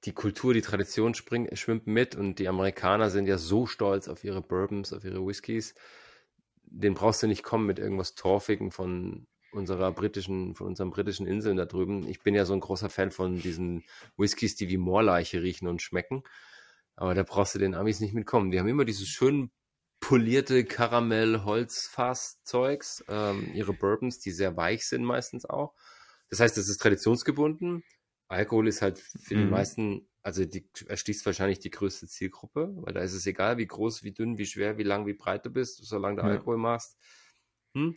Die 0.05 0.13
Kultur, 0.13 0.53
die 0.53 0.61
Tradition 0.61 1.13
spring, 1.13 1.53
schwimmt 1.55 1.87
mit 1.87 2.15
und 2.15 2.39
die 2.39 2.47
Amerikaner 2.47 3.09
sind 3.09 3.27
ja 3.27 3.37
so 3.37 3.65
stolz 3.65 4.07
auf 4.07 4.23
ihre 4.23 4.41
Bourbons, 4.41 4.93
auf 4.93 5.03
ihre 5.03 5.25
Whiskys. 5.25 5.75
Den 6.63 6.93
brauchst 6.93 7.23
du 7.23 7.27
nicht 7.27 7.43
kommen 7.43 7.65
mit 7.65 7.79
irgendwas 7.79 8.15
Torfigen 8.15 8.71
von 8.71 9.27
unserer 9.51 9.91
britischen, 9.91 10.55
von 10.55 10.67
unseren 10.67 10.91
britischen 10.91 11.25
Inseln 11.27 11.57
da 11.57 11.65
drüben. 11.65 12.07
Ich 12.07 12.21
bin 12.21 12.35
ja 12.35 12.45
so 12.45 12.53
ein 12.53 12.59
großer 12.59 12.89
Fan 12.89 13.11
von 13.11 13.41
diesen 13.41 13.83
Whiskys, 14.17 14.55
die 14.55 14.69
wie 14.69 14.77
Moorleiche 14.77 15.41
riechen 15.41 15.67
und 15.67 15.81
schmecken. 15.81 16.23
Aber 16.95 17.13
da 17.15 17.23
brauchst 17.23 17.55
du 17.55 17.59
den 17.59 17.75
Amis 17.75 17.99
nicht 17.99 18.13
mitkommen. 18.13 18.51
Die 18.51 18.59
haben 18.59 18.67
immer 18.67 18.85
dieses 18.85 19.07
schön 19.07 19.51
polierte 20.01 20.65
Karamell-Holzfass-Zeugs, 20.65 23.03
ähm, 23.07 23.51
ihre 23.53 23.73
Bourbons, 23.73 24.19
die 24.19 24.31
sehr 24.31 24.55
weich 24.57 24.87
sind 24.87 25.03
meistens 25.03 25.45
auch. 25.45 25.73
Das 26.29 26.39
heißt, 26.39 26.57
es 26.57 26.69
ist 26.69 26.81
traditionsgebunden. 26.81 27.83
Alkohol 28.27 28.67
ist 28.67 28.81
halt 28.81 28.99
für 28.99 29.35
die 29.35 29.35
Mhm. 29.35 29.45
meisten, 29.45 30.09
also 30.21 30.45
die 30.45 30.69
erschließt 30.87 31.25
wahrscheinlich 31.25 31.59
die 31.59 31.71
größte 31.71 32.07
Zielgruppe, 32.07 32.71
weil 32.75 32.93
da 32.93 33.01
ist 33.01 33.13
es 33.13 33.25
egal, 33.25 33.57
wie 33.57 33.67
groß, 33.67 34.03
wie 34.03 34.11
dünn, 34.11 34.37
wie 34.37 34.45
schwer, 34.45 34.77
wie 34.77 34.83
lang, 34.83 35.07
wie 35.07 35.13
breit 35.13 35.45
du 35.45 35.49
bist, 35.49 35.83
solange 35.83 36.17
du 36.17 36.21
Ja. 36.21 36.25
Alkohol 36.25 36.57
machst. 36.57 36.97
Hm? 37.75 37.95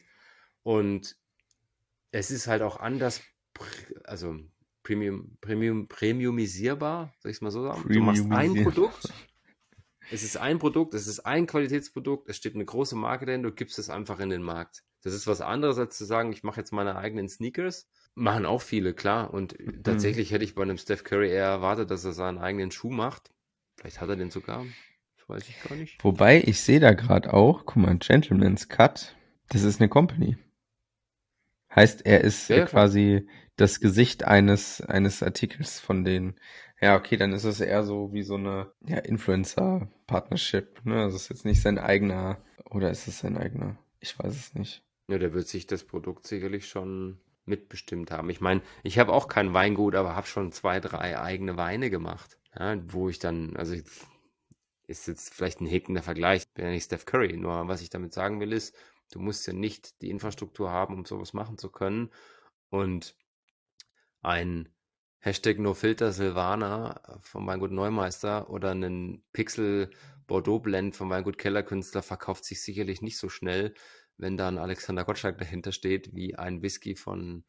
Und 0.62 1.16
es 2.12 2.30
ist 2.30 2.46
halt 2.46 2.62
auch 2.62 2.78
anders, 2.78 3.20
also 4.04 4.36
Premium, 4.82 5.36
Premium, 5.40 5.88
premiumisierbar, 5.88 7.12
soll 7.20 7.30
ich 7.30 7.38
es 7.38 7.40
mal 7.40 7.50
so 7.50 7.62
sagen? 7.62 7.84
Du 7.88 8.00
machst 8.00 8.30
ein. 8.30 8.62
Produkt, 8.62 9.12
es 10.10 10.22
ist 10.22 10.36
ein 10.36 10.58
Produkt, 10.58 10.94
es 10.94 11.06
ist 11.06 11.20
ein 11.20 11.46
Qualitätsprodukt, 11.46 12.28
es 12.28 12.36
steht 12.36 12.54
eine 12.54 12.64
große 12.64 12.96
Marke 12.96 13.26
dahin, 13.26 13.42
du 13.42 13.52
gibst 13.52 13.78
es 13.78 13.90
einfach 13.90 14.20
in 14.20 14.30
den 14.30 14.42
Markt. 14.42 14.84
Das 15.02 15.14
ist 15.14 15.26
was 15.26 15.40
anderes, 15.40 15.78
als 15.78 15.98
zu 15.98 16.04
sagen, 16.04 16.32
ich 16.32 16.44
mache 16.44 16.60
jetzt 16.60 16.72
meine 16.72 16.96
eigenen 16.96 17.28
Sneakers 17.28 17.88
Machen 18.14 18.44
auch 18.44 18.60
viele, 18.60 18.92
klar. 18.92 19.32
Und 19.32 19.58
Mhm. 19.58 19.82
tatsächlich 19.82 20.32
hätte 20.32 20.44
ich 20.44 20.54
bei 20.54 20.62
einem 20.62 20.76
Steph 20.76 21.04
Curry 21.04 21.30
eher 21.30 21.46
erwartet, 21.46 21.90
dass 21.90 22.04
er 22.04 22.12
seinen 22.12 22.38
eigenen 22.38 22.70
Schuh 22.70 22.90
macht. 22.90 23.30
Vielleicht 23.78 24.00
hat 24.00 24.08
er 24.10 24.16
den 24.16 24.30
sogar. 24.30 24.66
Das 25.16 25.28
weiß 25.28 25.48
ich 25.48 25.62
gar 25.62 25.76
nicht. 25.76 26.02
Wobei, 26.04 26.42
ich 26.42 26.60
sehe 26.60 26.80
da 26.80 26.92
gerade 26.92 27.32
auch, 27.32 27.64
guck 27.64 27.76
mal, 27.76 27.96
Gentleman's 27.96 28.68
Cut, 28.68 29.16
das 29.48 29.62
ist 29.62 29.80
eine 29.80 29.88
Company. 29.88 30.36
Heißt, 31.74 32.06
er 32.06 32.22
ist 32.22 32.48
Ja, 32.48 32.64
quasi 32.64 33.28
das 33.56 33.80
Gesicht 33.80 34.24
eines, 34.24 34.80
eines 34.80 35.22
Artikels 35.22 35.80
von 35.80 36.04
denen. 36.04 36.36
Ja, 36.80 36.96
okay, 36.96 37.16
dann 37.16 37.32
ist 37.32 37.44
es 37.44 37.60
eher 37.60 37.84
so 37.84 38.12
wie 38.12 38.22
so 38.22 38.34
eine 38.34 38.72
ja, 38.86 38.98
Influencer-Partnership. 38.98 40.84
Ne? 40.84 40.96
Also 41.02 41.16
es 41.16 41.22
ist 41.24 41.28
jetzt 41.30 41.44
nicht 41.44 41.62
sein 41.62 41.78
eigener, 41.78 42.42
oder 42.70 42.90
ist 42.90 43.06
es 43.08 43.20
sein 43.20 43.36
eigener? 43.36 43.78
Ich 44.00 44.18
weiß 44.18 44.34
es 44.34 44.54
nicht. 44.54 44.82
Ja, 45.08 45.18
der 45.18 45.32
wird 45.32 45.46
sich 45.48 45.66
das 45.66 45.84
Produkt 45.84 46.26
sicherlich 46.26 46.66
schon 46.68 47.20
mitbestimmt 47.44 48.10
haben. 48.10 48.30
Ich 48.30 48.40
meine, 48.40 48.62
ich 48.82 48.98
habe 48.98 49.12
auch 49.12 49.28
kein 49.28 49.52
Weingut, 49.52 49.94
aber 49.94 50.14
habe 50.16 50.26
schon 50.26 50.52
zwei, 50.52 50.80
drei 50.80 51.18
eigene 51.18 51.56
Weine 51.56 51.90
gemacht. 51.90 52.38
Ja, 52.58 52.76
wo 52.92 53.08
ich 53.08 53.18
dann, 53.18 53.56
also 53.56 53.74
ist 54.86 55.06
jetzt 55.08 55.34
vielleicht 55.34 55.60
ein 55.60 55.66
hickender 55.66 56.02
Vergleich, 56.02 56.44
bin 56.54 56.66
ja 56.66 56.70
nicht 56.70 56.84
Steph 56.84 57.06
Curry, 57.06 57.36
nur 57.36 57.68
was 57.68 57.82
ich 57.82 57.90
damit 57.90 58.12
sagen 58.12 58.40
will 58.40 58.52
ist, 58.52 58.74
du 59.14 59.20
musst 59.20 59.46
ja 59.46 59.52
nicht 59.52 60.00
die 60.02 60.10
Infrastruktur 60.10 60.70
haben, 60.70 60.94
um 60.94 61.04
sowas 61.04 61.32
machen 61.32 61.58
zu 61.58 61.70
können. 61.70 62.10
Und 62.70 63.16
ein 64.22 64.68
Hashtag 65.18 65.58
NoFilter 65.58 66.12
Silvaner 66.12 67.20
vom 67.20 67.46
Weingut 67.46 67.70
Neumeister 67.70 68.50
oder 68.50 68.72
einen 68.72 69.22
Pixel 69.32 69.90
Bordeaux 70.26 70.60
Blend 70.60 70.96
vom 70.96 71.10
Weingut 71.10 71.38
Kellerkünstler 71.38 72.02
verkauft 72.02 72.44
sich 72.44 72.62
sicherlich 72.62 73.02
nicht 73.02 73.18
so 73.18 73.28
schnell, 73.28 73.74
wenn 74.16 74.36
da 74.36 74.48
ein 74.48 74.58
Alexander 74.58 75.04
Gottschalk 75.04 75.38
dahinter 75.38 75.72
steht, 75.72 76.14
wie 76.14 76.34
ein 76.34 76.62
Whisky 76.62 76.96
von 76.96 77.44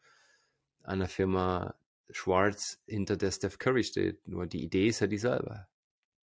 einer 0.83 1.07
Firma 1.07 1.75
Schwarz, 2.09 2.83
hinter 2.85 3.17
der 3.17 3.31
Steph 3.31 3.57
Curry 3.57 3.83
steht. 3.83 4.27
Nur 4.27 4.45
die 4.45 4.63
Idee 4.63 4.87
ist 4.87 4.99
ja 4.99 5.07
dieselbe. 5.07 5.67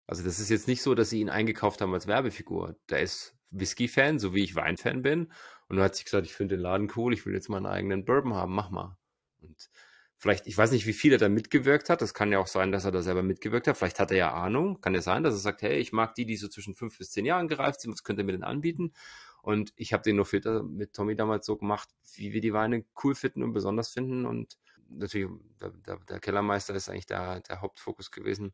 Also 0.07 0.23
das 0.23 0.39
ist 0.39 0.49
jetzt 0.49 0.67
nicht 0.67 0.81
so, 0.81 0.95
dass 0.95 1.11
sie 1.11 1.21
ihn 1.21 1.29
eingekauft 1.29 1.81
haben 1.81 1.93
als 1.93 2.07
Werbefigur. 2.07 2.75
Der 2.89 3.01
ist 3.01 3.37
Whisky-Fan, 3.51 4.19
so 4.19 4.33
wie 4.33 4.43
ich 4.43 4.55
Wein-Fan 4.55 5.01
bin. 5.01 5.31
Und 5.67 5.77
er 5.77 5.85
hat 5.85 5.95
sich 5.95 6.05
gesagt, 6.05 6.25
ich 6.25 6.33
finde 6.33 6.55
den 6.55 6.61
Laden 6.61 6.91
cool, 6.95 7.13
ich 7.13 7.25
will 7.25 7.33
jetzt 7.33 7.49
meinen 7.49 7.65
eigenen 7.65 8.05
Bourbon 8.05 8.33
haben, 8.33 8.53
mach 8.53 8.69
mal. 8.69 8.97
Und 9.41 9.69
vielleicht, 10.17 10.47
ich 10.47 10.57
weiß 10.57 10.71
nicht, 10.71 10.85
wie 10.85 10.93
viel 10.93 11.13
er 11.13 11.17
da 11.17 11.29
mitgewirkt 11.29 11.89
hat. 11.89 12.01
Das 12.01 12.13
kann 12.13 12.31
ja 12.31 12.39
auch 12.39 12.47
sein, 12.47 12.71
dass 12.71 12.85
er 12.85 12.91
da 12.91 13.01
selber 13.01 13.23
mitgewirkt 13.23 13.67
hat. 13.67 13.77
Vielleicht 13.77 13.99
hat 13.99 14.11
er 14.11 14.17
ja 14.17 14.33
Ahnung. 14.33 14.81
Kann 14.81 14.93
ja 14.93 15.01
sein, 15.01 15.23
dass 15.23 15.33
er 15.33 15.39
sagt, 15.39 15.61
hey, 15.61 15.77
ich 15.77 15.93
mag 15.93 16.15
die, 16.15 16.25
die 16.25 16.37
so 16.37 16.47
zwischen 16.47 16.75
fünf 16.75 16.97
bis 16.97 17.11
zehn 17.11 17.25
Jahren 17.25 17.47
gereift 17.47 17.81
sind. 17.81 17.93
Was 17.93 18.03
könnt 18.03 18.19
ihr 18.19 18.25
mir 18.25 18.33
denn 18.33 18.43
anbieten? 18.43 18.93
Und 19.41 19.71
ich 19.77 19.93
habe 19.93 20.03
den 20.03 20.17
No 20.17 20.25
Filter 20.25 20.63
mit 20.63 20.93
Tommy 20.93 21.15
damals 21.15 21.45
so 21.45 21.55
gemacht, 21.55 21.89
wie 22.15 22.33
wir 22.33 22.41
die 22.41 22.53
Weine 22.53 22.83
cool 23.03 23.15
finden 23.15 23.43
und 23.43 23.53
besonders 23.53 23.89
finden. 23.89 24.25
Und 24.25 24.57
natürlich, 24.89 25.29
der, 25.61 25.69
der, 25.69 25.97
der 25.99 26.19
Kellermeister 26.19 26.75
ist 26.75 26.89
eigentlich 26.89 27.05
der, 27.05 27.39
der 27.41 27.61
Hauptfokus 27.61 28.11
gewesen 28.11 28.53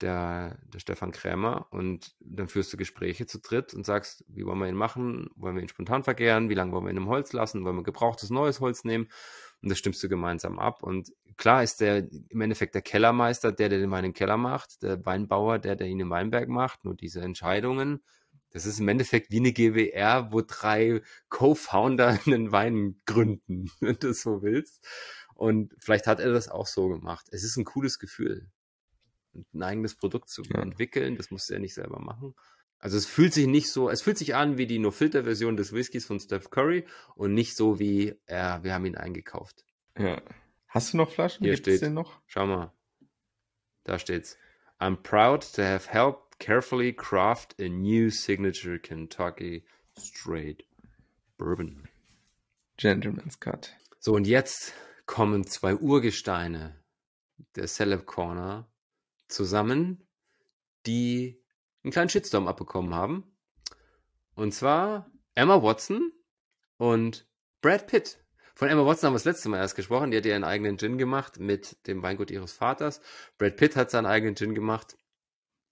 der, 0.00 0.58
der 0.72 0.78
Stefan 0.78 1.12
Krämer 1.12 1.66
und 1.70 2.14
dann 2.20 2.48
führst 2.48 2.72
du 2.72 2.76
Gespräche 2.76 3.26
zu 3.26 3.38
dritt 3.40 3.74
und 3.74 3.86
sagst, 3.86 4.24
wie 4.28 4.44
wollen 4.44 4.58
wir 4.58 4.68
ihn 4.68 4.74
machen? 4.74 5.30
Wollen 5.36 5.56
wir 5.56 5.62
ihn 5.62 5.68
spontan 5.68 6.04
vergären? 6.04 6.48
Wie 6.48 6.54
lange 6.54 6.72
wollen 6.72 6.84
wir 6.84 6.90
ihn 6.90 6.96
im 6.96 7.08
Holz 7.08 7.32
lassen? 7.32 7.64
Wollen 7.64 7.76
wir 7.76 7.82
gebrauchtes 7.82 8.30
neues 8.30 8.60
Holz 8.60 8.84
nehmen? 8.84 9.08
Und 9.62 9.70
das 9.70 9.78
stimmst 9.78 10.02
du 10.02 10.08
gemeinsam 10.08 10.58
ab. 10.58 10.82
Und 10.82 11.12
klar 11.36 11.62
ist 11.62 11.80
der 11.80 12.06
im 12.28 12.40
Endeffekt 12.40 12.74
der 12.74 12.82
Kellermeister, 12.82 13.52
der, 13.52 13.68
der 13.68 13.78
den 13.78 13.90
Wein 13.90 14.04
im 14.04 14.12
Keller 14.12 14.36
macht, 14.36 14.82
der 14.82 15.04
Weinbauer, 15.06 15.58
der, 15.58 15.76
der 15.76 15.86
ihn 15.86 16.00
im 16.00 16.10
Weinberg 16.10 16.48
macht. 16.48 16.84
Nur 16.84 16.94
diese 16.94 17.22
Entscheidungen, 17.22 18.02
das 18.50 18.66
ist 18.66 18.80
im 18.80 18.88
Endeffekt 18.88 19.30
wie 19.30 19.38
eine 19.38 19.52
GWR, 19.52 20.32
wo 20.32 20.40
drei 20.40 21.02
Co-Founder 21.28 22.18
einen 22.26 22.52
Wein 22.52 23.00
gründen, 23.06 23.70
wenn 23.80 23.98
du 23.98 24.12
so 24.12 24.42
willst. 24.42 24.86
Und 25.34 25.74
vielleicht 25.78 26.06
hat 26.06 26.20
er 26.20 26.32
das 26.32 26.48
auch 26.48 26.66
so 26.66 26.88
gemacht. 26.88 27.26
Es 27.30 27.42
ist 27.42 27.56
ein 27.56 27.64
cooles 27.64 27.98
Gefühl 27.98 28.50
ein 29.52 29.62
eigenes 29.62 29.94
Produkt 29.96 30.28
zu 30.28 30.42
Ja. 30.44 30.60
entwickeln. 30.62 31.16
Das 31.16 31.30
musst 31.30 31.48
du 31.48 31.54
ja 31.54 31.60
nicht 31.60 31.74
selber 31.74 32.00
machen. 32.00 32.34
Also 32.78 32.98
es 32.98 33.06
fühlt 33.06 33.32
sich 33.32 33.46
nicht 33.46 33.70
so, 33.70 33.88
es 33.88 34.02
fühlt 34.02 34.18
sich 34.18 34.34
an 34.34 34.58
wie 34.58 34.66
die 34.66 34.78
No-Filter-Version 34.78 35.56
des 35.56 35.72
Whiskys 35.72 36.04
von 36.04 36.20
Steph 36.20 36.50
Curry 36.50 36.84
und 37.14 37.32
nicht 37.32 37.56
so 37.56 37.78
wie, 37.78 38.14
ja, 38.28 38.62
wir 38.62 38.74
haben 38.74 38.84
ihn 38.84 38.96
eingekauft. 38.96 39.64
Ja. 39.98 40.20
Hast 40.68 40.92
du 40.92 40.98
noch 40.98 41.10
Flaschen? 41.10 41.44
Hier 41.44 41.54
Gibt 41.54 41.66
es 41.68 41.76
steht. 41.76 41.86
den 41.88 41.94
noch? 41.94 42.20
Schau 42.26 42.46
mal. 42.46 42.72
Da 43.84 43.98
steht's. 43.98 44.36
I'm 44.80 44.96
proud 44.96 45.50
to 45.54 45.62
have 45.62 45.88
helped 45.90 46.38
carefully 46.40 46.92
craft 46.92 47.54
a 47.60 47.68
new 47.68 48.10
signature 48.10 48.78
Kentucky 48.78 49.64
straight 49.98 50.64
bourbon. 51.38 51.88
Gentleman's 52.76 53.38
Cut. 53.38 53.72
So, 54.00 54.14
und 54.14 54.26
jetzt 54.26 54.74
kommen 55.06 55.46
zwei 55.46 55.74
Urgesteine 55.76 56.82
der 57.56 57.66
Celeb 57.66 58.04
Corner 58.04 58.68
zusammen, 59.28 60.06
die 60.86 61.42
einen 61.82 61.92
kleinen 61.92 62.08
Shitstorm 62.08 62.48
abbekommen 62.48 62.94
haben. 62.94 63.24
Und 64.34 64.52
zwar 64.52 65.10
Emma 65.34 65.62
Watson 65.62 66.12
und 66.76 67.26
Brad 67.60 67.86
Pitt. 67.86 68.18
Von 68.54 68.68
Emma 68.68 68.86
Watson 68.86 69.08
haben 69.08 69.14
wir 69.14 69.18
das 69.18 69.24
letzte 69.24 69.48
Mal 69.48 69.58
erst 69.58 69.76
gesprochen. 69.76 70.10
Die 70.10 70.16
hat 70.16 70.26
ihren 70.26 70.44
eigenen 70.44 70.78
Gin 70.78 70.98
gemacht 70.98 71.40
mit 71.40 71.86
dem 71.86 72.02
Weingut 72.02 72.30
ihres 72.30 72.52
Vaters. 72.52 73.00
Brad 73.38 73.56
Pitt 73.56 73.76
hat 73.76 73.90
seinen 73.90 74.06
eigenen 74.06 74.36
Gin 74.36 74.54
gemacht. 74.54 74.96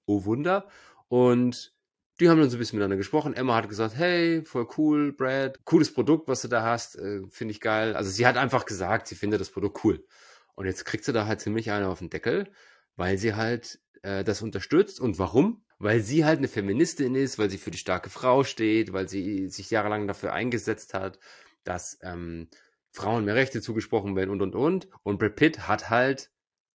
Oh 0.06 0.24
Wunder. 0.24 0.68
Und 1.08 1.74
die 2.20 2.28
haben 2.28 2.38
dann 2.38 2.50
so 2.50 2.56
ein 2.56 2.58
bisschen 2.58 2.78
miteinander 2.78 2.96
gesprochen. 2.96 3.34
Emma 3.34 3.54
hat 3.54 3.68
gesagt, 3.68 3.96
hey, 3.96 4.44
voll 4.44 4.68
cool, 4.76 5.12
Brad, 5.12 5.64
cooles 5.64 5.92
Produkt, 5.92 6.28
was 6.28 6.42
du 6.42 6.48
da 6.48 6.62
hast, 6.62 6.96
äh, 6.96 7.22
finde 7.28 7.52
ich 7.52 7.60
geil. 7.60 7.96
Also 7.96 8.10
sie 8.10 8.26
hat 8.26 8.36
einfach 8.36 8.64
gesagt, 8.64 9.08
sie 9.08 9.14
findet 9.14 9.40
das 9.40 9.50
Produkt 9.50 9.84
cool. 9.84 10.06
Und 10.54 10.66
jetzt 10.66 10.84
kriegt 10.84 11.04
sie 11.04 11.12
da 11.12 11.26
halt 11.26 11.40
ziemlich 11.40 11.70
eine 11.70 11.88
auf 11.88 11.98
den 12.00 12.10
Deckel, 12.10 12.50
weil 12.96 13.18
sie 13.18 13.34
halt 13.34 13.80
äh, 14.02 14.24
das 14.24 14.42
unterstützt. 14.42 15.00
Und 15.00 15.18
warum? 15.18 15.64
Weil 15.78 16.00
sie 16.00 16.24
halt 16.24 16.38
eine 16.38 16.48
Feministin 16.48 17.14
ist, 17.14 17.38
weil 17.38 17.50
sie 17.50 17.58
für 17.58 17.70
die 17.70 17.78
starke 17.78 18.10
Frau 18.10 18.44
steht, 18.44 18.92
weil 18.92 19.08
sie 19.08 19.48
sich 19.48 19.70
jahrelang 19.70 20.06
dafür 20.06 20.32
eingesetzt 20.32 20.94
hat, 20.94 21.18
dass 21.64 21.98
ähm, 22.02 22.48
Frauen 22.92 23.24
mehr 23.24 23.34
Rechte 23.34 23.60
zugesprochen 23.60 24.14
werden 24.16 24.30
und 24.30 24.42
und 24.42 24.54
und. 24.54 24.88
Und 25.02 25.18
Brad 25.18 25.36
Pitt 25.36 25.66
hat 25.66 25.90
halt 25.90 26.30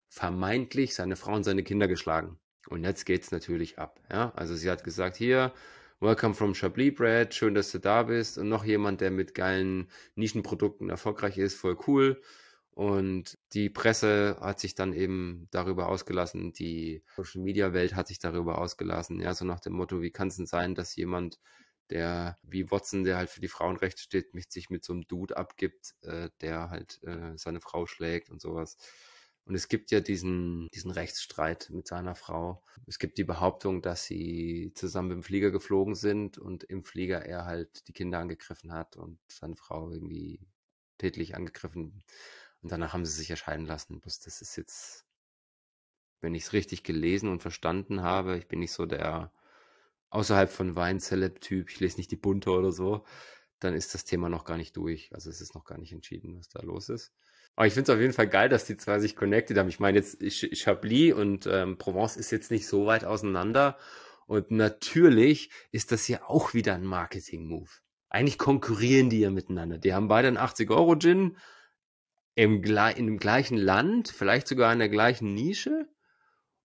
vermeintlich 0.08 0.96
seine 0.96 1.16
Frau 1.16 1.34
und 1.34 1.44
seine 1.44 1.64
Kinder 1.64 1.88
geschlagen. 1.88 2.40
Und 2.68 2.84
jetzt 2.84 3.06
geht's 3.06 3.32
natürlich 3.32 3.78
ab. 3.78 4.00
Ja? 4.12 4.32
Also 4.36 4.56
sie 4.56 4.72
hat 4.72 4.84
gesagt, 4.84 5.18
hier, 5.18 5.54
welcome 6.00 6.34
from 6.34 6.54
Chablis 6.54 6.96
Brad, 6.96 7.34
schön, 7.34 7.54
dass 7.54 7.72
du 7.72 7.80
da 7.80 8.04
bist. 8.04 8.38
Und 8.38 8.50
noch 8.50 8.64
jemand, 8.64 9.02
der 9.02 9.12
mit 9.12 9.36
geilen 9.36 9.90
Nischenprodukten 10.16 10.90
erfolgreich 10.90 11.38
ist, 11.38 11.56
voll 11.56 11.78
cool. 11.88 12.22
Und 12.76 13.38
die 13.54 13.70
Presse 13.70 14.38
hat 14.42 14.60
sich 14.60 14.76
dann 14.76 14.92
eben 14.92 15.48
darüber 15.52 15.88
ausgelassen, 15.88 16.52
die 16.52 17.04
Social 17.16 17.42
Media 17.42 17.72
Welt 17.72 17.96
hat 17.96 18.10
sich 18.10 18.20
darüber 18.20 18.58
ausgelassen, 18.58 19.22
ja, 19.22 19.34
so 19.34 19.46
nach 19.46 19.62
dem 19.62 19.74
Motto, 19.74 20.02
wie 20.02 20.12
kann 20.12 20.28
es 20.28 20.36
denn 20.36 20.46
sein, 20.46 20.76
dass 20.76 20.94
jemand, 20.98 21.40
der 21.90 22.38
wie 22.44 22.70
Watson, 22.72 23.06
der 23.06 23.16
halt 23.16 23.30
für 23.30 23.40
die 23.40 23.48
Frauenrechte 23.48 24.02
steht, 24.02 24.34
mich 24.34 24.48
sich 24.50 24.70
mit 24.70 24.84
so 24.84 24.92
einem 24.92 25.08
Dude 25.08 25.38
abgibt, 25.38 25.96
äh, 26.02 26.30
der 26.42 26.70
halt 26.70 27.02
äh, 27.04 27.38
seine 27.38 27.62
Frau 27.62 27.86
schlägt 27.86 28.30
und 28.30 28.42
sowas. 28.42 28.78
Und 29.46 29.56
es 29.56 29.70
gibt 29.70 29.92
ja 29.92 30.02
diesen, 30.02 30.68
diesen 30.74 30.92
Rechtsstreit 30.92 31.70
mit 31.72 31.88
seiner 31.88 32.16
Frau. 32.16 32.64
Es 32.88 33.00
gibt 33.00 33.18
die 33.18 33.24
Behauptung, 33.24 33.82
dass 33.84 34.04
sie 34.06 34.74
zusammen 34.76 35.12
im 35.12 35.24
Flieger 35.24 35.52
geflogen 35.52 35.96
sind 35.96 36.38
und 36.38 36.64
im 36.66 36.84
Flieger 36.84 37.24
er 37.26 37.46
halt 37.46 37.88
die 37.88 37.94
Kinder 37.94 38.20
angegriffen 38.20 38.74
hat 38.74 38.98
und 38.98 39.20
seine 39.30 39.56
Frau 39.56 39.92
irgendwie 39.92 40.42
tätlich 40.98 41.36
angegriffen. 41.36 42.04
Und 42.66 42.72
danach 42.72 42.94
haben 42.94 43.06
sie 43.06 43.12
sich 43.12 43.30
erscheiden 43.30 43.68
lassen. 43.68 44.00
Bloß 44.00 44.22
das 44.22 44.42
ist 44.42 44.56
jetzt, 44.56 45.06
wenn 46.20 46.34
ich 46.34 46.46
es 46.46 46.54
richtig 46.54 46.82
gelesen 46.82 47.30
und 47.30 47.44
verstanden 47.44 48.02
habe, 48.02 48.40
ich 48.40 48.48
bin 48.48 48.58
nicht 48.58 48.72
so 48.72 48.88
der 48.88 49.32
außerhalb 50.10 50.50
von 50.50 50.76
Wein-Celeb-Typ, 50.76 51.70
ich 51.70 51.80
lese 51.80 51.98
nicht 51.98 52.10
die 52.10 52.16
Bunte 52.16 52.50
oder 52.50 52.72
so, 52.72 53.06
dann 53.60 53.76
ist 53.76 53.94
das 53.94 54.04
Thema 54.04 54.30
noch 54.30 54.46
gar 54.46 54.58
nicht 54.58 54.76
durch. 54.78 55.14
Also 55.14 55.30
es 55.30 55.42
ist 55.42 55.54
noch 55.54 55.64
gar 55.64 55.78
nicht 55.78 55.92
entschieden, 55.92 56.40
was 56.40 56.50
da 56.50 56.60
los 56.64 56.90
ist. 56.90 57.14
Aber 57.56 57.68
ich 57.68 57.74
finde 57.76 57.92
es 57.92 57.96
auf 57.96 58.02
jeden 58.02 58.14
Fall 58.14 58.30
geil, 58.30 58.50
dass 58.50 58.66
die 58.66 58.78
zwei 58.78 58.98
sich 58.98 59.16
connected 59.16 59.60
haben. 59.60 59.70
Ich 59.70 59.80
meine, 59.80 60.00
jetzt 60.00 60.20
Ch- 60.20 60.56
Chablis 60.56 61.14
und 61.14 61.46
ähm, 61.46 61.78
Provence 61.78 62.18
ist 62.18 62.32
jetzt 62.32 62.50
nicht 62.50 62.66
so 62.68 62.88
weit 62.88 63.06
auseinander. 63.06 63.78
Und 64.26 64.50
natürlich 64.50 65.52
ist 65.72 65.92
das 65.92 66.08
ja 66.08 66.24
auch 66.28 66.56
wieder 66.56 66.74
ein 66.74 66.84
Marketing-Move. 66.84 67.70
Eigentlich 68.10 68.40
konkurrieren 68.40 69.12
die 69.12 69.20
ja 69.20 69.30
miteinander. 69.30 69.78
Die 69.78 69.94
haben 69.94 70.08
beide 70.08 70.30
einen 70.30 70.38
80-Euro-Gin 70.40 71.38
im, 72.36 72.64
in 72.64 73.06
dem 73.08 73.18
gleichen 73.18 73.58
Land, 73.58 74.10
vielleicht 74.10 74.48
sogar 74.48 74.72
in 74.72 74.80
der 74.80 74.90
gleichen 74.90 75.34
Nische. 75.34 75.88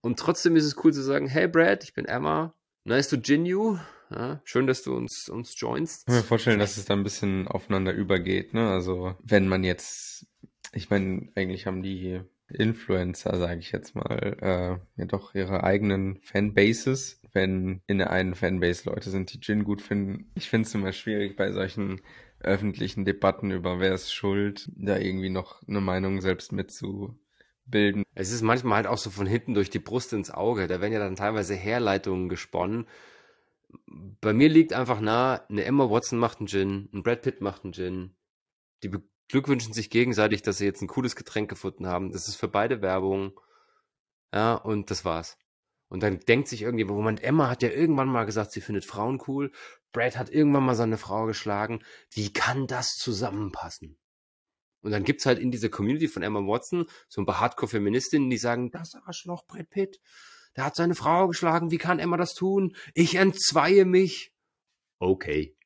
Und 0.01 0.19
trotzdem 0.19 0.57
ist 0.57 0.65
es 0.65 0.77
cool 0.85 0.93
zu 0.93 1.03
sagen, 1.03 1.27
hey 1.27 1.47
Brad, 1.49 1.85
ich 1.85 1.95
bin 1.95 2.05
Emma, 2.05 2.55
nice 2.85 3.09
to 3.09 3.17
gin 3.17 3.47
you. 3.47 3.79
Ja, 4.11 4.41
schön, 4.45 4.67
dass 4.67 4.83
du 4.83 4.97
uns, 4.97 5.29
uns 5.29 5.59
joinst. 5.59 6.01
Ich 6.01 6.07
kann 6.07 6.17
mir 6.17 6.23
vorstellen, 6.23 6.59
dass 6.59 6.77
es 6.77 6.85
da 6.85 6.95
ein 6.95 7.05
bisschen 7.05 7.47
aufeinander 7.47 7.93
übergeht, 7.93 8.55
ne? 8.55 8.69
Also, 8.69 9.15
wenn 9.23 9.47
man 9.47 9.63
jetzt, 9.63 10.27
ich 10.73 10.91
meine, 10.91 11.29
eigentlich 11.37 11.67
haben 11.67 11.83
die 11.83 12.21
Influencer, 12.49 13.37
sage 13.39 13.61
ich 13.61 13.71
jetzt 13.71 13.95
mal, 13.95 14.37
äh, 14.41 15.01
ja 15.01 15.07
doch 15.07 15.35
ihre 15.37 15.63
eigenen 15.63 16.19
Fanbases. 16.23 17.21
Wenn 17.33 17.81
in 17.87 17.99
der 17.99 18.11
einen 18.11 18.35
Fanbase 18.35 18.91
Leute 18.91 19.11
sind, 19.11 19.33
die 19.33 19.41
Gin 19.41 19.63
gut 19.63 19.81
finden. 19.81 20.33
Ich 20.35 20.51
finde 20.51 20.67
es 20.67 20.75
immer 20.75 20.91
schwierig 20.93 21.37
bei 21.37 21.53
solchen 21.53 22.01
öffentlichen 22.41 23.05
Debatten 23.05 23.51
über 23.51 23.81
wer 23.81 23.95
ist 23.95 24.13
schuld, 24.13 24.71
da 24.75 24.99
irgendwie 24.99 25.31
noch 25.31 25.63
eine 25.67 25.81
Meinung 25.81 26.21
selbst 26.21 26.53
mitzubilden. 26.53 28.05
Es 28.15 28.33
ist 28.33 28.43
manchmal 28.43 28.77
halt 28.77 28.87
auch 28.87 28.99
so 28.99 29.11
von 29.11 29.27
hinten 29.27 29.55
durch 29.55 29.71
die 29.71 29.79
Brust 29.79 30.13
ins 30.13 30.31
Auge. 30.31 30.67
Da 30.67 30.81
werden 30.81 30.93
ja 30.93 30.99
dann 30.99 31.17
teilweise 31.17 31.55
Herleitungen 31.55 32.29
gesponnen. 32.29 32.87
Bei 33.87 34.33
mir 34.33 34.49
liegt 34.49 34.73
einfach 34.73 35.01
nah, 35.01 35.45
eine 35.49 35.65
Emma 35.65 35.89
Watson 35.91 36.19
macht 36.19 36.39
einen 36.39 36.49
Gin, 36.49 36.89
ein 36.93 37.03
Brad 37.03 37.23
Pitt 37.23 37.41
macht 37.41 37.65
einen 37.65 37.73
Gin. 37.73 38.17
Die 38.83 38.89
beglückwünschen 38.89 39.73
sich 39.73 39.91
gegenseitig, 39.91 40.43
dass 40.43 40.59
sie 40.59 40.65
jetzt 40.65 40.83
ein 40.83 40.89
cooles 40.89 41.15
Getränk 41.15 41.49
gefunden 41.49 41.87
haben. 41.87 42.11
Das 42.11 42.27
ist 42.27 42.37
für 42.37 42.49
beide 42.49 42.83
Werbung. 42.83 43.39
Ja, 44.33 44.55
und 44.55 44.91
das 44.91 45.05
war's. 45.05 45.37
Und 45.91 46.05
dann 46.05 46.21
denkt 46.21 46.47
sich 46.49 46.63
irgendwie, 46.63 46.85
Moment, 46.85 47.23
Emma 47.23 47.51
hat 47.51 47.63
ja 47.63 47.69
irgendwann 47.69 48.09
mal 48.09 48.25
gesagt, 48.25 48.53
sie 48.53 48.61
findet 48.61 48.85
Frauen 48.85 49.21
cool. 49.27 49.51
Brad 49.93 50.17
hat 50.17 50.31
irgendwann 50.31 50.65
mal 50.65 50.77
seine 50.77 50.97
Frau 50.97 51.27
geschlagen. 51.27 51.81
Wie 52.11 52.33
kann 52.33 52.69
das 52.69 52.95
zusammenpassen? 52.95 53.99
Und 54.83 54.93
dann 54.93 55.03
gibt's 55.03 55.27
halt 55.27 55.41
in 55.41 55.51
dieser 55.51 55.69
Community 55.69 56.07
von 56.07 56.23
Emma 56.23 56.39
Watson 56.39 56.87
so 57.09 57.21
ein 57.21 57.27
paar 57.27 57.41
Hardcore-Feministinnen, 57.41 58.31
die 58.31 58.39
sagen, 58.39 58.71
das 58.71 58.95
Arschloch 58.95 59.45
Brad 59.47 59.69
Pitt, 59.69 60.01
der 60.57 60.65
hat 60.65 60.77
seine 60.77 60.95
Frau 60.95 61.27
geschlagen, 61.27 61.73
wie 61.73 61.79
kann 61.79 61.99
Emma 61.99 62.17
das 62.17 62.35
tun? 62.35 62.77
Ich 62.95 63.17
entzweie 63.17 63.85
mich. 63.85 64.33
Okay. 65.01 65.57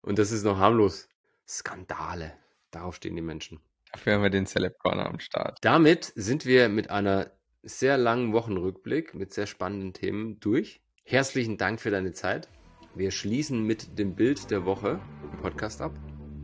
Und 0.00 0.18
das 0.20 0.30
ist 0.30 0.44
noch 0.44 0.58
harmlos. 0.58 1.08
Skandale. 1.48 2.38
Darauf 2.70 2.96
stehen 2.96 3.16
die 3.16 3.22
Menschen. 3.22 3.60
Dafür 3.90 4.14
haben 4.14 4.22
wir 4.22 4.30
den 4.30 4.46
Celeb 4.46 4.78
Corner 4.78 5.06
am 5.06 5.18
Start. 5.18 5.58
Damit 5.60 6.12
sind 6.14 6.46
wir 6.46 6.68
mit 6.68 6.88
einer 6.88 7.32
sehr 7.62 7.96
langen 7.96 8.32
Wochenrückblick 8.32 9.14
mit 9.14 9.32
sehr 9.32 9.46
spannenden 9.46 9.92
Themen 9.92 10.40
durch. 10.40 10.80
Herzlichen 11.04 11.58
Dank 11.58 11.80
für 11.80 11.90
deine 11.90 12.12
Zeit. 12.12 12.48
Wir 12.94 13.10
schließen 13.10 13.62
mit 13.64 13.98
dem 13.98 14.14
Bild 14.14 14.50
der 14.50 14.64
Woche 14.64 15.00
im 15.32 15.38
Podcast 15.38 15.80
ab. 15.80 15.92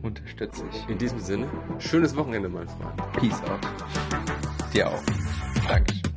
Unterstütze 0.01 0.63
ich. 0.71 0.89
In 0.89 0.97
diesem 0.97 1.19
Sinne, 1.19 1.49
schönes 1.79 2.15
Wochenende, 2.15 2.49
mein 2.49 2.67
Freund. 2.67 3.13
Peace 3.13 3.41
out. 3.43 3.59
Dir 4.73 4.89
auch. 4.89 5.03
Dankeschön. 5.67 6.08